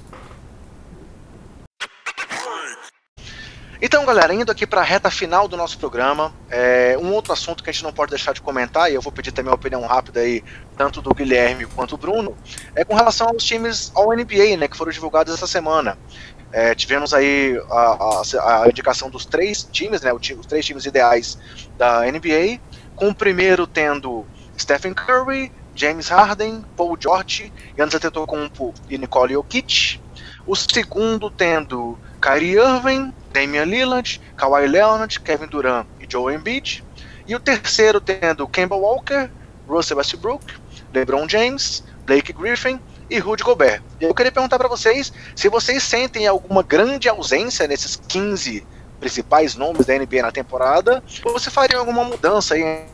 Então, 3.81 4.05
galera, 4.05 4.33
indo 4.33 4.51
aqui 4.51 4.67
para 4.67 4.81
a 4.81 4.83
reta 4.83 5.09
final 5.09 5.47
do 5.47 5.55
nosso 5.55 5.79
programa, 5.79 6.33
é, 6.49 6.97
um 7.01 7.13
outro 7.13 7.31
assunto 7.31 7.63
que 7.63 7.69
a 7.69 7.73
gente 7.73 7.83
não 7.83 7.93
pode 7.93 8.09
deixar 8.09 8.33
de 8.33 8.41
comentar, 8.41 8.91
e 8.91 8.95
eu 8.95 9.01
vou 9.01 9.09
pedir 9.09 9.31
também 9.31 9.49
uma 9.49 9.55
opinião 9.55 9.81
rápida 9.85 10.19
aí, 10.19 10.43
tanto 10.77 11.01
do 11.01 11.13
Guilherme 11.13 11.65
quanto 11.65 11.95
do 11.95 11.97
Bruno, 11.97 12.35
é 12.75 12.83
com 12.83 12.93
relação 12.93 13.29
aos 13.29 13.41
times 13.41 13.89
ao 13.95 14.09
NBA, 14.13 14.57
né, 14.57 14.67
que 14.67 14.75
foram 14.75 14.91
divulgados 14.91 15.33
essa 15.33 15.47
semana. 15.47 15.97
É, 16.51 16.73
tivemos 16.73 17.13
aí 17.13 17.61
a, 17.69 17.75
a, 17.77 18.63
a, 18.63 18.67
indicação 18.67 19.09
dos 19.09 19.25
três 19.25 19.63
times, 19.63 20.01
né, 20.01 20.11
os 20.11 20.45
três 20.47 20.65
times 20.65 20.85
ideais 20.85 21.37
da 21.77 22.01
NBA, 22.01 22.59
com 22.95 23.09
o 23.09 23.15
primeiro 23.15 23.67
tendo 23.67 24.25
Stephen 24.57 24.93
Curry, 24.93 25.51
James 25.75 26.09
Harden, 26.09 26.65
Paul 26.75 26.97
George, 26.99 27.53
Giannis 27.77 27.95
Antetokounmpo 27.95 28.73
e 28.89 28.97
Nicole 28.97 29.33
Jokic. 29.33 30.01
O 30.45 30.55
segundo 30.55 31.29
tendo 31.29 31.97
Kyrie 32.19 32.57
Irving, 32.57 33.13
Damian 33.31 33.65
Lillard, 33.65 34.19
Kawhi 34.35 34.67
Leonard, 34.67 35.19
Kevin 35.21 35.47
Durant 35.47 35.85
e 36.01 36.05
Joe 36.11 36.33
Embiid. 36.33 36.83
E 37.27 37.35
o 37.35 37.39
terceiro 37.39 38.01
tendo 38.01 38.47
Kemba 38.47 38.75
Walker, 38.75 39.29
Russell 39.67 39.97
Westbrook, 39.97 40.43
LeBron 40.93 41.29
James, 41.29 41.83
Blake 42.05 42.33
Griffin 42.33 42.79
e 43.09 43.19
Rudy 43.19 43.43
Gobert. 43.43 43.81
Eu 43.99 44.13
queria 44.13 44.31
perguntar 44.31 44.57
para 44.57 44.67
vocês 44.67 45.11
se 45.35 45.49
vocês 45.49 45.83
sentem 45.83 46.27
alguma 46.27 46.61
grande 46.61 47.09
ausência 47.09 47.67
nesses 47.67 47.95
15 47.95 48.65
principais 48.99 49.55
nomes 49.55 49.85
da 49.85 49.97
NBA 49.97 50.21
na 50.21 50.31
temporada, 50.31 51.03
ou 51.23 51.33
você 51.33 51.49
faria 51.49 51.77
alguma 51.77 52.03
mudança 52.03 52.55
aí 52.55 52.85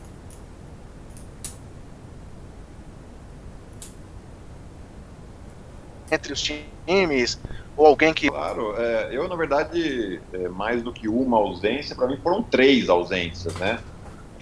entre 6.10 6.32
os 6.32 6.40
times, 6.40 7.38
ou 7.76 7.86
alguém 7.86 8.14
que. 8.14 8.28
Claro, 8.28 8.74
é, 8.78 9.08
eu 9.10 9.28
na 9.28 9.34
verdade, 9.34 10.20
é, 10.32 10.48
mais 10.48 10.82
do 10.82 10.92
que 10.92 11.08
uma 11.08 11.36
ausência, 11.36 11.96
para 11.96 12.06
mim 12.06 12.16
foram 12.22 12.42
três 12.42 12.88
ausências, 12.88 13.54
né? 13.56 13.80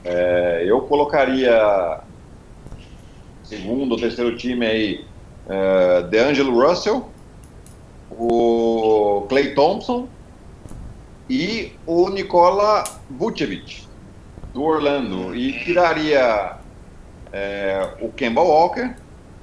É, 0.04 0.64
eu 0.66 0.82
colocaria 0.82 2.02
segundo 3.42 3.92
ou 3.92 3.98
terceiro 3.98 4.36
time 4.36 4.66
aí, 4.66 5.04
é, 5.48 6.02
DeAngelo 6.02 6.66
Russell, 6.66 7.08
o 8.10 9.26
Clay 9.28 9.54
Thompson 9.54 10.08
e 11.28 11.72
o 11.86 12.08
Nikola 12.10 12.84
Vucevic, 13.10 13.86
do 14.52 14.62
Orlando. 14.62 15.34
E 15.34 15.52
tiraria 15.64 16.56
é, 17.32 17.88
o 18.00 18.10
Kemba 18.10 18.42
Walker, 18.42 18.94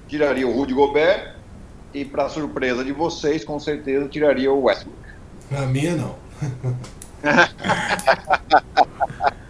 tiraria 0.08 0.48
o 0.48 0.56
Rudy 0.56 0.74
Gobert 0.74 1.36
e, 1.94 2.06
para 2.06 2.30
surpresa 2.30 2.84
de 2.84 2.92
vocês, 2.92 3.44
com 3.44 3.60
certeza 3.60 4.08
tiraria 4.08 4.52
o 4.52 4.64
Westbrook. 4.64 5.00
A 5.56 5.66
minha, 5.66 5.96
não. 5.96 6.16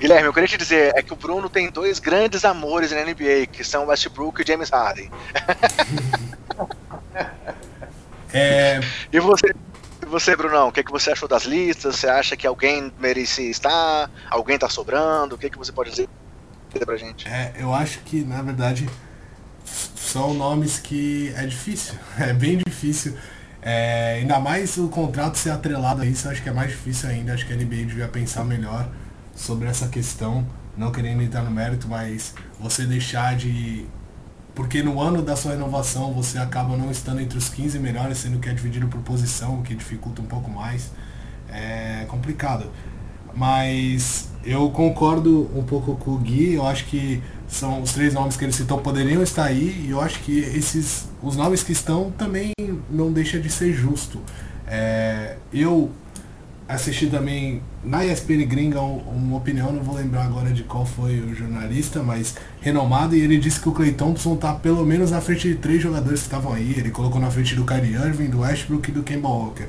Guilherme, 0.00 0.24
eu 0.24 0.32
queria 0.32 0.48
te 0.48 0.56
dizer, 0.56 0.94
é 0.96 1.02
que 1.02 1.12
o 1.12 1.16
Bruno 1.16 1.50
tem 1.50 1.70
dois 1.70 1.98
grandes 1.98 2.42
amores 2.42 2.90
na 2.90 3.04
NBA, 3.04 3.48
que 3.52 3.62
são 3.62 3.88
Westbrook 3.88 4.40
e 4.40 4.46
James 4.46 4.70
Harden. 4.70 5.10
é... 8.32 8.80
E 9.12 9.20
você, 9.20 9.54
você, 10.06 10.34
Brunão, 10.34 10.68
o 10.68 10.72
que, 10.72 10.82
que 10.82 10.90
você 10.90 11.10
achou 11.10 11.28
das 11.28 11.44
listas? 11.44 11.96
Você 11.96 12.08
acha 12.08 12.34
que 12.34 12.46
alguém 12.46 12.90
merecia 12.98 13.50
estar? 13.50 14.10
Alguém 14.30 14.54
está 14.54 14.70
sobrando? 14.70 15.34
O 15.34 15.38
que, 15.38 15.50
que 15.50 15.58
você 15.58 15.70
pode 15.70 15.90
dizer 15.90 16.08
pra 16.86 16.96
gente? 16.96 17.28
É, 17.28 17.52
eu 17.58 17.74
acho 17.74 17.98
que, 17.98 18.24
na 18.24 18.40
verdade, 18.40 18.88
são 19.64 20.32
nomes 20.32 20.78
que 20.78 21.30
é 21.36 21.44
difícil, 21.44 21.94
é 22.18 22.32
bem 22.32 22.56
difícil. 22.56 23.18
É, 23.60 24.14
ainda 24.20 24.40
mais 24.40 24.78
o 24.78 24.88
contrato 24.88 25.36
ser 25.36 25.50
atrelado 25.50 26.00
a 26.00 26.06
isso, 26.06 26.26
acho 26.26 26.42
que 26.42 26.48
é 26.48 26.52
mais 26.52 26.70
difícil 26.70 27.10
ainda. 27.10 27.34
Acho 27.34 27.46
que 27.46 27.52
a 27.52 27.56
NBA 27.56 27.84
devia 27.84 28.08
pensar 28.08 28.44
melhor 28.44 28.88
sobre 29.40 29.68
essa 29.68 29.88
questão, 29.88 30.46
não 30.76 30.92
querendo 30.92 31.22
entrar 31.22 31.42
no 31.42 31.50
mérito, 31.50 31.88
mas 31.88 32.34
você 32.58 32.84
deixar 32.84 33.36
de. 33.36 33.86
Porque 34.54 34.82
no 34.82 35.00
ano 35.00 35.22
da 35.22 35.36
sua 35.36 35.52
renovação 35.52 36.12
você 36.12 36.38
acaba 36.38 36.76
não 36.76 36.90
estando 36.90 37.20
entre 37.20 37.38
os 37.38 37.48
15 37.48 37.78
melhores, 37.78 38.18
sendo 38.18 38.38
que 38.38 38.48
é 38.48 38.52
dividido 38.52 38.88
por 38.88 39.00
posição, 39.00 39.60
o 39.60 39.62
que 39.62 39.74
dificulta 39.74 40.20
um 40.20 40.26
pouco 40.26 40.50
mais. 40.50 40.90
É 41.48 42.04
complicado. 42.08 42.70
Mas 43.34 44.28
eu 44.44 44.70
concordo 44.70 45.50
um 45.54 45.62
pouco 45.62 45.96
com 45.96 46.12
o 46.12 46.18
Gui, 46.18 46.54
eu 46.54 46.66
acho 46.66 46.84
que 46.86 47.22
são 47.48 47.82
os 47.82 47.92
três 47.92 48.14
nomes 48.14 48.36
que 48.36 48.44
ele 48.44 48.52
citou 48.52 48.78
poderiam 48.78 49.22
estar 49.22 49.44
aí 49.44 49.84
e 49.86 49.90
eu 49.90 50.00
acho 50.00 50.20
que 50.20 50.38
esses 50.38 51.08
os 51.22 51.36
nomes 51.36 51.62
que 51.62 51.72
estão 51.72 52.10
também 52.12 52.52
não 52.88 53.12
deixa 53.12 53.38
de 53.38 53.50
ser 53.50 53.72
justo. 53.72 54.20
É, 54.66 55.36
eu 55.52 55.90
assisti 56.74 57.06
também 57.08 57.60
na 57.84 58.04
ESPN 58.04 58.46
Gringa 58.46 58.80
uma 58.80 59.36
opinião, 59.36 59.72
não 59.72 59.82
vou 59.82 59.96
lembrar 59.96 60.24
agora 60.24 60.50
de 60.50 60.62
qual 60.62 60.86
foi 60.86 61.18
o 61.18 61.34
jornalista, 61.34 62.02
mas 62.02 62.36
renomado, 62.60 63.16
e 63.16 63.20
ele 63.20 63.38
disse 63.38 63.60
que 63.60 63.68
o 63.68 63.72
Clay 63.72 63.92
Thompson 63.92 64.36
tá 64.36 64.54
pelo 64.54 64.84
menos 64.86 65.10
na 65.10 65.20
frente 65.20 65.48
de 65.48 65.56
três 65.56 65.82
jogadores 65.82 66.20
que 66.20 66.26
estavam 66.26 66.52
aí. 66.52 66.74
Ele 66.76 66.90
colocou 66.90 67.20
na 67.20 67.30
frente 67.30 67.56
do 67.56 67.64
Kyrie 67.64 67.94
Irving, 67.94 68.30
do 68.30 68.40
Westbrook 68.40 68.88
e 68.88 68.92
do 68.92 69.02
Kemba 69.02 69.28
Walker 69.28 69.66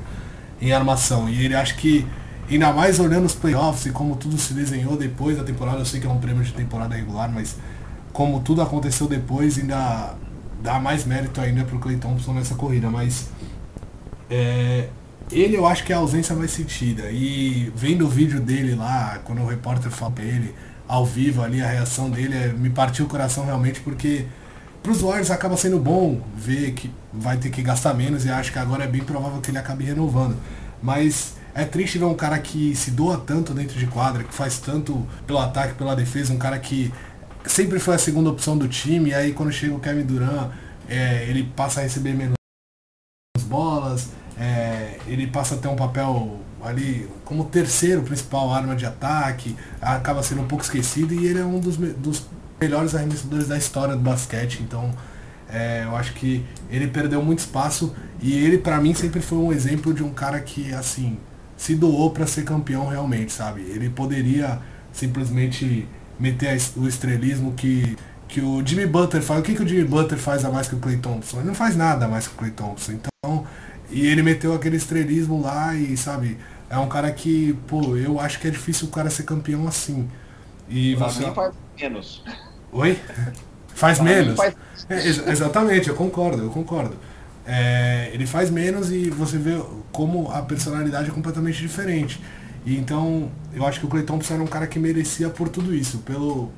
em 0.60 0.72
armação. 0.72 1.28
E 1.28 1.44
ele 1.44 1.54
acha 1.54 1.74
que, 1.74 2.06
ainda 2.48 2.72
mais 2.72 3.00
olhando 3.00 3.26
os 3.26 3.34
playoffs 3.34 3.86
e 3.86 3.90
como 3.90 4.14
tudo 4.14 4.38
se 4.38 4.54
desenhou 4.54 4.96
depois 4.96 5.36
da 5.36 5.42
temporada, 5.42 5.78
eu 5.78 5.84
sei 5.84 6.00
que 6.00 6.06
é 6.06 6.10
um 6.10 6.18
prêmio 6.18 6.44
de 6.44 6.52
temporada 6.52 6.94
regular, 6.94 7.30
mas 7.32 7.56
como 8.12 8.40
tudo 8.40 8.62
aconteceu 8.62 9.08
depois, 9.08 9.58
ainda 9.58 10.14
dá 10.62 10.78
mais 10.78 11.04
mérito 11.04 11.40
ainda 11.40 11.64
pro 11.64 11.80
Clay 11.80 11.96
Thompson 11.96 12.32
nessa 12.32 12.54
corrida. 12.54 12.88
Mas 12.88 13.28
é, 14.30 14.88
ele 15.32 15.56
eu 15.56 15.66
acho 15.66 15.84
que 15.84 15.92
é 15.92 15.96
a 15.96 15.98
ausência 15.98 16.34
mais 16.36 16.50
sentida. 16.50 17.10
E 17.10 17.72
vendo 17.74 18.06
o 18.06 18.08
vídeo 18.08 18.40
dele 18.40 18.74
lá, 18.74 19.20
quando 19.24 19.42
o 19.42 19.46
repórter 19.46 19.90
fala 19.90 20.12
pra 20.12 20.24
ele, 20.24 20.54
ao 20.86 21.06
vivo 21.06 21.42
ali, 21.42 21.62
a 21.62 21.68
reação 21.68 22.10
dele 22.10 22.34
é, 22.34 22.48
me 22.48 22.70
partiu 22.70 23.06
o 23.06 23.08
coração 23.08 23.44
realmente 23.44 23.80
porque 23.80 24.26
para 24.82 24.92
os 24.92 25.00
Warriors 25.00 25.30
acaba 25.30 25.56
sendo 25.56 25.78
bom 25.78 26.20
ver 26.36 26.72
que 26.72 26.90
vai 27.12 27.36
ter 27.36 27.50
que 27.50 27.62
gastar 27.62 27.94
menos 27.94 28.24
e 28.24 28.30
acho 28.30 28.52
que 28.52 28.58
agora 28.58 28.84
é 28.84 28.86
bem 28.86 29.02
provável 29.02 29.40
que 29.40 29.50
ele 29.50 29.58
acabe 29.58 29.84
renovando. 29.84 30.36
Mas 30.82 31.34
é 31.54 31.64
triste 31.64 31.98
ver 31.98 32.04
um 32.06 32.14
cara 32.14 32.38
que 32.38 32.74
se 32.74 32.90
doa 32.90 33.16
tanto 33.16 33.54
dentro 33.54 33.78
de 33.78 33.86
quadra, 33.86 34.24
que 34.24 34.34
faz 34.34 34.58
tanto 34.58 35.06
pelo 35.26 35.38
ataque, 35.38 35.74
pela 35.74 35.94
defesa, 35.94 36.32
um 36.32 36.38
cara 36.38 36.58
que 36.58 36.92
sempre 37.46 37.78
foi 37.78 37.94
a 37.94 37.98
segunda 37.98 38.30
opção 38.30 38.56
do 38.56 38.66
time, 38.66 39.10
e 39.10 39.14
aí 39.14 39.32
quando 39.32 39.52
chega 39.52 39.74
o 39.74 39.80
Kevin 39.80 40.04
Durant, 40.04 40.50
é, 40.88 41.26
ele 41.28 41.44
passa 41.56 41.80
a 41.80 41.82
receber 41.84 42.14
menos 42.14 42.34
bolas, 43.46 44.08
é, 44.38 44.81
ele 45.06 45.26
passa 45.26 45.54
a 45.54 45.58
ter 45.58 45.68
um 45.68 45.76
papel 45.76 46.40
ali 46.64 47.08
como 47.24 47.44
terceiro 47.44 48.02
principal 48.02 48.52
arma 48.52 48.76
de 48.76 48.86
ataque, 48.86 49.56
acaba 49.80 50.22
sendo 50.22 50.42
um 50.42 50.46
pouco 50.46 50.64
esquecido 50.64 51.12
e 51.12 51.26
ele 51.26 51.40
é 51.40 51.44
um 51.44 51.58
dos, 51.58 51.76
dos 51.76 52.26
melhores 52.60 52.94
arremessadores 52.94 53.48
da 53.48 53.58
história 53.58 53.96
do 53.96 54.02
basquete, 54.02 54.62
então 54.62 54.92
é, 55.48 55.82
eu 55.84 55.96
acho 55.96 56.14
que 56.14 56.44
ele 56.70 56.86
perdeu 56.86 57.22
muito 57.22 57.40
espaço 57.40 57.94
e 58.20 58.32
ele 58.32 58.58
para 58.58 58.80
mim 58.80 58.94
sempre 58.94 59.20
foi 59.20 59.38
um 59.38 59.52
exemplo 59.52 59.92
de 59.92 60.02
um 60.02 60.10
cara 60.10 60.40
que 60.40 60.72
assim 60.72 61.18
se 61.56 61.74
doou 61.74 62.10
para 62.10 62.26
ser 62.26 62.44
campeão 62.44 62.86
realmente, 62.86 63.32
sabe? 63.32 63.62
Ele 63.62 63.90
poderia 63.90 64.60
simplesmente 64.92 65.86
meter 66.18 66.60
o 66.76 66.86
estrelismo 66.86 67.52
que 67.52 67.96
que 68.32 68.40
o 68.40 68.66
Jimmy 68.66 68.86
Butler 68.86 69.22
faz. 69.22 69.40
O 69.40 69.42
que, 69.42 69.54
que 69.54 69.62
o 69.62 69.68
Jimmy 69.68 69.84
Butler 69.84 70.18
faz 70.18 70.42
a 70.42 70.50
mais 70.50 70.66
que 70.66 70.74
o 70.74 70.78
Clay 70.78 70.96
Thompson? 70.96 71.36
Ele 71.36 71.48
não 71.48 71.54
faz 71.54 71.76
nada 71.76 72.08
mais 72.08 72.26
que 72.26 72.32
o 72.32 72.38
Clay 72.38 72.50
Thompson. 72.50 72.92
Então, 72.92 73.46
e 73.92 74.06
ele 74.06 74.22
meteu 74.22 74.54
aquele 74.54 74.76
estrelismo 74.76 75.40
lá 75.40 75.74
e, 75.74 75.96
sabe, 75.96 76.38
é 76.70 76.78
um 76.78 76.88
cara 76.88 77.12
que, 77.12 77.52
pô, 77.66 77.96
eu 77.96 78.18
acho 78.18 78.40
que 78.40 78.48
é 78.48 78.50
difícil 78.50 78.88
o 78.88 78.90
cara 78.90 79.10
ser 79.10 79.24
campeão 79.24 79.68
assim. 79.68 80.08
E 80.68 80.96
pra 80.96 81.08
você... 81.08 81.30
faz 81.30 81.54
menos. 81.78 82.24
Oi? 82.72 82.98
Faz 83.74 83.98
pra 83.98 84.04
menos? 84.04 84.36
Faz... 84.36 84.54
É, 84.88 85.06
ex 85.06 85.26
exatamente, 85.28 85.88
eu 85.88 85.94
concordo, 85.94 86.42
eu 86.42 86.50
concordo. 86.50 86.96
É, 87.46 88.10
ele 88.12 88.26
faz 88.26 88.50
menos 88.50 88.90
e 88.90 89.10
você 89.10 89.36
vê 89.36 89.60
como 89.90 90.30
a 90.30 90.40
personalidade 90.42 91.10
é 91.10 91.12
completamente 91.12 91.60
diferente. 91.60 92.18
E 92.64 92.76
então, 92.76 93.30
eu 93.52 93.66
acho 93.66 93.80
que 93.80 93.86
o 93.86 93.88
Clay 93.88 94.04
Thompson 94.04 94.34
era 94.34 94.42
um 94.42 94.46
cara 94.46 94.66
que 94.66 94.78
merecia 94.78 95.28
por 95.28 95.48
tudo 95.48 95.74
isso, 95.74 95.98
pelo, 95.98 96.50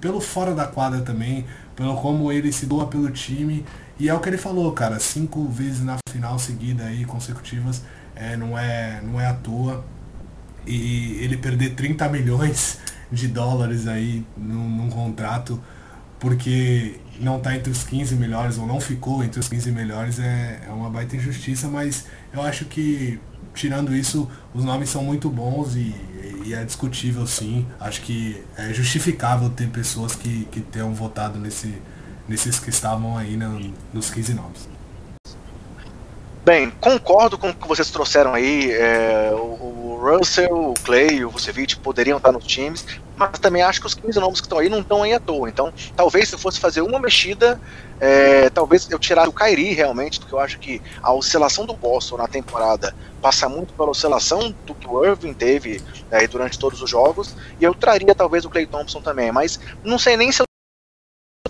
pelo 0.00 0.20
fora 0.20 0.54
da 0.54 0.66
quadra 0.66 1.00
também, 1.00 1.46
pelo 1.74 1.96
como 1.96 2.30
ele 2.30 2.52
se 2.52 2.66
doa 2.66 2.86
pelo 2.86 3.10
time. 3.10 3.64
E 3.98 4.08
é 4.08 4.14
o 4.14 4.20
que 4.20 4.28
ele 4.28 4.38
falou, 4.38 4.72
cara, 4.72 4.98
cinco 5.00 5.48
vezes 5.48 5.82
na 5.82 5.96
final 6.10 6.38
seguida 6.38 6.84
aí, 6.84 7.04
consecutivas, 7.04 7.82
é, 8.14 8.36
não, 8.36 8.58
é, 8.58 9.00
não 9.02 9.20
é 9.20 9.26
à 9.26 9.34
toa. 9.34 9.84
E 10.66 11.18
ele 11.22 11.36
perder 11.36 11.74
30 11.74 12.08
milhões 12.08 12.78
de 13.10 13.28
dólares 13.28 13.86
aí 13.86 14.24
num, 14.36 14.68
num 14.68 14.90
contrato 14.90 15.62
porque 16.18 16.98
não 17.20 17.36
está 17.36 17.54
entre 17.54 17.70
os 17.70 17.84
15 17.84 18.16
melhores 18.16 18.58
ou 18.58 18.66
não 18.66 18.80
ficou 18.80 19.22
entre 19.22 19.38
os 19.38 19.48
15 19.48 19.70
melhores 19.70 20.18
é, 20.18 20.62
é 20.66 20.70
uma 20.70 20.90
baita 20.90 21.14
injustiça, 21.14 21.68
mas 21.68 22.06
eu 22.32 22.42
acho 22.42 22.64
que 22.64 23.20
tirando 23.56 23.94
isso, 23.94 24.30
os 24.54 24.64
nomes 24.64 24.90
são 24.90 25.02
muito 25.02 25.30
bons 25.30 25.74
e, 25.74 25.94
e, 26.44 26.54
é 26.54 26.62
discutível 26.62 27.26
sim. 27.26 27.66
Acho 27.80 28.02
que 28.02 28.42
é 28.56 28.72
justificável 28.72 29.48
ter 29.48 29.68
pessoas 29.68 30.14
que, 30.14 30.44
que 30.46 30.60
tenham 30.60 30.92
votado 30.94 31.38
nesse, 31.38 31.74
nesses 32.28 32.58
que 32.58 32.70
estavam 32.70 33.16
aí 33.16 33.36
no, 33.36 33.72
nos 33.92 34.10
15 34.10 34.34
nomes. 34.34 34.68
Bem, 36.44 36.70
concordo 36.80 37.36
com 37.36 37.50
o 37.50 37.54
que 37.54 37.66
vocês 37.66 37.90
trouxeram 37.90 38.32
aí. 38.32 38.70
É, 38.70 39.32
o, 39.34 39.76
Russell, 40.06 40.70
o 40.70 40.74
Clay, 40.84 41.24
o 41.24 41.30
Vucevic 41.30 41.76
poderiam 41.78 42.18
estar 42.18 42.30
nos 42.30 42.44
times, 42.44 42.86
mas 43.16 43.36
também 43.40 43.62
acho 43.62 43.80
que 43.80 43.86
os 43.86 43.94
15 43.94 44.20
nomes 44.20 44.40
que 44.40 44.46
estão 44.46 44.58
aí 44.58 44.68
não 44.68 44.80
estão 44.80 45.02
aí 45.02 45.12
à 45.12 45.18
toa. 45.18 45.48
Então, 45.48 45.72
talvez 45.96 46.28
se 46.28 46.36
eu 46.36 46.38
fosse 46.38 46.60
fazer 46.60 46.82
uma 46.82 47.00
mexida, 47.00 47.60
é, 47.98 48.48
talvez 48.50 48.88
eu 48.88 48.98
tirasse 48.98 49.28
o 49.28 49.32
Kyrie 49.32 49.72
realmente, 49.72 50.20
porque 50.20 50.32
eu 50.32 50.38
acho 50.38 50.60
que 50.60 50.80
a 51.02 51.12
oscilação 51.12 51.66
do 51.66 51.74
Boston 51.74 52.18
na 52.18 52.28
temporada 52.28 52.94
passa 53.20 53.48
muito 53.48 53.72
pela 53.72 53.90
oscilação 53.90 54.54
do 54.64 54.74
que 54.74 54.86
o 54.86 55.04
Irving 55.04 55.34
teve 55.34 55.82
aí 56.12 56.28
durante 56.28 56.56
todos 56.56 56.80
os 56.80 56.88
jogos, 56.88 57.34
e 57.58 57.64
eu 57.64 57.74
traria 57.74 58.14
talvez 58.14 58.44
o 58.44 58.50
Clay 58.50 58.66
Thompson 58.66 59.00
também, 59.00 59.32
mas 59.32 59.58
não 59.82 59.98
sei 59.98 60.16
nem 60.16 60.30
se 60.30 60.42
eu 60.42 60.45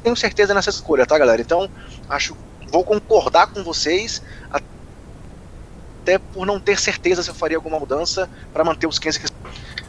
tenho 0.07 0.17
certeza 0.17 0.55
nessa 0.55 0.71
escolha, 0.71 1.05
tá, 1.05 1.19
galera? 1.19 1.43
Então, 1.43 1.69
acho 2.09 2.37
vou 2.71 2.85
concordar 2.85 3.49
com 3.49 3.65
vocês 3.65 4.23
até 4.49 6.19
por 6.19 6.47
não 6.47 6.61
ter 6.61 6.79
certeza 6.79 7.25
se 7.25 7.29
eu 7.29 7.35
faria 7.35 7.57
alguma 7.57 7.79
mudança 7.81 8.31
para 8.53 8.63
manter 8.63 8.87
os 8.87 9.01
15 9.01 9.19
que 9.19 9.27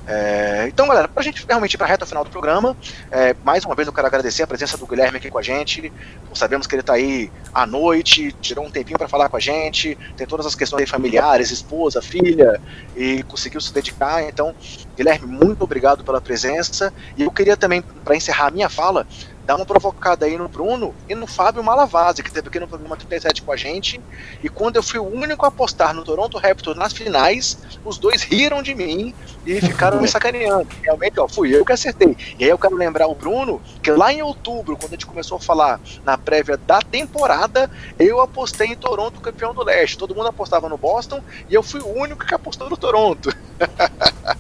é, 0.09 0.65
então, 0.69 0.87
galera, 0.87 1.05
para 1.05 1.19
a 1.19 1.23
gente 1.23 1.45
realmente 1.45 1.73
ir 1.73 1.77
para 1.77 1.85
a 1.85 1.89
reta 1.89 2.05
final 2.05 2.23
do 2.23 2.29
programa, 2.29 2.77
é, 3.11 3.35
mais 3.43 3.65
uma 3.65 3.75
vez 3.75 3.85
eu 3.89 3.93
quero 3.93 4.07
agradecer 4.07 4.41
a 4.41 4.47
presença 4.47 4.77
do 4.77 4.87
Guilherme 4.87 5.17
aqui 5.17 5.29
com 5.29 5.37
a 5.37 5.41
gente. 5.41 5.91
Sabemos 6.33 6.65
que 6.65 6.73
ele 6.73 6.79
está 6.79 6.93
aí 6.93 7.29
à 7.53 7.67
noite, 7.67 8.31
tirou 8.39 8.65
um 8.65 8.71
tempinho 8.71 8.97
para 8.97 9.09
falar 9.09 9.27
com 9.27 9.35
a 9.35 9.39
gente, 9.39 9.97
tem 10.15 10.25
todas 10.25 10.45
as 10.45 10.55
questões 10.55 10.89
familiares, 10.89 11.51
esposa, 11.51 12.01
filha, 12.01 12.61
e 12.95 13.21
conseguiu 13.23 13.59
se 13.59 13.73
dedicar. 13.73 14.23
Então, 14.23 14.55
Guilherme, 14.95 15.27
muito 15.27 15.61
obrigado 15.63 16.05
pela 16.05 16.21
presença. 16.21 16.93
E 17.17 17.23
eu 17.23 17.31
queria 17.31 17.57
também, 17.57 17.81
para 17.81 18.15
encerrar 18.15 18.47
a 18.47 18.51
minha 18.51 18.69
fala, 18.69 19.05
dá 19.47 19.55
uma 19.55 19.65
provocada 19.65 20.25
aí 20.25 20.37
no 20.37 20.49
Bruno 20.49 20.93
e 21.07 21.15
no 21.15 21.25
Fábio 21.25 21.63
Malavase, 21.63 22.21
que 22.21 22.29
teve 22.29 22.49
aqui 22.49 22.59
no 22.59 22.67
programa 22.67 22.97
37 22.97 23.41
com 23.41 23.53
a 23.53 23.55
gente. 23.55 24.01
E 24.43 24.49
quando 24.49 24.75
eu 24.75 24.83
fui 24.83 24.99
o 24.99 25.07
único 25.07 25.45
a 25.45 25.47
apostar 25.47 25.93
no 25.93 26.03
Toronto 26.03 26.37
Raptors 26.37 26.77
nas 26.77 26.91
finais, 26.91 27.57
os 27.85 27.97
dois 27.97 28.23
riram 28.23 28.61
de 28.61 28.75
mim 28.75 29.15
e 29.45 29.61
ficaram 29.61 30.01
me 30.01 30.07
sacaneando. 30.09 30.67
Realmente, 30.83 31.17
ó, 31.17 31.29
fui 31.29 31.55
eu 31.55 31.63
que 31.63 31.71
acertei. 31.71 32.17
E 32.37 32.43
aí 32.43 32.49
eu 32.49 32.57
quero 32.57 32.75
lembrar 32.75 33.07
o 33.07 33.15
Bruno 33.15 33.61
que 33.81 33.89
lá 33.89 34.11
em 34.11 34.21
outubro, 34.21 34.75
quando 34.75 34.91
a 34.91 34.95
gente 34.95 35.05
começou 35.05 35.37
a 35.37 35.39
falar 35.39 35.79
na 36.03 36.17
prévia 36.17 36.57
da 36.57 36.81
temporada, 36.81 37.71
eu 37.97 38.19
apostei 38.19 38.67
em 38.67 38.75
Toronto 38.75 39.21
campeão 39.21 39.53
do 39.53 39.63
leste. 39.63 39.97
Todo 39.97 40.13
mundo 40.13 40.27
apostava 40.27 40.67
no 40.67 40.77
Boston 40.77 41.21
e 41.49 41.53
eu 41.53 41.63
fui 41.63 41.79
o 41.79 41.87
único 41.87 42.25
que 42.25 42.35
apostou 42.35 42.69
no 42.69 42.75
Toronto. 42.75 43.33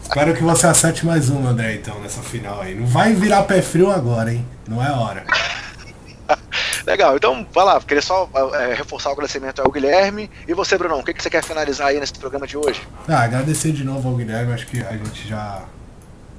Espero 0.03 0.35
que 0.35 0.43
você 0.43 0.67
acerte 0.67 1.05
mais 1.05 1.29
uma, 1.29 1.51
André, 1.51 1.75
então, 1.75 1.97
nessa 2.01 2.21
final 2.21 2.59
aí. 2.59 2.75
Não 2.75 2.85
vai 2.85 3.13
virar 3.13 3.43
pé 3.43 3.61
frio 3.61 3.89
agora, 3.89 4.33
hein? 4.33 4.45
Não 4.67 4.83
é 4.83 4.91
hora. 4.99 5.25
Legal, 6.85 7.17
então 7.17 7.45
vai 7.53 7.65
lá, 7.65 7.81
queria 7.81 8.01
só 8.01 8.29
é, 8.53 8.73
reforçar 8.73 9.09
o 9.09 9.11
agradecimento 9.13 9.61
ao 9.61 9.69
Guilherme. 9.69 10.29
E 10.47 10.53
você, 10.53 10.77
Brunão, 10.77 10.99
o 10.99 11.03
que, 11.03 11.13
que 11.13 11.21
você 11.21 11.29
quer 11.29 11.43
finalizar 11.43 11.87
aí 11.87 11.99
nesse 11.99 12.13
programa 12.13 12.47
de 12.47 12.55
hoje? 12.55 12.81
Ah, 13.07 13.23
agradecer 13.23 13.73
de 13.73 13.83
novo 13.83 14.07
ao 14.07 14.15
Guilherme, 14.15 14.53
acho 14.53 14.67
que 14.67 14.81
a 14.81 14.93
gente 14.93 15.27
já, 15.27 15.63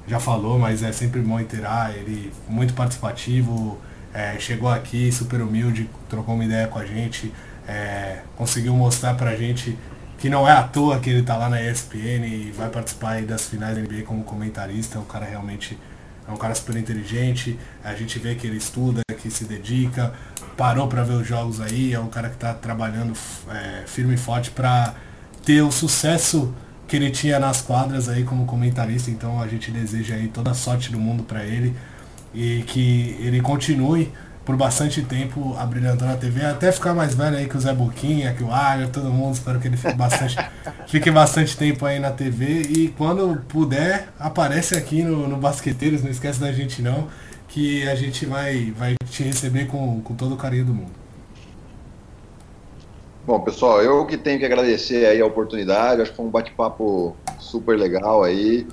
já 0.07 0.19
falou, 0.19 0.57
mas 0.57 0.81
é 0.81 0.91
sempre 0.91 1.21
bom 1.21 1.39
interar, 1.39 1.95
ele 1.95 2.33
muito 2.47 2.73
participativo, 2.73 3.79
é, 4.11 4.39
chegou 4.39 4.69
aqui 4.69 5.11
super 5.11 5.41
humilde, 5.41 5.87
trocou 6.09 6.33
uma 6.33 6.43
ideia 6.43 6.67
com 6.67 6.79
a 6.79 6.85
gente, 6.85 7.31
é, 7.67 8.21
conseguiu 8.35 8.73
mostrar 8.73 9.13
pra 9.13 9.35
gente 9.35 9.77
que 10.17 10.29
não 10.29 10.47
é 10.47 10.51
à 10.51 10.63
toa 10.63 10.99
que 10.99 11.09
ele 11.09 11.21
tá 11.21 11.37
lá 11.37 11.47
na 11.47 11.61
ESPN 11.61 12.25
e 12.25 12.51
vai 12.57 12.69
participar 12.69 13.11
aí 13.11 13.25
das 13.25 13.47
finais 13.47 13.75
da 13.75 13.81
NBA 13.81 14.03
como 14.03 14.23
comentarista, 14.23 14.97
é 14.97 15.01
um 15.01 15.05
cara 15.05 15.25
realmente 15.25 15.77
é 16.29 16.31
um 16.31 16.37
cara 16.37 16.53
super 16.53 16.77
inteligente, 16.77 17.57
a 17.83 17.95
gente 17.95 18.19
vê 18.19 18.35
que 18.35 18.45
ele 18.45 18.57
estuda, 18.57 19.01
que 19.19 19.31
se 19.31 19.45
dedica, 19.45 20.13
parou 20.55 20.87
para 20.87 21.03
ver 21.03 21.13
os 21.13 21.27
jogos 21.27 21.59
aí, 21.59 21.93
é 21.93 21.99
um 21.99 22.07
cara 22.07 22.29
que 22.29 22.35
está 22.35 22.53
trabalhando 22.53 23.13
é, 23.49 23.83
firme 23.87 24.13
e 24.13 24.17
forte 24.17 24.51
para 24.51 24.93
ter 25.43 25.61
o 25.63 25.71
sucesso 25.71 26.53
que 26.87 26.95
ele 26.95 27.09
tinha 27.09 27.39
nas 27.39 27.61
quadras 27.61 28.07
aí 28.07 28.23
como 28.23 28.45
comentarista, 28.45 29.09
então 29.09 29.41
a 29.41 29.47
gente 29.47 29.71
deseja 29.71 30.15
aí 30.15 30.27
toda 30.27 30.51
a 30.51 30.53
sorte 30.53 30.91
do 30.91 30.99
mundo 30.99 31.23
para 31.23 31.43
ele 31.43 31.75
e 32.33 32.63
que 32.67 33.17
ele 33.19 33.41
continue 33.41 34.11
por 34.49 34.57
bastante 34.57 35.03
tempo 35.03 35.55
abrilhantando 35.59 36.11
a 36.11 36.15
TV, 36.15 36.43
até 36.43 36.71
ficar 36.71 36.95
mais 36.95 37.13
velho 37.13 37.37
aí 37.37 37.47
que 37.47 37.55
o 37.55 37.59
Zé 37.59 37.71
Boquinha, 37.71 38.33
que 38.33 38.43
o 38.43 38.51
Agra, 38.51 38.87
todo 38.87 39.11
mundo, 39.11 39.35
espero 39.35 39.59
que 39.59 39.67
ele 39.67 39.77
fique 39.77 39.93
bastante, 39.93 40.35
fique 40.89 41.11
bastante 41.11 41.55
tempo 41.55 41.85
aí 41.85 41.99
na 41.99 42.09
TV 42.09 42.63
e 42.63 42.87
quando 42.97 43.39
puder, 43.47 44.09
aparece 44.19 44.75
aqui 44.75 45.03
no, 45.03 45.27
no 45.27 45.37
Basqueteiros, 45.37 46.01
não 46.01 46.09
esquece 46.09 46.39
da 46.39 46.51
gente 46.51 46.81
não, 46.81 47.07
que 47.47 47.87
a 47.87 47.93
gente 47.93 48.25
vai, 48.25 48.73
vai 48.75 48.95
te 49.07 49.21
receber 49.21 49.67
com, 49.67 50.01
com 50.01 50.15
todo 50.15 50.33
o 50.33 50.37
carinho 50.37 50.65
do 50.65 50.73
mundo. 50.73 50.93
Bom, 53.27 53.39
pessoal, 53.41 53.83
eu 53.83 54.03
que 54.07 54.17
tenho 54.17 54.39
que 54.39 54.45
agradecer 54.45 55.05
aí 55.05 55.21
a 55.21 55.27
oportunidade, 55.27 56.01
acho 56.01 56.09
que 56.09 56.17
foi 56.17 56.25
um 56.25 56.31
bate-papo 56.31 57.15
super 57.37 57.77
legal 57.77 58.23
aí. 58.23 58.65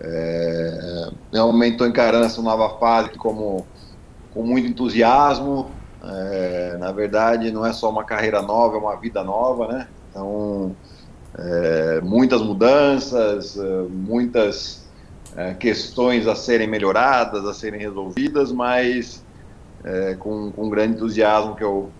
É, 0.00 1.10
realmente 1.32 1.74
estou 1.74 1.86
encarando 1.86 2.24
essa 2.24 2.42
nova 2.42 2.76
fase 2.80 3.10
como, 3.10 3.64
com 4.32 4.42
muito 4.42 4.66
entusiasmo. 4.68 5.70
É, 6.04 6.76
na 6.78 6.90
verdade, 6.90 7.52
não 7.52 7.64
é 7.64 7.72
só 7.72 7.88
uma 7.88 8.04
carreira 8.04 8.42
nova, 8.42 8.76
é 8.76 8.80
uma 8.80 8.96
vida 8.96 9.22
nova, 9.22 9.68
né? 9.68 9.88
Então, 10.10 10.74
é, 11.38 12.00
muitas 12.02 12.42
mudanças, 12.42 13.56
é, 13.56 13.82
muitas 13.88 14.84
é, 15.36 15.54
questões 15.54 16.26
a 16.26 16.34
serem 16.34 16.66
melhoradas, 16.66 17.44
a 17.46 17.54
serem 17.54 17.80
resolvidas, 17.80 18.52
mas 18.52 19.24
é, 19.84 20.14
com, 20.14 20.50
com 20.52 20.68
grande 20.68 20.96
entusiasmo 20.96 21.54
que 21.54 21.64
eu 21.64 21.90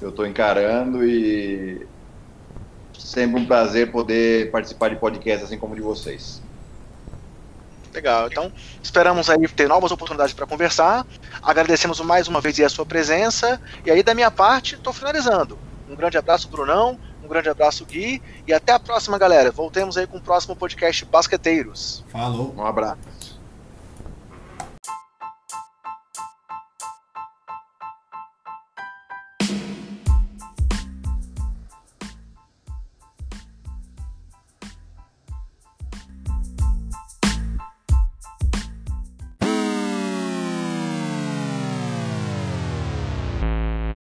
estou 0.00 0.26
encarando 0.26 1.04
e 1.04 1.86
sempre 2.98 3.40
um 3.40 3.46
prazer 3.46 3.90
poder 3.90 4.50
participar 4.50 4.90
de 4.90 4.96
podcast 4.96 5.44
assim 5.44 5.58
como 5.58 5.74
de 5.74 5.80
vocês. 5.80 6.42
Legal, 7.96 8.26
então 8.26 8.52
esperamos 8.82 9.30
aí 9.30 9.48
ter 9.48 9.66
novas 9.66 9.90
oportunidades 9.90 10.34
para 10.34 10.46
conversar. 10.46 11.06
Agradecemos 11.42 11.98
mais 12.00 12.28
uma 12.28 12.42
vez 12.42 12.60
a 12.60 12.68
sua 12.68 12.84
presença. 12.84 13.58
E 13.86 13.90
aí, 13.90 14.02
da 14.02 14.14
minha 14.14 14.30
parte, 14.30 14.74
estou 14.74 14.92
finalizando. 14.92 15.58
Um 15.88 15.96
grande 15.96 16.18
abraço, 16.18 16.46
Brunão. 16.46 16.98
Um 17.24 17.28
grande 17.28 17.48
abraço, 17.48 17.86
Gui. 17.86 18.22
E 18.46 18.52
até 18.52 18.74
a 18.74 18.78
próxima, 18.78 19.16
galera. 19.16 19.50
Voltemos 19.50 19.96
aí 19.96 20.06
com 20.06 20.18
o 20.18 20.20
próximo 20.20 20.54
podcast 20.54 21.06
Basqueteiros. 21.06 22.04
Falou. 22.12 22.54
Um 22.54 22.66
abraço. 22.66 23.15